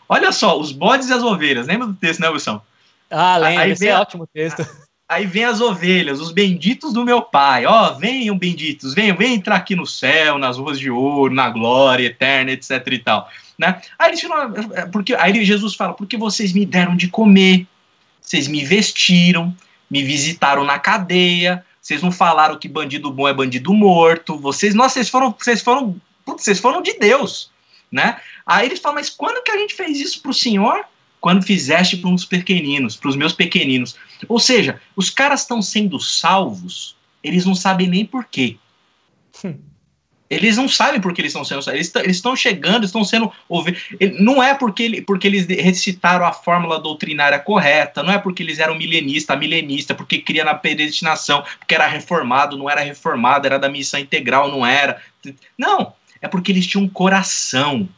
Olha 0.07 0.31
só, 0.31 0.57
os 0.57 0.71
bodes 0.71 1.09
e 1.09 1.13
as 1.13 1.21
ovelhas. 1.21 1.67
Lembra 1.67 1.87
do 1.87 1.93
texto, 1.93 2.21
né, 2.21 2.29
Wilson? 2.29 2.61
Ah, 3.09 3.37
lembro. 3.37 3.69
Esse 3.69 3.87
é 3.87 3.99
ótimo 3.99 4.25
texto. 4.25 4.65
Aí 5.07 5.25
vem 5.25 5.43
as 5.43 5.59
ovelhas, 5.59 6.21
os 6.21 6.31
benditos 6.31 6.93
do 6.93 7.03
meu 7.03 7.21
pai. 7.21 7.65
Ó, 7.65 7.89
oh, 7.91 7.99
venham 7.99 8.37
benditos, 8.37 8.93
venham, 8.93 9.17
venham 9.17 9.33
entrar 9.33 9.57
aqui 9.57 9.75
no 9.75 9.85
céu, 9.85 10.37
nas 10.37 10.57
ruas 10.57 10.79
de 10.79 10.89
ouro, 10.89 11.33
na 11.33 11.49
glória 11.49 12.05
eterna, 12.05 12.51
etc 12.51 12.87
e 12.87 12.99
tal. 12.99 13.29
Né? 13.59 13.81
Aí, 13.99 14.11
eles 14.11 14.21
falam, 14.21 14.53
porque, 14.89 15.13
aí 15.15 15.43
Jesus 15.43 15.75
fala, 15.75 15.93
porque 15.93 16.15
vocês 16.15 16.53
me 16.53 16.65
deram 16.65 16.95
de 16.95 17.09
comer, 17.09 17.67
vocês 18.21 18.47
me 18.47 18.63
vestiram, 18.63 19.53
me 19.89 20.01
visitaram 20.01 20.63
na 20.63 20.79
cadeia, 20.79 21.65
vocês 21.81 22.01
não 22.01 22.11
falaram 22.11 22.59
que 22.59 22.67
bandido 22.67 23.11
bom 23.11 23.27
é 23.27 23.33
bandido 23.33 23.73
morto. 23.73 24.37
Vocês, 24.37 24.75
nossa, 24.75 24.93
vocês 24.93 25.09
foram, 25.09 25.35
vocês 25.37 25.61
foram, 25.61 25.99
putz, 26.23 26.43
vocês 26.43 26.59
foram 26.59 26.81
de 26.81 26.93
Deus, 26.99 27.49
né? 27.91 28.21
Aí 28.45 28.67
eles 28.67 28.79
falam, 28.79 28.95
mas 28.95 29.09
quando 29.09 29.43
que 29.43 29.51
a 29.51 29.57
gente 29.57 29.73
fez 29.73 29.99
isso 29.99 30.21
para 30.21 30.31
o 30.31 30.33
Senhor? 30.33 30.85
Quando 31.19 31.43
fizeste 31.45 31.97
para 31.97 32.09
uns 32.09 32.25
pequeninos, 32.25 32.95
para 32.95 33.09
os 33.09 33.15
meus 33.15 33.33
pequeninos. 33.33 33.95
Ou 34.27 34.39
seja, 34.39 34.79
os 34.95 35.09
caras 35.09 35.41
estão 35.41 35.61
sendo 35.61 35.99
salvos, 35.99 36.95
eles 37.23 37.45
não 37.45 37.55
sabem 37.55 37.87
nem 37.87 38.05
por 38.05 38.25
quê. 38.25 38.57
Hum. 39.43 39.57
Eles 40.31 40.55
não 40.55 40.69
sabem 40.69 41.01
por 41.01 41.13
que 41.13 41.19
eles 41.19 41.35
estão 41.35 41.43
sendo 41.43 41.69
eles 41.69 42.15
estão 42.15 42.37
chegando, 42.37 42.85
estão 42.85 43.03
sendo 43.03 43.29
ouvidos. 43.49 43.83
Não 44.17 44.41
é 44.41 44.53
porque, 44.53 44.83
ele, 44.83 45.01
porque 45.01 45.27
eles 45.27 45.45
recitaram 45.45 46.25
a 46.25 46.31
fórmula 46.31 46.79
doutrinária 46.79 47.37
correta, 47.37 48.01
não 48.01 48.13
é 48.13 48.17
porque 48.17 48.41
eles 48.41 48.57
eram 48.57 48.77
milenista, 48.77 49.35
milenista, 49.35 49.93
porque 49.93 50.19
cria 50.19 50.45
na 50.45 50.53
predestinação, 50.53 51.43
porque 51.59 51.75
era 51.75 51.85
reformado, 51.85 52.57
não 52.57 52.69
era 52.69 52.79
reformado, 52.79 53.45
era 53.45 53.59
da 53.59 53.67
missão 53.67 53.99
integral, 53.99 54.49
não 54.49 54.65
era. 54.65 55.01
Não, 55.57 55.91
é 56.21 56.29
porque 56.29 56.53
eles 56.53 56.65
tinham 56.65 56.85
um 56.85 56.89
coração, 56.89 57.89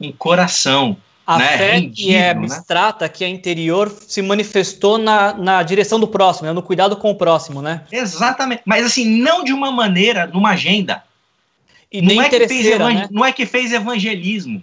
um 0.00 0.10
coração. 0.10 0.96
A 1.26 1.38
né, 1.38 1.56
fé 1.56 1.72
rendido, 1.74 1.94
que 1.94 2.14
é 2.14 2.20
né? 2.20 2.30
abstrata, 2.30 3.04
né? 3.04 3.08
que 3.10 3.22
é 3.22 3.28
interior, 3.28 3.94
se 4.08 4.20
manifestou 4.22 4.98
na, 4.98 5.34
na 5.34 5.62
direção 5.62 6.00
do 6.00 6.08
próximo, 6.08 6.48
né? 6.48 6.52
no 6.52 6.62
cuidado 6.62 6.96
com 6.96 7.10
o 7.10 7.14
próximo, 7.14 7.62
né? 7.62 7.82
Exatamente. 7.92 8.62
Mas 8.64 8.84
assim, 8.84 9.04
não 9.20 9.44
de 9.44 9.52
uma 9.52 9.70
maneira, 9.70 10.26
numa 10.26 10.50
agenda. 10.50 11.04
E 11.92 12.00
não, 12.00 12.22
é 12.22 12.28
que 12.28 12.48
fez 12.48 12.78
né? 12.78 13.08
não 13.10 13.24
é 13.24 13.32
que 13.32 13.44
fez 13.44 13.72
evangelismo, 13.72 14.62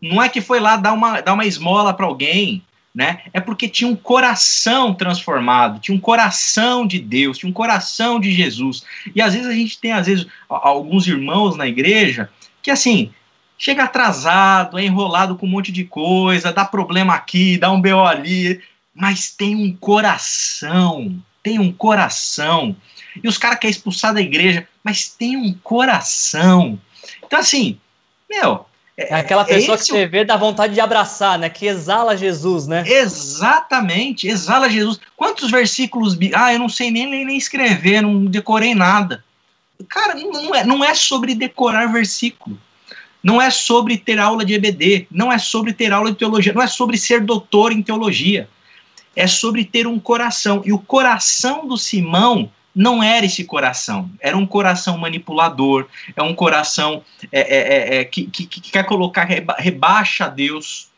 não 0.00 0.22
é 0.22 0.28
que 0.28 0.40
foi 0.40 0.60
lá 0.60 0.76
dar 0.76 0.92
uma, 0.92 1.20
dar 1.20 1.32
uma 1.32 1.46
esmola 1.46 1.94
para 1.94 2.04
alguém, 2.06 2.62
né? 2.94 3.22
É 3.32 3.40
porque 3.40 3.68
tinha 3.68 3.88
um 3.88 3.96
coração 3.96 4.92
transformado, 4.92 5.80
tinha 5.80 5.96
um 5.96 6.00
coração 6.00 6.86
de 6.86 6.98
Deus, 6.98 7.38
tinha 7.38 7.48
um 7.48 7.52
coração 7.52 8.20
de 8.20 8.32
Jesus. 8.32 8.84
E 9.14 9.22
às 9.22 9.34
vezes 9.34 9.48
a 9.48 9.52
gente 9.52 9.78
tem, 9.78 9.92
às 9.92 10.06
vezes, 10.06 10.26
alguns 10.48 11.06
irmãos 11.06 11.56
na 11.56 11.66
igreja 11.66 12.28
que, 12.62 12.70
assim, 12.70 13.10
chega 13.56 13.84
atrasado, 13.84 14.78
é 14.78 14.84
enrolado 14.84 15.36
com 15.36 15.46
um 15.46 15.50
monte 15.50 15.72
de 15.72 15.84
coisa, 15.84 16.52
dá 16.52 16.64
problema 16.64 17.14
aqui, 17.14 17.56
dá 17.56 17.70
um 17.70 17.80
BO 17.80 18.04
ali, 18.04 18.60
mas 18.94 19.30
tem 19.30 19.54
um 19.54 19.74
coração, 19.74 21.16
tem 21.42 21.58
um 21.58 21.72
coração 21.72 22.76
e 23.22 23.28
os 23.28 23.38
caras 23.38 23.58
querem 23.58 23.70
expulsar 23.70 24.14
da 24.14 24.20
igreja, 24.20 24.66
mas 24.82 25.08
tem 25.08 25.36
um 25.36 25.54
coração. 25.62 26.78
Então, 27.24 27.38
assim, 27.38 27.78
meu. 28.28 28.66
É, 28.96 29.12
é 29.12 29.14
aquela 29.14 29.44
pessoa 29.44 29.78
que 29.78 29.84
você 29.84 30.06
vê 30.06 30.24
dá 30.24 30.36
vontade 30.36 30.74
de 30.74 30.80
abraçar, 30.80 31.38
né? 31.38 31.48
Que 31.48 31.66
exala 31.66 32.16
Jesus, 32.16 32.66
né? 32.66 32.82
Exatamente, 32.84 34.26
exala 34.26 34.68
Jesus. 34.68 34.98
Quantos 35.16 35.50
versículos. 35.50 36.18
Ah, 36.34 36.52
eu 36.52 36.58
não 36.58 36.68
sei 36.68 36.90
nem, 36.90 37.08
nem, 37.08 37.24
nem 37.24 37.36
escrever, 37.36 38.02
não 38.02 38.24
decorei 38.24 38.74
nada. 38.74 39.24
Cara, 39.88 40.14
não 40.16 40.54
é, 40.54 40.64
não 40.64 40.84
é 40.84 40.94
sobre 40.94 41.34
decorar 41.34 41.86
versículo. 41.86 42.58
Não 43.22 43.40
é 43.40 43.50
sobre 43.50 43.96
ter 43.96 44.18
aula 44.18 44.44
de 44.44 44.54
EBD. 44.54 45.06
Não 45.10 45.30
é 45.30 45.38
sobre 45.38 45.72
ter 45.72 45.92
aula 45.92 46.10
de 46.10 46.18
teologia. 46.18 46.52
Não 46.52 46.62
é 46.62 46.66
sobre 46.66 46.96
ser 46.96 47.20
doutor 47.20 47.72
em 47.72 47.82
teologia. 47.82 48.48
É 49.14 49.26
sobre 49.26 49.64
ter 49.64 49.86
um 49.86 49.98
coração. 49.98 50.62
E 50.64 50.72
o 50.72 50.78
coração 50.78 51.66
do 51.66 51.76
Simão 51.76 52.50
não 52.74 53.02
era 53.02 53.26
esse 53.26 53.44
coração, 53.44 54.10
era 54.20 54.36
um 54.36 54.46
coração 54.46 54.96
manipulador, 54.98 55.86
é 56.14 56.22
um 56.22 56.34
coração 56.34 57.02
é, 57.32 57.40
é, 57.40 57.58
é, 57.58 58.00
é 58.00 58.04
que, 58.04 58.24
que, 58.26 58.46
que, 58.46 58.60
quer 58.60 58.84
colocar, 58.84 59.24
reba, 59.24 59.56
rebaixa 59.58 60.28
Deus, 60.28 60.88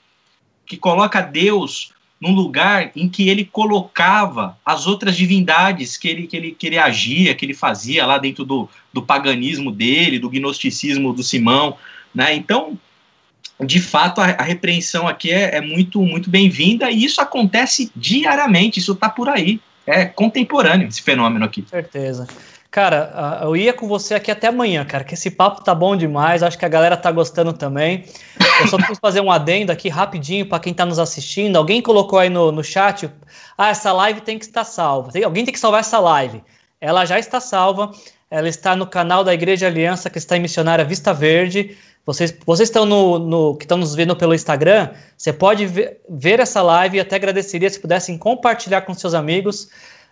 que 0.66 0.76
coloca 0.76 1.20
Deus 1.20 1.92
num 2.20 2.34
lugar 2.34 2.92
em 2.94 3.08
que 3.08 3.28
ele 3.30 3.46
colocava 3.46 4.58
as 4.64 4.86
outras 4.86 5.16
divindades 5.16 5.96
que 5.96 6.06
ele, 6.06 6.26
que 6.26 6.36
ele, 6.36 6.52
que 6.52 6.66
ele 6.66 6.76
agia, 6.76 7.34
que 7.34 7.46
ele 7.46 7.54
fazia 7.54 8.04
lá 8.04 8.18
dentro 8.18 8.44
do, 8.44 8.68
do 8.92 9.02
paganismo 9.02 9.72
dele, 9.72 10.18
do 10.18 10.28
gnosticismo 10.28 11.14
do 11.14 11.22
Simão, 11.22 11.78
né? 12.14 12.34
Então, 12.34 12.78
de 13.58 13.80
fato, 13.80 14.20
a, 14.20 14.26
a 14.26 14.42
repreensão 14.42 15.08
aqui 15.08 15.30
é, 15.30 15.56
é 15.56 15.60
muito, 15.62 16.02
muito 16.02 16.28
bem-vinda 16.28 16.90
e 16.90 17.04
isso 17.04 17.22
acontece 17.22 17.90
diariamente, 17.96 18.78
isso 18.78 18.92
está 18.92 19.08
por 19.08 19.28
aí 19.28 19.60
é 19.86 20.04
contemporâneo 20.04 20.88
esse 20.88 21.02
fenômeno 21.02 21.44
aqui. 21.44 21.64
Certeza. 21.68 22.26
Cara, 22.70 23.40
eu 23.42 23.56
ia 23.56 23.72
com 23.72 23.88
você 23.88 24.14
aqui 24.14 24.30
até 24.30 24.46
amanhã, 24.46 24.84
cara, 24.84 25.02
que 25.02 25.14
esse 25.14 25.28
papo 25.28 25.64
tá 25.64 25.74
bom 25.74 25.96
demais, 25.96 26.40
acho 26.40 26.56
que 26.56 26.64
a 26.64 26.68
galera 26.68 26.96
tá 26.96 27.10
gostando 27.10 27.52
também. 27.52 28.04
Eu 28.60 28.68
só 28.68 28.76
preciso 28.76 29.00
fazer 29.00 29.20
um 29.20 29.30
adendo 29.30 29.72
aqui 29.72 29.88
rapidinho 29.88 30.46
para 30.46 30.60
quem 30.60 30.72
tá 30.72 30.86
nos 30.86 31.00
assistindo. 31.00 31.56
Alguém 31.56 31.82
colocou 31.82 32.20
aí 32.20 32.30
no, 32.30 32.52
no 32.52 32.62
chat, 32.62 33.10
ah, 33.58 33.70
essa 33.70 33.92
live 33.92 34.20
tem 34.20 34.38
que 34.38 34.44
estar 34.44 34.62
salva. 34.62 35.10
alguém 35.24 35.44
tem 35.44 35.52
que 35.52 35.58
salvar 35.58 35.80
essa 35.80 35.98
live. 35.98 36.44
Ela 36.80 37.04
já 37.04 37.18
está 37.18 37.40
salva, 37.40 37.90
ela 38.30 38.48
está 38.48 38.76
no 38.76 38.86
canal 38.86 39.24
da 39.24 39.34
Igreja 39.34 39.66
Aliança, 39.66 40.08
que 40.08 40.18
está 40.18 40.36
em 40.36 40.40
Missionária 40.40 40.84
Vista 40.84 41.12
Verde. 41.12 41.76
Vocês, 42.10 42.36
vocês 42.44 42.68
estão 42.68 42.84
no, 42.84 43.20
no, 43.20 43.56
que 43.56 43.64
estão 43.64 43.78
nos 43.78 43.94
vendo 43.94 44.16
pelo 44.16 44.34
Instagram, 44.34 44.90
você 45.16 45.32
pode 45.32 45.64
ver, 45.64 46.00
ver, 46.08 46.40
essa 46.40 46.60
live 46.60 46.96
e 46.96 47.00
até 47.00 47.14
agradeceria 47.14 47.70
se 47.70 47.78
pudessem 47.78 48.18
compartilhar 48.18 48.80
com 48.80 48.92
seus 48.92 49.14
amigos 49.14 49.68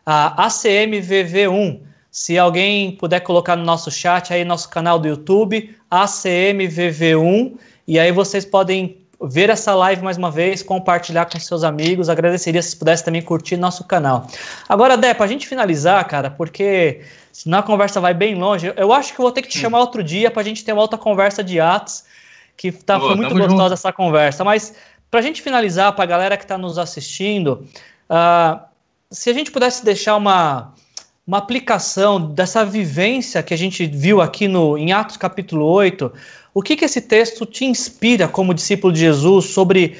a 0.07 0.47
ACMVV1. 0.47 1.81
Se 2.09 2.39
alguém 2.39 2.93
puder 2.93 3.19
colocar 3.19 3.57
no 3.57 3.65
nosso 3.65 3.91
chat 3.91 4.33
aí, 4.33 4.45
nosso 4.45 4.71
canal 4.71 4.97
do 5.01 5.09
YouTube, 5.09 5.75
ACMVV1, 5.91 7.57
e 7.89 7.99
aí 7.99 8.13
vocês 8.13 8.45
podem 8.45 8.99
ver 9.21 9.51
essa 9.51 9.75
live 9.75 10.03
mais 10.03 10.17
uma 10.17 10.31
vez, 10.31 10.63
compartilhar 10.63 11.27
com 11.27 11.39
seus 11.41 11.65
amigos. 11.65 12.09
Agradeceria 12.09 12.63
se 12.63 12.77
pudesse 12.77 13.05
também 13.05 13.21
curtir 13.21 13.57
nosso 13.57 13.85
canal. 13.85 14.27
Agora, 14.69 14.97
Dé, 14.97 15.13
para 15.13 15.25
a 15.25 15.29
gente 15.29 15.47
finalizar, 15.47 16.05
cara, 16.07 16.31
porque 16.31 17.03
senão 17.33 17.59
a 17.59 17.63
conversa 17.63 18.01
vai 18.01 18.15
bem 18.15 18.35
longe, 18.35 18.73
eu 18.77 18.93
acho 18.93 19.13
que 19.13 19.21
vou 19.21 19.33
ter 19.33 19.43
que 19.43 19.49
te 19.49 19.59
chamar 19.59 19.81
outro 19.81 20.03
dia 20.03 20.31
para 20.31 20.43
a 20.43 20.45
gente 20.45 20.65
ter 20.65 20.73
uma 20.73 20.83
outra 20.83 20.99
conversa 20.99 21.43
de 21.43 21.61
Atos, 21.61 22.05
que 22.57 22.73
tá, 22.73 22.99
Boa, 22.99 23.11
foi 23.11 23.17
muito 23.17 23.35
gostosa 23.35 23.63
junto. 23.63 23.73
essa 23.73 23.93
conversa. 23.93 24.45
Mas 24.45 24.75
para 25.11 25.21
a 25.21 25.23
gente 25.23 25.43
finalizar, 25.43 25.93
para 25.95 26.05
a 26.05 26.07
galera 26.07 26.37
que 26.37 26.45
está 26.45 26.59
nos 26.59 26.79
assistindo, 26.79 27.67
uh, 28.11 28.61
se 29.11 29.31
a 29.31 29.33
gente 29.33 29.51
pudesse 29.51 29.85
deixar 29.85 30.17
uma, 30.17 30.75
uma 31.27 31.39
aplicação 31.39 32.21
dessa 32.21 32.65
vivência 32.65 33.43
que 33.43 33.55
a 33.55 33.57
gente 33.57 33.87
viu 33.87 34.21
aqui 34.21 34.49
no, 34.49 34.77
em 34.77 34.93
Atos 34.93 35.17
capítulo 35.17 35.65
8, 35.65 36.13
o 36.59 36.61
que, 36.61 36.75
que 36.75 36.85
esse 36.85 37.01
texto 37.01 37.47
te 37.47 37.65
inspira 37.65 38.27
como 38.27 38.53
discípulo 38.53 38.93
de 38.93 38.99
Jesus 38.99 39.45
sobre 39.45 39.97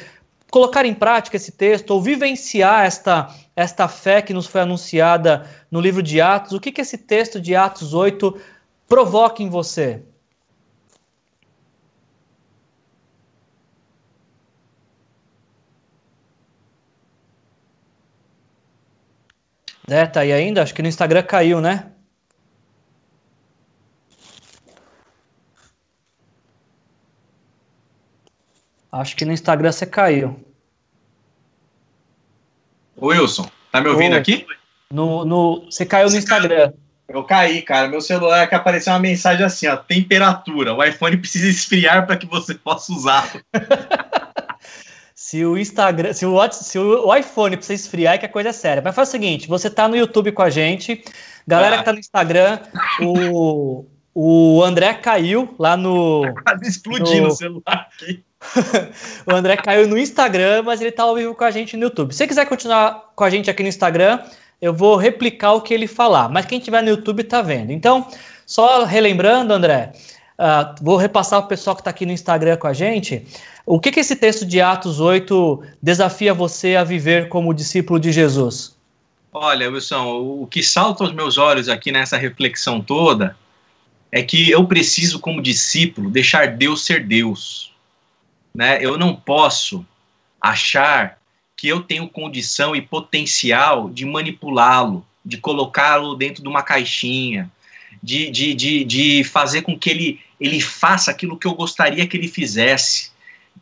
colocar 0.51 0.85
em 0.85 0.93
prática 0.93 1.37
esse 1.37 1.53
texto 1.53 1.93
ou 1.93 2.03
vivenciar 2.03 2.85
esta, 2.85 3.33
esta 3.55 3.87
fé 3.87 4.21
que 4.21 4.35
nos 4.35 4.49
foi 4.49 4.63
anunciada 4.63 5.49
no 5.71 5.81
livro 5.81 6.03
de 6.03 6.21
Atos? 6.21 6.55
O 6.55 6.59
que, 6.61 6.73
que 6.73 6.81
esse 6.81 6.99
texto 6.99 7.41
de 7.41 7.55
Atos 7.55 7.95
8 7.95 8.37
provoca 8.89 9.41
em 9.41 9.49
você? 9.49 10.03
É, 19.89 20.07
tá 20.07 20.23
aí 20.23 20.33
ainda? 20.33 20.61
Acho 20.61 20.75
que 20.75 20.83
no 20.83 20.89
Instagram 20.89 21.23
caiu, 21.23 21.61
né? 21.61 21.93
Acho 28.91 29.17
que 29.17 29.25
no 29.25 29.33
Instagram 29.33 29.71
você 29.71 29.87
caiu. 29.87 30.39
Wilson, 33.01 33.49
tá 33.71 33.81
me 33.81 33.89
ouvindo 33.89 34.17
aqui? 34.17 34.47
No, 34.91 35.25
no, 35.25 35.67
você 35.71 35.85
caiu 35.85 36.11
no 36.11 36.17
Instagram. 36.17 36.73
Eu 37.09 37.25
caí, 37.25 37.63
cara. 37.63 37.89
Meu 37.89 38.01
celular 38.01 38.47
que 38.49 38.55
apareceu 38.55 38.93
uma 38.93 38.99
mensagem 38.99 39.45
assim, 39.45 39.67
ó, 39.67 39.77
temperatura. 39.77 40.75
O 40.75 40.85
iPhone 40.85 41.17
precisa 41.17 41.49
esfriar 41.49 42.07
para 42.07 42.17
que 42.17 42.27
você 42.27 42.55
possa 42.55 42.93
usar. 42.93 43.31
se 45.15 45.45
o 45.45 45.57
Instagram, 45.57 46.13
se 46.13 46.27
o, 46.27 46.53
se 46.53 46.79
o 46.79 47.15
iPhone 47.15 47.57
precisa 47.57 47.83
esfriar, 47.83 48.15
é 48.15 48.19
que 48.19 48.27
a 48.27 48.29
coisa 48.29 48.51
é 48.51 48.53
séria. 48.53 48.83
Mas 48.85 48.95
faz 48.95 49.09
o 49.09 49.13
seguinte, 49.13 49.49
você 49.49 49.71
tá 49.71 49.89
no 49.89 49.97
YouTube 49.97 50.33
com 50.33 50.43
a 50.43 50.51
gente, 50.51 51.03
galera 51.47 51.77
ah. 51.77 51.79
que 51.79 51.85
tá 51.85 51.93
no 51.93 51.99
Instagram, 51.99 52.59
o, 53.01 53.87
o 54.21 54.65
André 54.65 54.95
caiu 54.95 55.55
lá 55.61 55.77
no... 55.77 56.23
Tá 56.23 56.43
quase 56.43 56.69
explodindo 56.69 57.23
no, 57.23 57.29
o 57.29 57.37
celular 57.37 57.63
aqui. 57.95 58.21
o 59.25 59.33
André 59.33 59.57
caiu 59.57 59.87
no 59.87 59.97
Instagram, 59.97 60.65
mas 60.65 60.81
ele 60.81 60.91
tá 60.91 61.05
ao 61.05 61.15
vivo 61.15 61.37
com 61.37 61.45
a 61.45 61.53
gente 61.53 61.77
no 61.77 61.85
YouTube. 61.85 62.11
Se 62.11 62.19
você 62.19 62.27
quiser 62.27 62.45
continuar 62.47 63.13
com 63.15 63.23
a 63.23 63.31
gente 63.31 63.49
aqui 63.49 63.63
no 63.63 63.69
Instagram, 63.69 64.19
eu 64.61 64.75
vou 64.75 64.97
replicar 64.97 65.53
o 65.53 65.61
que 65.61 65.73
ele 65.73 65.87
falar, 65.87 66.29
mas 66.29 66.47
quem 66.47 66.59
tiver 66.59 66.83
no 66.83 66.89
YouTube 66.89 67.21
está 67.21 67.43
vendo. 67.43 67.71
Então, 67.71 68.09
só 68.45 68.83
relembrando, 68.83 69.55
André, 69.55 69.93
uh, 70.37 70.75
vou 70.83 70.97
repassar 70.97 71.39
para 71.39 71.47
o 71.47 71.49
pessoal 71.51 71.77
que 71.77 71.83
está 71.83 71.91
aqui 71.91 72.05
no 72.05 72.11
Instagram 72.11 72.57
com 72.57 72.67
a 72.67 72.73
gente. 72.73 73.25
O 73.65 73.79
que, 73.79 73.93
que 73.93 74.01
esse 74.01 74.17
texto 74.17 74.45
de 74.45 74.61
Atos 74.61 74.99
8 74.99 75.63
desafia 75.81 76.35
você 76.35 76.75
a 76.75 76.83
viver 76.83 77.29
como 77.29 77.55
discípulo 77.55 78.01
de 78.01 78.11
Jesus? 78.11 78.77
Olha, 79.33 79.71
Wilson, 79.71 80.41
o 80.43 80.49
que 80.51 80.61
salta 80.61 81.05
aos 81.05 81.13
meus 81.13 81.39
olhos 81.39 81.69
aqui 81.69 81.93
nessa 81.93 82.17
reflexão 82.17 82.81
toda 82.81 83.37
é 84.11 84.23
que 84.23 84.51
eu 84.51 84.65
preciso, 84.67 85.19
como 85.19 85.43
discípulo, 85.43 86.11
deixar 86.11 86.57
Deus 86.57 86.85
ser 86.85 87.05
Deus. 87.05 87.73
Né? 88.55 88.79
Eu 88.85 88.97
não 88.97 89.15
posso 89.15 89.87
achar 90.41 91.19
que 91.57 91.69
eu 91.69 91.83
tenho 91.83 92.09
condição 92.09 92.75
e 92.75 92.81
potencial 92.81 93.91
de 93.91 94.05
manipulá-lo, 94.05 95.05
de 95.25 95.37
colocá-lo 95.37 96.15
dentro 96.15 96.43
de 96.43 96.49
uma 96.49 96.63
caixinha, 96.63 97.51
de, 98.03 98.31
de, 98.31 98.55
de, 98.55 98.85
de 98.85 99.25
fazer 99.25 99.63
com 99.63 99.79
que 99.79 99.91
ele, 99.91 100.21
ele 100.41 100.61
faça 100.61 101.11
aquilo 101.11 101.37
que 101.37 101.47
eu 101.47 101.55
gostaria 101.55 102.07
que 102.07 102.17
ele 102.17 102.29
fizesse. 102.29 103.11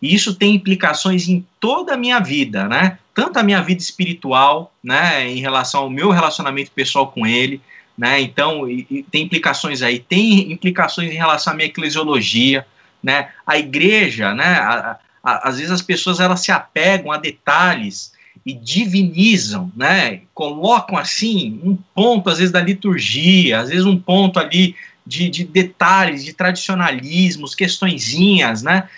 E 0.01 0.14
isso 0.14 0.35
tem 0.35 0.55
implicações 0.55 1.27
em 1.27 1.44
toda 1.59 1.94
a 1.94 1.97
minha 1.97 2.20
vida, 2.20 2.68
né? 2.68 2.98
Tanto 3.14 3.39
a 3.39 3.43
minha 3.43 3.62
vida 3.62 3.81
espiritual, 3.81 4.74
né, 4.85 5.27
em 5.27 5.40
relação 5.40 5.81
ao 5.82 5.90
meu 5.90 6.10
relacionamento 6.10 6.70
pessoal 6.70 7.10
com 7.10 7.27
ele, 7.27 7.62
né? 7.97 8.20
Então, 8.20 8.68
e, 8.68 8.86
e 8.90 9.02
tem 9.02 9.23
implicações 9.23 9.82
aí, 9.82 9.98
tem 9.98 10.52
implicações 10.52 11.10
em 11.10 11.16
relação 11.16 11.52
à 11.52 11.56
minha 11.56 11.68
eclesiologia, 11.68 12.66
né? 13.02 13.31
A 13.47 13.59
igreja, 13.59 14.35
né, 14.35 14.44
a, 14.44 14.98
às 15.23 15.56
vezes 15.56 15.73
as 15.73 15.82
pessoas 15.82 16.20
elas 16.20 16.40
se 16.40 16.52
apegam 16.52 17.10
a 17.10 17.16
detalhes 17.16 18.12
e 18.44 18.52
divinizam, 18.52 19.73
né? 19.77 20.20
Colocam 20.32 20.97
assim 20.97 21.60
um 21.64 21.77
ponto 21.94 22.31
às 22.31 22.39
vezes 22.39 22.52
da 22.52 22.60
liturgia, 22.60 23.60
às 23.60 23.70
vezes 23.70 23.85
um 23.85 23.98
ponto 23.98 24.39
ali 24.39 24.77
de, 25.06 25.28
de 25.28 25.44
detalhes, 25.44 26.24
de 26.24 26.32
tradicionalismos, 26.32 27.55
questõezinhas, 27.55 28.62
né? 28.62 28.89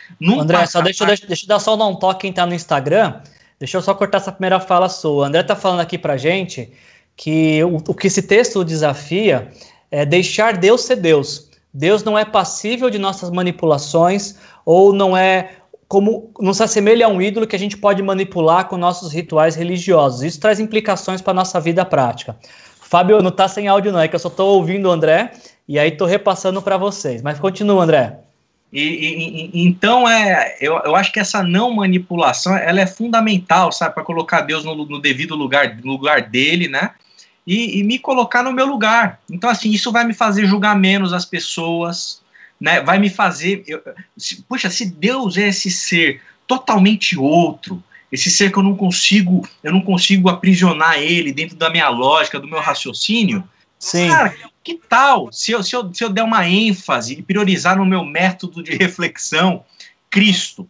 André, 0.40 0.66
só 0.66 0.80
deixa, 0.80 1.06
deixa, 1.06 1.26
deixa 1.26 1.44
eu 1.44 1.48
dar 1.48 1.60
só 1.60 1.74
um 1.88 1.94
toque 1.94 2.22
quem 2.22 2.32
tá 2.32 2.44
no 2.44 2.54
Instagram. 2.54 3.20
Deixa 3.58 3.76
eu 3.76 3.82
só 3.82 3.94
cortar 3.94 4.18
essa 4.18 4.32
primeira 4.32 4.60
fala 4.60 4.88
sua. 4.88 5.12
O 5.12 5.22
André 5.22 5.42
tá 5.42 5.56
falando 5.56 5.80
aqui 5.80 5.98
pra 5.98 6.16
gente 6.16 6.70
que 7.18 7.62
o, 7.64 7.78
o 7.88 7.94
que 7.94 8.06
esse 8.06 8.22
texto 8.22 8.64
desafia 8.64 9.50
é 9.90 10.06
deixar 10.06 10.56
Deus 10.56 10.82
ser 10.82 10.96
Deus. 10.96 11.50
Deus 11.74 12.04
não 12.04 12.16
é 12.16 12.24
passível 12.24 12.88
de 12.88 12.98
nossas 12.98 13.28
manipulações 13.28 14.36
ou 14.64 14.92
não 14.92 15.16
é 15.16 15.50
como 15.88 16.30
não 16.38 16.54
se 16.54 16.62
assemelha 16.62 17.06
a 17.06 17.08
um 17.08 17.20
ídolo 17.20 17.46
que 17.46 17.56
a 17.56 17.58
gente 17.58 17.76
pode 17.76 18.02
manipular 18.02 18.68
com 18.68 18.76
nossos 18.76 19.12
rituais 19.12 19.56
religiosos. 19.56 20.22
Isso 20.22 20.40
traz 20.40 20.60
implicações 20.60 21.20
para 21.20 21.32
a 21.32 21.34
nossa 21.34 21.58
vida 21.60 21.84
prática. 21.84 22.36
Fábio, 22.80 23.20
não 23.20 23.30
está 23.30 23.48
sem 23.48 23.66
áudio 23.66 23.90
não, 23.90 24.00
é 24.00 24.06
que 24.06 24.14
eu 24.14 24.20
só 24.20 24.28
estou 24.28 24.54
ouvindo 24.54 24.88
o 24.88 24.92
André 24.92 25.32
e 25.66 25.78
aí 25.78 25.88
estou 25.88 26.06
repassando 26.06 26.62
para 26.62 26.76
vocês. 26.76 27.20
Mas 27.20 27.40
continua, 27.40 27.82
André. 27.82 28.18
E, 28.72 29.50
e, 29.54 29.66
então 29.66 30.08
é, 30.08 30.56
eu, 30.60 30.78
eu 30.84 30.94
acho 30.94 31.10
que 31.10 31.18
essa 31.18 31.42
não 31.42 31.74
manipulação 31.74 32.56
ela 32.56 32.80
é 32.80 32.86
fundamental, 32.86 33.72
sabe, 33.72 33.94
para 33.94 34.04
colocar 34.04 34.42
Deus 34.42 34.64
no, 34.64 34.74
no, 34.74 35.00
devido 35.00 35.34
lugar, 35.34 35.78
lugar 35.82 36.22
dele, 36.22 36.68
né? 36.68 36.90
E, 37.48 37.78
e 37.78 37.82
me 37.82 37.98
colocar 37.98 38.42
no 38.42 38.52
meu 38.52 38.66
lugar. 38.66 39.20
Então 39.30 39.48
assim, 39.48 39.70
isso 39.70 39.90
vai 39.90 40.04
me 40.04 40.12
fazer 40.12 40.46
julgar 40.46 40.76
menos 40.76 41.14
as 41.14 41.24
pessoas, 41.24 42.20
né, 42.60 42.82
vai 42.82 42.98
me 42.98 43.08
fazer. 43.08 43.64
Eu, 43.66 43.82
se, 44.16 44.42
puxa, 44.42 44.68
se 44.68 44.84
Deus 44.84 45.38
é 45.38 45.48
esse 45.48 45.70
ser 45.70 46.20
totalmente 46.46 47.18
outro, 47.18 47.82
esse 48.12 48.30
ser 48.30 48.52
que 48.52 48.58
eu 48.58 48.62
não 48.62 48.76
consigo, 48.76 49.48
eu 49.62 49.72
não 49.72 49.80
consigo 49.80 50.28
aprisionar 50.28 50.98
ele 50.98 51.32
dentro 51.32 51.56
da 51.56 51.70
minha 51.70 51.88
lógica, 51.88 52.38
do 52.38 52.46
meu 52.46 52.60
raciocínio. 52.60 53.42
Sim. 53.78 54.08
Cara, 54.08 54.34
que 54.62 54.80
tal 54.88 55.32
se 55.32 55.52
eu, 55.52 55.62
se, 55.62 55.74
eu, 55.74 55.94
se 55.94 56.04
eu 56.04 56.10
der 56.10 56.24
uma 56.24 56.46
ênfase 56.46 57.14
e 57.14 57.22
priorizar 57.22 57.78
no 57.78 57.86
meu 57.86 58.04
método 58.04 58.62
de 58.62 58.76
reflexão 58.76 59.64
Cristo? 60.10 60.68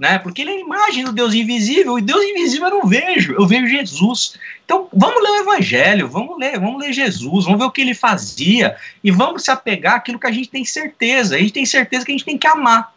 Né? 0.00 0.18
Porque 0.18 0.40
ele 0.40 0.52
é 0.52 0.54
a 0.54 0.60
imagem 0.60 1.04
do 1.04 1.12
Deus 1.12 1.34
invisível, 1.34 1.98
e 1.98 2.02
Deus 2.02 2.24
invisível 2.24 2.68
eu 2.68 2.78
não 2.78 2.86
vejo, 2.86 3.34
eu 3.34 3.46
vejo 3.46 3.66
Jesus. 3.66 4.34
Então, 4.64 4.88
vamos 4.90 5.22
ler 5.22 5.28
o 5.28 5.42
Evangelho, 5.42 6.08
vamos 6.08 6.38
ler, 6.38 6.58
vamos 6.58 6.80
ler 6.80 6.90
Jesus, 6.90 7.44
vamos 7.44 7.60
ver 7.60 7.66
o 7.66 7.70
que 7.70 7.82
ele 7.82 7.92
fazia, 7.92 8.74
e 9.04 9.10
vamos 9.10 9.44
se 9.44 9.50
apegar 9.50 9.96
àquilo 9.96 10.18
que 10.18 10.26
a 10.26 10.32
gente 10.32 10.48
tem 10.48 10.64
certeza. 10.64 11.36
A 11.36 11.38
gente 11.38 11.52
tem 11.52 11.66
certeza 11.66 12.06
que 12.06 12.12
a 12.12 12.14
gente 12.14 12.24
tem 12.24 12.38
que 12.38 12.46
amar, 12.46 12.94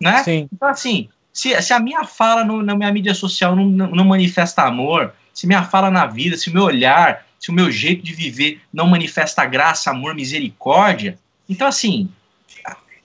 né? 0.00 0.24
Sim. 0.24 0.48
Então, 0.50 0.66
assim, 0.66 1.10
se, 1.30 1.60
se 1.60 1.74
a 1.74 1.78
minha 1.78 2.04
fala 2.04 2.42
no, 2.42 2.62
na 2.62 2.74
minha 2.74 2.90
mídia 2.90 3.12
social 3.12 3.54
não, 3.54 3.66
não 3.66 4.04
manifesta 4.06 4.62
amor, 4.62 5.12
se 5.34 5.46
minha 5.46 5.62
fala 5.62 5.90
na 5.90 6.06
vida, 6.06 6.38
se 6.38 6.48
o 6.48 6.54
meu 6.54 6.62
olhar, 6.62 7.26
se 7.38 7.50
o 7.50 7.52
meu 7.52 7.70
jeito 7.70 8.02
de 8.02 8.14
viver 8.14 8.62
não 8.72 8.86
manifesta 8.86 9.44
graça, 9.44 9.90
amor, 9.90 10.14
misericórdia, 10.14 11.18
então, 11.46 11.68
assim, 11.68 12.08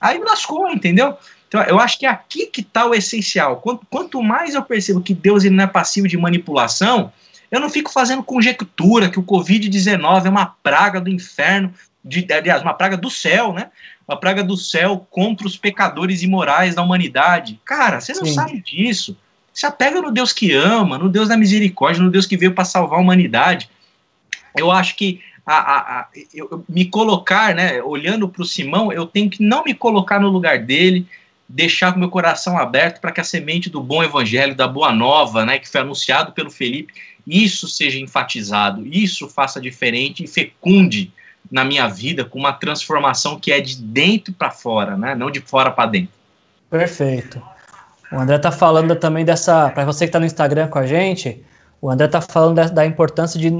aí 0.00 0.18
lascou, 0.20 0.70
entendeu? 0.70 1.18
Então, 1.48 1.62
eu 1.62 1.78
acho 1.78 1.98
que 1.98 2.06
é 2.06 2.08
aqui 2.08 2.46
que 2.46 2.60
está 2.60 2.86
o 2.86 2.94
essencial. 2.94 3.56
Quanto, 3.56 3.86
quanto, 3.88 4.22
mais 4.22 4.54
eu 4.54 4.62
percebo 4.62 5.00
que 5.00 5.14
Deus 5.14 5.44
ele 5.44 5.54
não 5.54 5.64
é 5.64 5.68
passivo 5.68 6.08
de 6.08 6.16
manipulação, 6.16 7.12
eu 7.50 7.60
não 7.60 7.70
fico 7.70 7.92
fazendo 7.92 8.22
conjectura 8.22 9.08
que 9.08 9.18
o 9.18 9.22
Covid-19 9.22 10.26
é 10.26 10.28
uma 10.28 10.46
praga 10.46 11.00
do 11.00 11.08
inferno, 11.08 11.72
de, 12.04 12.26
aliás, 12.32 12.62
uma 12.62 12.74
praga 12.74 12.96
do 12.96 13.10
céu, 13.10 13.52
né? 13.52 13.70
Uma 14.06 14.18
praga 14.18 14.42
do 14.42 14.56
céu 14.56 15.06
contra 15.10 15.46
os 15.46 15.56
pecadores 15.56 16.22
imorais 16.22 16.74
da 16.74 16.82
humanidade. 16.82 17.60
Cara, 17.64 18.00
você 18.00 18.12
não 18.12 18.24
Sim. 18.24 18.34
sabe 18.34 18.60
disso. 18.60 19.16
Se 19.52 19.66
apega 19.66 20.00
no 20.00 20.12
Deus 20.12 20.32
que 20.32 20.52
ama, 20.52 20.98
no 20.98 21.08
Deus 21.08 21.28
da 21.28 21.36
misericórdia, 21.36 22.02
no 22.02 22.10
Deus 22.10 22.26
que 22.26 22.36
veio 22.36 22.52
para 22.52 22.64
salvar 22.64 22.98
a 22.98 23.02
humanidade. 23.02 23.70
Eu 24.56 24.70
acho 24.70 24.96
que 24.96 25.20
a, 25.44 25.56
a, 25.56 26.00
a 26.00 26.08
eu, 26.34 26.64
me 26.68 26.84
colocar, 26.84 27.54
né, 27.54 27.82
olhando 27.82 28.28
para 28.28 28.42
o 28.42 28.46
Simão, 28.46 28.92
eu 28.92 29.06
tenho 29.06 29.30
que 29.30 29.42
não 29.42 29.64
me 29.64 29.72
colocar 29.74 30.20
no 30.20 30.28
lugar 30.28 30.58
dele, 30.58 31.06
deixar 31.48 31.94
o 31.94 31.98
meu 31.98 32.08
coração 32.08 32.58
aberto 32.58 33.00
para 33.00 33.12
que 33.12 33.20
a 33.20 33.24
semente 33.24 33.70
do 33.70 33.80
bom 33.80 34.02
evangelho, 34.02 34.54
da 34.54 34.66
boa 34.66 34.92
nova, 34.92 35.44
né, 35.44 35.58
que 35.58 35.68
foi 35.68 35.80
anunciado 35.80 36.32
pelo 36.32 36.50
Felipe, 36.50 36.92
isso 37.26 37.68
seja 37.68 37.98
enfatizado, 37.98 38.86
isso 38.86 39.28
faça 39.28 39.60
diferente 39.60 40.24
e 40.24 40.26
fecunde 40.26 41.12
na 41.50 41.64
minha 41.64 41.86
vida 41.86 42.24
com 42.24 42.38
uma 42.38 42.52
transformação 42.52 43.38
que 43.38 43.52
é 43.52 43.60
de 43.60 43.76
dentro 43.76 44.32
para 44.32 44.50
fora, 44.50 44.96
né, 44.96 45.14
não 45.14 45.30
de 45.30 45.40
fora 45.40 45.70
para 45.70 45.90
dentro. 45.90 46.14
Perfeito. 46.68 47.40
O 48.10 48.16
André 48.16 48.36
está 48.36 48.52
falando 48.52 48.94
também 48.96 49.24
dessa, 49.24 49.70
para 49.70 49.84
você 49.84 50.04
que 50.04 50.10
está 50.10 50.20
no 50.20 50.26
Instagram 50.26 50.68
com 50.68 50.78
a 50.78 50.86
gente, 50.86 51.44
o 51.80 51.90
André 51.90 52.06
está 52.06 52.20
falando 52.20 52.70
da, 52.70 52.86
importância 52.86 53.38
de, 53.38 53.50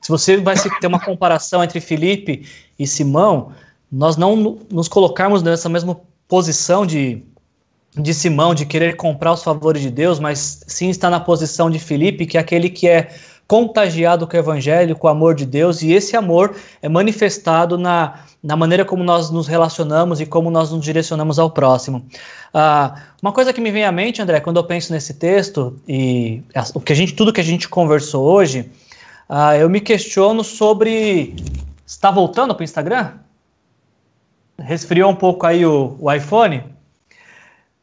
se 0.00 0.08
você 0.08 0.36
vai 0.36 0.56
ter 0.80 0.86
uma 0.86 1.00
comparação 1.00 1.62
entre 1.62 1.80
Felipe 1.80 2.46
e 2.78 2.86
Simão, 2.86 3.52
nós 3.90 4.16
não 4.16 4.58
nos 4.70 4.88
colocarmos 4.88 5.42
nessa 5.42 5.68
mesma 5.68 6.00
posição 6.28 6.84
de, 6.84 7.24
de 7.96 8.14
Simão, 8.14 8.54
de 8.54 8.66
querer 8.66 8.96
comprar 8.96 9.32
os 9.32 9.42
favores 9.42 9.82
de 9.82 9.90
Deus, 9.90 10.20
mas 10.20 10.62
sim 10.66 10.90
está 10.90 11.08
na 11.08 11.18
posição 11.18 11.70
de 11.70 11.78
Filipe, 11.78 12.26
que 12.26 12.36
é 12.36 12.40
aquele 12.40 12.68
que 12.68 12.86
é 12.86 13.08
contagiado 13.48 14.26
com 14.26 14.36
o 14.36 14.38
evangelho, 14.38 14.94
com 14.94 15.06
o 15.06 15.10
amor 15.10 15.34
de 15.34 15.46
Deus, 15.46 15.80
e 15.80 15.90
esse 15.90 16.14
amor 16.14 16.54
é 16.82 16.88
manifestado 16.88 17.78
na, 17.78 18.20
na 18.42 18.54
maneira 18.54 18.84
como 18.84 19.02
nós 19.02 19.30
nos 19.30 19.46
relacionamos 19.46 20.20
e 20.20 20.26
como 20.26 20.50
nós 20.50 20.70
nos 20.70 20.84
direcionamos 20.84 21.38
ao 21.38 21.50
próximo. 21.50 22.04
Ah, 22.52 22.94
uma 23.22 23.32
coisa 23.32 23.50
que 23.50 23.60
me 23.60 23.70
vem 23.70 23.86
à 23.86 23.90
mente, 23.90 24.20
André, 24.20 24.38
quando 24.40 24.58
eu 24.58 24.64
penso 24.64 24.92
nesse 24.92 25.14
texto 25.14 25.80
e 25.88 26.42
o 26.74 26.80
que 26.80 26.92
a 26.92 26.96
gente, 26.96 27.14
tudo 27.14 27.32
que 27.32 27.40
a 27.40 27.44
gente 27.44 27.70
conversou 27.70 28.22
hoje, 28.30 28.70
ah, 29.26 29.56
eu 29.56 29.68
me 29.70 29.80
questiono 29.80 30.44
sobre. 30.44 31.34
Está 31.86 32.10
voltando 32.10 32.54
para 32.54 32.60
o 32.60 32.64
Instagram? 32.64 33.12
Resfriou 34.68 35.10
um 35.10 35.14
pouco 35.14 35.46
aí 35.46 35.64
o, 35.64 35.96
o 35.98 36.12
iPhone. 36.12 36.62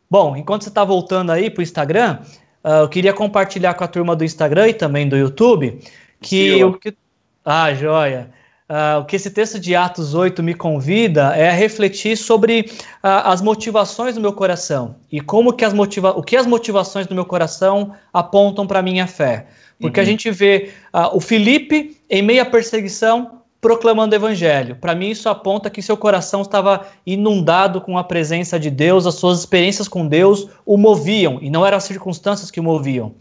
Bom, 0.09 0.37
enquanto 0.37 0.61
você 0.61 0.69
está 0.69 0.83
voltando 0.83 1.31
aí 1.31 1.49
para 1.49 1.61
o 1.61 1.63
Instagram, 1.63 2.19
uh, 2.63 2.83
eu 2.83 2.89
queria 2.89 3.11
compartilhar 3.11 3.73
com 3.73 3.83
a 3.83 3.87
turma 3.87 4.15
do 4.15 4.23
Instagram 4.23 4.67
e 4.67 4.73
também 4.73 5.09
do 5.09 5.17
YouTube 5.17 5.79
que, 6.21 6.63
o 6.63 6.73
que 6.73 6.95
Ah, 7.43 7.73
joia. 7.73 8.29
Uh, 8.69 8.99
o 9.01 9.05
que 9.05 9.15
esse 9.15 9.31
texto 9.31 9.59
de 9.59 9.75
Atos 9.75 10.13
8 10.13 10.41
me 10.43 10.53
convida 10.53 11.35
é 11.35 11.49
a 11.49 11.53
refletir 11.53 12.15
sobre 12.15 12.61
uh, 12.61 13.25
as 13.25 13.41
motivações 13.41 14.15
do 14.15 14.21
meu 14.21 14.33
coração 14.33 14.95
e 15.11 15.21
como 15.21 15.53
que 15.53 15.63
as 15.63 15.73
motiva 15.73 16.11
o 16.11 16.23
que 16.23 16.35
as 16.35 16.47
motivações 16.47 17.05
do 17.05 17.13
meu 17.13 17.25
coração 17.25 17.93
apontam 18.13 18.65
para 18.65 18.79
a 18.79 18.83
minha 18.83 19.07
fé. 19.07 19.47
Porque 19.79 19.99
uhum. 19.99 20.03
a 20.03 20.07
gente 20.07 20.31
vê 20.31 20.71
uh, 20.93 21.15
o 21.15 21.19
Felipe 21.19 21.97
em 22.09 22.21
meia 22.21 22.45
perseguição 22.45 23.41
proclamando 23.65 24.13
o 24.13 24.15
evangelho. 24.15 24.75
Para 24.75 24.93
mim 24.93 25.09
isso 25.09 25.27
aponta 25.27 25.71
que 25.71 25.81
seu 25.81 25.97
coração 25.97 26.43
estava 26.43 26.85
inundado 27.03 27.81
com 27.81 27.97
a 27.97 28.03
presença 28.03 28.59
de 28.59 28.69
Deus, 28.69 29.07
as 29.07 29.15
suas 29.15 29.39
experiências 29.39 29.87
com 29.87 30.07
Deus 30.07 30.47
o 30.63 30.77
moviam 30.77 31.39
e 31.41 31.49
não 31.49 31.65
eram 31.65 31.77
as 31.77 31.83
circunstâncias 31.83 32.51
que 32.51 32.59
o 32.59 32.63
moviam. 32.63 33.15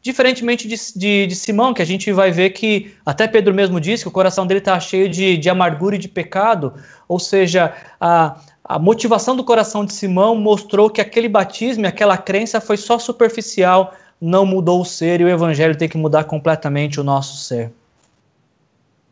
Diferentemente 0.00 0.66
de, 0.66 0.74
de, 0.96 1.26
de, 1.26 1.34
Simão, 1.34 1.74
que 1.74 1.82
a 1.82 1.84
gente 1.84 2.10
vai 2.12 2.30
ver 2.30 2.48
que, 2.48 2.94
até 3.04 3.28
Pedro 3.28 3.52
mesmo 3.52 3.78
disse 3.78 4.02
que 4.02 4.08
o 4.08 4.10
coração 4.10 4.46
dele 4.46 4.60
está 4.60 4.80
cheio 4.80 5.06
de, 5.06 5.36
de 5.36 5.50
amargura 5.50 5.96
e 5.96 5.98
de 5.98 6.08
pecado, 6.08 6.72
ou 7.06 7.18
seja, 7.18 7.74
a, 8.00 8.40
a 8.64 8.78
motivação 8.78 9.36
do 9.36 9.44
coração 9.44 9.84
de 9.84 9.92
Simão 9.92 10.34
mostrou 10.34 10.88
que 10.88 11.02
aquele 11.02 11.28
batismo, 11.28 11.86
aquela 11.86 12.16
crença 12.16 12.58
foi 12.58 12.78
só 12.78 12.98
superficial, 12.98 13.92
não 14.18 14.46
mudou 14.46 14.80
o 14.80 14.84
ser 14.86 15.20
e 15.20 15.24
o 15.24 15.28
evangelho 15.28 15.76
tem 15.76 15.90
que 15.90 15.98
mudar 15.98 16.24
completamente 16.24 16.98
o 16.98 17.04
nosso 17.04 17.36
ser. 17.36 17.70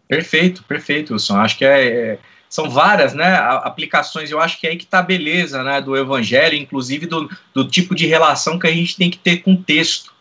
Perfeito, 0.09 0.65
perfeito, 0.65 1.13
Wilson. 1.13 1.37
Acho 1.37 1.59
que 1.59 1.65
é, 1.65 1.87
é, 1.87 2.19
são 2.49 2.71
várias 2.71 3.13
né, 3.15 3.37
aplicações, 3.37 4.31
eu 4.31 4.41
acho 4.41 4.59
que 4.59 4.67
é 4.67 4.71
aí 4.71 4.77
que 4.77 4.85
está 4.85 5.01
a 5.01 5.03
beleza 5.03 5.63
né, 5.63 5.81
do 5.81 5.97
evangelho, 5.97 6.57
inclusive 6.57 7.07
do, 7.07 7.31
do 7.55 7.69
tipo 7.69 7.95
de 7.95 8.07
relação 8.07 8.59
que 8.59 8.67
a 8.67 8.73
gente 8.73 8.97
tem 8.97 9.11
que 9.11 9.19
ter 9.19 9.39
com 9.39 9.53
o 9.53 9.63
texto 9.63 10.17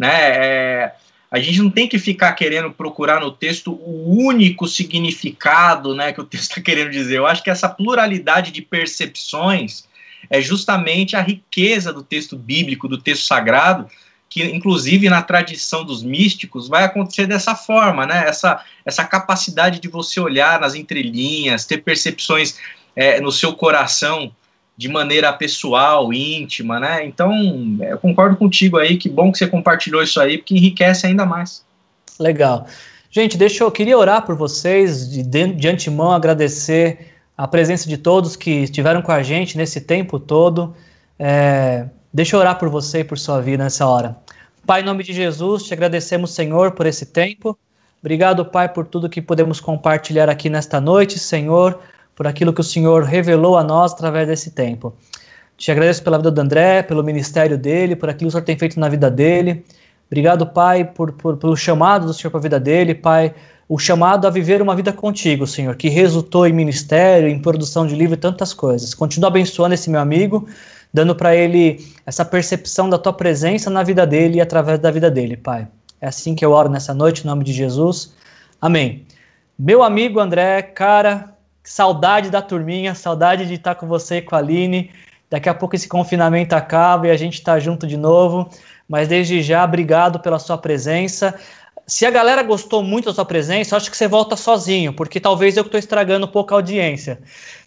né? 0.00 0.08
É, 0.08 0.94
a 1.30 1.38
gente 1.38 1.60
não 1.60 1.70
tem 1.70 1.86
que 1.86 1.98
ficar 1.98 2.32
querendo 2.32 2.72
procurar 2.72 3.20
no 3.20 3.30
texto 3.30 3.70
o 3.70 4.16
único 4.16 4.66
significado 4.66 5.94
né, 5.94 6.10
que 6.10 6.22
o 6.22 6.24
texto 6.24 6.52
está 6.52 6.60
querendo 6.64 6.90
dizer. 6.90 7.18
Eu 7.18 7.26
acho 7.26 7.44
que 7.44 7.50
essa 7.50 7.68
pluralidade 7.68 8.50
de 8.50 8.62
percepções 8.62 9.84
é 10.30 10.40
justamente 10.40 11.16
a 11.16 11.20
riqueza 11.20 11.92
do 11.92 12.02
texto 12.02 12.34
bíblico, 12.36 12.88
do 12.88 12.96
texto 12.96 13.26
sagrado, 13.26 13.88
que 14.30 14.44
inclusive 14.44 15.10
na 15.10 15.20
tradição 15.20 15.84
dos 15.84 16.04
místicos 16.04 16.68
vai 16.68 16.84
acontecer 16.84 17.26
dessa 17.26 17.56
forma, 17.56 18.06
né? 18.06 18.24
Essa, 18.28 18.64
essa 18.86 19.04
capacidade 19.04 19.80
de 19.80 19.88
você 19.88 20.20
olhar 20.20 20.60
nas 20.60 20.76
entrelinhas, 20.76 21.66
ter 21.66 21.78
percepções 21.78 22.56
é, 22.94 23.20
no 23.20 23.32
seu 23.32 23.52
coração 23.54 24.30
de 24.76 24.88
maneira 24.88 25.32
pessoal, 25.32 26.12
íntima, 26.12 26.78
né? 26.78 27.04
Então, 27.04 27.32
eu 27.80 27.98
concordo 27.98 28.36
contigo 28.36 28.78
aí, 28.78 28.96
que 28.96 29.08
bom 29.08 29.32
que 29.32 29.38
você 29.38 29.48
compartilhou 29.48 30.02
isso 30.02 30.20
aí, 30.20 30.38
porque 30.38 30.54
enriquece 30.54 31.06
ainda 31.06 31.26
mais. 31.26 31.64
Legal. 32.18 32.66
Gente, 33.10 33.36
deixa 33.36 33.64
eu 33.64 33.70
queria 33.70 33.98
orar 33.98 34.24
por 34.24 34.36
vocês, 34.36 35.10
de, 35.10 35.22
de 35.24 35.68
antemão 35.68 36.12
agradecer 36.12 37.14
a 37.36 37.48
presença 37.48 37.88
de 37.88 37.98
todos 37.98 38.36
que 38.36 38.50
estiveram 38.50 39.02
com 39.02 39.10
a 39.10 39.22
gente 39.22 39.58
nesse 39.58 39.80
tempo 39.80 40.20
todo. 40.20 40.74
É, 41.18 41.86
deixa 42.12 42.36
eu 42.36 42.40
orar 42.40 42.58
por 42.58 42.68
você 42.68 43.00
e 43.00 43.04
por 43.04 43.18
sua 43.18 43.40
vida 43.40 43.64
nessa 43.64 43.86
hora. 43.86 44.16
Pai, 44.66 44.82
em 44.82 44.84
nome 44.84 45.02
de 45.02 45.12
Jesus, 45.12 45.64
te 45.64 45.72
agradecemos, 45.72 46.32
Senhor, 46.32 46.72
por 46.72 46.86
esse 46.86 47.06
tempo. 47.06 47.58
Obrigado, 48.00 48.44
Pai, 48.44 48.68
por 48.68 48.86
tudo 48.86 49.08
que 49.08 49.20
podemos 49.20 49.60
compartilhar 49.60 50.28
aqui 50.28 50.48
nesta 50.48 50.80
noite, 50.80 51.18
Senhor 51.18 51.78
por 52.20 52.26
aquilo 52.26 52.52
que 52.52 52.60
o 52.60 52.64
Senhor 52.64 53.02
revelou 53.04 53.56
a 53.56 53.64
nós 53.64 53.94
através 53.94 54.28
desse 54.28 54.50
tempo. 54.50 54.92
Te 55.56 55.70
agradeço 55.70 56.04
pela 56.04 56.18
vida 56.18 56.30
do 56.30 56.38
André, 56.38 56.82
pelo 56.82 57.02
ministério 57.02 57.56
dele, 57.56 57.96
por 57.96 58.10
aquilo 58.10 58.26
que 58.26 58.28
o 58.28 58.30
Senhor 58.32 58.44
tem 58.44 58.58
feito 58.58 58.78
na 58.78 58.90
vida 58.90 59.10
dele. 59.10 59.64
Obrigado, 60.06 60.46
Pai, 60.46 60.84
por, 60.84 61.12
por, 61.12 61.38
pelo 61.38 61.56
chamado 61.56 62.04
do 62.04 62.12
Senhor 62.12 62.30
para 62.30 62.40
a 62.40 62.42
vida 62.42 62.60
dele, 62.60 62.94
Pai, 62.94 63.34
o 63.66 63.78
chamado 63.78 64.26
a 64.26 64.30
viver 64.30 64.60
uma 64.60 64.76
vida 64.76 64.92
contigo, 64.92 65.46
Senhor, 65.46 65.74
que 65.76 65.88
resultou 65.88 66.46
em 66.46 66.52
ministério, 66.52 67.26
em 67.26 67.38
produção 67.38 67.86
de 67.86 67.96
livro 67.96 68.16
e 68.16 68.18
tantas 68.18 68.52
coisas. 68.52 68.92
Continua 68.92 69.28
abençoando 69.28 69.72
esse 69.72 69.88
meu 69.88 70.00
amigo, 70.00 70.46
dando 70.92 71.14
para 71.14 71.34
ele 71.34 71.84
essa 72.04 72.24
percepção 72.24 72.88
da 72.88 72.98
tua 72.98 73.12
presença 73.12 73.70
na 73.70 73.82
vida 73.82 74.06
dele 74.06 74.38
e 74.38 74.40
através 74.40 74.78
da 74.78 74.90
vida 74.90 75.10
dele, 75.10 75.36
Pai. 75.36 75.68
É 76.00 76.08
assim 76.08 76.34
que 76.34 76.44
eu 76.44 76.52
oro 76.52 76.68
nessa 76.68 76.94
noite, 76.94 77.22
em 77.22 77.26
nome 77.26 77.44
de 77.44 77.52
Jesus. 77.52 78.14
Amém. 78.60 79.06
Meu 79.58 79.82
amigo 79.82 80.18
André, 80.18 80.62
cara, 80.62 81.34
Saudade 81.62 82.30
da 82.30 82.40
turminha, 82.40 82.94
saudade 82.94 83.46
de 83.46 83.54
estar 83.54 83.74
com 83.74 83.86
você 83.86 84.16
e 84.16 84.22
com 84.22 84.34
a 84.34 84.38
Aline. 84.38 84.90
Daqui 85.28 85.48
a 85.48 85.54
pouco 85.54 85.76
esse 85.76 85.86
confinamento 85.86 86.54
acaba 86.54 87.06
e 87.06 87.10
a 87.10 87.16
gente 87.16 87.34
está 87.34 87.58
junto 87.58 87.86
de 87.86 87.96
novo. 87.96 88.48
Mas 88.88 89.08
desde 89.08 89.42
já, 89.42 89.62
obrigado 89.64 90.18
pela 90.20 90.38
sua 90.38 90.58
presença. 90.58 91.38
Se 91.86 92.06
a 92.06 92.10
galera 92.10 92.42
gostou 92.42 92.82
muito 92.82 93.06
da 93.06 93.14
sua 93.14 93.24
presença, 93.24 93.76
acho 93.76 93.90
que 93.90 93.96
você 93.96 94.08
volta 94.08 94.36
sozinho, 94.36 94.92
porque 94.92 95.20
talvez 95.20 95.56
eu 95.56 95.62
estou 95.62 95.78
estragando 95.78 96.26
um 96.26 96.30
pouco 96.30 96.54
a 96.54 96.56
audiência. 96.56 97.20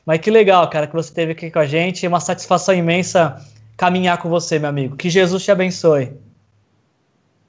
Mas 0.05 0.19
que 0.19 0.30
legal, 0.30 0.69
cara, 0.69 0.88
que 0.88 0.93
você 0.93 1.09
esteve 1.09 1.31
aqui 1.31 1.49
com 1.49 1.59
a 1.59 1.65
gente. 1.65 2.05
É 2.05 2.09
uma 2.09 2.19
satisfação 2.19 2.75
imensa 2.75 3.41
caminhar 3.77 4.17
com 4.17 4.30
você, 4.30 4.59
meu 4.59 4.69
amigo. 4.69 4.95
Que 4.95 5.09
Jesus 5.09 5.43
te 5.43 5.51
abençoe. 5.51 6.11